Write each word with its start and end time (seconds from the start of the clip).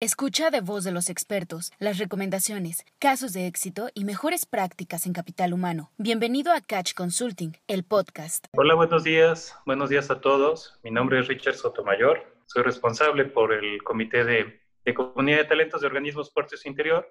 Escucha 0.00 0.50
de 0.50 0.60
voz 0.60 0.84
de 0.84 0.92
los 0.92 1.10
expertos 1.10 1.72
las 1.80 1.98
recomendaciones, 1.98 2.84
casos 3.00 3.32
de 3.32 3.48
éxito 3.48 3.88
y 3.94 4.04
mejores 4.04 4.46
prácticas 4.46 5.06
en 5.06 5.12
capital 5.12 5.52
humano. 5.52 5.90
Bienvenido 5.98 6.52
a 6.52 6.60
Catch 6.60 6.94
Consulting, 6.94 7.56
el 7.66 7.82
podcast. 7.82 8.46
Hola, 8.52 8.76
buenos 8.76 9.02
días. 9.02 9.56
Buenos 9.66 9.90
días 9.90 10.08
a 10.12 10.20
todos. 10.20 10.78
Mi 10.84 10.92
nombre 10.92 11.18
es 11.18 11.26
Richard 11.26 11.56
Sotomayor. 11.56 12.32
Soy 12.46 12.62
responsable 12.62 13.24
por 13.24 13.52
el 13.52 13.82
Comité 13.82 14.22
de, 14.22 14.94
Comunidad 14.94 15.38
de 15.38 15.44
Talentos 15.46 15.80
de 15.80 15.88
Organismos 15.88 16.30
Puertos 16.30 16.64
Interior. 16.64 17.04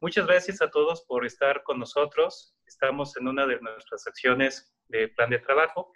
Muchas 0.00 0.26
gracias 0.26 0.62
a 0.62 0.70
todos 0.70 1.02
por 1.02 1.26
estar 1.26 1.62
con 1.64 1.80
nosotros. 1.80 2.56
Estamos 2.64 3.14
en 3.18 3.28
una 3.28 3.44
de 3.44 3.60
nuestras 3.60 4.06
acciones 4.06 4.74
de 4.88 5.08
plan 5.08 5.28
de 5.28 5.38
trabajo. 5.38 5.92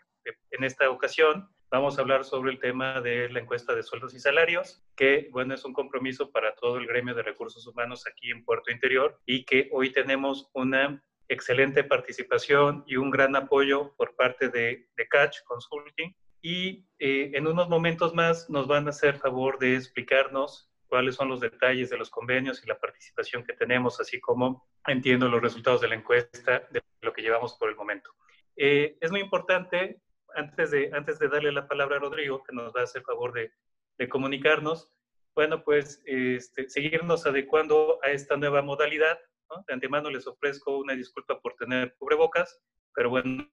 En 0.51 0.65
esta 0.65 0.91
ocasión 0.91 1.49
Vamos 1.69 1.99
a 1.99 2.03
hablar 2.03 2.25
sobre 2.25 2.53
el 2.53 2.61
tema 2.61 3.01
de 3.01 3.29
la 3.29 3.41
encuesta 3.41 3.75
de 3.75 3.83
sueldos 3.83 4.15
y 4.15 4.21
salarios, 4.21 4.85
que, 4.95 5.29
bueno, 5.33 5.53
es 5.53 5.65
un 5.65 5.73
compromiso 5.73 6.31
para 6.31 6.55
todo 6.55 6.79
el 6.79 6.87
gremio 6.87 7.13
de 7.13 7.25
recursos 7.25 7.67
humanos 7.67 8.07
aquí 8.07 8.31
en 8.31 8.45
Puerto 8.45 8.71
Interior 8.71 9.21
y 9.27 9.45
que 9.45 9.69
hoy 9.73 9.91
tenemos 9.91 10.49
una 10.55 11.03
excelente 11.29 11.83
participación 11.83 12.85
y 12.87 12.97
un 12.97 13.11
gran 13.11 13.35
apoyo 13.35 13.95
por 13.97 14.15
parte 14.15 14.49
de, 14.49 14.89
de 14.97 15.09
Catch 15.09 15.39
Consulting. 15.45 16.15
Y 16.41 16.87
eh, 17.01 17.33
en 17.35 17.49
unos 17.49 17.69
momentos 17.69 18.15
más 18.15 18.49
nos 18.49 18.69
van 18.69 18.87
a 18.87 18.91
hacer 18.91 19.17
favor 19.17 19.59
de 19.59 19.75
explicarnos 19.75 20.71
cuáles 20.87 21.17
son 21.17 21.29
los 21.29 21.41
detalles 21.41 21.91
de 21.91 21.97
los 21.97 22.11
convenios 22.11 22.63
y 22.63 22.69
la 22.69 22.79
participación 22.79 23.43
que 23.43 23.55
tenemos, 23.55 23.99
así 23.99 24.21
como 24.21 24.69
entiendo 24.87 25.29
los 25.29 25.43
resultados 25.43 25.81
de 25.81 25.89
la 25.89 25.97
encuesta 25.97 26.63
de 26.71 26.81
lo 27.01 27.13
que 27.13 27.23
llevamos 27.23 27.55
por 27.55 27.69
el 27.69 27.75
momento. 27.75 28.11
Eh, 28.55 28.97
es 29.01 29.11
muy 29.11 29.21
importante 29.21 30.01
antes 30.37 30.71
de, 30.71 30.91
antes 30.93 31.19
de 31.19 31.29
darle 31.29 31.53
la 31.53 31.67
palabra 31.67 31.97
a 31.97 32.01
Rodrigo, 32.01 32.43
que 32.45 32.55
nos 32.55 32.75
va 32.75 32.81
a 32.81 32.85
hacer 32.85 33.03
favor 33.03 33.33
de, 33.33 33.51
de 33.99 34.09
comunicarnos, 34.09 34.93
bueno, 35.35 35.63
pues 35.65 36.03
este, 36.07 36.69
seguirnos 36.69 37.27
adecuando 37.27 37.99
a 38.03 38.11
esta 38.11 38.37
nueva 38.37 38.63
modalidad. 38.63 39.19
De 39.67 39.75
antemano 39.75 40.11
les 40.11 40.27
ofrezco 40.27 40.79
una 40.79 40.95
disculpa 40.95 41.39
por 41.41 41.55
tener 41.57 41.95
cubrebocas, 41.99 42.61
pero 42.95 43.11
bueno, 43.11 43.49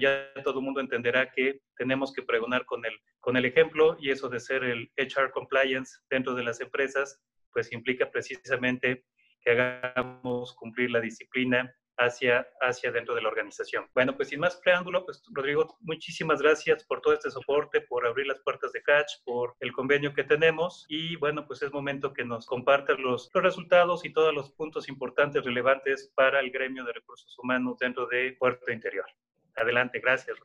ya 0.00 0.32
todo 0.44 0.60
el 0.60 0.64
mundo 0.64 0.80
entenderá 0.80 1.30
que 1.30 1.60
tenemos 1.76 2.12
que 2.12 2.22
pregonar 2.22 2.64
con 2.64 2.84
el, 2.84 2.94
con 3.20 3.36
el 3.36 3.44
ejemplo 3.44 3.96
y 4.00 4.10
eso 4.10 4.28
de 4.28 4.40
ser 4.40 4.64
el 4.64 4.90
HR 4.96 5.32
compliance 5.32 5.98
dentro 6.08 6.34
de 6.34 6.44
las 6.44 6.60
empresas, 6.60 7.20
pues 7.52 7.72
implica 7.72 8.10
precisamente 8.10 9.04
que 9.40 9.50
hagamos 9.50 10.54
cumplir 10.54 10.90
la 10.90 11.00
disciplina 11.00 11.74
hacia, 11.98 12.46
hacia 12.60 12.92
dentro 12.92 13.14
de 13.14 13.22
la 13.22 13.28
organización. 13.28 13.86
Bueno, 13.94 14.16
pues 14.16 14.28
sin 14.28 14.40
más 14.40 14.56
preámbulo, 14.56 15.04
pues 15.04 15.22
Rodrigo, 15.32 15.76
muchísimas 15.80 16.40
gracias 16.42 16.84
por 16.84 17.00
todo 17.00 17.14
este 17.14 17.30
soporte, 17.30 17.80
por 17.80 18.06
abrir 18.06 18.26
las 18.26 18.40
puertas 18.40 18.72
de 18.72 18.82
Catch, 18.82 19.22
por 19.24 19.56
el 19.60 19.72
convenio 19.72 20.12
que 20.12 20.24
tenemos 20.24 20.84
y 20.88 21.16
bueno, 21.16 21.46
pues 21.46 21.62
es 21.62 21.72
momento 21.72 22.12
que 22.12 22.24
nos 22.24 22.46
compartas 22.46 22.98
los, 22.98 23.30
los 23.32 23.42
resultados 23.42 24.04
y 24.04 24.12
todos 24.12 24.34
los 24.34 24.50
puntos 24.50 24.88
importantes, 24.88 25.44
relevantes 25.44 26.12
para 26.14 26.40
el 26.40 26.50
gremio 26.50 26.84
de 26.84 26.92
recursos 26.92 27.38
humanos 27.38 27.78
dentro 27.78 28.06
de 28.06 28.36
Puerto 28.38 28.70
Interior. 28.70 29.06
Adelante, 29.54 30.00
gracias. 30.00 30.36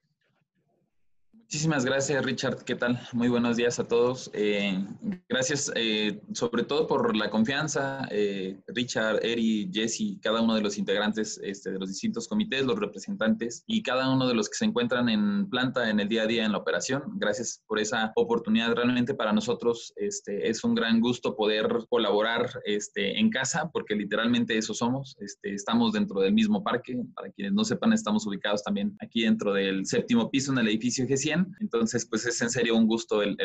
Muchísimas 1.52 1.84
gracias, 1.84 2.24
Richard. 2.24 2.64
¿Qué 2.64 2.76
tal? 2.76 2.98
Muy 3.12 3.28
buenos 3.28 3.58
días 3.58 3.78
a 3.78 3.86
todos. 3.86 4.32
Eh, 4.34 4.86
gracias 5.28 5.70
eh, 5.76 6.22
sobre 6.32 6.64
todo 6.64 6.88
por 6.88 7.14
la 7.14 7.30
confianza, 7.30 8.08
eh, 8.10 8.62
Richard, 8.68 9.20
Eri, 9.22 9.70
Jesse, 9.70 10.18
cada 10.22 10.40
uno 10.40 10.56
de 10.56 10.62
los 10.62 10.78
integrantes 10.78 11.42
este, 11.44 11.72
de 11.72 11.78
los 11.80 11.90
distintos 11.90 12.30
comités, 12.30 12.66
los 12.66 12.80
representantes 12.80 13.66
y 13.68 13.84
cada 13.84 14.10
uno 14.10 14.30
de 14.30 14.34
los 14.34 14.48
que 14.48 14.56
se 14.60 14.64
encuentran 14.64 15.10
en 15.10 15.50
planta 15.50 15.90
en 15.90 16.00
el 16.00 16.08
día 16.08 16.24
a 16.24 16.26
día 16.28 16.46
en 16.46 16.54
la 16.54 16.58
operación. 16.58 17.04
Gracias 17.16 17.62
por 17.68 17.80
esa 17.80 18.14
oportunidad. 18.16 18.74
Realmente 18.74 19.14
para 19.14 19.34
nosotros 19.34 19.92
este, 19.98 20.48
es 20.50 20.64
un 20.64 20.74
gran 20.74 21.02
gusto 21.02 21.36
poder 21.36 21.68
colaborar 21.90 22.50
este, 22.64 23.20
en 23.20 23.30
casa, 23.30 23.70
porque 23.74 23.94
literalmente 23.94 24.58
eso 24.58 24.74
somos. 24.74 25.18
Estamos 25.44 25.92
dentro 25.92 26.22
del 26.22 26.32
mismo 26.32 26.64
parque. 26.64 26.98
Para 27.14 27.30
quienes 27.30 27.52
no 27.52 27.66
sepan, 27.66 27.92
estamos 27.92 28.26
ubicados 28.26 28.64
también 28.64 28.96
aquí 29.02 29.24
dentro 29.24 29.52
del 29.52 29.86
séptimo 29.86 30.32
piso 30.32 30.54
en 30.54 30.60
el 30.60 30.70
edificio 30.70 31.06
G100 31.06 31.41
entonces, 31.60 32.06
pues 32.06 32.26
es 32.26 32.42
en 32.42 32.50
serio 32.50 32.76
un 32.76 32.88
gusto 32.88 33.22
el, 33.22 33.38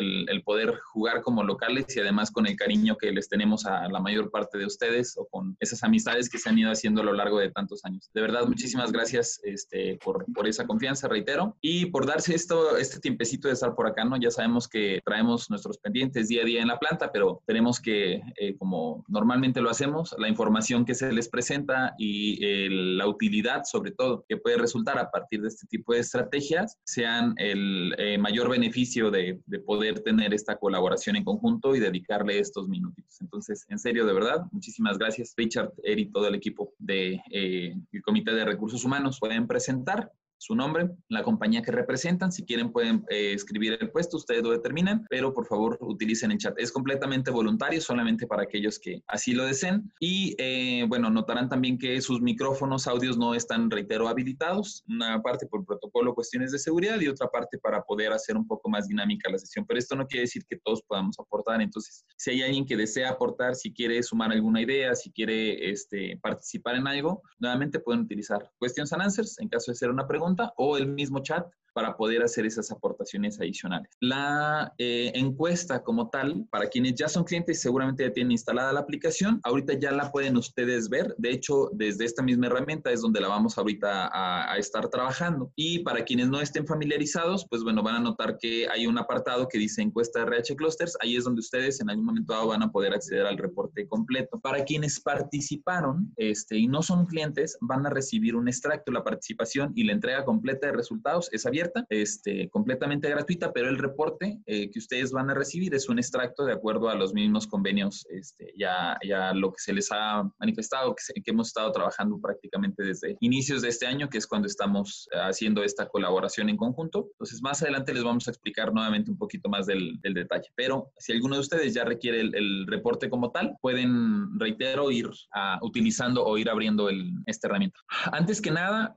poder 0.45 0.79
jugar 0.93 1.21
como 1.21 1.43
locales 1.43 1.95
y 1.95 1.99
además 1.99 2.31
con 2.31 2.47
el 2.47 2.55
cariño 2.55 2.97
que 2.97 3.11
les 3.11 3.27
tenemos 3.27 3.65
a 3.65 3.89
la 3.89 3.99
mayor 3.99 4.31
parte 4.31 4.57
de 4.57 4.65
ustedes 4.65 5.17
o 5.17 5.25
con 5.25 5.57
esas 5.59 5.83
amistades 5.83 6.29
que 6.29 6.37
se 6.37 6.49
han 6.49 6.57
ido 6.57 6.71
haciendo 6.71 7.01
a 7.01 7.03
lo 7.03 7.13
largo 7.13 7.39
de 7.39 7.51
tantos 7.51 7.83
años. 7.83 8.09
De 8.13 8.21
verdad, 8.21 8.45
muchísimas 8.47 8.91
gracias 8.91 9.39
este, 9.43 9.99
por, 10.03 10.25
esa 10.47 10.65
confianza, 10.65 11.07
reitero, 11.07 11.57
y 11.59 11.87
por 11.87 12.05
darse 12.05 12.33
esto, 12.33 12.77
este 12.77 12.99
tiempecito 12.99 13.47
de 13.47 13.55
estar 13.55 13.75
por 13.75 13.87
acá, 13.87 14.05
¿no? 14.05 14.17
Ya 14.17 14.31
sabemos 14.31 14.67
que 14.67 15.01
traemos 15.03 15.49
nuestros 15.49 15.77
pendientes 15.79 16.29
día 16.29 16.43
a 16.43 16.45
día 16.45 16.61
en 16.61 16.67
la 16.67 16.79
planta, 16.79 17.11
pero 17.11 17.41
tenemos 17.45 17.81
que, 17.81 18.21
eh, 18.39 18.55
como 18.57 19.03
normalmente 19.07 19.59
lo 19.59 19.69
hacemos, 19.69 20.15
la 20.17 20.29
información 20.29 20.85
que 20.85 20.95
se 20.95 21.11
les 21.11 21.27
presenta 21.27 21.93
y 21.97 22.37
la 22.69 23.07
utilidad, 23.07 23.63
sobre 23.65 23.91
todo, 23.91 24.25
que 24.27 24.37
puede 24.37 24.57
resultar 24.57 24.97
a 24.97 25.09
partir 25.11 25.41
de 25.41 25.49
este 25.49 25.67
tipo 25.67 25.93
de 25.93 25.99
estrategias, 25.99 26.77
sean 26.85 27.33
el 27.37 27.86
eh, 27.97 28.17
mayor 28.17 28.49
beneficio 28.49 29.11
de, 29.11 29.39
poder 29.65 30.01
tener 30.01 30.33
esta 30.33 30.57
colaboración 30.57 31.15
en 31.15 31.23
conjunto 31.23 31.75
y 31.75 31.79
dedicarle 31.79 32.39
estos 32.39 32.67
minutitos. 32.67 33.19
Entonces, 33.21 33.65
en 33.69 33.79
serio, 33.79 34.05
de 34.05 34.13
verdad, 34.13 34.45
muchísimas 34.51 34.97
gracias, 34.97 35.33
Richard, 35.35 35.71
Eri, 35.83 36.05
todo 36.11 36.27
el 36.27 36.35
equipo 36.35 36.73
del 36.77 37.21
de, 37.31 37.71
eh, 37.91 38.01
Comité 38.03 38.33
de 38.33 38.45
Recursos 38.45 38.83
Humanos. 38.85 39.17
Pueden 39.19 39.47
presentar 39.47 40.11
su 40.37 40.55
nombre, 40.55 40.89
la 41.09 41.23
compañía 41.23 41.61
que 41.61 41.71
representan. 41.71 42.31
Si 42.31 42.45
quieren 42.45 42.71
pueden 42.71 43.05
eh, 43.09 43.33
escribir 43.33 43.77
el 43.79 43.91
puesto, 43.91 44.17
ustedes 44.17 44.43
lo 44.43 44.51
determinan, 44.51 45.05
pero 45.09 45.33
por 45.33 45.45
favor 45.45 45.77
utilicen 45.81 46.31
el 46.31 46.37
chat. 46.37 46.57
Es 46.57 46.71
completamente 46.71 47.31
voluntario, 47.31 47.81
solamente 47.81 48.27
para 48.27 48.43
aquellos 48.43 48.79
que 48.79 49.01
así 49.07 49.33
lo 49.33 49.45
deseen. 49.45 49.91
Y 49.99 50.35
eh, 50.37 50.85
bueno, 50.87 51.09
notarán 51.09 51.49
también 51.49 51.77
que 51.77 51.99
sus 52.01 52.21
micrófonos, 52.21 52.87
audios 52.87 53.17
no 53.17 53.33
están, 53.33 53.69
reitero, 53.71 54.07
habilitados. 54.07 54.83
Una 54.87 55.21
parte 55.21 55.47
por 55.47 55.65
protocolo, 55.65 56.13
cuestiones 56.13 56.51
de 56.51 56.59
seguridad 56.59 56.99
y 56.99 57.07
otra 57.07 57.27
parte 57.27 57.57
para 57.57 57.81
poder 57.81 58.13
hacer 58.13 58.37
un 58.37 58.47
poco 58.47 58.69
más 58.69 58.87
dinámica 58.87 59.31
la 59.31 59.37
sesión. 59.37 59.65
Pero 59.65 59.79
esto 59.79 59.95
no 59.95 60.07
quiere 60.07 60.21
decir 60.21 60.43
que 60.47 60.57
todos 60.63 60.81
podamos 60.83 61.19
aportar. 61.19 61.61
Entonces, 61.61 62.05
si 62.15 62.31
hay 62.31 62.41
alguien 62.43 62.65
que 62.65 62.77
desea 62.77 63.09
aportar, 63.09 63.55
si 63.55 63.73
quiere 63.73 64.01
sumar 64.03 64.31
alguna 64.31 64.61
idea, 64.61 64.95
si 64.95 65.11
quiere 65.11 65.71
este, 65.71 66.19
participar 66.21 66.75
en 66.75 66.87
algo, 66.87 67.21
nuevamente 67.39 67.79
pueden 67.79 68.01
utilizar 68.01 68.49
questions 68.59 68.93
and 68.93 69.01
answers 69.01 69.39
en 69.39 69.49
caso 69.49 69.71
de 69.71 69.75
ser 69.75 69.89
una 69.89 70.07
pregunta 70.07 70.26
o 70.57 70.77
el 70.77 70.87
mismo 70.87 71.19
chat 71.19 71.47
para 71.77 71.95
poder 71.95 72.23
hacer 72.23 72.43
esas 72.43 72.71
aportaciones 72.71 73.39
adicionales. 73.39 73.95
La 73.99 74.73
eh, 74.79 75.11
encuesta 75.13 75.83
como 75.83 76.09
tal, 76.09 76.47
para 76.49 76.69
quienes 76.69 76.95
ya 76.95 77.07
son 77.07 77.23
clientes, 77.23 77.61
seguramente 77.61 78.03
ya 78.03 78.11
tienen 78.11 78.31
instalada 78.31 78.73
la 78.73 78.79
aplicación. 78.79 79.39
Ahorita 79.43 79.73
ya 79.73 79.91
la 79.91 80.11
pueden 80.11 80.37
ustedes 80.37 80.89
ver. 80.89 81.13
De 81.19 81.29
hecho, 81.29 81.69
desde 81.73 82.05
esta 82.05 82.23
misma 82.23 82.47
herramienta 82.47 82.91
es 82.91 83.01
donde 83.01 83.21
la 83.21 83.27
vamos 83.27 83.59
ahorita 83.59 84.07
a, 84.07 84.51
a 84.51 84.57
estar 84.57 84.89
trabajando. 84.89 85.51
Y 85.55 85.83
para 85.83 86.03
quienes 86.03 86.29
no 86.29 86.41
estén 86.41 86.65
familiarizados, 86.65 87.45
pues 87.47 87.61
bueno, 87.61 87.83
van 87.83 87.97
a 87.97 87.99
notar 87.99 88.39
que 88.39 88.67
hay 88.67 88.87
un 88.87 88.97
apartado 88.97 89.47
que 89.47 89.59
dice 89.59 89.83
encuesta 89.83 90.23
RH 90.23 90.55
Clusters. 90.55 90.97
Ahí 90.99 91.15
es 91.15 91.25
donde 91.25 91.41
ustedes 91.41 91.79
en 91.79 91.91
algún 91.91 92.05
momento 92.05 92.33
dado 92.33 92.47
van 92.47 92.63
a 92.63 92.71
poder 92.71 92.95
acceder 92.95 93.27
al 93.27 93.37
reporte 93.37 93.87
completo. 93.87 94.39
Para 94.39 94.65
quienes 94.65 94.99
participaron 94.99 96.11
este, 96.15 96.57
y 96.57 96.67
no 96.67 96.81
son 96.81 97.05
clientes, 97.05 97.55
van 97.61 97.85
a 97.85 97.91
recibir 97.91 98.35
un 98.35 98.47
extracto. 98.47 98.91
La 98.91 99.03
participación 99.03 99.73
y 99.75 99.83
la 99.83 99.93
entrega 99.93 100.25
completa 100.25 100.65
de 100.65 100.73
resultados 100.73 101.29
es 101.31 101.45
abierta 101.45 101.66
este, 101.89 102.49
completamente 102.49 103.09
gratuita, 103.09 103.51
pero 103.53 103.69
el 103.69 103.77
reporte 103.77 104.39
eh, 104.45 104.69
que 104.69 104.79
ustedes 104.79 105.11
van 105.11 105.29
a 105.29 105.33
recibir 105.33 105.73
es 105.73 105.89
un 105.89 105.99
extracto 105.99 106.45
de 106.45 106.53
acuerdo 106.53 106.89
a 106.89 106.95
los 106.95 107.13
mismos 107.13 107.47
convenios, 107.47 108.05
este, 108.09 108.53
ya, 108.57 108.97
ya 109.07 109.33
lo 109.33 109.51
que 109.51 109.59
se 109.59 109.73
les 109.73 109.89
ha 109.91 110.23
manifestado, 110.39 110.95
que, 110.95 111.21
que, 111.21 111.31
hemos 111.31 111.47
estado 111.47 111.71
trabajando 111.71 112.19
prácticamente 112.19 112.83
desde 112.83 113.17
inicios 113.19 113.61
de 113.61 113.69
este 113.69 113.85
año, 113.85 114.09
que 114.09 114.17
es 114.17 114.27
cuando 114.27 114.47
estamos 114.47 115.07
eh, 115.11 115.17
haciendo 115.19 115.63
esta 115.63 115.87
colaboración 115.87 116.49
en 116.49 116.57
conjunto. 116.57 117.09
Entonces, 117.13 117.41
más 117.41 117.61
adelante 117.61 117.93
les 117.93 118.03
vamos 118.03 118.27
a 118.27 118.31
explicar 118.31 118.73
nuevamente 118.73 119.11
un 119.11 119.17
poquito 119.17 119.49
más 119.49 119.65
del, 119.65 119.99
del 120.01 120.13
detalle, 120.13 120.49
pero 120.55 120.91
si 120.97 121.13
alguno 121.13 121.35
de 121.35 121.41
ustedes 121.41 121.73
ya 121.73 121.83
requiere 121.83 122.21
el, 122.21 122.35
el 122.35 122.67
reporte 122.67 123.09
como 123.09 123.31
tal, 123.31 123.57
pueden, 123.61 124.39
reitero, 124.39 124.91
ir 124.91 125.09
a, 125.33 125.59
utilizando 125.61 126.25
o 126.25 126.37
ir 126.37 126.49
abriendo 126.49 126.89
el, 126.89 127.11
esta 127.25 127.47
herramienta. 127.47 127.79
Antes 128.11 128.41
que 128.41 128.51
nada, 128.51 128.95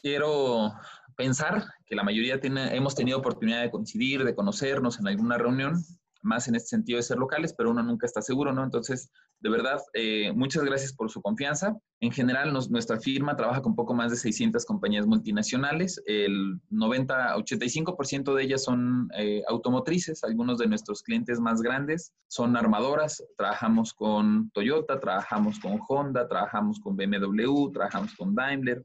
quiero 0.00 0.72
pensar 1.18 1.64
que 1.84 1.96
la 1.96 2.04
mayoría 2.04 2.40
tiene, 2.40 2.74
hemos 2.76 2.94
tenido 2.94 3.18
oportunidad 3.18 3.60
de 3.62 3.70
coincidir, 3.72 4.24
de 4.24 4.36
conocernos 4.36 5.00
en 5.00 5.08
alguna 5.08 5.36
reunión, 5.36 5.74
más 6.22 6.46
en 6.46 6.54
este 6.54 6.68
sentido 6.68 6.96
de 6.96 7.02
ser 7.02 7.18
locales, 7.18 7.52
pero 7.56 7.72
uno 7.72 7.82
nunca 7.82 8.06
está 8.06 8.22
seguro, 8.22 8.52
¿no? 8.52 8.62
Entonces, 8.62 9.10
de 9.40 9.50
verdad, 9.50 9.80
eh, 9.94 10.32
muchas 10.32 10.62
gracias 10.62 10.92
por 10.92 11.10
su 11.10 11.20
confianza. 11.20 11.76
En 12.00 12.12
general, 12.12 12.52
nuestra 12.52 13.00
firma 13.00 13.36
trabaja 13.36 13.62
con 13.62 13.74
poco 13.74 13.94
más 13.94 14.12
de 14.12 14.16
600 14.16 14.64
compañías 14.64 15.06
multinacionales. 15.06 16.00
El 16.06 16.60
90-85% 16.70 18.34
de 18.34 18.42
ellas 18.44 18.62
son 18.62 19.08
eh, 19.16 19.42
automotrices. 19.48 20.22
Algunos 20.22 20.58
de 20.58 20.68
nuestros 20.68 21.02
clientes 21.02 21.40
más 21.40 21.62
grandes 21.62 22.12
son 22.28 22.56
armadoras. 22.56 23.24
Trabajamos 23.36 23.92
con 23.92 24.50
Toyota, 24.50 25.00
trabajamos 25.00 25.58
con 25.58 25.80
Honda, 25.88 26.28
trabajamos 26.28 26.78
con 26.78 26.96
BMW, 26.96 27.70
trabajamos 27.72 28.14
con 28.14 28.34
Daimler, 28.34 28.84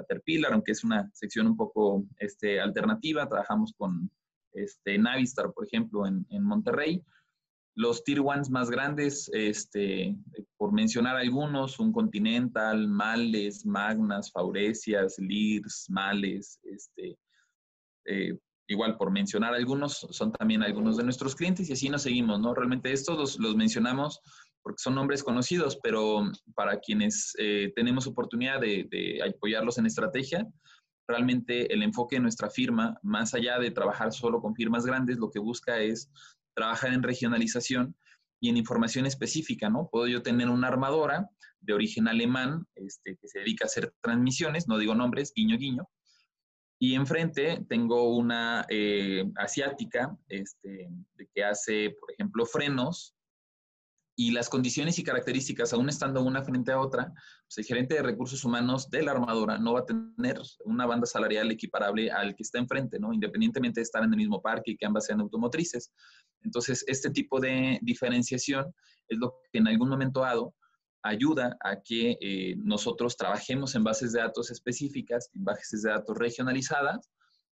Caterpillar, 0.00 0.52
aunque 0.52 0.72
es 0.72 0.84
una 0.84 1.10
sección 1.12 1.46
un 1.46 1.56
poco 1.56 2.04
este, 2.18 2.60
alternativa. 2.60 3.28
Trabajamos 3.28 3.72
con 3.76 4.10
este, 4.52 4.98
Navistar, 4.98 5.52
por 5.52 5.66
ejemplo, 5.66 6.06
en, 6.06 6.42
Monterrey. 6.42 7.02
Los 7.76 8.02
tier 8.04 8.20
ones 8.20 8.50
más 8.50 8.68
grandes, 8.70 9.30
este, 9.32 10.16
por 10.56 10.72
mencionar 10.72 11.16
algunos, 11.16 11.78
un 11.78 11.92
Continental, 11.92 12.88
Males, 12.88 13.64
Magnas, 13.64 14.30
Faurecias, 14.32 15.18
Lears, 15.18 15.86
Males, 15.88 16.58
este, 16.64 17.16
eh, 18.06 18.36
igual 18.70 18.96
por 18.96 19.10
mencionar 19.10 19.54
algunos, 19.54 20.06
son 20.10 20.32
también 20.32 20.62
algunos 20.62 20.96
de 20.96 21.04
nuestros 21.04 21.34
clientes 21.34 21.68
y 21.68 21.72
así 21.72 21.88
nos 21.88 22.02
seguimos, 22.02 22.40
¿no? 22.40 22.54
Realmente 22.54 22.92
estos 22.92 23.38
los, 23.38 23.56
mencionamos 23.56 24.20
porque 24.62 24.82
son 24.82 24.94
nombres 24.94 25.22
conocidos, 25.22 25.78
pero 25.82 26.30
para 26.54 26.78
quienes 26.80 27.34
eh, 27.38 27.72
tenemos 27.74 28.06
oportunidad 28.06 28.60
de, 28.60 29.20
apoyarlos 29.26 29.78
en 29.78 29.86
estrategia, 29.86 30.46
realmente 31.08 31.72
el 31.72 31.82
enfoque 31.82 32.16
de 32.16 32.22
nuestra 32.22 32.50
firma, 32.50 32.98
más 33.02 33.34
allá 33.34 33.58
de 33.58 33.70
trabajar 33.70 34.12
solo 34.12 34.40
con 34.40 34.54
firmas 34.54 34.86
grandes, 34.86 35.18
lo 35.18 35.30
que 35.30 35.40
busca 35.40 35.78
es 35.78 36.10
trabajar 36.54 36.92
en 36.92 37.02
regionalización 37.02 37.96
y 38.40 38.48
en 38.48 38.56
información 38.56 39.06
específica, 39.06 39.68
¿no? 39.68 39.88
Puedo 39.90 40.06
yo 40.06 40.22
tener 40.22 40.48
una 40.48 40.68
armadora 40.68 41.28
de 41.60 41.74
origen 41.74 42.08
alemán 42.08 42.66
este, 42.74 43.16
que 43.16 43.28
se 43.28 43.40
dedica 43.40 43.64
a 43.64 43.66
hacer 43.66 43.92
transmisiones, 44.00 44.66
no 44.66 44.78
digo 44.78 44.94
nombres, 44.94 45.32
guiño, 45.34 45.58
guiño, 45.58 45.88
y 46.82 46.94
enfrente 46.94 47.62
tengo 47.68 48.16
una 48.16 48.64
eh, 48.70 49.30
asiática 49.36 50.16
este, 50.28 50.88
que 51.34 51.44
hace, 51.44 51.94
por 52.00 52.10
ejemplo, 52.12 52.46
frenos 52.46 53.14
y 54.20 54.32
las 54.32 54.50
condiciones 54.50 54.98
y 54.98 55.02
características, 55.02 55.72
aún 55.72 55.88
estando 55.88 56.20
una 56.20 56.44
frente 56.44 56.72
a 56.72 56.78
otra, 56.78 57.10
pues 57.46 57.56
el 57.56 57.64
gerente 57.64 57.94
de 57.94 58.02
recursos 58.02 58.44
humanos 58.44 58.90
de 58.90 59.02
la 59.02 59.12
armadora 59.12 59.56
no 59.56 59.72
va 59.72 59.80
a 59.80 59.86
tener 59.86 60.38
una 60.66 60.84
banda 60.84 61.06
salarial 61.06 61.50
equiparable 61.50 62.10
al 62.10 62.36
que 62.36 62.42
está 62.42 62.58
enfrente, 62.58 62.98
¿no? 62.98 63.14
Independientemente 63.14 63.80
de 63.80 63.84
estar 63.84 64.04
en 64.04 64.10
el 64.10 64.18
mismo 64.18 64.42
parque 64.42 64.72
y 64.72 64.76
que 64.76 64.84
ambas 64.84 65.06
sean 65.06 65.22
automotrices. 65.22 65.90
Entonces, 66.42 66.84
este 66.86 67.08
tipo 67.08 67.40
de 67.40 67.78
diferenciación 67.80 68.74
es 69.08 69.16
lo 69.16 69.36
que 69.50 69.58
en 69.58 69.68
algún 69.68 69.88
momento 69.88 70.20
dado 70.20 70.54
ayuda 71.02 71.56
a 71.64 71.80
que 71.80 72.18
eh, 72.20 72.56
nosotros 72.58 73.16
trabajemos 73.16 73.74
en 73.74 73.84
bases 73.84 74.12
de 74.12 74.20
datos 74.20 74.50
específicas, 74.50 75.30
en 75.34 75.44
bases 75.44 75.80
de 75.80 75.92
datos 75.92 76.18
regionalizadas, 76.18 77.08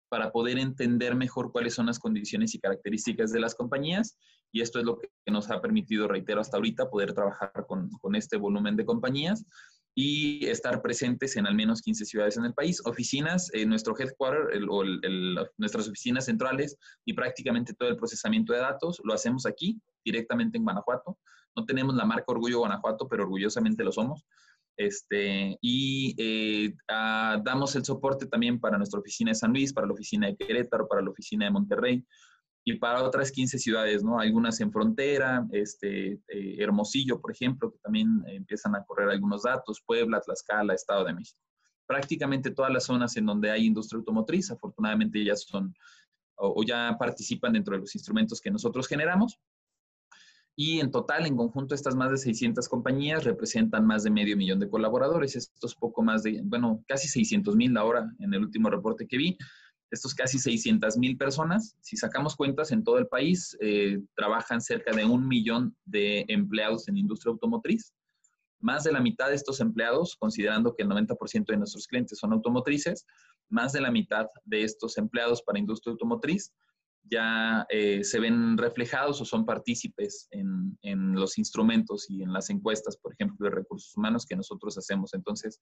para 0.09 0.31
poder 0.31 0.59
entender 0.59 1.15
mejor 1.15 1.53
cuáles 1.53 1.75
son 1.75 1.87
las 1.87 1.99
condiciones 1.99 2.55
y 2.55 2.59
características 2.59 3.33
de 3.33 3.41
las 3.41 3.55
compañías. 3.55 4.17
Y 4.53 4.61
esto 4.61 4.79
es 4.79 4.85
lo 4.85 4.99
que 4.99 5.09
nos 5.31 5.51
ha 5.51 5.61
permitido, 5.61 6.09
reitero, 6.09 6.41
hasta 6.41 6.57
ahorita 6.57 6.91
poder 6.91 7.13
trabajar 7.13 7.53
con, 7.67 7.91
con 8.01 8.15
este 8.15 8.37
volumen 8.37 8.77
de 8.77 8.85
compañías 8.85 9.45
y 10.01 10.47
estar 10.47 10.81
presentes 10.81 11.37
en 11.37 11.45
al 11.49 11.57
menos 11.57 11.83
15 11.83 12.05
ciudades 12.05 12.37
en 12.37 12.45
el 12.45 12.55
país. 12.55 12.81
Oficinas, 12.85 13.51
eh, 13.53 13.67
nuestro 13.67 13.99
headquarter 13.99 14.63
o 14.69 14.85
nuestras 15.57 15.89
oficinas 15.89 16.27
centrales 16.27 16.77
y 17.05 17.15
prácticamente 17.15 17.75
todo 17.75 17.89
el 17.89 17.97
procesamiento 17.97 18.53
de 18.53 18.61
datos 18.61 19.01
lo 19.03 19.13
hacemos 19.13 19.45
aquí, 19.45 19.77
directamente 20.05 20.57
en 20.57 20.63
Guanajuato. 20.63 21.19
No 21.57 21.65
tenemos 21.65 21.97
la 21.97 22.05
marca 22.05 22.27
Orgullo 22.29 22.61
Guanajuato, 22.61 23.09
pero 23.09 23.25
orgullosamente 23.25 23.83
lo 23.83 23.91
somos. 23.91 24.25
Este, 24.79 25.59
y 25.61 26.15
eh, 26.19 26.73
ah, 26.89 27.43
damos 27.45 27.75
el 27.75 27.85
soporte 27.85 28.27
también 28.27 28.61
para 28.61 28.79
nuestra 28.79 29.01
oficina 29.01 29.33
de 29.33 29.35
San 29.35 29.51
Luis, 29.51 29.73
para 29.73 29.89
la 29.89 29.93
oficina 29.93 30.29
de 30.29 30.37
Querétaro, 30.37 30.87
para 30.87 31.03
la 31.03 31.11
oficina 31.11 31.47
de 31.47 31.51
Monterrey 31.51 32.07
y 32.65 32.75
para 32.75 33.03
otras 33.03 33.33
15 33.33 33.59
ciudades, 33.59 34.05
¿no? 34.05 34.21
Algunas 34.21 34.61
en 34.61 34.71
frontera, 34.71 35.45
este, 35.51 36.21
eh, 36.29 36.57
Hermosillo, 36.59 37.21
por 37.21 37.33
ejemplo, 37.33 37.73
que 37.73 37.79
también 37.81 38.23
empiezan 38.29 38.77
a 38.77 38.85
correr 38.85 39.09
algunos 39.11 39.43
datos, 39.43 39.83
Puebla, 39.85 40.21
Tlaxcala, 40.21 40.75
Estado 40.75 41.05
de 41.07 41.15
México. 41.15 41.41
Prácticamente 41.85 42.53
todas 42.53 42.73
las 42.73 42.85
zonas 42.85 43.17
en 43.17 43.27
donde 43.27 43.51
hay 43.51 43.67
industria 43.67 43.99
automotriz, 43.99 44.53
afortunadamente 44.53 45.25
ya 45.25 45.35
son 45.35 45.75
o 46.41 46.63
ya 46.63 46.95
participan 46.97 47.55
dentro 47.55 47.75
de 47.75 47.81
los 47.81 47.97
instrumentos 47.97 48.41
que 48.41 48.53
nosotros 48.53 48.87
generamos 48.87 49.41
y 50.61 50.81
en 50.81 50.91
total, 50.91 51.25
en 51.25 51.37
conjunto, 51.37 51.77
estas 51.77 51.95
más 51.95 52.11
de 52.11 52.17
600 52.17 52.69
compañías 52.69 53.23
representan 53.23 53.87
más 53.87 54.03
de 54.03 54.11
medio 54.11 54.37
millón 54.37 54.59
de 54.59 54.69
colaboradores. 54.69 55.37
Esto 55.37 55.69
es 55.69 55.75
poco 55.77 56.03
más 56.03 56.25
de, 56.25 56.41
bueno, 56.43 56.83
casi 56.89 57.07
600 57.07 57.55
mil 57.55 57.77
ahora 57.77 58.11
en 58.19 58.35
el 58.35 58.41
último 58.41 58.69
reporte 58.69 59.07
que 59.07 59.19
vi. 59.19 59.39
Estos 59.93 60.17
casi 60.17 60.41
600 60.41 60.99
mil 60.99 61.17
personas, 61.17 61.77
si 61.81 61.97
sacamos 61.97 62.35
cuentas 62.35 62.73
en 62.73 62.83
todo 62.83 62.99
el 62.99 63.07
país, 63.07 63.57
eh, 63.61 64.01
trabajan 64.17 64.61
cerca 64.61 64.91
de 64.91 65.05
un 65.05 65.29
millón 65.29 65.77
de 65.85 66.25
empleados 66.27 66.89
en 66.89 66.97
industria 66.97 67.31
automotriz. 67.31 67.95
Más 68.59 68.83
de 68.83 68.91
la 68.91 69.01
mitad 69.01 69.29
de 69.29 69.37
estos 69.37 69.61
empleados, 69.61 70.17
considerando 70.19 70.75
que 70.75 70.83
el 70.83 70.89
90% 70.89 71.53
de 71.53 71.57
nuestros 71.57 71.87
clientes 71.87 72.19
son 72.19 72.33
automotrices, 72.33 73.07
más 73.49 73.73
de 73.73 73.81
la 73.81 73.93
mitad 73.93 74.27
de 74.45 74.65
estos 74.65 74.99
empleados 74.99 75.41
para 75.41 75.61
industria 75.61 75.93
automotriz 75.93 76.53
ya 77.11 77.67
eh, 77.69 78.05
se 78.05 78.21
ven 78.21 78.57
reflejados 78.57 79.21
o 79.21 79.25
son 79.25 79.45
partícipes 79.45 80.29
en, 80.31 80.77
los 81.15 81.39
instrumentos 81.39 82.09
y 82.09 82.23
en 82.23 82.33
las 82.33 82.51
encuestas, 82.51 82.97
por 82.97 83.13
ejemplo, 83.13 83.49
de 83.49 83.55
recursos 83.55 83.97
humanos 83.97 84.25
que 84.27 84.37
nosotros 84.37 84.77
hacemos. 84.79 85.15
Entonces, 85.15 85.61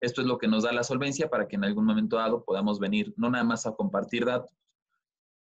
esto 0.00 0.20
es 0.20 0.26
lo 0.26 0.38
que 0.38 0.48
nos 0.48 0.64
da 0.64 0.72
la 0.72 0.84
solvencia 0.84 1.28
para 1.28 1.46
que 1.46 1.56
en 1.56 1.64
algún 1.64 1.84
momento 1.84 2.16
dado 2.16 2.44
podamos 2.44 2.78
venir 2.78 3.12
no 3.16 3.30
nada 3.30 3.44
más 3.44 3.66
a 3.66 3.74
compartir 3.74 4.24
datos, 4.24 4.54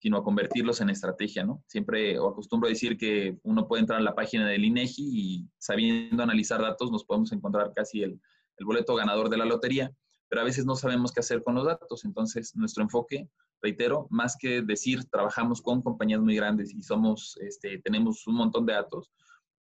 sino 0.01 0.17
a 0.17 0.25
convertirlos 0.25 0.81
en 0.81 0.91
estrategia, 0.91 1.45
¿no? 1.45 1.63
Siempre 1.67 2.19
o 2.19 2.29
acostumbro 2.29 2.67
a 2.67 2.71
decir 2.71 2.97
que 2.97 3.39
uno 3.45 3.69
puede 3.69 3.83
entrar 3.83 4.01
a 4.01 4.03
la 4.03 4.15
página 4.15 4.49
del 4.49 4.65
INEGI 4.65 5.03
y 5.05 5.49
sabiendo 5.59 6.23
analizar 6.23 6.61
datos 6.61 6.91
nos 6.91 7.05
podemos 7.05 7.31
encontrar 7.33 7.73
casi 7.75 8.03
el, 8.03 8.21
el 8.59 8.67
boleto 8.67 8.95
ganador 8.97 9.29
de 9.29 9.37
la 9.37 9.45
lotería, 9.45 9.93
pero 10.33 10.41
a 10.41 10.45
veces 10.47 10.65
no 10.65 10.75
sabemos 10.77 11.13
qué 11.13 11.21
hacer 11.21 11.43
con 11.43 11.55
los 11.57 11.67
datos. 11.67 12.07
Entonces, 12.07 12.57
nuestro 12.57 12.83
enfoque 12.83 13.29
reitero, 13.61 14.07
más 14.09 14.35
que 14.35 14.63
decir 14.63 15.05
trabajamos 15.11 15.61
con 15.61 15.83
compañías 15.83 16.23
muy 16.23 16.35
grandes 16.35 16.73
y 16.73 16.83
somos, 16.83 17.37
este, 17.43 17.77
tenemos 17.85 18.27
un 18.27 18.37
montón 18.37 18.65
de 18.65 18.73
datos, 18.73 19.13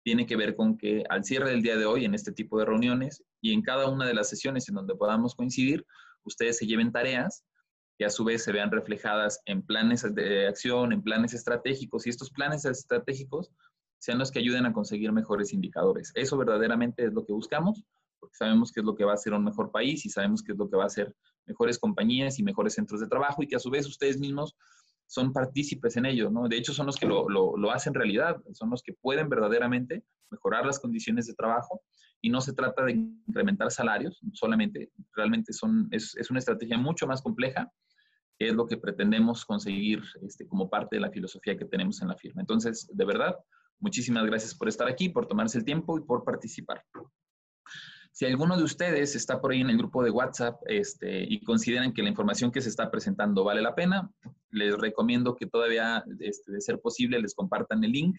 tiene 0.02 0.24
que 0.24 0.34
ver 0.34 0.56
con 0.56 0.78
que 0.78 1.04
al 1.10 1.24
cierre 1.24 1.50
del 1.50 1.60
día 1.60 1.76
de 1.76 1.84
hoy, 1.84 2.06
en 2.06 2.14
este 2.14 2.32
tipo 2.32 2.58
de 2.58 2.64
reuniones 2.64 3.22
y 3.42 3.52
en 3.52 3.60
cada 3.60 3.86
una 3.90 4.06
de 4.06 4.14
las 4.14 4.30
sesiones 4.30 4.66
en 4.70 4.76
donde 4.76 4.94
podamos 4.94 5.34
coincidir, 5.34 5.84
ustedes 6.24 6.56
se 6.56 6.66
lleven 6.66 6.90
tareas 6.90 7.44
que 7.98 8.06
a 8.06 8.10
su 8.10 8.24
vez 8.24 8.42
se 8.42 8.52
vean 8.52 8.70
reflejadas 8.70 9.42
en 9.44 9.60
planes 9.60 10.06
de 10.14 10.46
acción, 10.48 10.94
en 10.94 11.02
planes 11.02 11.34
estratégicos 11.34 12.06
y 12.06 12.08
estos 12.08 12.30
planes 12.30 12.64
estratégicos 12.64 13.52
sean 13.98 14.18
los 14.18 14.30
que 14.30 14.38
ayuden 14.38 14.64
a 14.64 14.72
conseguir 14.72 15.12
mejores 15.12 15.52
indicadores. 15.52 16.12
Eso 16.14 16.38
verdaderamente 16.38 17.04
es 17.04 17.12
lo 17.12 17.26
que 17.26 17.34
buscamos, 17.34 17.84
porque 18.22 18.36
sabemos 18.36 18.70
que 18.70 18.78
es 18.78 18.86
lo 18.86 18.94
que 18.94 19.04
va 19.04 19.14
a 19.14 19.16
ser 19.16 19.34
un 19.34 19.42
mejor 19.42 19.72
país 19.72 20.06
y 20.06 20.08
sabemos 20.08 20.44
que 20.44 20.52
es 20.52 20.58
lo 20.58 20.70
que 20.70 20.76
va 20.76 20.84
a 20.84 20.88
ser 20.88 21.12
mejores 21.44 21.76
compañías 21.76 22.38
y 22.38 22.44
mejores 22.44 22.74
centros 22.74 23.00
de 23.00 23.08
trabajo 23.08 23.42
y 23.42 23.48
que 23.48 23.56
a 23.56 23.58
su 23.58 23.68
vez 23.68 23.84
ustedes 23.84 24.16
mismos 24.20 24.54
son 25.06 25.32
partícipes 25.32 25.96
en 25.96 26.06
ello, 26.06 26.30
¿no? 26.30 26.46
De 26.48 26.56
hecho, 26.56 26.72
son 26.72 26.86
los 26.86 26.96
que 26.96 27.06
lo, 27.06 27.28
lo, 27.28 27.70
hacen 27.72 27.94
realidad, 27.94 28.40
son 28.52 28.70
los 28.70 28.80
que 28.80 28.92
pueden 28.92 29.28
verdaderamente 29.28 30.04
mejorar 30.30 30.64
las 30.64 30.78
condiciones 30.78 31.26
de 31.26 31.34
trabajo 31.34 31.82
y 32.20 32.30
no 32.30 32.40
se 32.40 32.52
trata 32.52 32.84
de 32.84 32.92
incrementar 32.92 33.72
salarios, 33.72 34.20
solamente, 34.34 34.92
realmente 35.16 35.52
son, 35.52 35.88
es, 35.90 36.16
es 36.16 36.30
una 36.30 36.38
estrategia 36.38 36.78
mucho 36.78 37.08
más 37.08 37.20
compleja, 37.22 37.72
que 38.38 38.50
es 38.50 38.54
lo 38.54 38.68
que 38.68 38.76
pretendemos 38.76 39.44
conseguir 39.44 40.00
este, 40.22 40.46
como 40.46 40.70
parte 40.70 40.94
de 40.94 41.00
la 41.00 41.10
filosofía 41.10 41.58
que 41.58 41.64
tenemos 41.64 42.00
en 42.00 42.08
la 42.08 42.16
firma. 42.16 42.40
Entonces, 42.40 42.88
de 42.92 43.04
verdad, 43.04 43.36
muchísimas 43.80 44.24
gracias 44.26 44.54
por 44.54 44.68
estar 44.68 44.86
aquí, 44.86 45.08
por 45.08 45.26
tomarse 45.26 45.58
el 45.58 45.64
tiempo 45.64 45.98
y 45.98 46.02
por 46.02 46.22
participar. 46.22 46.84
Si 48.12 48.26
alguno 48.26 48.58
de 48.58 48.62
ustedes 48.62 49.16
está 49.16 49.40
por 49.40 49.52
ahí 49.52 49.62
en 49.62 49.70
el 49.70 49.78
grupo 49.78 50.04
de 50.04 50.10
WhatsApp 50.10 50.60
este, 50.66 51.24
y 51.24 51.40
consideran 51.40 51.94
que 51.94 52.02
la 52.02 52.10
información 52.10 52.52
que 52.52 52.60
se 52.60 52.68
está 52.68 52.90
presentando 52.90 53.42
vale 53.42 53.62
la 53.62 53.74
pena, 53.74 54.10
les 54.50 54.76
recomiendo 54.76 55.34
que 55.34 55.46
todavía, 55.46 56.04
este, 56.20 56.52
de 56.52 56.60
ser 56.60 56.78
posible, 56.78 57.20
les 57.20 57.34
compartan 57.34 57.82
el 57.82 57.92
link 57.92 58.16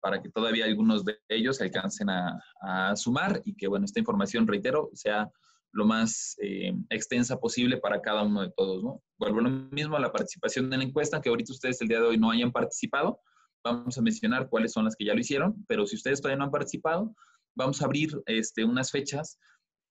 para 0.00 0.20
que 0.20 0.28
todavía 0.28 0.64
algunos 0.64 1.04
de 1.04 1.18
ellos 1.28 1.60
alcancen 1.60 2.08
a, 2.10 2.96
sumar 2.96 3.40
y 3.44 3.54
que, 3.54 3.68
bueno, 3.68 3.84
esta 3.84 4.00
información, 4.00 4.46
reitero, 4.46 4.90
sea 4.94 5.30
lo 5.72 5.84
más 5.84 6.34
eh, 6.42 6.74
extensa 6.90 7.38
posible 7.38 7.76
para 7.76 8.00
cada 8.00 8.24
uno 8.24 8.42
de 8.42 8.50
todos, 8.56 8.82
¿no? 8.82 9.02
Vuelvo 9.18 9.40
lo 9.40 9.50
mismo 9.50 9.96
a 9.96 10.00
la 10.00 10.10
participación 10.10 10.72
en 10.72 10.80
la 10.80 10.84
encuesta, 10.84 11.20
que 11.20 11.28
ahorita 11.28 11.52
ustedes 11.52 11.80
el 11.80 11.88
día 11.88 12.00
de 12.00 12.06
hoy 12.06 12.18
no 12.18 12.30
hayan 12.30 12.50
participado, 12.50 13.20
vamos 13.62 13.96
a 13.98 14.02
mencionar 14.02 14.48
cuáles 14.48 14.72
son 14.72 14.84
las 14.84 14.96
que 14.96 15.04
ya 15.04 15.14
lo 15.14 15.20
hicieron, 15.20 15.64
pero 15.68 15.86
si 15.86 15.94
ustedes 15.94 16.20
todavía 16.20 16.38
no 16.38 16.44
han 16.44 16.50
participado, 16.50 17.14
vamos 17.58 17.82
a 17.82 17.86
abrir 17.86 18.10
este, 18.26 18.64
unas 18.64 18.90
fechas 18.90 19.38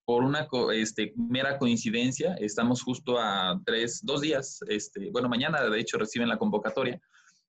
por 0.06 0.24
una 0.24 0.48
este, 0.74 1.14
mera 1.18 1.60
coincidencia. 1.60 2.36
Estamos 2.40 2.82
justo 2.82 3.20
a 3.20 3.62
tres, 3.66 4.00
dos 4.04 4.22
días, 4.22 4.60
este, 4.70 5.12
bueno, 5.12 5.28
mañana 5.28 5.62
de 5.62 5.80
hecho 5.80 5.98
reciben 5.98 6.30
la 6.30 6.38
convocatoria 6.38 7.00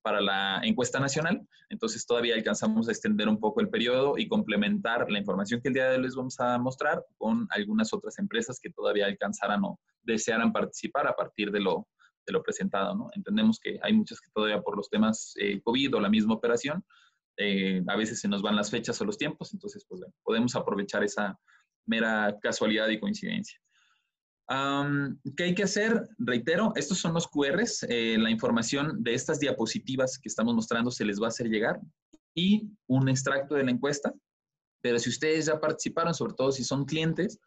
para 0.03 0.21
la 0.21 0.61
encuesta 0.65 0.99
nacional, 0.99 1.47
entonces 1.69 2.07
todavía 2.07 2.35
alcanzamos 2.35 2.89
a 2.89 2.93
extender 2.93 3.29
un 3.29 3.39
poco 3.39 3.61
el 3.61 3.69
periodo 3.69 4.17
y 4.17 4.27
complementar 4.27 5.11
la 5.11 5.19
información 5.19 5.61
que 5.61 5.69
el 5.69 5.75
día 5.75 5.89
de 5.89 5.97
hoy 5.97 6.03
les 6.03 6.15
vamos 6.15 6.39
a 6.41 6.59
mostrar 6.59 7.05
con 7.17 7.47
algunas 7.51 7.93
otras 7.93 8.19
empresas 8.19 8.59
que 8.61 8.71
todavía 8.71 9.07
alcanzaran 9.07 9.63
o 9.65 9.79
desearan 10.03 10.53
participar 10.53 11.07
a 11.07 11.15
partir 11.15 11.51
de 11.51 11.61
lo, 11.61 11.87
de 12.27 12.33
lo 12.33 12.43
presentado. 12.43 12.95
¿no? 12.95 13.11
Entendemos 13.15 13.61
que 13.61 13.79
hay 13.83 13.93
muchas 13.93 14.21
que 14.21 14.31
todavía 14.33 14.63
por 14.63 14.77
los 14.77 14.89
temas 14.89 15.35
eh, 15.37 15.61
COVID 15.63 15.97
o 15.97 16.01
la 16.01 16.09
misma 16.09 16.35
operación, 16.35 16.85
eh, 17.39 17.83
a 17.87 17.97
veces 17.97 18.21
se 18.21 18.29
nos 18.29 18.43
van 18.43 18.57
las 18.57 18.71
fechas 18.71 19.01
o 19.01 19.05
los 19.05 19.17
tiempos, 19.17 19.55
entonces 19.55 19.85
pues 19.89 20.03
podemos 20.23 20.55
aprovechar 20.57 21.05
esa 21.05 21.39
mera 21.87 22.37
casualidad 22.43 22.89
y 22.89 23.01
coincidencia. 23.01 23.59
¿Qué 25.37 25.45
hay 25.45 25.55
que 25.55 25.63
hacer? 25.63 26.09
Reitero, 26.19 26.73
estos 26.75 26.99
son 26.99 27.13
los 27.13 27.29
QRs, 27.29 27.85
eh, 27.89 28.17
la 28.19 28.31
información 28.31 29.03
de 29.03 29.15
estas 29.15 29.41
diapositivas 29.41 30.19
que 30.19 30.29
estamos 30.29 30.55
mostrando 30.55 30.91
se 30.91 31.05
les 31.05 31.21
va 31.21 31.27
a 31.27 31.29
hacer 31.29 31.49
llegar 31.49 31.81
y 32.35 32.71
un 32.87 33.09
extracto 33.09 33.55
de 33.55 33.65
la 33.65 33.71
encuesta. 33.71 34.13
Pero 34.81 34.99
si 34.99 35.11
ustedes 35.11 35.47
ya 35.47 35.61
participaron, 35.61 36.15
sobre 36.15 36.35
todo 36.35 36.51
si 36.51 36.65
son 36.65 36.87
clientes, 36.87 37.39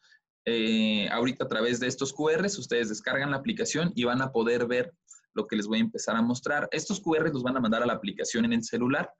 eh, 0.46 1.10
ahorita 1.10 1.46
a 1.46 1.48
través 1.48 1.80
de 1.80 1.88
estos 1.88 2.14
QRs, 2.14 2.58
ustedes 2.60 2.90
descargan 2.90 3.32
la 3.32 3.38
aplicación 3.38 3.92
y 3.96 4.04
van 4.04 4.22
a 4.22 4.32
poder 4.32 4.68
ver 4.68 4.94
lo 5.34 5.48
que 5.48 5.56
les 5.56 5.66
voy 5.66 5.80
a 5.80 5.82
empezar 5.82 6.16
a 6.16 6.22
mostrar. 6.22 6.68
Estos 6.72 7.02
QRs 7.02 7.34
los 7.34 7.44
van 7.44 7.58
a 7.58 7.62
mandar 7.62 7.82
a 7.82 7.86
la 7.86 7.94
aplicación 7.94 8.46
en 8.46 8.54
el 8.54 8.64
celular, 8.64 9.12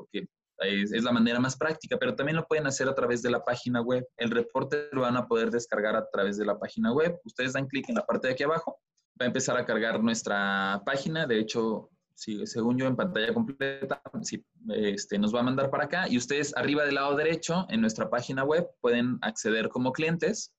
porque 0.00 0.26
es, 0.58 0.92
es, 0.92 1.02
la 1.02 1.12
manera 1.12 1.40
más 1.40 1.56
práctica, 1.56 1.96
pero 1.98 2.14
también 2.14 2.36
lo 2.36 2.46
pueden 2.46 2.66
hacer 2.66 2.88
a 2.88 2.94
través 2.94 3.22
de 3.22 3.30
la 3.30 3.44
página 3.44 3.80
web. 3.80 4.06
El 4.16 4.30
reporte 4.30 4.88
lo 4.92 5.02
van 5.02 5.16
a 5.16 5.26
poder 5.26 5.50
descargar 5.50 5.96
a 5.96 6.08
través 6.10 6.36
de 6.36 6.44
la 6.44 6.58
página 6.58 6.92
web. 6.92 7.18
Ustedes 7.24 7.54
dan 7.54 7.66
clic 7.66 7.88
en 7.88 7.96
la 7.96 8.06
parte 8.06 8.28
de 8.28 8.34
aquí 8.34 8.42
abajo, 8.42 8.78
va 9.20 9.24
a 9.24 9.28
empezar 9.28 9.56
a 9.56 9.64
cargar 9.64 10.02
nuestra 10.02 10.82
página. 10.84 11.26
De 11.26 11.38
hecho, 11.38 11.88
si, 12.14 12.46
según 12.46 12.78
yo 12.78 12.86
en 12.86 12.96
pantalla 12.96 13.32
completa, 13.32 14.02
sí, 14.22 14.44
este, 14.68 15.18
nos 15.18 15.34
va 15.34 15.40
a 15.40 15.44
mandar 15.44 15.70
para 15.70 15.84
acá 15.84 16.08
y 16.08 16.18
ustedes 16.18 16.54
arriba 16.56 16.84
del 16.84 16.96
lado 16.96 17.16
derecho 17.16 17.66
en 17.70 17.80
nuestra 17.80 18.10
página 18.10 18.44
web 18.44 18.68
pueden 18.80 19.18
acceder 19.22 19.70
como 19.70 19.92
clientes. 19.92 20.52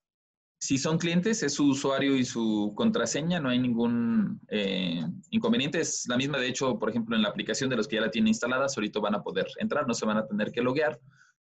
Si 0.62 0.78
son 0.78 0.96
clientes, 0.96 1.42
es 1.42 1.54
su 1.54 1.70
usuario 1.70 2.14
y 2.14 2.24
su 2.24 2.72
contraseña, 2.76 3.40
no 3.40 3.48
hay 3.48 3.58
ningún 3.58 4.40
eh, 4.46 5.04
inconveniente. 5.30 5.80
Es 5.80 6.04
la 6.06 6.16
misma, 6.16 6.38
de 6.38 6.46
hecho, 6.46 6.78
por 6.78 6.88
ejemplo, 6.88 7.16
en 7.16 7.22
la 7.22 7.30
aplicación 7.30 7.68
de 7.68 7.74
los 7.74 7.88
que 7.88 7.96
ya 7.96 8.02
la 8.02 8.12
tienen 8.12 8.28
instalada, 8.28 8.66
ahorita 8.66 9.00
van 9.00 9.16
a 9.16 9.24
poder 9.24 9.48
entrar, 9.58 9.88
no 9.88 9.92
se 9.92 10.06
van 10.06 10.18
a 10.18 10.26
tener 10.28 10.52
que 10.52 10.62
loguear. 10.62 11.00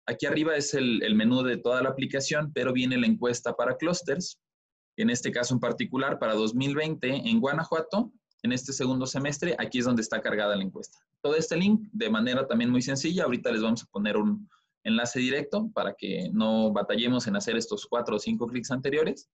Aquí 0.05 0.25
arriba 0.25 0.57
es 0.57 0.73
el, 0.73 1.01
el 1.01 1.15
menú 1.15 1.43
de 1.43 1.55
toda 1.55 1.81
la 1.81 1.91
aplicación, 1.91 2.51
pero 2.51 2.73
viene 2.73 2.97
la 2.97 3.07
encuesta 3.07 3.53
para 3.53 3.77
clusters. 3.77 4.37
En 4.97 5.09
este 5.09 5.31
caso 5.31 5.53
en 5.53 5.61
particular, 5.61 6.19
para 6.19 6.33
2020 6.33 7.07
en 7.07 7.39
Guanajuato, 7.39 8.11
en 8.43 8.51
este 8.51 8.73
segundo 8.73 9.07
semestre, 9.07 9.55
aquí 9.57 9.79
es 9.79 9.85
donde 9.85 10.01
está 10.01 10.19
cargada 10.19 10.57
la 10.57 10.63
encuesta. 10.63 10.99
Todo 11.21 11.37
este 11.37 11.55
link, 11.55 11.87
de 11.93 12.09
manera 12.09 12.45
también 12.47 12.69
muy 12.69 12.81
sencilla, 12.81 13.23
ahorita 13.23 13.49
les 13.53 13.61
vamos 13.61 13.81
a 13.81 13.87
poner 13.93 14.17
un 14.17 14.49
enlace 14.85 15.19
directo 15.19 15.69
para 15.73 15.93
que 15.93 16.29
no 16.31 16.71
batallemos 16.71 17.27
en 17.27 17.35
hacer 17.35 17.57
estos 17.57 17.85
cuatro 17.85 18.15
o 18.15 18.19
cinco 18.19 18.47
clics 18.47 18.71
anteriores, 18.71 19.29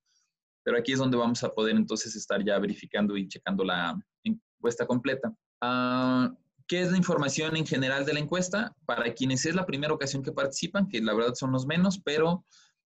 pero 0.63 0.77
aquí 0.77 0.93
es 0.93 0.99
donde 0.99 1.17
vamos 1.17 1.43
a 1.43 1.49
poder 1.49 1.75
entonces 1.75 2.15
estar 2.15 2.43
ya 2.43 2.57
verificando 2.57 3.15
y 3.17 3.27
checando 3.27 3.63
la 3.63 3.95
encuesta 4.23 4.87
completa. 4.87 5.29
Uh, 5.61 6.33
¿Qué 6.67 6.81
es 6.81 6.91
la 6.91 6.97
información 6.97 7.57
en 7.57 7.67
general 7.67 8.05
de 8.05 8.13
la 8.13 8.19
encuesta? 8.19 8.75
Para 8.85 9.13
quienes 9.13 9.45
es 9.45 9.55
la 9.55 9.65
primera 9.65 9.93
ocasión 9.93 10.23
que 10.23 10.31
participan, 10.31 10.87
que 10.87 11.01
la 11.01 11.13
verdad 11.13 11.33
son 11.33 11.51
los 11.51 11.65
menos, 11.65 11.99
pero 11.99 12.45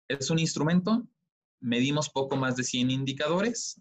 es 0.08 0.30
un 0.30 0.38
instrumento, 0.38 1.06
medimos 1.60 2.08
poco 2.08 2.36
más 2.36 2.56
de 2.56 2.64
100 2.64 2.90
indicadores, 2.90 3.80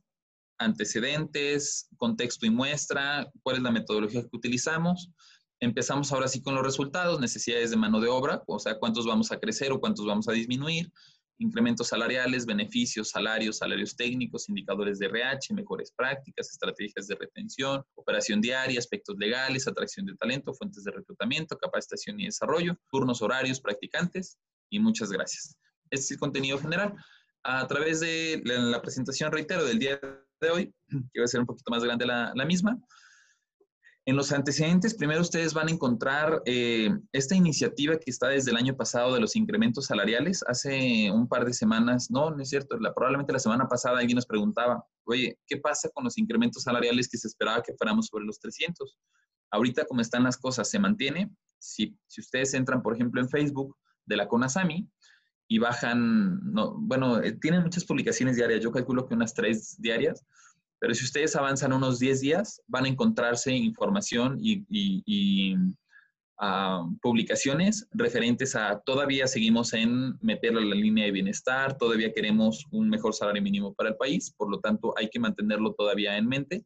antecedentes, 0.57 1.87
contexto 1.97 2.45
y 2.45 2.49
muestra, 2.49 3.31
cuál 3.43 3.57
es 3.57 3.63
la 3.63 3.71
metodología 3.71 4.21
que 4.21 4.35
utilizamos. 4.35 5.11
Empezamos 5.59 6.11
ahora 6.11 6.27
sí 6.27 6.41
con 6.41 6.55
los 6.55 6.63
resultados, 6.63 7.19
necesidades 7.19 7.71
de 7.71 7.77
mano 7.77 7.99
de 8.01 8.09
obra, 8.09 8.43
o 8.47 8.59
sea, 8.59 8.77
cuántos 8.77 9.05
vamos 9.05 9.31
a 9.31 9.39
crecer 9.39 9.71
o 9.71 9.79
cuántos 9.79 10.05
vamos 10.05 10.27
a 10.27 10.33
disminuir, 10.33 10.91
incrementos 11.37 11.87
salariales, 11.87 12.45
beneficios, 12.45 13.09
salarios, 13.09 13.57
salarios 13.57 13.95
técnicos, 13.95 14.47
indicadores 14.49 14.99
de 14.99 15.07
RH, 15.07 15.53
mejores 15.53 15.91
prácticas, 15.91 16.51
estrategias 16.51 17.07
de 17.07 17.15
retención, 17.15 17.83
operación 17.95 18.41
diaria, 18.41 18.79
aspectos 18.79 19.15
legales, 19.17 19.67
atracción 19.67 20.05
de 20.05 20.15
talento, 20.15 20.53
fuentes 20.53 20.83
de 20.83 20.91
reclutamiento, 20.91 21.57
capacitación 21.57 22.19
y 22.19 22.25
desarrollo, 22.25 22.77
turnos 22.91 23.21
horarios, 23.21 23.59
practicantes 23.59 24.37
y 24.69 24.79
muchas 24.79 25.11
gracias. 25.11 25.57
Este 25.89 26.03
es 26.05 26.11
el 26.11 26.19
contenido 26.19 26.57
general. 26.57 26.95
A 27.43 27.67
través 27.67 27.99
de 27.99 28.41
la 28.43 28.81
presentación, 28.81 29.31
reitero, 29.31 29.63
del 29.65 29.77
día 29.77 29.99
de 30.41 30.49
hoy, 30.49 30.73
que 31.13 31.19
va 31.19 31.25
a 31.25 31.27
ser 31.27 31.41
un 31.41 31.45
poquito 31.45 31.69
más 31.69 31.83
grande 31.83 32.05
la, 32.05 32.31
la 32.33 32.45
misma. 32.45 32.79
En 34.07 34.15
los 34.15 34.31
antecedentes, 34.31 34.93
primero 34.93 35.21
ustedes 35.21 35.55
van 35.55 35.67
a 35.67 35.71
encontrar 35.71 36.43
eh, 36.45 36.91
esta 37.11 37.35
iniciativa 37.35 37.97
que 37.97 38.11
está 38.11 38.27
desde 38.27 38.51
el 38.51 38.57
año 38.57 38.77
pasado 38.77 39.15
de 39.15 39.19
los 39.19 39.35
incrementos 39.35 39.87
salariales. 39.87 40.43
Hace 40.47 41.09
un 41.09 41.27
par 41.27 41.43
de 41.43 41.53
semanas, 41.53 42.11
no, 42.11 42.29
no 42.29 42.43
es 42.43 42.49
cierto, 42.49 42.77
probablemente 42.93 43.33
la 43.33 43.39
semana 43.39 43.67
pasada 43.67 43.97
alguien 43.97 44.15
nos 44.15 44.27
preguntaba, 44.27 44.85
oye, 45.05 45.39
¿qué 45.47 45.57
pasa 45.57 45.89
con 45.89 46.03
los 46.03 46.19
incrementos 46.19 46.61
salariales 46.61 47.09
que 47.09 47.17
se 47.17 47.27
esperaba 47.27 47.63
que 47.63 47.73
fuéramos 47.73 48.05
sobre 48.05 48.25
los 48.25 48.39
300? 48.39 48.95
Ahorita, 49.49 49.85
como 49.85 50.01
están 50.01 50.23
las 50.23 50.37
cosas, 50.37 50.69
se 50.69 50.77
mantiene. 50.77 51.31
Si, 51.57 51.97
si 52.05 52.21
ustedes 52.21 52.53
entran, 52.53 52.83
por 52.83 52.93
ejemplo, 52.93 53.19
en 53.19 53.27
Facebook 53.27 53.75
de 54.05 54.17
la 54.17 54.27
CONASAMI, 54.27 54.87
y 55.47 55.59
bajan, 55.59 56.39
no, 56.53 56.75
bueno, 56.79 57.21
eh, 57.21 57.33
tienen 57.33 57.61
muchas 57.61 57.85
publicaciones 57.85 58.35
diarias, 58.35 58.61
yo 58.61 58.71
calculo 58.71 59.07
que 59.07 59.13
unas 59.13 59.33
tres 59.33 59.79
diarias, 59.79 60.25
pero 60.79 60.93
si 60.93 61.05
ustedes 61.05 61.35
avanzan 61.35 61.73
unos 61.73 61.99
10 61.99 62.21
días, 62.21 62.61
van 62.67 62.85
a 62.85 62.89
encontrarse 62.89 63.51
información 63.53 64.37
y, 64.39 65.55
ah, 66.39 66.85
publicaciones 67.01 67.87
referentes 67.91 68.55
a 68.55 68.81
todavía 68.85 69.27
seguimos 69.27 69.73
en 69.73 70.17
meterlo 70.21 70.59
en 70.59 70.69
la 70.69 70.75
línea 70.75 71.05
de 71.05 71.11
bienestar, 71.11 71.77
todavía 71.77 72.13
queremos 72.13 72.65
un 72.71 72.89
mejor 72.89 73.13
salario 73.13 73.41
mínimo 73.41 73.73
para 73.73 73.89
el 73.89 73.97
país, 73.97 74.33
por 74.37 74.49
lo 74.51 74.59
tanto 74.59 74.93
hay 74.97 75.09
que 75.09 75.19
mantenerlo 75.19 75.73
todavía 75.73 76.17
en 76.17 76.27
mente. 76.27 76.65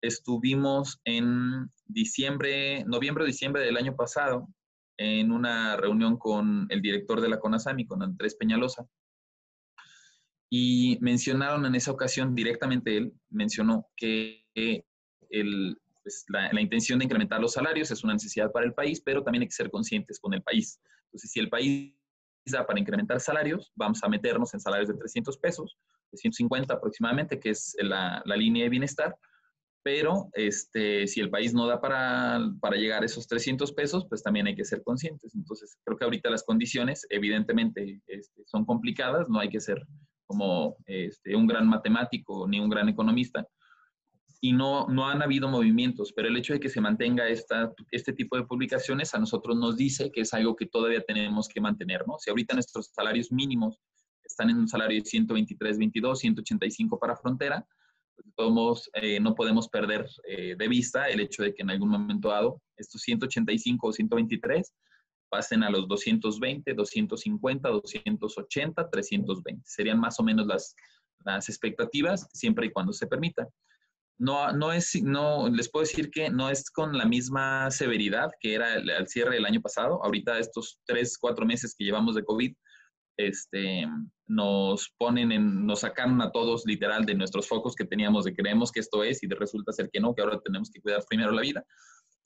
Estuvimos 0.00 1.00
en 1.04 1.70
diciembre, 1.86 2.84
noviembre 2.86 3.24
o 3.24 3.26
diciembre 3.26 3.64
del 3.64 3.76
año 3.76 3.96
pasado 3.96 4.48
en 4.96 5.30
una 5.32 5.76
reunión 5.76 6.16
con 6.16 6.66
el 6.70 6.82
director 6.82 7.20
de 7.20 7.28
la 7.28 7.38
CONASAMI, 7.38 7.86
con 7.86 8.02
Andrés 8.02 8.34
Peñalosa, 8.34 8.86
y 10.50 10.98
mencionaron 11.00 11.66
en 11.66 11.74
esa 11.74 11.92
ocasión, 11.92 12.34
directamente 12.34 12.96
él 12.96 13.12
mencionó 13.30 13.86
que 13.96 14.46
el, 14.54 15.78
pues, 16.02 16.24
la, 16.28 16.52
la, 16.52 16.60
intención 16.60 16.98
de 16.98 17.04
incrementar 17.04 17.40
los 17.40 17.52
salarios 17.52 17.90
es 17.90 18.02
una 18.02 18.14
necesidad 18.14 18.50
para 18.50 18.66
el 18.66 18.72
país, 18.72 19.00
pero 19.04 19.22
también 19.22 19.42
hay 19.42 19.48
que 19.48 19.54
ser 19.54 19.70
conscientes 19.70 20.18
con 20.18 20.32
el 20.32 20.42
país. 20.42 20.80
Entonces, 21.06 21.30
si 21.30 21.40
el 21.40 21.50
país 21.50 21.94
da 22.46 22.66
para 22.66 22.80
incrementar 22.80 23.20
salarios, 23.20 23.70
vamos 23.74 24.02
a 24.02 24.08
meternos 24.08 24.54
en 24.54 24.60
salarios 24.60 24.88
de 24.88 24.94
300 24.94 25.36
pesos, 25.38 25.76
350 26.10 26.74
aproximadamente, 26.74 27.38
que 27.38 27.50
es 27.50 27.76
la, 27.80 28.22
la 28.24 28.36
línea 28.36 28.64
de 28.64 28.70
bienestar, 28.70 29.16
pero 29.82 30.28
este, 30.34 31.06
si 31.06 31.20
el 31.20 31.30
país 31.30 31.54
no 31.54 31.66
da 31.66 31.80
para, 31.80 32.40
para, 32.60 32.76
llegar 32.76 33.02
a 33.02 33.06
esos 33.06 33.26
300 33.26 33.72
pesos, 33.72 34.06
pues 34.08 34.22
también 34.22 34.46
hay 34.46 34.54
que 34.54 34.64
ser 34.64 34.82
conscientes. 34.82 35.34
Entonces, 35.34 35.78
creo 35.84 35.96
que 35.96 36.04
ahorita 36.04 36.30
las 36.30 36.42
condiciones, 36.44 37.06
evidentemente, 37.10 38.02
este, 38.06 38.42
son 38.46 38.64
complicadas, 38.64 39.28
no 39.28 39.40
hay 39.40 39.48
que 39.48 39.60
ser 39.60 39.86
como 40.28 40.76
este, 40.86 41.34
un 41.34 41.48
gran 41.48 41.66
matemático 41.66 42.46
ni 42.46 42.60
un 42.60 42.68
gran 42.68 42.88
economista, 42.88 43.44
y 44.40 44.52
no, 44.52 44.86
no 44.86 45.08
han 45.08 45.20
habido 45.20 45.48
movimientos, 45.48 46.12
pero 46.12 46.28
el 46.28 46.36
hecho 46.36 46.52
de 46.52 46.60
que 46.60 46.68
se 46.68 46.80
mantenga 46.80 47.26
esta, 47.26 47.72
este 47.90 48.12
tipo 48.12 48.36
de 48.36 48.44
publicaciones 48.44 49.12
a 49.12 49.18
nosotros 49.18 49.56
nos 49.56 49.76
dice 49.76 50.12
que 50.12 50.20
es 50.20 50.32
algo 50.32 50.54
que 50.54 50.66
todavía 50.66 51.00
tenemos 51.00 51.48
que 51.48 51.60
mantener, 51.60 52.06
¿no? 52.06 52.18
Si 52.20 52.30
ahorita 52.30 52.54
nuestros 52.54 52.86
salarios 52.94 53.32
mínimos 53.32 53.80
están 54.22 54.50
en 54.50 54.58
un 54.58 54.68
salario 54.68 55.00
de 55.00 55.04
123, 55.04 55.78
22, 55.78 56.20
185 56.20 57.00
para 57.00 57.16
frontera, 57.16 57.66
modos, 58.36 58.88
eh, 58.94 59.18
no 59.20 59.34
podemos 59.34 59.68
perder 59.68 60.06
eh, 60.24 60.54
de 60.56 60.68
vista 60.68 61.08
el 61.08 61.20
hecho 61.20 61.42
de 61.42 61.54
que 61.54 61.62
en 61.62 61.70
algún 61.70 61.88
momento 61.88 62.28
dado 62.28 62.62
estos 62.76 63.02
185 63.02 63.88
o 63.88 63.92
123 63.92 64.74
pasen 65.28 65.62
a 65.62 65.70
los 65.70 65.88
220, 65.88 66.74
250, 66.74 67.68
280, 67.68 68.90
320. 68.90 69.62
Serían 69.64 70.00
más 70.00 70.18
o 70.20 70.22
menos 70.22 70.46
las, 70.46 70.74
las 71.24 71.48
expectativas 71.48 72.28
siempre 72.32 72.66
y 72.66 72.70
cuando 72.70 72.92
se 72.92 73.06
permita. 73.06 73.48
No, 74.18 74.50
no 74.52 74.72
es, 74.72 75.00
no, 75.02 75.48
les 75.48 75.70
puedo 75.70 75.84
decir 75.84 76.10
que 76.10 76.28
no 76.28 76.50
es 76.50 76.70
con 76.70 76.98
la 76.98 77.04
misma 77.04 77.70
severidad 77.70 78.30
que 78.40 78.54
era 78.54 78.74
al 78.74 79.06
cierre 79.06 79.36
del 79.36 79.46
año 79.46 79.60
pasado. 79.60 80.04
Ahorita 80.04 80.38
estos 80.38 80.80
tres, 80.84 81.16
cuatro 81.16 81.46
meses 81.46 81.74
que 81.76 81.84
llevamos 81.84 82.16
de 82.16 82.24
COVID, 82.24 82.52
este, 83.16 83.86
nos 84.26 84.94
ponen 84.96 85.32
en, 85.32 85.66
nos 85.66 85.80
sacan 85.80 86.20
a 86.22 86.30
todos 86.30 86.64
literal 86.66 87.04
de 87.04 87.14
nuestros 87.14 87.48
focos 87.48 87.74
que 87.74 87.84
teníamos 87.84 88.24
de 88.24 88.34
creemos 88.34 88.70
que 88.70 88.80
esto 88.80 89.02
es 89.02 89.22
y 89.22 89.26
de 89.26 89.34
resulta 89.34 89.72
ser 89.72 89.90
que 89.90 90.00
no, 90.00 90.14
que 90.14 90.22
ahora 90.22 90.40
tenemos 90.40 90.70
que 90.70 90.80
cuidar 90.80 91.04
primero 91.08 91.32
la 91.32 91.42
vida. 91.42 91.64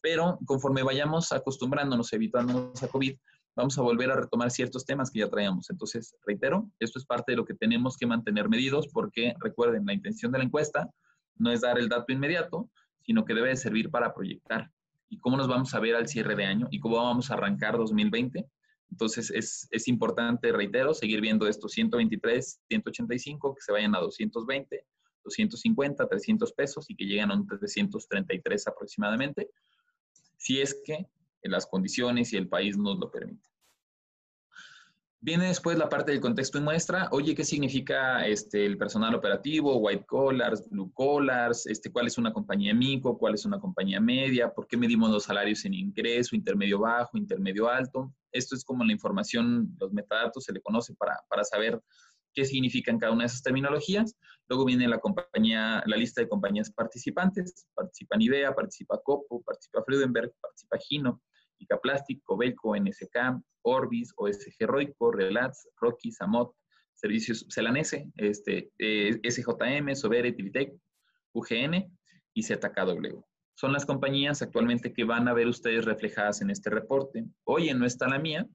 Pero 0.02 0.38
conforme 0.44 0.82
vayamos 0.82 1.32
acostumbrándonos, 1.32 2.12
evitándonos 2.12 2.82
a 2.82 2.88
COVID, 2.88 3.16
vamos 3.54 3.78
a 3.78 3.82
volver 3.82 4.10
a 4.10 4.16
retomar 4.16 4.50
ciertos 4.50 4.84
temas 4.84 5.10
que 5.10 5.20
ya 5.20 5.28
traíamos. 5.28 5.70
Entonces, 5.70 6.16
reitero, 6.26 6.70
esto 6.80 6.98
es 6.98 7.06
parte 7.06 7.32
de 7.32 7.36
lo 7.36 7.44
que 7.44 7.54
tenemos 7.54 7.96
que 7.96 8.06
mantener 8.06 8.48
medidos 8.48 8.88
porque 8.88 9.34
recuerden, 9.40 9.86
la 9.86 9.94
intención 9.94 10.32
de 10.32 10.38
la 10.38 10.44
encuesta 10.44 10.90
no 11.36 11.50
es 11.50 11.60
dar 11.60 11.78
el 11.78 11.88
dato 11.88 12.12
inmediato, 12.12 12.68
sino 13.00 13.24
que 13.24 13.34
debe 13.34 13.54
servir 13.56 13.90
para 13.90 14.12
proyectar. 14.12 14.70
¿Y 15.08 15.18
cómo 15.18 15.36
nos 15.36 15.48
vamos 15.48 15.74
a 15.74 15.80
ver 15.80 15.94
al 15.94 16.08
cierre 16.08 16.34
de 16.34 16.46
año? 16.46 16.68
¿Y 16.70 16.80
cómo 16.80 16.96
vamos 16.96 17.30
a 17.30 17.34
arrancar 17.34 17.76
2020? 17.76 18.46
Entonces 18.90 19.30
es, 19.30 19.68
es, 19.70 19.88
importante, 19.88 20.52
reitero, 20.52 20.94
seguir 20.94 21.20
viendo 21.20 21.46
estos 21.46 21.72
123, 21.72 22.60
185, 22.68 23.54
que 23.54 23.60
se 23.62 23.72
vayan 23.72 23.94
a 23.94 24.00
220, 24.00 24.84
250, 25.24 26.08
300 26.08 26.52
pesos 26.52 26.90
y 26.90 26.94
que 26.94 27.04
lleguen 27.04 27.30
a 27.30 27.34
un 27.34 27.46
333 27.46 28.66
aproximadamente, 28.68 29.48
si 30.42 30.60
es 30.60 30.82
que 30.84 31.06
las 31.44 31.66
condiciones 31.66 32.32
y 32.32 32.36
el 32.36 32.48
país 32.48 32.76
nos 32.76 32.98
lo 32.98 33.10
permiten. 33.10 33.50
Viene 35.20 35.46
después 35.46 35.78
la 35.78 35.88
parte 35.88 36.10
del 36.10 36.20
contexto 36.20 36.58
y 36.58 36.62
muestra. 36.62 37.08
Oye, 37.12 37.36
¿qué 37.36 37.44
significa 37.44 38.26
este, 38.26 38.66
el 38.66 38.76
personal 38.76 39.14
operativo, 39.14 39.76
white 39.76 40.04
collars, 40.04 40.68
blue 40.68 40.92
collars? 40.92 41.64
Este, 41.66 41.92
¿Cuál 41.92 42.08
es 42.08 42.18
una 42.18 42.32
compañía 42.32 42.74
micro? 42.74 43.16
¿Cuál 43.16 43.34
es 43.34 43.44
una 43.44 43.60
compañía 43.60 44.00
media? 44.00 44.52
¿Por 44.52 44.66
qué 44.66 44.76
medimos 44.76 45.10
los 45.12 45.22
salarios 45.22 45.64
en 45.64 45.74
ingreso, 45.74 46.34
intermedio 46.34 46.80
bajo, 46.80 47.16
intermedio 47.16 47.68
alto? 47.68 48.12
Esto 48.32 48.56
es 48.56 48.64
como 48.64 48.82
la 48.82 48.92
información, 48.92 49.72
los 49.78 49.92
metadatos 49.92 50.42
se 50.42 50.52
le 50.52 50.60
conoce 50.60 50.92
para, 50.96 51.20
para 51.28 51.44
saber 51.44 51.80
qué 52.34 52.44
significan 52.44 52.98
cada 52.98 53.12
una 53.12 53.22
de 53.22 53.26
esas 53.26 53.42
terminologías. 53.42 54.16
Luego 54.48 54.64
viene 54.64 54.88
la 54.88 54.98
compañía, 54.98 55.82
la 55.86 55.96
lista 55.96 56.20
de 56.20 56.28
compañías 56.28 56.70
participantes. 56.70 57.66
Participa 57.74 58.16
Nivea, 58.16 58.54
participa 58.54 59.00
Copo, 59.02 59.42
participa 59.42 59.82
Freudenberg, 59.84 60.32
participa 60.40 60.78
Gino, 60.78 61.22
Plastic, 61.82 62.22
Cobeco, 62.24 62.76
NSK, 62.76 63.40
Orbis, 63.62 64.12
OSG 64.16 64.66
Roico, 64.66 65.12
Relats, 65.12 65.68
Rocky, 65.80 66.10
Samot, 66.10 66.54
Servicios 66.94 67.46
Celanese, 67.50 68.10
este, 68.16 68.70
eh, 68.78 69.20
SJM, 69.22 69.94
Sobere, 69.94 70.32
Tilitec, 70.32 70.74
UGN 71.32 71.90
y 72.34 72.42
ZKW. 72.42 73.22
Son 73.54 73.72
las 73.72 73.86
compañías 73.86 74.42
actualmente 74.42 74.92
que 74.92 75.04
van 75.04 75.28
a 75.28 75.34
ver 75.34 75.46
ustedes 75.46 75.84
reflejadas 75.84 76.40
en 76.40 76.50
este 76.50 76.70
reporte. 76.70 77.24
Hoy 77.44 77.72
no 77.74 77.86
está 77.86 78.08
la 78.08 78.18
mía, 78.18 78.46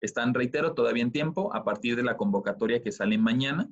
están, 0.00 0.34
reitero, 0.34 0.74
todavía 0.74 1.02
en 1.02 1.12
tiempo 1.12 1.54
a 1.54 1.64
partir 1.64 1.96
de 1.96 2.02
la 2.02 2.16
convocatoria 2.16 2.82
que 2.82 2.92
sale 2.92 3.18
mañana 3.18 3.68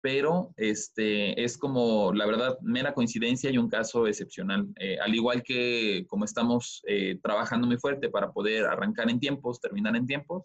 pero 0.00 0.52
este, 0.56 1.42
es 1.42 1.58
como, 1.58 2.12
la 2.12 2.26
verdad, 2.26 2.58
mera 2.60 2.94
coincidencia 2.94 3.50
y 3.50 3.58
un 3.58 3.68
caso 3.68 4.06
excepcional. 4.06 4.68
Eh, 4.76 4.98
al 5.00 5.14
igual 5.14 5.42
que 5.42 6.06
como 6.08 6.24
estamos 6.24 6.82
eh, 6.86 7.18
trabajando 7.22 7.66
muy 7.66 7.78
fuerte 7.78 8.08
para 8.08 8.30
poder 8.30 8.66
arrancar 8.66 9.10
en 9.10 9.18
tiempos, 9.18 9.60
terminar 9.60 9.96
en 9.96 10.06
tiempos, 10.06 10.44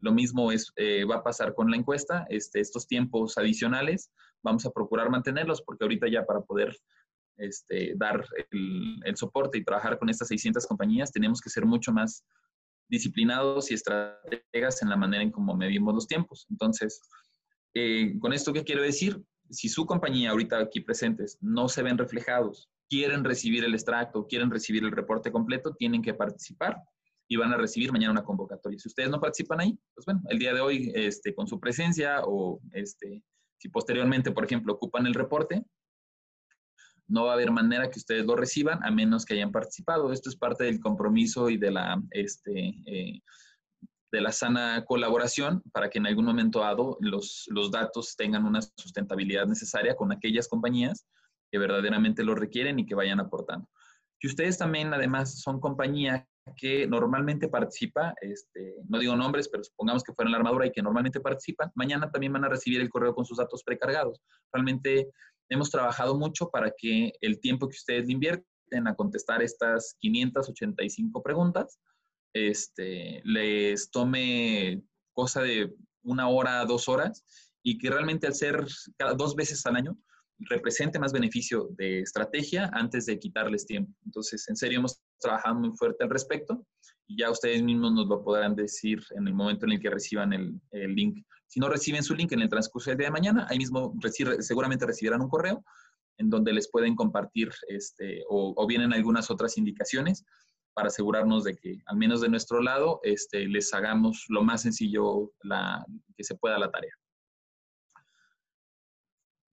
lo 0.00 0.12
mismo 0.12 0.52
es, 0.52 0.72
eh, 0.76 1.04
va 1.04 1.16
a 1.16 1.22
pasar 1.22 1.54
con 1.54 1.70
la 1.70 1.76
encuesta. 1.76 2.26
Este, 2.28 2.60
estos 2.60 2.86
tiempos 2.86 3.38
adicionales 3.38 4.10
vamos 4.42 4.66
a 4.66 4.70
procurar 4.70 5.08
mantenerlos 5.08 5.62
porque 5.62 5.84
ahorita 5.84 6.08
ya 6.08 6.26
para 6.26 6.42
poder 6.42 6.76
este, 7.38 7.94
dar 7.96 8.22
el, 8.50 9.00
el 9.04 9.16
soporte 9.16 9.56
y 9.56 9.64
trabajar 9.64 9.98
con 9.98 10.10
estas 10.10 10.28
600 10.28 10.66
compañías 10.66 11.10
tenemos 11.12 11.40
que 11.40 11.48
ser 11.48 11.64
mucho 11.64 11.92
más 11.92 12.24
disciplinados 12.92 13.70
y 13.70 13.74
estrategas 13.74 14.82
en 14.82 14.90
la 14.90 14.96
manera 14.96 15.22
en 15.22 15.30
cómo 15.30 15.56
medimos 15.56 15.94
los 15.94 16.06
tiempos. 16.06 16.46
Entonces, 16.50 17.00
eh, 17.72 18.18
con 18.20 18.34
esto, 18.34 18.52
¿qué 18.52 18.64
quiero 18.64 18.82
decir? 18.82 19.18
Si 19.48 19.70
su 19.70 19.86
compañía 19.86 20.30
ahorita 20.30 20.58
aquí 20.58 20.80
presentes 20.80 21.38
no 21.40 21.68
se 21.70 21.82
ven 21.82 21.96
reflejados, 21.96 22.68
quieren 22.90 23.24
recibir 23.24 23.64
el 23.64 23.72
extracto, 23.72 24.26
quieren 24.26 24.50
recibir 24.50 24.84
el 24.84 24.92
reporte 24.92 25.32
completo, 25.32 25.74
tienen 25.74 26.02
que 26.02 26.12
participar 26.12 26.76
y 27.28 27.36
van 27.36 27.50
a 27.54 27.56
recibir 27.56 27.90
mañana 27.90 28.12
una 28.12 28.24
convocatoria. 28.24 28.78
Si 28.78 28.88
ustedes 28.88 29.08
no 29.08 29.18
participan 29.18 29.60
ahí, 29.60 29.78
pues 29.94 30.04
bueno, 30.04 30.20
el 30.28 30.38
día 30.38 30.52
de 30.52 30.60
hoy, 30.60 30.92
este, 30.94 31.34
con 31.34 31.46
su 31.46 31.58
presencia 31.58 32.20
o 32.26 32.60
este, 32.72 33.22
si 33.56 33.70
posteriormente, 33.70 34.32
por 34.32 34.44
ejemplo, 34.44 34.74
ocupan 34.74 35.06
el 35.06 35.14
reporte, 35.14 35.64
no 37.12 37.24
va 37.24 37.32
a 37.32 37.34
haber 37.34 37.50
manera 37.50 37.90
que 37.90 37.98
ustedes 37.98 38.24
lo 38.24 38.34
reciban 38.34 38.82
a 38.82 38.90
menos 38.90 39.24
que 39.24 39.34
hayan 39.34 39.52
participado. 39.52 40.12
Esto 40.12 40.30
es 40.30 40.36
parte 40.36 40.64
del 40.64 40.80
compromiso 40.80 41.50
y 41.50 41.58
de 41.58 41.70
la 41.70 42.00
este, 42.10 42.74
eh, 42.86 43.20
de 44.10 44.20
la 44.20 44.32
sana 44.32 44.84
colaboración 44.86 45.62
para 45.72 45.90
que 45.90 45.98
en 45.98 46.06
algún 46.06 46.24
momento 46.24 46.60
dado 46.60 46.96
los, 47.00 47.46
los 47.48 47.70
datos 47.70 48.16
tengan 48.16 48.44
una 48.44 48.60
sustentabilidad 48.62 49.46
necesaria 49.46 49.94
con 49.94 50.10
aquellas 50.12 50.48
compañías 50.48 51.06
que 51.50 51.58
verdaderamente 51.58 52.24
lo 52.24 52.34
requieren 52.34 52.78
y 52.78 52.86
que 52.86 52.94
vayan 52.94 53.20
aportando. 53.20 53.68
Si 54.20 54.28
ustedes 54.28 54.56
también 54.56 54.94
además 54.94 55.40
son 55.40 55.60
compañía 55.60 56.26
que 56.56 56.86
normalmente 56.86 57.48
participa, 57.48 58.14
este, 58.20 58.76
no 58.88 58.98
digo 58.98 59.16
nombres, 59.16 59.48
pero 59.48 59.64
supongamos 59.64 60.02
que 60.02 60.12
fueron 60.12 60.32
la 60.32 60.38
armadura 60.38 60.66
y 60.66 60.72
que 60.72 60.82
normalmente 60.82 61.20
participan, 61.20 61.70
mañana 61.74 62.10
también 62.10 62.32
van 62.32 62.44
a 62.44 62.48
recibir 62.48 62.80
el 62.80 62.90
correo 62.90 63.14
con 63.14 63.24
sus 63.24 63.38
datos 63.38 63.62
precargados. 63.64 64.20
Realmente 64.52 65.10
hemos 65.52 65.70
trabajado 65.70 66.18
mucho 66.18 66.50
para 66.50 66.72
que 66.76 67.12
el 67.20 67.40
tiempo 67.40 67.68
que 67.68 67.76
ustedes 67.76 68.08
invierten 68.08 68.86
a 68.86 68.94
contestar 68.94 69.42
estas 69.42 69.96
585 70.00 71.22
preguntas, 71.22 71.78
este, 72.34 73.20
les 73.24 73.90
tome 73.90 74.82
cosa 75.12 75.42
de 75.42 75.74
una 76.02 76.28
hora, 76.28 76.64
dos 76.64 76.88
horas, 76.88 77.24
y 77.62 77.78
que 77.78 77.90
realmente 77.90 78.26
al 78.26 78.34
ser 78.34 78.66
cada 78.96 79.14
dos 79.14 79.36
veces 79.36 79.64
al 79.66 79.76
año, 79.76 79.96
represente 80.38 80.98
más 80.98 81.12
beneficio 81.12 81.68
de 81.72 82.00
estrategia 82.00 82.70
antes 82.72 83.06
de 83.06 83.18
quitarles 83.18 83.66
tiempo. 83.66 83.92
Entonces, 84.04 84.48
en 84.48 84.56
serio, 84.56 84.78
hemos 84.78 85.00
trabajado 85.20 85.54
muy 85.54 85.70
fuerte 85.76 86.02
al 86.04 86.10
respecto 86.10 86.66
y 87.06 87.18
ya 87.18 87.30
ustedes 87.30 87.62
mismos 87.62 87.92
nos 87.92 88.06
lo 88.06 88.22
podrán 88.22 88.54
decir 88.54 89.02
en 89.16 89.26
el 89.26 89.34
momento 89.34 89.66
en 89.66 89.72
el 89.72 89.80
que 89.80 89.90
reciban 89.90 90.32
el, 90.32 90.60
link. 90.94 91.24
Si 91.46 91.60
no 91.60 91.68
reciben 91.68 92.02
su 92.02 92.14
link 92.14 92.32
en 92.32 92.40
el 92.40 92.48
transcurso 92.48 92.90
del 92.90 92.98
día 92.98 93.08
de 93.08 93.12
mañana, 93.12 93.46
ahí 93.50 93.58
mismo 93.58 93.94
seguramente 94.40 94.86
recibirán 94.86 95.20
un 95.20 95.28
correo 95.28 95.64
en 96.18 96.30
donde 96.30 96.52
les 96.52 96.70
pueden 96.70 96.94
compartir 96.94 97.50
este, 97.68 98.22
o, 98.28 98.54
o 98.56 98.66
vienen 98.66 98.92
algunas 98.92 99.30
otras 99.30 99.58
indicaciones 99.58 100.24
para 100.74 100.88
asegurarnos 100.88 101.44
de 101.44 101.56
que, 101.56 101.78
al 101.86 101.96
menos 101.96 102.20
de 102.20 102.28
nuestro 102.28 102.60
lado, 102.60 103.00
este, 103.02 103.46
les 103.46 103.72
hagamos 103.74 104.24
lo 104.28 104.42
más 104.42 104.62
sencillo 104.62 105.32
la, 105.42 105.84
que 106.16 106.24
se 106.24 106.34
pueda 106.36 106.58
la 106.58 106.70
tarea. 106.70 106.92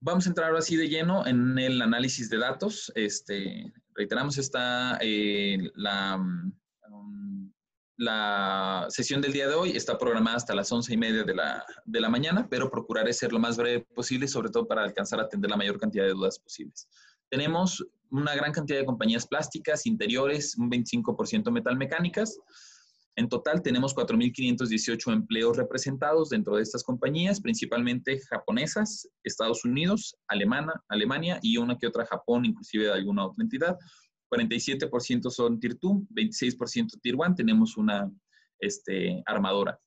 Vamos 0.02 0.26
a 0.26 0.30
entrar 0.30 0.50
ahora 0.50 0.62
sí 0.62 0.78
de 0.78 0.88
lleno 0.88 1.28
en 1.28 1.58
el 1.60 1.82
análisis 1.82 2.30
de 2.30 2.38
datos. 2.38 2.92
Este, 2.96 3.74
reiteramos, 3.96 4.38
esta, 4.38 4.98
eh, 5.02 5.58
la, 5.76 6.24
la 7.98 8.86
sesión 8.90 9.20
del 9.20 9.34
día 9.34 9.48
de 9.48 9.56
hoy 9.56 9.72
está 9.72 9.98
programada 9.98 10.38
hasta 10.38 10.56
las 10.56 10.72
once 10.72 10.94
y 10.94 10.98
media 10.98 11.24
de 11.24 11.36
la, 11.36 11.66
de 11.84 12.00
la 12.00 12.10
mañana, 12.10 12.48
pero 12.50 12.72
procuraré 12.72 13.12
ser 13.12 13.34
lo 13.34 13.40
más 13.40 13.58
breve 13.58 13.86
posible, 13.94 14.28
sobre 14.28 14.50
todo 14.50 14.66
para 14.66 14.84
alcanzar 14.84 15.20
a 15.20 15.24
atender 15.24 15.52
la 15.52 15.58
mayor 15.58 15.78
cantidad 15.78 16.06
de 16.06 16.12
dudas 16.12 16.40
posibles. 16.40 16.88
Tenemos 17.30 17.86
una 18.10 18.34
gran 18.36 18.54
cantidad 18.54 18.80
de 18.80 18.86
compañías 18.86 19.28
plásticas, 19.28 19.86
interiores, 19.86 20.58
un 20.58 20.72
25% 20.72 21.52
metalmecánicas. 21.52 22.40
En 23.18 23.28
total 23.28 23.62
tenemos 23.62 23.94
4.518 23.94 25.12
empleos 25.12 25.58
representados 25.58 26.30
dentro 26.30 26.56
de 26.56 26.64
estas 26.64 26.84
compañías, 26.86 27.42
principalmente 27.42 28.22
japonesas, 28.30 29.10
Estados 29.24 29.66
Unidos, 29.66 30.16
Alemana, 30.30 30.82
Alemania 30.88 31.38
y 31.42 31.58
una 31.58 31.78
que 31.78 31.88
otra 31.88 32.06
Japón, 32.06 32.46
inclusive 32.46 32.86
de 32.86 32.94
alguna 32.94 33.26
otra 33.26 33.44
entidad. 33.44 33.78
47% 34.30 35.30
son 35.30 35.60
Tier 35.60 35.78
2, 35.80 35.92
26% 36.10 37.00
Tier 37.02 37.16
1, 37.16 37.36
tenemos 37.36 37.78
una 37.78 38.12
este, 38.60 39.24
armadora 39.26 39.80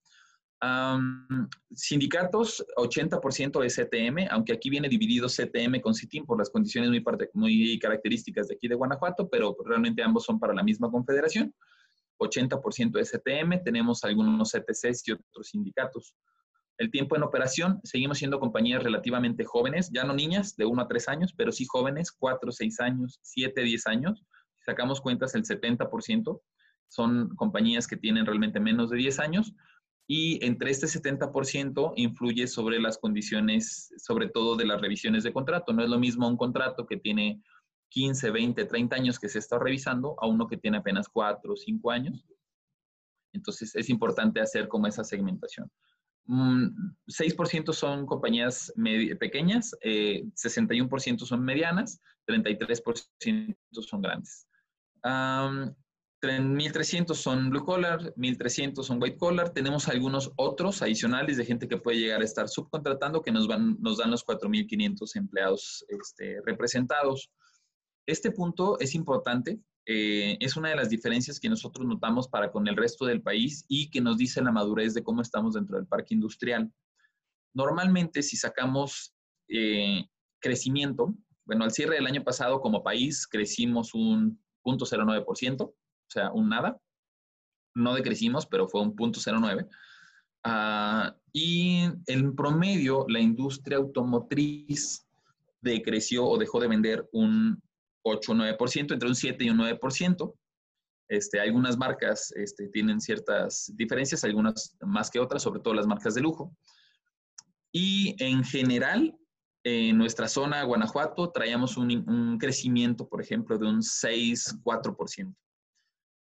sindicatos, 1.74 2.64
80% 2.76 3.61
de 3.61 3.68
CTM, 3.68 4.28
aunque 4.31 4.52
aquí 4.52 4.70
viene 4.70 4.88
dividido 4.88 5.26
CTM 5.26 5.81
con 5.81 5.94
CITIM 5.94 6.24
por 6.24 6.38
las 6.38 6.50
condiciones 6.50 6.90
muy, 6.90 7.02
muy 7.35 7.78
características 7.78 8.48
de 8.48 8.55
aquí 8.55 8.68
de 8.68 8.76
Guanajuato, 8.76 9.28
pero 9.28 9.57
realmente 9.64 10.02
ambos 10.02 10.24
son 10.24 10.38
para 10.38 10.55
la 10.55 10.62
misma 10.62 10.90
confederación. 10.90 11.52
80% 12.18 12.92
de 12.92 13.05
CTM, 13.05 13.64
tenemos 13.64 14.05
algunos 14.05 14.52
CTCs 14.52 15.09
y 15.09 15.12
otros 15.12 15.48
sindicatos. 15.48 16.14
El 16.78 16.90
tiempo 16.90 17.16
en 17.16 17.24
operación, 17.24 17.81
seguimos 17.83 18.18
siendo 18.18 18.38
compañías 18.38 18.85
relativamente 18.85 19.44
jóvenes, 19.44 19.90
ya 19.92 20.05
no 20.05 20.14
niñas 20.14 20.57
de 20.57 20.64
1 20.64 20.83
a 20.83 20.87
3 20.87 21.09
años, 21.09 21.35
pero 21.37 21.50
sí 21.50 21.66
jóvenes, 21.66 22.12
4, 22.12 22.52
6 22.52 22.81
años, 22.81 23.18
7, 23.22 23.62
10 23.62 23.87
años. 23.88 24.24
Sacamos 24.64 25.01
cuentas, 25.01 25.35
el 25.35 25.44
70% 25.44 26.40
son 26.88 27.35
compañías 27.37 27.87
que 27.87 27.96
tienen 27.96 28.27
realmente 28.27 28.61
menos 28.61 28.90
de 28.90 28.98
10 28.98 29.18
años 29.18 29.55
y 30.07 30.44
entre 30.44 30.70
este 30.70 30.87
70% 30.87 31.94
influye 31.96 32.46
sobre 32.46 32.81
las 32.81 32.98
condiciones, 32.98 33.92
sobre 33.96 34.29
todo 34.29 34.57
de 34.57 34.66
las 34.66 34.81
revisiones 34.81 35.25
de 35.25 35.33
contrato. 35.33 35.72
No 35.72 35.83
es 35.83 35.88
lo 35.88 35.98
mismo 35.98 36.29
un 36.29 36.37
contrato 36.37 36.87
que 36.87 36.98
tiene 36.98 37.42
15, 37.90 38.31
20, 38.31 38.64
30 38.64 38.96
años 38.96 39.18
que 39.18 39.29
se 39.29 39.38
está 39.38 39.59
revisando 39.59 40.16
a 40.20 40.27
uno 40.27 40.46
que 40.46 40.57
tiene 40.57 40.79
apenas 40.79 41.09
4 41.09 41.53
o 41.53 41.57
5 41.57 41.90
años. 41.90 42.27
Entonces 43.33 43.75
es 43.75 43.88
importante 43.88 44.40
hacer 44.40 44.68
como 44.68 44.87
esa 44.87 45.05
segmentación. 45.05 45.70
6% 46.27 47.68
mm, 47.68 47.72
son 47.72 48.07
compañías 48.07 48.72
pequeñas, 49.18 49.77
61% 49.83 51.22
eh, 51.22 51.27
son 51.27 51.42
medianas, 51.42 52.01
33% 52.27 53.57
son 53.70 54.03
grandes. 54.03 54.46
1.300 55.03 57.15
son 57.15 57.51
blue 57.51 57.65
collar, 57.65 58.15
1.300 58.15 58.83
son 58.83 59.03
white 59.03 59.17
collar. 59.17 59.51
Tenemos 59.51 59.88
algunos 59.88 60.33
otros 60.37 60.83
adicionales 60.83 61.37
de 61.37 61.45
gente 61.45 61.69
que 61.69 61.79
puede 61.79 61.99
llegar 61.99 62.21
a 62.21 62.25
estar 62.25 62.49
subcontratando 62.49 63.23
que 63.23 63.33
nos, 63.33 63.49
van, 63.49 63.77
nos 63.81 63.99
dan 63.99 64.11
los 64.11 64.25
4.500 64.25 65.17
empleados 65.17 65.85
este, 65.88 66.41
representados. 66.47 67.31
Este 68.07 68.31
punto 68.31 68.79
es 68.81 68.95
importante. 68.95 69.61
Eh, 69.87 70.37
es 70.41 70.57
una 70.57 70.69
de 70.69 70.77
las 70.77 70.91
diferencias 70.91 71.41
que 71.41 71.49
nosotros 71.49 71.85
notamos 71.87 72.29
para 72.29 72.53
con 72.53 72.69
el 72.69 72.77
resto 72.77 73.05
del 73.05 73.21
país 73.21 73.65
y 73.69 73.91
que 73.91 74.01
nos 74.01 74.17
dice 74.17 74.41
la 74.41 74.53
madurez 74.53 74.95
de 74.95 75.03
cómo 75.03 75.23
estamos 75.23 75.55
dentro 75.55 75.77
del 75.77 75.88
parque 75.88 76.15
industrial. 76.15 76.73
Normalmente, 77.53 78.23
si 78.23 78.37
sacamos 78.37 79.12
eh, 79.49 80.07
crecimiento, 80.41 81.17
bueno, 81.45 81.65
al 81.65 81.73
cierre 81.73 81.97
del 81.97 82.07
año 82.07 82.23
pasado 82.23 82.61
como 82.61 82.85
país 82.85 83.27
crecimos 83.27 83.93
un 83.95 84.41
0.09%, 84.64 85.62
o 85.62 85.75
sea, 86.09 86.33
un 86.33 86.48
nada. 86.48 86.81
No 87.75 87.94
decrecimos, 87.94 88.46
pero 88.46 88.68
fue 88.68 88.83
un 88.83 88.94
punto 88.94 89.20
09. 89.25 89.66
Ah, 90.44 91.16
y 91.33 91.85
en 92.07 92.35
promedio 92.35 93.07
la 93.09 93.20
industria 93.20 93.79
automotriz 93.79 95.07
decreció 95.61 96.27
o 96.27 96.37
dejó 96.37 96.61
de 96.61 96.68
vender 96.68 97.09
un 97.12 97.62
8 98.03 98.33
o 98.33 98.35
9%, 98.35 98.92
entre 98.92 99.09
un 99.09 99.14
7 99.14 99.44
y 99.44 99.51
un 99.51 99.59
9%. 99.59 100.35
Este, 101.09 101.40
algunas 101.40 101.77
marcas 101.77 102.33
este, 102.37 102.68
tienen 102.68 103.01
ciertas 103.01 103.72
diferencias, 103.77 104.25
algunas 104.25 104.77
más 104.81 105.11
que 105.11 105.20
otras, 105.20 105.42
sobre 105.42 105.61
todo 105.61 105.75
las 105.75 105.87
marcas 105.87 106.14
de 106.14 106.22
lujo. 106.22 106.57
Y 107.70 108.16
en 108.22 108.44
general, 108.44 109.16
en 109.64 109.96
nuestra 109.96 110.29
zona, 110.29 110.64
Guanajuato, 110.64 111.31
traíamos 111.31 111.77
un, 111.77 112.38
crecimiento, 112.38 113.09
por 113.09 113.20
ejemplo, 113.20 113.59
de 113.59 113.66
un 113.66 113.81
6-4%. 113.81 115.35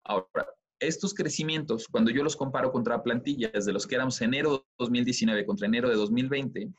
Ahora, 0.06 0.48
estos 0.80 1.14
crecimientos, 1.14 1.88
cuando 1.90 2.12
yo 2.12 2.24
los 2.24 2.36
comparo 2.36 2.72
contra 2.72 3.04
plantillas 3.04 3.66
de 3.66 3.74
los 3.74 3.86
que 3.86 3.96
éramos 3.96 4.22
enero 4.22 4.58
de 4.58 4.64
2019 4.80 5.46
contra 5.46 5.68
enero 5.68 5.90
de 5.90 5.96
2020, 5.96 6.70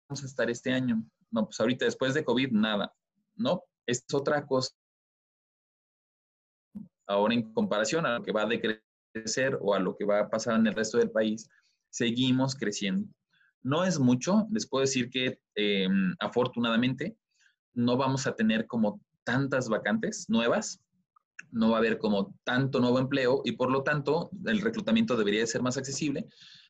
vamos 0.08 0.22
a 0.22 0.26
estar 0.26 0.50
este 0.50 0.72
año? 0.72 1.02
No, 1.30 1.46
pues 1.46 1.60
ahorita 1.60 1.84
después 1.84 2.14
de 2.14 2.24
COVID, 2.24 2.50
nada. 2.52 2.92
No, 3.36 3.62
es 3.86 4.04
otra 4.12 4.44
cosa. 4.46 4.74
Ahora 7.06 7.34
en 7.34 7.52
comparación 7.52 8.04
a 8.04 8.18
lo 8.18 8.24
que 8.24 8.32
va 8.32 8.42
a 8.42 8.46
decrecer 8.46 9.58
o 9.60 9.74
a 9.74 9.78
lo 9.78 9.96
que 9.96 10.04
va 10.04 10.20
a 10.20 10.28
pasar 10.28 10.58
en 10.58 10.66
el 10.66 10.74
resto 10.74 10.98
del 10.98 11.10
país, 11.10 11.48
seguimos 11.90 12.54
creciendo. 12.54 13.08
No 13.62 13.84
es 13.84 13.98
mucho, 13.98 14.46
les 14.50 14.68
puedo 14.68 14.82
decir 14.82 15.08
que 15.10 15.40
em, 15.54 16.14
afortunadamente 16.20 17.16
no 17.74 17.96
vamos 17.96 18.26
a 18.26 18.34
tener 18.34 18.66
como 18.66 19.00
tantas 19.24 19.68
vacantes 19.68 20.28
nuevas, 20.28 20.80
no 21.50 21.70
va 21.70 21.76
a 21.76 21.78
haber 21.78 21.98
como 21.98 22.34
tanto 22.44 22.80
nuevo 22.80 22.98
empleo 22.98 23.42
y 23.44 23.52
por 23.52 23.70
lo 23.70 23.82
tanto 23.82 24.30
el 24.44 24.60
reclutamiento 24.60 25.16
debería 25.16 25.40
de 25.40 25.46
ser 25.46 25.62
más 25.62 25.76
accesible, 25.76 26.28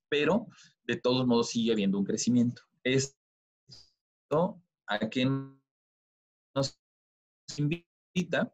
pero 0.09 0.47
de 0.85 0.97
todos 0.97 1.27
modos 1.27 1.51
sigue 1.51 1.73
habiendo 1.73 1.99
un 1.99 2.05
crecimiento. 2.05 2.62
Esto 2.85 4.62
a 4.87 4.99
que 5.11 5.25
nos 6.55 6.81
invita 7.57 8.53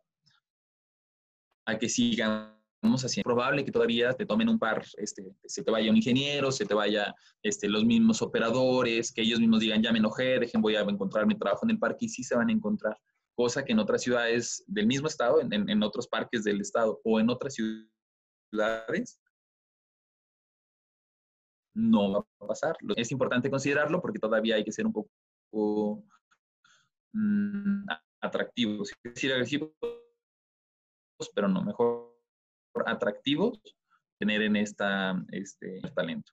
a 1.67 1.79
que 1.79 1.89
sigamos 1.89 3.05
así. 3.05 3.21
Es 3.21 3.25
probable 3.25 3.65
que 3.65 3.71
todavía 3.71 4.13
te 4.15 4.27
tomen 4.27 4.49
un 4.49 4.59
par, 4.59 4.85
este, 4.97 5.37
se 5.45 5.63
te 5.63 5.71
vaya 5.71 5.91
un 5.91 5.97
ingeniero, 5.97 6.51
se 6.51 6.67
te 6.67 6.75
vaya 6.75 7.15
este, 7.43 7.69
los 7.69 7.85
mismos 7.85 8.23
operadores, 8.23 9.13
que 9.13 9.23
ellos 9.23 9.39
mismos 9.39 9.61
digan, 9.61 9.83
ya 9.83 9.93
me 9.93 9.99
enojé, 9.99 10.39
dejen, 10.41 10.61
voy 10.61 10.75
a 10.77 10.81
encontrar 10.81 11.27
mi 11.27 11.39
trabajo 11.39 11.65
en 11.65 11.71
el 11.71 11.79
parque 11.79 12.07
y 12.07 12.09
sí 12.09 12.25
se 12.25 12.35
van 12.35 12.49
a 12.49 12.53
encontrar 12.53 12.99
cosa 13.35 13.65
que 13.65 13.73
en 13.73 13.79
otras 13.79 14.03
ciudades 14.03 14.65
del 14.67 14.87
mismo 14.87 15.09
estado, 15.09 15.41
en, 15.41 15.83
otros 15.83 16.07
parques 16.09 16.45
del 16.45 16.61
estado 16.61 17.01
o 17.05 17.19
en 17.21 17.31
otras 17.31 17.55
ciudades, 17.55 19.21
no 21.75 22.13
va 22.13 22.27
a 22.41 22.47
pasar. 22.47 22.77
Es 22.97 23.13
importante 23.13 23.51
considerarlo 23.51 24.01
porque 24.01 24.19
todavía 24.19 24.57
hay 24.57 24.65
que 24.65 24.73
ser 24.73 24.87
un 24.87 24.93
poco 24.93 26.05
mm, 27.13 27.87
atractivos, 28.21 28.93
es 29.03 29.15
decir, 29.15 29.33
agresivos, 29.33 29.73
pero 31.35 31.49
no, 31.49 31.63
mejor 31.63 32.13
atractivos, 32.87 33.61
tener 34.19 34.43
en 34.43 34.57
esta, 34.57 35.15
este 35.31 35.81
talento. 35.95 36.33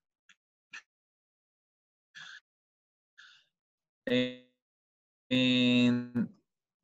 en, 5.32 6.40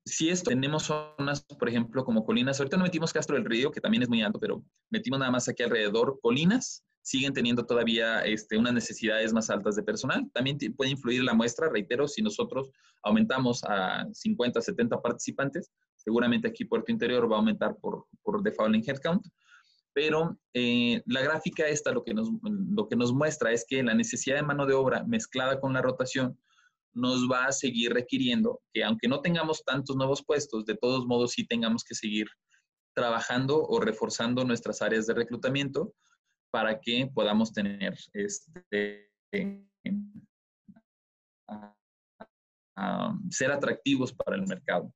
si 0.06 0.30
esto, 0.30 0.50
tenemos 0.50 0.84
zonas, 0.84 1.44
por 1.44 1.68
ejemplo, 1.68 2.06
como 2.06 2.24
colinas, 2.24 2.60
ahorita 2.60 2.78
no 2.78 2.84
metimos 2.84 3.12
Castro 3.12 3.36
del 3.36 3.46
Río, 3.46 3.72
que 3.72 3.82
también 3.82 4.04
es 4.04 4.10
muy 4.10 4.22
alto, 4.22 4.40
pero 4.40 4.64
metimos 4.92 5.20
nada 5.20 5.32
más 5.32 5.50
aquí 5.50 5.64
alrededor 5.64 6.20
colinas, 6.22 6.85
siguen 7.06 7.34
teniendo 7.34 7.64
todavía 7.68 8.22
este, 8.22 8.58
unas 8.58 8.74
necesidades 8.74 9.32
más 9.32 9.52
altas 9.52 9.76
de 9.76 9.84
personal. 9.84 10.28
También 10.34 10.58
puede 10.76 10.90
influir 10.90 11.24
la 11.24 11.36
muestra, 11.36 11.70
reitero, 11.70 12.08
si 12.08 12.24
nosotros 12.24 12.72
aumentamos 13.04 13.64
a 13.64 14.08
50, 14.12 14.60
70 14.60 15.00
participantes, 15.04 15.72
seguramente 15.96 16.48
aquí 16.48 16.66
Puerto 16.66 16.92
Interior 16.92 17.32
va 17.32 17.36
a 17.36 17.40
aumentar 17.40 17.78
por, 17.78 18.08
por 18.24 18.42
default 18.42 18.74
en 18.74 18.84
headcount, 18.84 19.24
pero 19.94 20.36
eh, 20.56 21.04
la 21.06 21.22
gráfica 21.22 21.68
esta 21.68 21.92
lo 21.92 22.04
que, 22.04 22.16
nos, 22.16 22.28
lo 22.42 22.88
que 22.88 22.96
nos 22.96 23.14
muestra 23.14 23.52
es 23.52 23.66
que 23.70 23.84
la 23.84 23.94
necesidad 23.94 24.38
de 24.38 24.44
mano 24.44 24.66
de 24.66 24.74
obra 24.74 25.04
mezclada 25.04 25.60
con 25.60 25.74
la 25.74 25.84
rotación 25.84 26.36
nos 26.94 27.30
va 27.30 27.46
a 27.46 27.52
seguir 27.52 27.94
requiriendo 27.94 28.62
que 28.74 28.84
aunque 28.84 29.08
no 29.08 29.22
tengamos 29.22 29.64
tantos 29.64 29.96
nuevos 29.96 30.24
puestos, 30.26 30.66
de 30.66 30.76
todos 30.76 31.06
modos 31.06 31.34
sí 31.34 31.46
tengamos 31.46 31.84
que 31.84 31.94
seguir 31.94 32.26
trabajando 32.96 33.62
o 33.62 33.80
reforzando 33.80 34.44
nuestras 34.44 34.82
áreas 34.82 35.06
de 35.06 35.14
reclutamiento 35.14 35.94
para 36.52 36.80
que 36.80 37.10
podamos 37.14 37.52
tener 37.52 37.98
este, 38.14 39.12
ser 43.30 43.52
atractivos 43.52 44.14
para 44.14 44.36
el 44.36 44.48
mercado. 44.48 44.94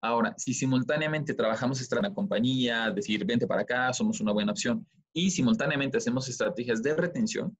Ahora, 0.00 0.34
si 0.36 0.54
simultáneamente 0.54 1.34
trabajamos 1.34 1.80
en 1.92 2.02
la 2.02 2.14
compañía, 2.14 2.90
decir, 2.90 3.24
vente 3.24 3.46
para 3.46 3.62
acá, 3.62 3.92
somos 3.92 4.20
una 4.20 4.32
buena 4.32 4.52
opción, 4.52 4.86
y 5.12 5.30
simultáneamente 5.30 5.98
hacemos 5.98 6.28
estrategias 6.28 6.82
de 6.82 6.94
retención, 6.94 7.56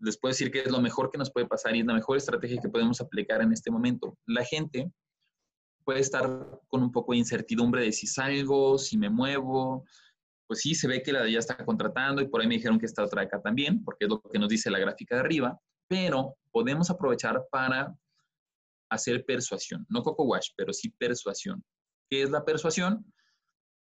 les 0.00 0.18
puedo 0.18 0.30
decir 0.30 0.50
que 0.50 0.60
es 0.60 0.70
lo 0.70 0.80
mejor 0.80 1.10
que 1.10 1.18
nos 1.18 1.30
puede 1.30 1.46
pasar 1.46 1.74
y 1.74 1.80
es 1.80 1.86
la 1.86 1.94
mejor 1.94 2.16
estrategia 2.16 2.60
que 2.60 2.68
podemos 2.68 3.00
aplicar 3.00 3.42
en 3.42 3.52
este 3.52 3.70
momento. 3.70 4.16
La 4.26 4.44
gente 4.44 4.92
puede 5.84 6.00
estar 6.00 6.60
con 6.68 6.82
un 6.82 6.92
poco 6.92 7.12
de 7.12 7.18
incertidumbre 7.18 7.82
de 7.82 7.92
si 7.92 8.06
salgo, 8.06 8.78
si 8.78 8.96
me 8.96 9.10
muevo. 9.10 9.84
Pues 10.48 10.62
sí, 10.62 10.74
se 10.74 10.88
ve 10.88 11.02
que 11.02 11.12
la 11.12 11.20
de 11.20 11.28
allá 11.28 11.38
está 11.38 11.64
contratando 11.64 12.22
y 12.22 12.26
por 12.26 12.40
ahí 12.40 12.48
me 12.48 12.54
dijeron 12.54 12.78
que 12.78 12.86
está 12.86 13.04
otra 13.04 13.22
acá 13.22 13.40
también, 13.40 13.84
porque 13.84 14.06
es 14.06 14.10
lo 14.10 14.20
que 14.20 14.38
nos 14.38 14.48
dice 14.48 14.70
la 14.70 14.78
gráfica 14.78 15.14
de 15.14 15.20
arriba, 15.20 15.60
pero 15.86 16.36
podemos 16.50 16.90
aprovechar 16.90 17.44
para 17.50 17.94
hacer 18.90 19.24
persuasión, 19.26 19.86
no 19.90 20.02
coco 20.02 20.24
wash, 20.24 20.48
pero 20.56 20.72
sí 20.72 20.88
persuasión. 20.88 21.62
¿Qué 22.10 22.22
es 22.22 22.30
la 22.30 22.44
persuasión? 22.44 23.04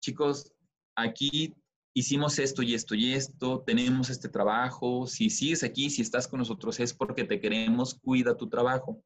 Chicos, 0.02 0.54
aquí 0.96 1.54
hicimos 1.94 2.40
esto 2.40 2.64
y 2.64 2.74
esto 2.74 2.96
y 2.96 3.14
esto, 3.14 3.62
tenemos 3.66 4.10
este 4.10 4.30
trabajo, 4.30 5.06
si 5.06 5.30
sigues 5.30 5.64
aquí, 5.64 5.90
si 5.90 6.02
estás 6.02 6.28
con 6.28 6.40
nosotros 6.40 6.80
es 6.80 6.94
porque 6.94 7.26
te 7.26 7.40
queremos, 7.40 7.96
cuida 7.96 8.38
tu 8.38 8.48
trabajo. 8.48 9.04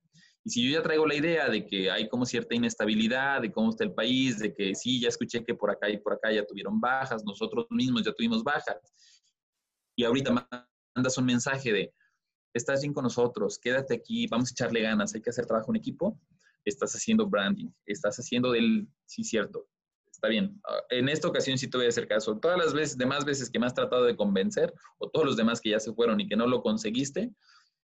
Y 0.47 0.49
si 0.49 0.63
yo 0.63 0.77
ya 0.77 0.81
traigo 0.81 1.05
la 1.05 1.13
idea 1.13 1.49
de 1.49 1.65
que 1.65 1.91
hay 1.91 2.07
como 2.07 2.25
cierta 2.25 2.55
inestabilidad, 2.55 3.41
de 3.41 3.51
cómo 3.51 3.69
está 3.69 3.83
el 3.83 3.91
país, 3.91 4.39
de 4.39 4.53
que 4.53 4.75
sí, 4.75 5.01
ya 5.01 5.09
escuché 5.09 5.43
que 5.43 5.53
por 5.53 5.69
acá 5.69 5.89
y 5.89 5.97
por 5.97 6.13
acá 6.13 6.31
ya 6.31 6.45
tuvieron 6.45 6.79
bajas, 6.79 7.25
nosotros 7.25 7.67
mismos 7.69 8.05
ya 8.05 8.13
tuvimos 8.13 8.45
bajas, 8.45 8.77
y 9.97 10.05
ahorita 10.05 10.47
mandas 10.95 11.17
un 11.17 11.25
mensaje 11.25 11.73
de, 11.73 11.93
estás 12.53 12.79
bien 12.79 12.93
con 12.93 13.03
nosotros, 13.03 13.59
quédate 13.59 13.95
aquí, 13.95 14.25
vamos 14.27 14.47
a 14.47 14.53
echarle 14.53 14.83
ganas, 14.83 15.13
hay 15.13 15.21
que 15.21 15.31
hacer 15.31 15.45
trabajo 15.45 15.69
en 15.73 15.75
equipo, 15.75 16.17
estás 16.63 16.93
haciendo 16.93 17.27
branding, 17.27 17.67
estás 17.85 18.15
haciendo 18.15 18.53
del, 18.53 18.87
sí, 19.05 19.25
cierto, 19.25 19.67
está 20.09 20.29
bien. 20.29 20.61
Ah, 20.63 20.79
en 20.91 21.09
esta 21.09 21.27
ocasión 21.27 21.57
sí 21.57 21.67
te 21.67 21.75
voy 21.75 21.87
a 21.87 21.89
hacer 21.89 22.07
caso. 22.07 22.39
Todas 22.39 22.57
las 22.57 22.73
veces, 22.73 22.97
demás 22.97 23.25
veces 23.25 23.49
que 23.49 23.59
me 23.59 23.65
has 23.65 23.73
tratado 23.73 24.05
de 24.05 24.15
convencer, 24.15 24.73
o 24.97 25.09
todos 25.09 25.25
los 25.25 25.35
demás 25.35 25.59
que 25.59 25.71
ya 25.71 25.79
se 25.81 25.93
fueron 25.93 26.21
y 26.21 26.27
que 26.29 26.37
no 26.37 26.47
lo 26.47 26.61
conseguiste, 26.61 27.33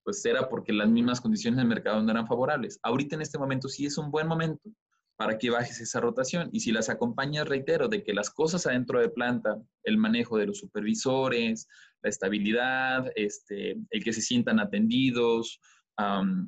pues 0.04 0.24
era 0.26 0.50
porque 0.50 0.74
las 0.74 0.90
mismas 0.90 1.22
condiciones 1.22 1.58
del 1.58 1.68
mercado 1.68 2.02
no 2.02 2.12
eran 2.12 2.28
favorables. 2.28 2.80
Ahorita 2.84 3.16
en 3.16 3.22
este 3.22 3.38
momento 3.38 3.70
sí 3.70 3.86
es 3.86 3.98
un 3.98 4.12
buen 4.12 4.28
momento 4.28 4.70
para 5.16 5.38
que 5.38 5.50
bajes 5.50 5.80
esa 5.80 6.00
rotación. 6.00 6.50
Y 6.52 6.60
si 6.62 6.72
las 6.72 6.90
acompañas, 6.90 7.48
reitero, 7.48 7.88
de 7.88 8.04
que 8.04 8.14
las 8.14 8.30
cosas 8.30 8.66
adentro 8.66 9.00
de 9.00 9.10
planta, 9.10 9.62
el 9.84 9.98
manejo 9.98 10.38
de 10.38 10.48
los 10.48 10.60
supervisores, 10.60 11.68
la 12.02 12.10
estabilidad, 12.10 13.12
este, 13.16 13.78
el 13.90 14.04
que 14.04 14.14
se 14.14 14.22
sientan 14.22 14.60
atendidos, 14.60 15.60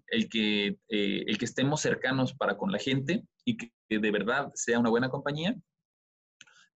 el, 0.07 0.29
que, 0.29 0.79
eh, 0.89 1.23
el 1.27 1.37
que 1.37 1.45
estemos 1.45 1.81
cercanos 1.81 2.33
para 2.33 2.57
con 2.57 2.71
la 2.71 2.79
gente 2.79 3.23
y 3.45 3.57
que, 3.57 3.71
de 3.87 4.11
verdad 4.11 4.51
sea 4.55 4.79
una 4.79 4.89
buena 4.89 5.09
compañía, 5.09 5.55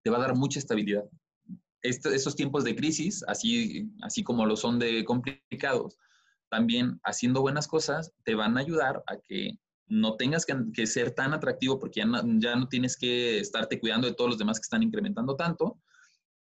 te 0.04 0.10
va 0.10 0.18
a 0.18 0.22
dar 0.22 0.36
mucha 0.36 0.60
estabilidad. 0.60 1.04
estos 1.82 2.36
tiempos 2.36 2.64
de 2.64 2.76
crisis, 2.76 3.24
así, 3.28 3.90
así 4.02 4.24
como 4.24 4.46
lo 4.46 4.56
son 4.56 4.80
de 4.80 5.04
complicados, 5.06 5.98
también 6.50 7.00
haciendo 7.04 7.42
buenas 7.42 7.68
cosas 7.68 8.12
te 8.24 8.36
van 8.36 8.58
a 8.58 8.62
ayudar 8.62 9.04
a 9.08 9.18
que 9.18 9.58
no 9.88 10.16
tengas 10.18 10.46
que, 10.46 10.88
ser 10.88 11.12
tan 11.12 11.34
atractivo 11.34 11.80
porque 11.80 12.02
ya 12.02 12.56
no, 12.56 12.68
tienes 12.68 12.96
que 12.96 13.40
estarte 13.40 13.80
cuidando 13.80 14.08
de 14.08 14.14
todos 14.14 14.32
los 14.32 14.40
demás 14.40 14.60
que 14.60 14.64
están 14.64 14.84
incrementando 14.84 15.36
tanto 15.36 15.80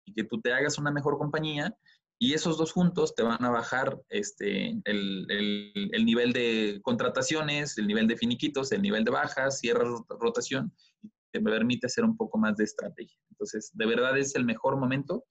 y 0.04 0.12
que 0.12 0.24
tú 0.24 0.40
te 0.40 0.52
hagas 0.52 0.78
una 0.78 0.90
mejor 0.90 1.16
compañía 1.16 1.74
y 2.18 2.32
esos 2.32 2.56
dos 2.56 2.72
juntos 2.72 3.14
te 3.14 3.22
van 3.22 3.44
a 3.44 3.50
bajar 3.50 4.00
este, 4.08 4.70
el, 4.84 5.26
el, 5.28 5.90
el 5.92 6.04
nivel 6.04 6.32
de 6.32 6.80
contrataciones, 6.82 7.78
el 7.78 7.86
nivel 7.86 8.08
de 8.08 8.16
finiquitos, 8.16 8.72
el 8.72 8.82
nivel 8.82 9.04
de 9.04 9.10
bajas, 9.10 9.60
cierre 9.60 9.84
rotación 10.08 10.72
y 11.02 11.10
te 11.30 11.40
permite 11.40 11.86
hacer 11.86 12.04
un 12.04 12.16
poco 12.16 12.38
más 12.38 12.56
de 12.56 12.64
estrategia. 12.64 13.18
Entonces, 13.30 13.70
de 13.74 13.86
verdad 13.86 14.16
es 14.18 14.34
el 14.34 14.44
mejor 14.44 14.76
momento 14.76 15.24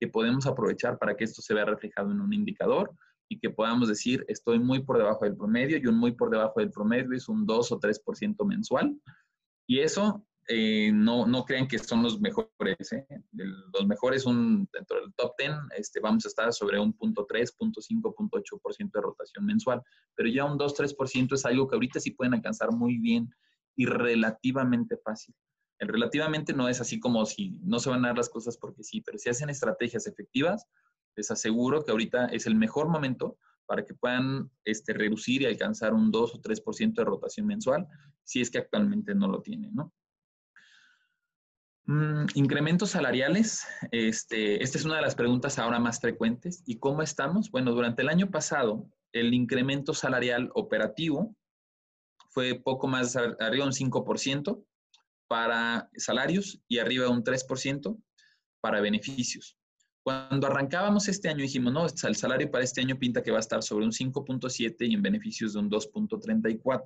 que 0.00 0.08
podemos 0.08 0.46
aprovechar 0.46 0.98
para 0.98 1.16
que 1.16 1.24
esto 1.24 1.40
se 1.40 1.54
vea 1.54 1.64
reflejado 1.64 2.10
en 2.10 2.20
un 2.20 2.32
indicador 2.32 2.94
y 3.28 3.38
que 3.38 3.50
podamos 3.50 3.88
decir, 3.88 4.24
estoy 4.28 4.58
muy 4.58 4.82
por 4.82 4.98
debajo 4.98 5.24
del 5.24 5.36
promedio 5.36 5.78
y 5.78 5.86
un 5.86 5.96
muy 5.96 6.12
por 6.12 6.30
debajo 6.30 6.60
del 6.60 6.70
promedio 6.70 7.12
es 7.14 7.28
un 7.28 7.46
2 7.46 7.72
o 7.72 7.80
3% 7.80 8.46
mensual. 8.46 8.98
Y 9.66 9.80
eso 9.80 10.24
eh, 10.48 10.92
no, 10.92 11.26
no 11.26 11.44
crean 11.44 11.66
que 11.66 11.78
son 11.78 12.02
los 12.02 12.20
mejores. 12.20 12.92
¿eh? 12.92 13.06
Los 13.32 13.86
mejores, 13.86 14.26
un, 14.26 14.68
dentro 14.72 15.00
del 15.00 15.14
top 15.14 15.32
10, 15.38 15.52
este, 15.76 16.00
vamos 16.00 16.24
a 16.26 16.28
estar 16.28 16.52
sobre 16.52 16.78
un 16.78 16.92
punto 16.92 17.24
3, 17.26 17.52
punto 17.52 17.80
5, 17.80 18.14
punto 18.14 18.38
8% 18.38 18.90
de 18.92 19.00
rotación 19.00 19.46
mensual. 19.46 19.82
Pero 20.14 20.28
ya 20.28 20.44
un 20.44 20.58
2-3% 20.58 21.34
es 21.34 21.46
algo 21.46 21.66
que 21.68 21.76
ahorita 21.76 22.00
sí 22.00 22.10
pueden 22.10 22.34
alcanzar 22.34 22.72
muy 22.72 22.98
bien 22.98 23.30
y 23.76 23.86
relativamente 23.86 24.96
fácil. 24.98 25.34
El 25.78 25.88
relativamente 25.88 26.52
no 26.52 26.68
es 26.68 26.80
así 26.80 27.00
como 27.00 27.26
si 27.26 27.58
no 27.62 27.78
se 27.78 27.90
van 27.90 28.04
a 28.04 28.08
dar 28.08 28.16
las 28.18 28.28
cosas 28.28 28.56
porque 28.56 28.84
sí, 28.84 29.00
pero 29.00 29.18
si 29.18 29.28
hacen 29.28 29.50
estrategias 29.50 30.06
efectivas, 30.06 30.66
les 31.16 31.30
aseguro 31.30 31.84
que 31.84 31.90
ahorita 31.90 32.26
es 32.26 32.46
el 32.46 32.54
mejor 32.54 32.88
momento 32.88 33.38
para 33.66 33.84
que 33.84 33.94
puedan 33.94 34.50
este, 34.64 34.92
reducir 34.92 35.42
y 35.42 35.46
alcanzar 35.46 35.94
un 35.94 36.10
2 36.10 36.34
o 36.34 36.42
3% 36.42 36.94
de 36.94 37.04
rotación 37.04 37.46
mensual, 37.46 37.86
si 38.22 38.40
es 38.40 38.50
que 38.50 38.58
actualmente 38.58 39.14
no 39.14 39.28
lo 39.28 39.40
tienen, 39.42 39.74
¿no? 39.74 39.92
Mm, 41.86 42.26
incrementos 42.34 42.90
salariales, 42.90 43.66
este, 43.90 44.62
esta 44.62 44.78
es 44.78 44.84
una 44.84 44.96
de 44.96 45.02
las 45.02 45.14
preguntas 45.14 45.58
ahora 45.58 45.78
más 45.78 46.00
frecuentes. 46.00 46.62
¿Y 46.64 46.78
cómo 46.78 47.02
estamos? 47.02 47.50
Bueno, 47.50 47.72
durante 47.72 48.02
el 48.02 48.08
año 48.08 48.30
pasado, 48.30 48.88
el 49.12 49.34
incremento 49.34 49.92
salarial 49.92 50.50
operativo 50.54 51.36
fue 52.30 52.54
poco 52.54 52.88
más 52.88 53.16
arriba 53.16 53.64
de 53.64 53.68
un 53.68 53.72
5% 53.72 54.64
para 55.28 55.90
salarios 55.96 56.60
y 56.68 56.78
arriba 56.78 57.04
de 57.04 57.10
un 57.10 57.22
3% 57.22 57.98
para 58.60 58.80
beneficios. 58.80 59.58
Cuando 60.04 60.46
arrancábamos 60.46 61.08
este 61.08 61.30
año 61.30 61.38
dijimos, 61.38 61.72
no, 61.72 61.86
el 61.86 62.14
salario 62.14 62.50
para 62.50 62.62
este 62.62 62.82
año 62.82 62.98
pinta 62.98 63.22
que 63.22 63.30
va 63.30 63.38
a 63.38 63.40
estar 63.40 63.62
sobre 63.62 63.86
un 63.86 63.90
5.7 63.90 64.76
y 64.86 64.92
en 64.92 65.00
beneficios 65.00 65.54
de 65.54 65.60
un 65.60 65.70
2.34. 65.70 66.82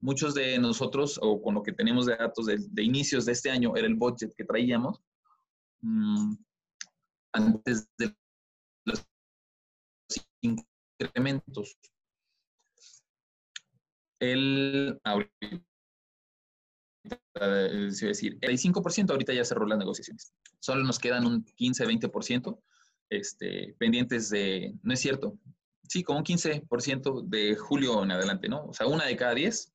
Muchos 0.00 0.32
de 0.34 0.58
nosotros, 0.58 1.18
o 1.20 1.42
con 1.42 1.54
lo 1.54 1.62
que 1.62 1.72
tenemos 1.72 2.06
de 2.06 2.16
datos 2.16 2.46
de, 2.46 2.82
inicios 2.82 3.26
de 3.26 3.32
este 3.32 3.50
año, 3.50 3.76
era 3.76 3.86
el 3.86 3.96
budget 3.96 4.34
que 4.34 4.44
traíamos 4.44 5.02
mm, 5.82 6.34
antes 7.34 7.90
de 7.98 8.16
los 8.86 9.06
incrementos. 10.40 11.78
El, 14.18 14.98
es 17.34 18.00
decir, 18.00 18.38
el 18.40 18.58
5% 18.58 19.10
ahorita 19.10 19.32
ya 19.32 19.44
cerró 19.44 19.66
las 19.66 19.78
negociaciones. 19.78 20.32
Solo 20.60 20.84
nos 20.84 20.98
quedan 20.98 21.26
un 21.26 21.44
15-20% 21.44 22.58
este, 23.10 23.74
pendientes 23.78 24.30
de, 24.30 24.74
no 24.82 24.94
es 24.94 25.00
cierto, 25.00 25.38
sí, 25.88 26.02
como 26.02 26.20
un 26.20 26.24
15% 26.24 27.24
de 27.26 27.56
julio 27.56 28.02
en 28.02 28.12
adelante, 28.12 28.48
¿no? 28.48 28.66
O 28.66 28.72
sea, 28.72 28.86
una 28.86 29.06
de 29.06 29.16
cada 29.16 29.34
10 29.34 29.72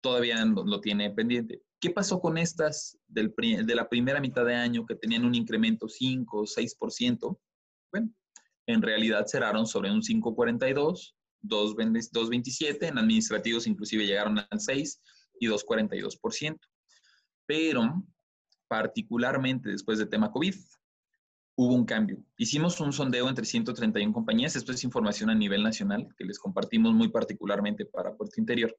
todavía 0.00 0.44
lo, 0.44 0.80
tiene 0.80 1.10
pendiente. 1.10 1.62
¿Qué 1.80 1.90
pasó 1.90 2.20
con 2.20 2.38
estas 2.38 2.98
del, 3.06 3.34
de 3.36 3.74
la 3.74 3.88
primera 3.88 4.20
mitad 4.20 4.44
de 4.44 4.54
año 4.54 4.86
que 4.86 4.94
tenían 4.94 5.24
un 5.24 5.34
incremento 5.34 5.88
5 5.88 6.38
o 6.38 6.44
6%? 6.44 7.38
Bueno, 7.92 8.12
en 8.66 8.82
realidad 8.82 9.26
cerraron 9.26 9.66
sobre 9.66 9.90
un 9.90 10.02
5.42, 10.02 11.14
2.27, 11.42 12.88
en 12.88 12.98
administrativos 12.98 13.66
inclusive 13.66 14.06
llegaron 14.06 14.38
al 14.38 14.60
6 14.60 15.00
y 15.40 15.48
2,42%. 15.48 16.58
Pero 17.46 18.02
particularmente 18.68 19.70
después 19.70 19.98
del 19.98 20.08
tema 20.08 20.30
COVID, 20.30 20.54
hubo 21.56 21.74
un 21.74 21.86
cambio. 21.86 22.22
Hicimos 22.36 22.80
un 22.80 22.92
sondeo 22.92 23.28
entre 23.28 23.44
131 23.44 24.12
compañías, 24.12 24.56
esto 24.56 24.72
es 24.72 24.84
información 24.84 25.30
a 25.30 25.34
nivel 25.34 25.62
nacional 25.62 26.08
que 26.16 26.24
les 26.24 26.38
compartimos 26.38 26.92
muy 26.92 27.08
particularmente 27.08 27.86
para 27.86 28.14
Puerto 28.14 28.40
Interior, 28.40 28.76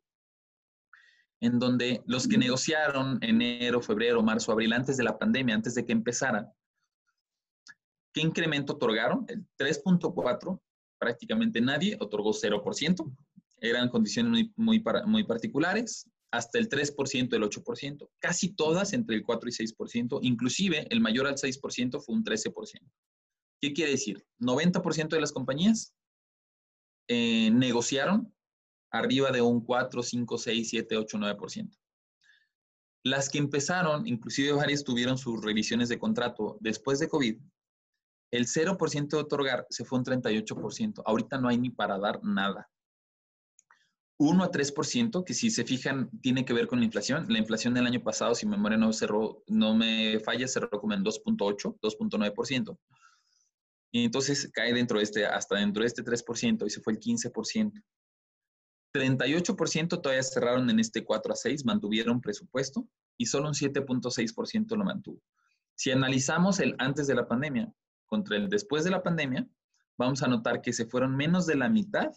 en 1.39 1.59
donde 1.59 2.03
los 2.05 2.27
que 2.27 2.37
negociaron 2.37 3.17
enero, 3.21 3.81
febrero, 3.81 4.21
marzo, 4.21 4.51
abril, 4.51 4.73
antes 4.73 4.97
de 4.97 5.03
la 5.03 5.17
pandemia, 5.17 5.55
antes 5.55 5.73
de 5.75 5.85
que 5.85 5.91
empezara, 5.91 6.51
¿qué 8.13 8.21
incremento 8.21 8.73
otorgaron? 8.73 9.25
El 9.27 9.45
3.4, 9.57 10.59
prácticamente 10.99 11.61
nadie 11.61 11.97
otorgó 11.99 12.31
0%, 12.31 13.15
eran 13.59 13.89
condiciones 13.89 14.31
muy, 14.31 14.53
muy, 14.55 14.83
muy 15.05 15.23
particulares 15.23 16.07
hasta 16.31 16.59
el 16.59 16.69
3%, 16.69 17.33
el 17.33 17.43
8%, 17.43 18.09
casi 18.19 18.53
todas 18.53 18.93
entre 18.93 19.15
el 19.15 19.23
4 19.23 19.49
y 19.49 19.53
6%, 19.53 20.19
inclusive 20.21 20.87
el 20.89 20.99
mayor 20.99 21.27
al 21.27 21.35
6% 21.35 22.01
fue 22.01 22.15
un 22.15 22.23
13%. 22.23 22.53
¿Qué 23.61 23.73
quiere 23.73 23.91
decir? 23.91 24.25
90% 24.39 25.09
de 25.09 25.21
las 25.21 25.31
compañías 25.31 25.95
eh, 27.07 27.49
negociaron 27.51 28.33
arriba 28.91 29.31
de 29.31 29.41
un 29.41 29.61
4, 29.61 30.03
5, 30.03 30.37
6, 30.37 30.69
7, 30.69 30.97
8, 30.97 31.17
9%. 31.17 31.77
Las 33.03 33.29
que 33.29 33.37
empezaron, 33.37 34.05
inclusive 34.07 34.51
varias 34.51 34.83
tuvieron 34.83 35.17
sus 35.17 35.41
revisiones 35.43 35.89
de 35.89 35.97
contrato 35.97 36.57
después 36.59 36.99
de 36.99 37.07
COVID, 37.07 37.39
el 38.31 38.45
0% 38.45 39.07
de 39.07 39.17
otorgar 39.17 39.65
se 39.69 39.85
fue 39.85 39.99
un 39.99 40.05
38%. 40.05 41.01
Ahorita 41.05 41.37
no 41.37 41.47
hay 41.47 41.57
ni 41.57 41.69
para 41.69 41.97
dar 41.97 42.19
nada. 42.23 42.69
1 44.19 44.43
a 44.43 44.51
3%, 44.51 45.23
que 45.23 45.33
si 45.33 45.51
se 45.51 45.63
fijan, 45.63 46.09
tiene 46.21 46.43
que 46.43 46.53
ver 46.53 46.67
con 46.67 46.79
la 46.79 46.85
inflación. 46.85 47.25
La 47.29 47.37
inflación 47.37 47.73
del 47.73 47.85
año 47.85 48.01
pasado, 48.01 48.33
si 48.33 48.45
mi 48.45 48.51
memoria 48.51 48.77
no, 48.77 48.91
cerró, 48.91 49.43
no 49.47 49.75
me 49.75 50.19
falla, 50.19 50.47
cerró 50.47 50.69
como 50.71 50.93
en 50.93 51.03
2.8, 51.03 51.79
2.9%. 51.79 52.77
Y 53.91 54.05
entonces 54.05 54.49
cae 54.51 54.73
dentro 54.73 54.97
de 54.97 55.03
este, 55.03 55.25
hasta 55.25 55.55
dentro 55.55 55.81
de 55.81 55.87
este 55.87 56.03
3% 56.03 56.65
y 56.65 56.69
se 56.69 56.81
fue 56.81 56.93
el 56.93 56.99
15%. 56.99 57.83
38% 58.93 60.01
todavía 60.01 60.23
cerraron 60.23 60.69
en 60.69 60.79
este 60.79 61.03
4 61.03 61.33
a 61.33 61.35
6, 61.35 61.65
mantuvieron 61.65 62.19
presupuesto 62.19 62.87
y 63.17 63.27
solo 63.27 63.47
un 63.47 63.53
7.6% 63.53 64.75
lo 64.75 64.83
mantuvo. 64.83 65.21
Si 65.75 65.91
analizamos 65.91 66.59
el 66.59 66.75
antes 66.79 67.05
de 67.05 67.13
la 67.13 67.27
pandemia 67.27 67.71
contra 68.07 68.37
el 68.37 68.49
después 68.49 68.83
de 68.83 68.91
la 68.91 69.03
pandemia, 69.03 69.47
vamos 69.97 70.23
a 70.23 70.27
notar 70.27 70.61
que 70.61 70.73
se 70.73 70.85
fueron 70.85 71.15
menos 71.15 71.45
de 71.45 71.55
la 71.55 71.69
mitad 71.69 72.11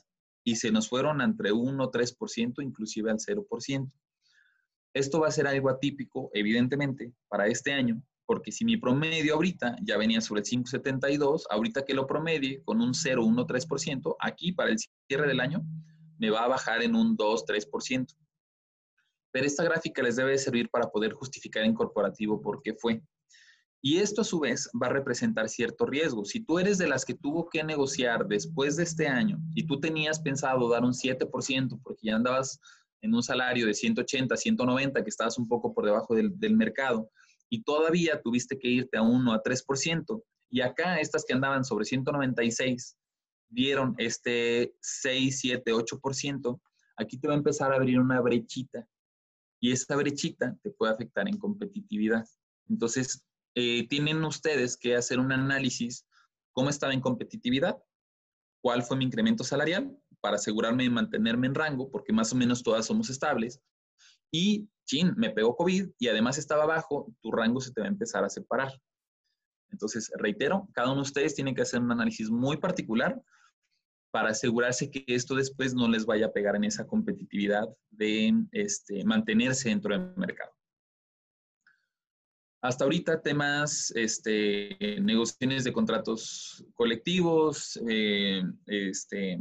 y 0.45 0.57
se 0.57 0.71
nos 0.71 0.89
fueron 0.89 1.21
entre 1.21 1.53
1, 1.53 1.91
3%, 1.91 2.63
inclusive 2.63 3.11
al 3.11 3.19
0%. 3.19 3.91
Esto 4.93 5.21
va 5.21 5.29
a 5.29 5.33
ser 5.33 5.47
algo 5.47 5.71
atípico, 5.71 6.31
evidentemente, 6.35 7.13
para 7.29 7.47
este 7.47 7.73
año, 7.73 8.03
porque 8.27 8.53
si 8.53 8.65
mi 8.65 8.77
promedio 8.77 9.35
ahorita 9.35 9.77
ya 9.83 9.97
venía 9.97 10.21
sobre 10.21 10.41
el 10.41 10.47
5,72, 10.47 11.43
ahorita 11.51 11.85
que 11.85 11.95
lo 11.95 12.07
promedie 12.07 12.63
con 12.65 12.81
un 12.81 12.95
0, 12.95 13.25
1, 13.25 13.47
3%, 13.47 14.17
aquí 14.21 14.53
para 14.53 14.71
el 14.71 14.79
cierre 14.79 15.29
del 15.29 15.41
año 15.41 15.63
me 16.19 16.31
va 16.31 16.45
a 16.45 16.49
bajar 16.49 16.83
en 16.83 16.95
un 16.95 17.17
2, 17.17 17.45
3%. 17.45 18.15
Pero 19.33 19.47
esta 19.47 19.65
gráfica 19.65 20.03
les 20.03 20.17
debe 20.17 20.37
servir 20.39 20.69
para 20.71 20.91
poder 20.91 21.13
justificar 21.13 21.65
en 21.65 21.75
corporativo 21.75 22.41
por 22.41 22.63
qué 22.63 22.75
fue. 22.75 23.03
Y 23.83 23.99
esto 23.99 24.21
a 24.21 24.25
su 24.25 24.41
vez 24.41 24.69
va 24.81 24.89
a 24.89 24.91
representar 24.91 25.49
cierto 25.49 25.87
riesgo. 25.87 26.25
Si 26.25 26.41
tú 26.41 26.59
eres 26.59 26.77
de 26.77 26.89
las 26.89 27.05
que 27.05 27.15
tuvo 27.15 27.49
que 27.49 27.65
negociar 27.65 28.27
después 28.27 28.77
de 28.77 28.83
este 28.83 29.09
año 29.09 29.39
y 29.55 29.67
tú 29.67 29.81
tenías 29.81 30.21
pensado 30.21 30.69
dar 30.69 30.85
un 30.85 30.93
7% 30.93 31.81
porque 31.83 32.09
ya 32.09 32.17
andabas 32.17 32.61
en 33.01 33.15
un 33.15 33.23
salario 33.23 33.67
de 33.67 33.73
180, 33.73 34.37
190, 34.37 35.03
que 35.03 35.09
estabas 35.09 35.39
un 35.39 35.49
poco 35.49 35.73
por 35.73 35.87
debajo 35.87 36.15
del, 36.15 36.39
del 36.39 36.55
mercado, 36.55 37.11
y 37.49 37.63
todavía 37.63 38.21
tuviste 38.21 38.59
que 38.59 38.69
irte 38.69 38.99
a 38.99 39.03
1 39.03 39.33
a 39.33 39.43
3%, 39.43 40.23
y 40.51 40.61
acá 40.61 41.01
estas 41.01 41.25
que 41.25 41.33
andaban 41.33 41.65
sobre 41.65 41.87
196 41.87 42.97
dieron 43.49 43.95
este 43.97 44.75
6, 44.81 45.41
7, 45.41 45.73
8%, 45.73 46.61
aquí 46.97 47.19
te 47.19 47.29
va 47.29 47.35
a 47.35 47.39
empezar 47.39 47.73
a 47.73 47.77
abrir 47.77 47.99
una 47.99 48.21
brechita 48.21 48.87
y 49.61 49.73
esa 49.73 49.97
brechita 49.97 50.57
te 50.63 50.71
puede 50.71 50.93
afectar 50.93 51.29
en 51.29 51.39
competitividad. 51.39 52.25
Entonces, 52.69 53.23
eh, 53.55 53.89
tienen 53.89 54.25
ustedes 54.25 54.77
que 54.77 54.97
hacer 54.97 55.19
un 55.19 55.33
análisis, 55.33 56.07
cómo 56.53 56.71
estaba 56.71 56.93
en 56.93 57.01
competitividad, 57.01 57.77
cuál 58.63 58.83
fue 58.83 58.97
mi 58.97 59.05
incremento 59.05 59.45
salarial 59.45 59.97
para 60.21 60.37
asegurarme 60.37 60.85
de 60.85 60.91
mantenerme 60.91 61.47
en 61.47 61.55
rango, 61.55 61.91
porque 61.91 62.13
más 62.13 62.33
o 62.33 62.37
menos 62.37 62.63
todas 62.63 62.87
somos 62.87 63.11
estables. 63.11 63.61
Y, 64.33 64.69
chin, 64.87 65.15
me 65.17 65.31
pegó 65.31 65.57
COVID 65.57 65.91
y 65.99 66.09
además 66.09 66.39
estaba 66.39 66.67
bajo, 66.67 67.13
tu 67.21 67.33
rango 67.33 67.61
se 67.61 67.73
te 67.73 67.81
va 67.81 67.87
a 67.87 67.91
empezar 67.91 68.25
a 68.25 68.31
separar. 68.31 68.73
Entonces, 69.71 70.11
reitero, 70.17 70.69
cada 70.73 70.89
uno 70.89 70.97
de 70.97 71.03
ustedes 71.03 71.35
tiene 71.35 71.55
que 71.55 71.63
hacer 71.63 71.81
un 71.81 71.93
análisis 71.93 72.29
muy 72.29 72.57
particular 72.57 73.21
para 74.11 74.31
asegurarse 74.31 74.91
que 74.91 75.05
esto 75.07 75.35
después 75.35 75.75
no 75.75 75.89
les 75.89 76.05
vaya 76.05 76.27
a 76.27 76.33
pegar 76.33 76.57
en 76.57 76.65
esa 76.65 76.87
competitividad 76.87 77.69
de 77.91 78.35
este, 78.53 79.05
mantenerse 79.05 79.69
dentro 79.69 79.97
del 79.97 80.15
mercado. 80.17 80.53
Hasta 82.63 82.85
ahorita 82.85 83.23
temas, 83.23 83.91
este, 83.97 84.77
negociaciones 85.01 85.65
de 85.65 85.73
contratos 85.73 86.63
colectivos, 86.75 87.81
eh, 87.89 88.43
este, 88.67 89.39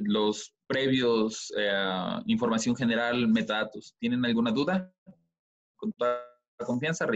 los 0.00 0.52
previos, 0.66 1.52
eh, 1.56 2.20
información 2.26 2.74
general, 2.74 3.28
metadatos. 3.28 3.94
¿Tienen 4.00 4.24
alguna 4.24 4.50
duda? 4.50 4.92
Con 5.76 5.92
toda 5.92 6.20
confianza, 6.58 7.06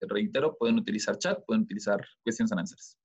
reitero, 0.00 0.56
pueden 0.56 0.78
utilizar 0.78 1.18
chat, 1.18 1.44
pueden 1.46 1.64
utilizar 1.64 2.06
questions 2.24 2.52
and 2.52 2.60
answers. 2.60 2.96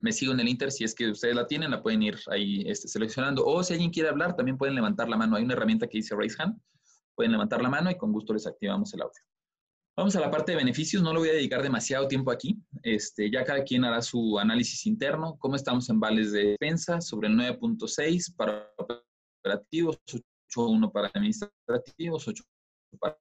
Me 0.00 0.10
sigo 0.10 0.32
en 0.32 0.40
el 0.40 0.48
Inter, 0.48 0.72
si 0.72 0.82
es 0.82 0.96
que 0.96 1.10
ustedes 1.10 1.36
la 1.36 1.46
tienen, 1.46 1.70
la 1.70 1.80
pueden 1.80 2.02
ir 2.02 2.18
ahí 2.28 2.64
este, 2.66 2.88
seleccionando. 2.88 3.46
O 3.46 3.62
si 3.62 3.74
alguien 3.74 3.92
quiere 3.92 4.08
hablar, 4.08 4.34
también 4.34 4.58
pueden 4.58 4.74
levantar 4.74 5.08
la 5.08 5.16
mano. 5.16 5.36
Hay 5.36 5.44
una 5.44 5.52
herramienta 5.54 5.86
que 5.86 5.98
dice 5.98 6.16
Raise 6.16 6.42
Hand 6.42 6.60
pueden 7.20 7.32
levantar 7.32 7.60
la 7.60 7.68
mano 7.68 7.90
y 7.90 7.98
con 7.98 8.12
gusto 8.12 8.32
les 8.32 8.46
activamos 8.46 8.94
el 8.94 9.02
audio. 9.02 9.22
Vamos 9.94 10.16
a 10.16 10.20
la 10.20 10.30
parte 10.30 10.52
de 10.52 10.56
beneficios, 10.56 11.02
no 11.02 11.12
lo 11.12 11.20
voy 11.20 11.28
a 11.28 11.34
dedicar 11.34 11.62
demasiado 11.62 12.08
tiempo 12.08 12.30
aquí, 12.30 12.58
este, 12.82 13.30
ya 13.30 13.44
cada 13.44 13.62
quien 13.62 13.84
hará 13.84 14.00
su 14.00 14.38
análisis 14.38 14.86
interno, 14.86 15.36
cómo 15.38 15.54
estamos 15.54 15.90
en 15.90 16.00
vales 16.00 16.32
de 16.32 16.56
defensa, 16.58 16.98
sobre 17.02 17.28
el 17.28 17.34
9.6 17.34 18.34
para 18.36 18.72
operativos, 19.38 20.00
8.1 20.48 20.90
para 20.90 21.08
administrativos, 21.08 22.26
8 22.26 22.42
para 22.98 23.18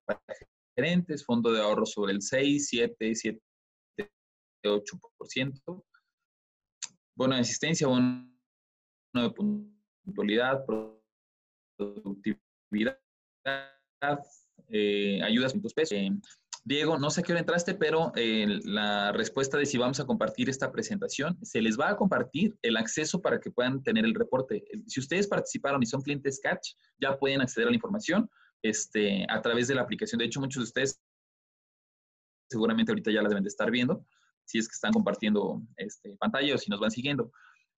gerentes, 0.78 1.26
fondo 1.26 1.52
de 1.52 1.62
ahorro 1.62 1.86
sobre 1.86 2.14
el 2.14 2.22
6, 2.22 2.70
7, 2.70 3.16
7, 3.16 3.42
8%, 4.64 5.84
bono 7.18 7.36
de 7.36 7.42
asistencia, 7.42 7.86
bono 7.86 8.32
de 9.14 9.30
puntualidad, 9.32 10.64
productividad, 11.78 12.98
eh, 14.70 15.22
ayudas 15.24 15.54
pesos. 15.74 15.98
Eh, 15.98 16.12
Diego, 16.66 16.98
no 17.00 17.10
sé 17.10 17.22
a 17.22 17.24
qué 17.24 17.32
hora 17.32 17.40
entraste, 17.40 17.74
pero 17.74 18.12
eh, 18.16 18.60
la 18.66 19.12
respuesta 19.12 19.58
de 19.58 19.66
si 19.66 19.78
vamos 19.78 20.00
a 20.00 20.06
compartir 20.06 20.50
esta 20.50 20.72
presentación, 20.72 21.38
se 21.42 21.62
les 21.62 21.80
va 21.80 21.90
a 21.90 21.96
compartir 21.96 22.58
el 22.62 22.78
acceso 22.78 23.22
para 23.22 23.40
que 23.40 23.50
puedan 23.50 23.82
tener 23.82 24.06
el 24.06 24.14
reporte. 24.14 24.64
Si 24.86 25.00
ustedes 25.00 25.28
participaron 25.28 25.82
y 25.82 25.86
son 25.86 26.02
clientes 26.02 26.40
Catch, 26.44 26.74
ya 27.00 27.18
pueden 27.18 27.42
acceder 27.42 27.68
a 27.68 27.72
la 27.72 27.76
información 27.76 28.30
este, 28.62 29.26
a 29.30 29.42
través 29.42 29.68
de 29.68 29.76
la 29.76 29.82
aplicación. 29.82 30.20
De 30.20 30.26
hecho, 30.26 30.42
muchos 30.42 30.62
de 30.62 30.66
ustedes 30.66 31.02
seguramente 32.50 32.92
ahorita 32.92 33.12
ya 33.12 33.22
la 33.22 33.30
deben 33.30 33.44
de 33.44 33.50
estar 33.50 33.70
viendo, 33.72 34.06
si 34.46 34.58
es 34.58 34.68
que 34.68 34.74
están 34.74 34.92
compartiendo 34.92 35.62
este, 35.78 36.18
pantalla 36.18 36.56
o 36.56 36.58
si 36.58 36.70
nos 36.70 36.80
van 36.80 36.92
siguiendo. 36.92 37.32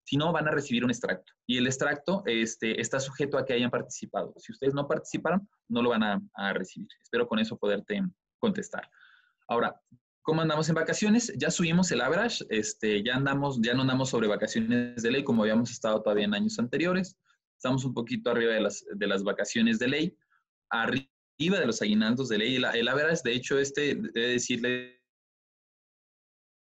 Si 0.03 0.17
no, 0.17 0.31
van 0.31 0.47
a 0.47 0.51
recibir 0.51 0.83
un 0.83 0.89
extracto. 0.89 1.31
Y 1.47 1.57
el 1.57 1.67
extracto 1.67 2.23
este, 2.25 2.79
está 2.81 2.99
sujeto 2.99 3.37
a 3.37 3.45
que 3.45 3.53
hayan 3.53 3.69
participado. 3.69 4.33
Si 4.37 4.51
ustedes 4.51 4.73
no 4.73 4.87
participaron, 4.87 5.47
no 5.69 5.81
lo 5.81 5.89
van 5.89 6.03
a, 6.03 6.53
recibir. 6.53 6.87
Espero 7.01 7.27
con 7.27 7.39
eso 7.39 7.57
poderte 7.57 8.01
contestar. 8.39 8.89
Ahora, 9.47 9.79
¿cómo 10.21 10.41
andamos 10.41 10.67
en 10.69 10.75
vacaciones? 10.75 11.31
Ya 11.37 11.51
subimos 11.51 11.91
el 11.91 12.01
average, 12.01 12.45
este, 12.49 13.03
ya 13.03 13.15
andamos, 13.15 13.59
ya 13.61 13.73
no 13.73 13.81
andamos 13.81 14.09
sobre 14.09 14.27
vacaciones 14.27 15.01
de 15.01 15.11
ley 15.11 15.23
como 15.23 15.43
habíamos 15.43 15.71
estado 15.71 16.01
todavía 16.01 16.25
en 16.25 16.33
años 16.33 16.57
anteriores. 16.59 17.17
Estamos 17.55 17.85
un 17.85 17.93
poquito 17.93 18.31
arriba 18.31 18.53
de 18.53 18.61
las, 18.61 18.83
de 18.91 19.07
las 19.07 19.23
vacaciones 19.23 19.77
de 19.77 19.87
ley, 19.87 20.17
arriba 20.71 21.59
de 21.59 21.65
los 21.67 21.81
aguinaldos 21.81 22.27
de 22.29 22.39
ley. 22.39 22.55
El, 22.55 22.65
el 22.65 22.87
average, 22.87 23.21
de 23.23 23.33
hecho, 23.33 23.59
este 23.59 23.95
debe 23.95 24.29
decirle 24.29 25.01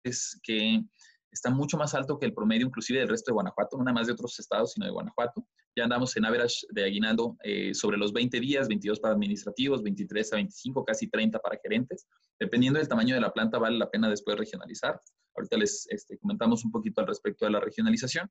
es 0.05 0.41
que 0.43 0.83
está 1.31 1.51
mucho 1.51 1.77
más 1.77 1.95
alto 1.95 2.19
que 2.19 2.27
el 2.27 2.35
promedio 2.35 2.67
inclusive 2.67 3.01
del 3.01 3.09
resto 3.09 3.31
de 3.31 3.35
Guanajuato, 3.35 3.77
no 3.77 3.85
nada 3.85 3.95
más 3.95 4.07
de 4.07 4.13
otros 4.13 4.39
estados, 4.39 4.73
sino 4.73 4.87
de 4.87 4.93
Guanajuato. 4.93 5.47
Ya 5.77 5.85
andamos 5.85 6.17
en 6.17 6.25
average 6.25 6.67
de 6.71 6.85
aguinaldo 6.85 7.37
eh, 7.43 7.73
sobre 7.75 7.97
los 7.97 8.13
20 8.13 8.41
días, 8.41 8.69
22 8.69 9.01
para 9.01 9.15
administrativos, 9.15 9.83
23 9.83 10.33
a 10.33 10.37
25, 10.37 10.85
casi 10.85 11.09
30 11.09 11.39
para 11.39 11.59
gerentes. 11.63 12.07
Dependiendo 12.39 12.79
del 12.79 12.89
tamaño 12.89 13.15
de 13.15 13.21
la 13.21 13.33
planta, 13.33 13.59
vale 13.59 13.79
la 13.79 13.91
pena 13.91 14.09
después 14.09 14.37
regionalizar. 14.37 15.01
Ahorita 15.37 15.57
les 15.57 15.87
este, 15.91 16.19
comentamos 16.19 16.65
un 16.65 16.73
poquito 16.73 17.01
al 17.01 17.07
respecto 17.07 17.45
de 17.45 17.53
la 17.53 17.61
regionalización. 17.61 18.29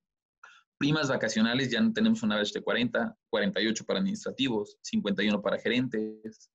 Primas 0.78 1.10
vacacionales, 1.10 1.72
ya 1.72 1.82
tenemos 1.94 2.24
un 2.24 2.32
average 2.32 2.54
de 2.54 2.62
40, 2.62 3.18
48 3.30 3.86
para 3.86 4.00
administrativos, 4.00 4.78
51 4.82 5.42
para 5.42 5.60
gerentes. 5.60 6.50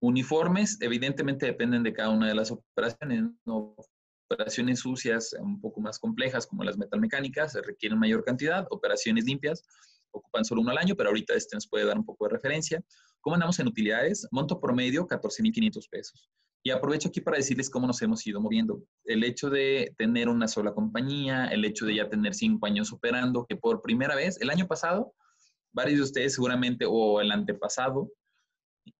Uniformes, 0.00 0.78
evidentemente 0.80 1.46
dependen 1.46 1.82
de 1.82 1.92
cada 1.92 2.10
una 2.10 2.28
de 2.28 2.34
las 2.34 2.50
operaciones. 2.50 3.24
Operaciones 4.30 4.80
sucias 4.80 5.34
un 5.40 5.60
poco 5.60 5.80
más 5.80 5.98
complejas 5.98 6.46
como 6.46 6.64
las 6.64 6.76
metalmecánicas 6.76 7.54
requieren 7.64 7.98
mayor 7.98 8.24
cantidad, 8.24 8.66
operaciones 8.70 9.24
limpias 9.24 9.64
ocupan 10.10 10.44
solo 10.44 10.62
uno 10.62 10.70
al 10.70 10.78
año, 10.78 10.94
pero 10.96 11.10
ahorita 11.10 11.34
este 11.34 11.56
nos 11.56 11.68
puede 11.68 11.84
dar 11.84 11.98
un 11.98 12.04
poco 12.04 12.26
de 12.26 12.32
referencia. 12.32 12.82
¿Cómo 13.20 13.34
andamos 13.34 13.58
en 13.58 13.68
utilidades? 13.68 14.26
Monto 14.30 14.60
promedio 14.60 15.06
14.500 15.06 15.88
pesos. 15.90 16.30
Y 16.62 16.70
aprovecho 16.70 17.08
aquí 17.08 17.20
para 17.20 17.36
decirles 17.36 17.70
cómo 17.70 17.86
nos 17.86 18.02
hemos 18.02 18.26
ido 18.26 18.40
moviendo. 18.40 18.82
El 19.04 19.24
hecho 19.24 19.48
de 19.48 19.94
tener 19.96 20.28
una 20.28 20.48
sola 20.48 20.72
compañía, 20.72 21.46
el 21.46 21.64
hecho 21.64 21.86
de 21.86 21.96
ya 21.96 22.08
tener 22.08 22.34
cinco 22.34 22.66
años 22.66 22.92
operando, 22.92 23.46
que 23.48 23.56
por 23.56 23.80
primera 23.80 24.14
vez, 24.16 24.40
el 24.40 24.50
año 24.50 24.66
pasado, 24.66 25.14
varios 25.72 25.98
de 25.98 26.04
ustedes 26.04 26.34
seguramente, 26.34 26.84
o 26.86 27.20
el 27.20 27.30
antepasado, 27.30 28.10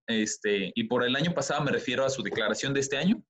este, 0.07 0.71
y 0.73 0.85
por 0.85 1.03
el 1.03 1.15
año 1.15 1.33
pasado 1.33 1.63
me 1.63 1.71
refiero 1.71 2.05
a 2.05 2.09
su 2.09 2.23
declaración 2.23 2.73
de 2.73 2.79
este 2.79 2.97
año, 2.97 3.21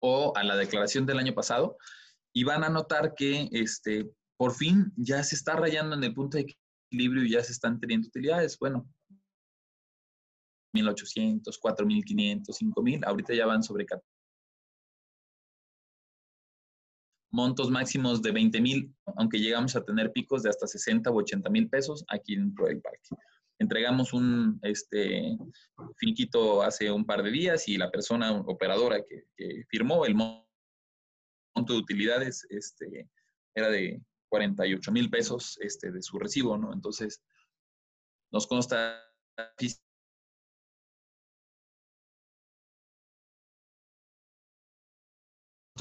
o 0.00 0.32
a 0.36 0.42
la 0.44 0.56
declaración 0.56 1.06
del 1.06 1.18
año 1.18 1.34
pasado 1.34 1.76
y 2.32 2.44
van 2.44 2.64
a 2.64 2.68
notar 2.68 3.14
que 3.14 3.48
este, 3.52 4.10
por 4.36 4.54
fin 4.54 4.92
ya 4.96 5.22
se 5.22 5.34
está 5.34 5.56
rayando 5.56 5.96
en 5.96 6.04
el 6.04 6.14
punto 6.14 6.36
de 6.38 6.46
equilibrio 6.90 7.24
y 7.24 7.32
ya 7.32 7.42
se 7.42 7.52
están 7.52 7.80
teniendo 7.80 8.08
utilidades. 8.08 8.58
Bueno, 8.58 8.88
1800, 10.74 11.58
4500, 11.58 12.56
5000, 12.56 13.04
ahorita 13.04 13.34
ya 13.34 13.46
van 13.46 13.62
sobre 13.62 13.86
montos 17.30 17.70
máximos 17.70 18.22
de 18.22 18.32
20 18.32 18.60
mil, 18.60 18.94
aunque 19.16 19.38
llegamos 19.38 19.76
a 19.76 19.84
tener 19.84 20.12
picos 20.12 20.42
de 20.42 20.50
hasta 20.50 20.66
60 20.66 21.10
o 21.10 21.16
80 21.16 21.50
mil 21.50 21.68
pesos 21.68 22.04
aquí 22.08 22.34
en 22.34 22.54
del 22.54 22.80
Parque 22.80 23.08
entregamos 23.58 24.12
un 24.12 24.58
este, 24.62 25.36
finiquito 25.96 26.62
hace 26.62 26.90
un 26.90 27.04
par 27.04 27.22
de 27.22 27.30
días 27.30 27.68
y 27.68 27.76
la 27.76 27.90
persona 27.90 28.32
operadora 28.32 29.02
que, 29.04 29.24
firmó 29.68 30.06
el 30.06 30.14
monto 30.14 30.46
de 31.54 31.74
utilidades 31.74 32.46
este, 32.50 33.08
era 33.54 33.68
de 33.68 34.00
48 34.28 34.92
mil 34.92 35.10
pesos 35.10 35.58
este, 35.60 35.90
de 35.90 36.02
su 36.02 36.18
recibo, 36.18 36.56
¿no? 36.56 36.72
Entonces, 36.72 37.22
nos 38.30 38.46
consta 38.46 39.02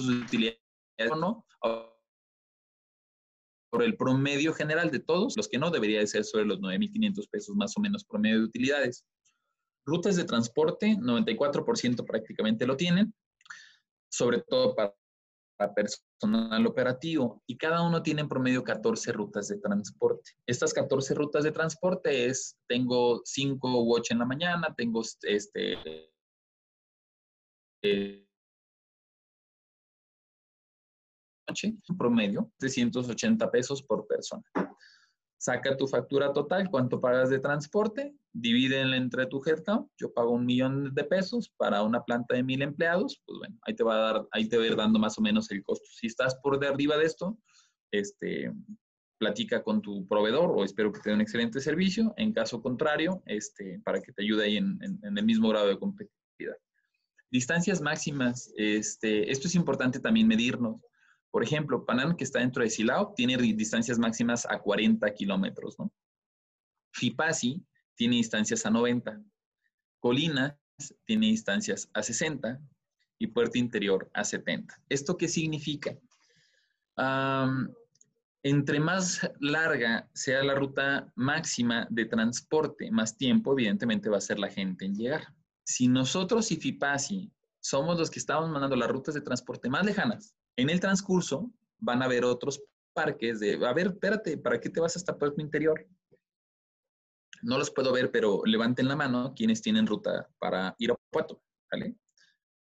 de 0.06 0.14
utilidades. 0.22 0.60
Por 3.70 3.84
el 3.84 3.98
promedio 3.98 4.54
general 4.54 4.92
de 4.92 5.00
todos, 5.00 5.36
los 5.36 5.48
que 5.48 5.58
no 5.58 5.72
debería 5.72 6.00
de 6.00 6.08
ser 6.08 6.24
sobre 6.24 6.46
los 6.46 6.60
9.500 6.60 7.30
pesos 7.30 7.56
más 7.56 7.76
o 7.78 7.82
menos 7.82 8.06
promedio 8.06 8.40
de 8.40 8.46
utilidades. 8.46 9.06
Rutas 9.86 10.16
de 10.16 10.26
transporte, 10.26 10.98
94% 10.98 12.06
prácticamente 12.06 12.66
lo 12.66 12.76
tienen, 12.78 13.14
sobre 14.10 14.42
todo 14.42 14.76
para 14.76 14.94
personal 15.76 16.66
operativo 16.68 17.42
y 17.48 17.58
cada 17.58 17.82
uno 17.82 18.04
tiene 18.04 18.22
en 18.22 18.30
promedio 18.30 18.64
14 18.64 19.12
rutas 19.12 19.48
de 19.48 19.58
transporte. 19.58 20.32
Estas 20.46 20.74
14 20.74 21.16
rutas 21.16 21.44
de 21.44 21.52
transporte 21.52 22.28
es, 22.28 22.58
tengo 22.68 23.22
5 23.26 23.84
u 23.84 23.96
8 23.96 24.14
en 24.14 24.20
la 24.20 24.26
mañana, 24.26 24.74
tengo 24.78 25.02
este, 25.24 25.78
eh, 27.82 28.27
en 31.64 31.98
promedio, 31.98 32.52
380 32.58 33.50
pesos 33.52 33.82
por 33.84 34.08
persona. 34.08 34.44
Saca 35.40 35.78
tu 35.78 35.88
factura 35.88 36.34
total, 36.34 36.70
cuánto 36.70 37.00
pagas 37.00 37.30
de 37.30 37.40
transporte, 37.40 38.16
divídenla 38.34 38.98
entre 38.98 39.28
tu 39.28 39.42
headcount. 39.46 39.88
Yo 39.98 40.12
pago 40.12 40.32
un 40.32 40.46
millón 40.46 40.94
de 40.96 41.04
pesos 41.04 41.54
para 41.58 41.84
una 41.84 42.04
planta 42.04 42.36
de 42.36 42.44
mil 42.44 42.62
empleados, 42.62 43.22
pues 43.26 43.38
bueno, 43.38 43.58
ahí 43.62 43.76
te 43.76 43.84
va 43.84 43.96
a 43.96 44.14
dar, 44.14 44.28
ahí 44.32 44.50
te 44.50 44.58
va 44.58 44.64
a 44.64 44.68
ir 44.68 44.76
dando 44.76 44.98
más 44.98 45.18
o 45.18 45.22
menos 45.22 45.52
el 45.52 45.64
costo. 45.64 45.86
Si 45.92 46.08
estás 46.08 46.36
por 46.42 46.60
de 46.60 46.68
arriba 46.68 46.98
de 46.98 47.06
esto, 47.06 47.38
este, 47.92 48.52
platica 49.20 49.64
con 49.64 49.82
tu 49.82 50.08
proveedor 50.08 50.52
o 50.52 50.64
espero 50.64 50.92
que 50.92 51.02
te 51.02 51.10
dé 51.12 51.16
un 51.16 51.22
excelente 51.22 51.60
servicio. 51.60 52.14
En 52.18 52.34
caso 52.34 52.62
contrario, 52.62 53.22
este, 53.28 53.80
para 53.86 54.02
que 54.02 54.12
te 54.12 54.24
ayude 54.24 54.46
ahí 54.46 54.58
en, 54.58 54.80
en 54.82 55.18
el 55.18 55.26
mismo 55.26 55.50
grado 55.50 55.68
de 55.68 55.78
competitividad. 55.78 56.58
Distancias 57.30 57.82
máximas, 57.82 58.52
este, 58.56 59.32
esto 59.32 59.48
es 59.48 59.56
importante 59.56 60.00
también 60.00 60.28
medirnos. 60.28 60.82
Por 61.32 61.44
ejemplo, 61.44 61.86
Panam, 61.86 62.16
que 62.16 62.24
está 62.24 62.40
dentro 62.40 62.64
de 62.64 62.70
Silao, 62.70 63.14
tiene 63.16 63.38
distancias 63.38 64.00
máximas 64.00 64.46
a 64.50 64.60
40 64.60 65.14
kilómetros, 65.14 65.78
¿no? 65.78 65.92
Fipasi 66.92 67.64
tiene 67.96 68.16
distancias 68.16 68.66
a 68.66 68.70
90. 68.70 69.22
Colinas 70.00 70.56
tiene 71.06 71.28
distancias 71.28 71.90
a 71.94 72.02
60 72.02 72.60
y 73.20 73.28
Puerto 73.28 73.58
Interior 73.58 74.10
a 74.14 74.24
70. 74.24 74.82
¿Esto 74.90 75.18
qué 75.18 75.28
significa? 75.28 75.98
entre 78.44 78.80
más 78.80 79.30
larga 79.40 80.10
sea 80.14 80.44
la 80.44 80.56
ruta 80.56 81.12
máxima 81.16 81.86
de 81.92 82.06
transporte, 82.06 82.90
más 82.90 83.16
tiempo 83.16 83.54
evidentemente 83.54 84.10
va 84.10 84.18
a 84.18 84.22
ser 84.22 84.40
la 84.40 84.50
gente 84.50 84.86
en 84.86 84.96
llegar. 84.96 85.34
Si 85.64 85.88
nosotros 85.88 86.52
y 86.52 86.56
FIPASI 86.56 87.32
somos 87.60 88.00
los 88.00 88.10
que 88.10 88.20
estamos 88.20 88.50
mandando 88.50 88.76
las 88.76 88.90
rutas 88.90 89.14
de 89.14 89.22
transporte 89.22 89.70
más 89.70 89.86
lejanas, 89.86 90.34
en 90.58 90.70
el 90.70 90.80
transcurso 90.80 91.50
van 91.80 92.02
a 92.02 92.06
haber 92.06 92.26
otros 92.26 92.62
parques 92.94 93.40
de, 93.40 93.54
a 93.66 93.74
ver, 93.74 93.88
espérate, 93.88 94.38
¿para 94.38 94.60
qué 94.60 94.70
te 94.70 94.80
vas 94.80 94.96
hasta 94.96 95.18
Puerto 95.18 95.40
Interior? 95.40 95.88
No 97.44 97.60
los 97.60 97.70
puedo 97.70 97.94
ver, 97.94 98.12
pero 98.12 98.42
levanten 98.44 98.88
la 98.88 98.96
mano 98.96 99.34
quienes 99.36 99.62
tienen 99.62 99.86
ruta 99.86 100.28
para 100.40 100.76
ir 100.80 100.92
a 100.92 100.96
Puerto, 101.12 101.42
¿vale? 101.72 101.96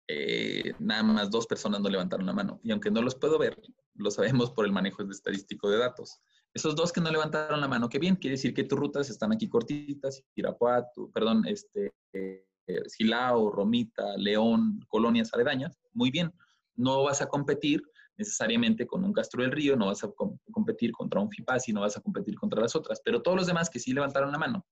Eh, 0.07 0.73
nada 0.79 1.03
más 1.03 1.31
dos 1.31 1.47
personas 1.47 1.81
no 1.81 1.89
levantaron 1.89 2.27
la 2.27 2.33
mano. 2.33 2.59
Y 2.63 2.71
aunque 2.71 2.91
no 2.91 3.01
los 3.01 3.15
puedo 3.15 3.39
ver, 3.39 3.59
lo 3.95 4.11
sabemos 4.11 4.51
por 4.51 4.65
el 4.65 4.71
manejo 4.71 5.01
estadístico 5.03 5.69
de 5.69 5.79
datos. 5.79 6.21
Esos 6.53 6.75
dos 6.75 6.91
que 6.91 7.01
no 7.01 7.11
levantaron 7.11 7.59
la 7.59 7.67
mano, 7.67 7.89
qué 7.89 7.97
bien, 7.97 8.15
quiere 8.15 8.35
decir 8.35 8.53
que 8.53 8.63
tus 8.63 8.77
rutas 8.77 9.09
están 9.09 9.31
aquí 9.31 9.49
cortitas, 9.49 10.23
Irapuato, 10.35 11.09
perdón, 11.11 11.45
este, 11.47 11.93
eh, 12.13 12.45
Silao, 12.85 13.49
Romita, 13.51 14.15
León, 14.17 14.79
colonias 14.87 15.33
aledañas, 15.33 15.79
muy 15.93 16.11
bien 16.11 16.31
no 16.79 17.03
vas 17.03 17.21
a 17.21 17.27
competir 17.27 17.83
necesariamente 18.17 18.87
con 18.87 19.03
un 19.03 19.13
Castro 19.13 19.43
del 19.43 19.51
Río, 19.51 19.75
no 19.75 19.87
vas 19.87 20.03
a 20.03 20.11
competir 20.51 20.91
contra 20.91 21.21
un 21.21 21.29
FIPASI, 21.29 21.73
no 21.73 21.81
vas 21.81 21.97
a 21.97 22.01
competir 22.01 22.35
contra 22.35 22.61
las 22.61 22.75
otras, 22.75 23.01
pero 23.03 23.21
todos 23.21 23.37
los 23.37 23.47
demás 23.47 23.69
que 23.69 23.79
sí 23.79 23.93
levantaron 23.93 24.31
la 24.31 24.37
mano, 24.37 24.65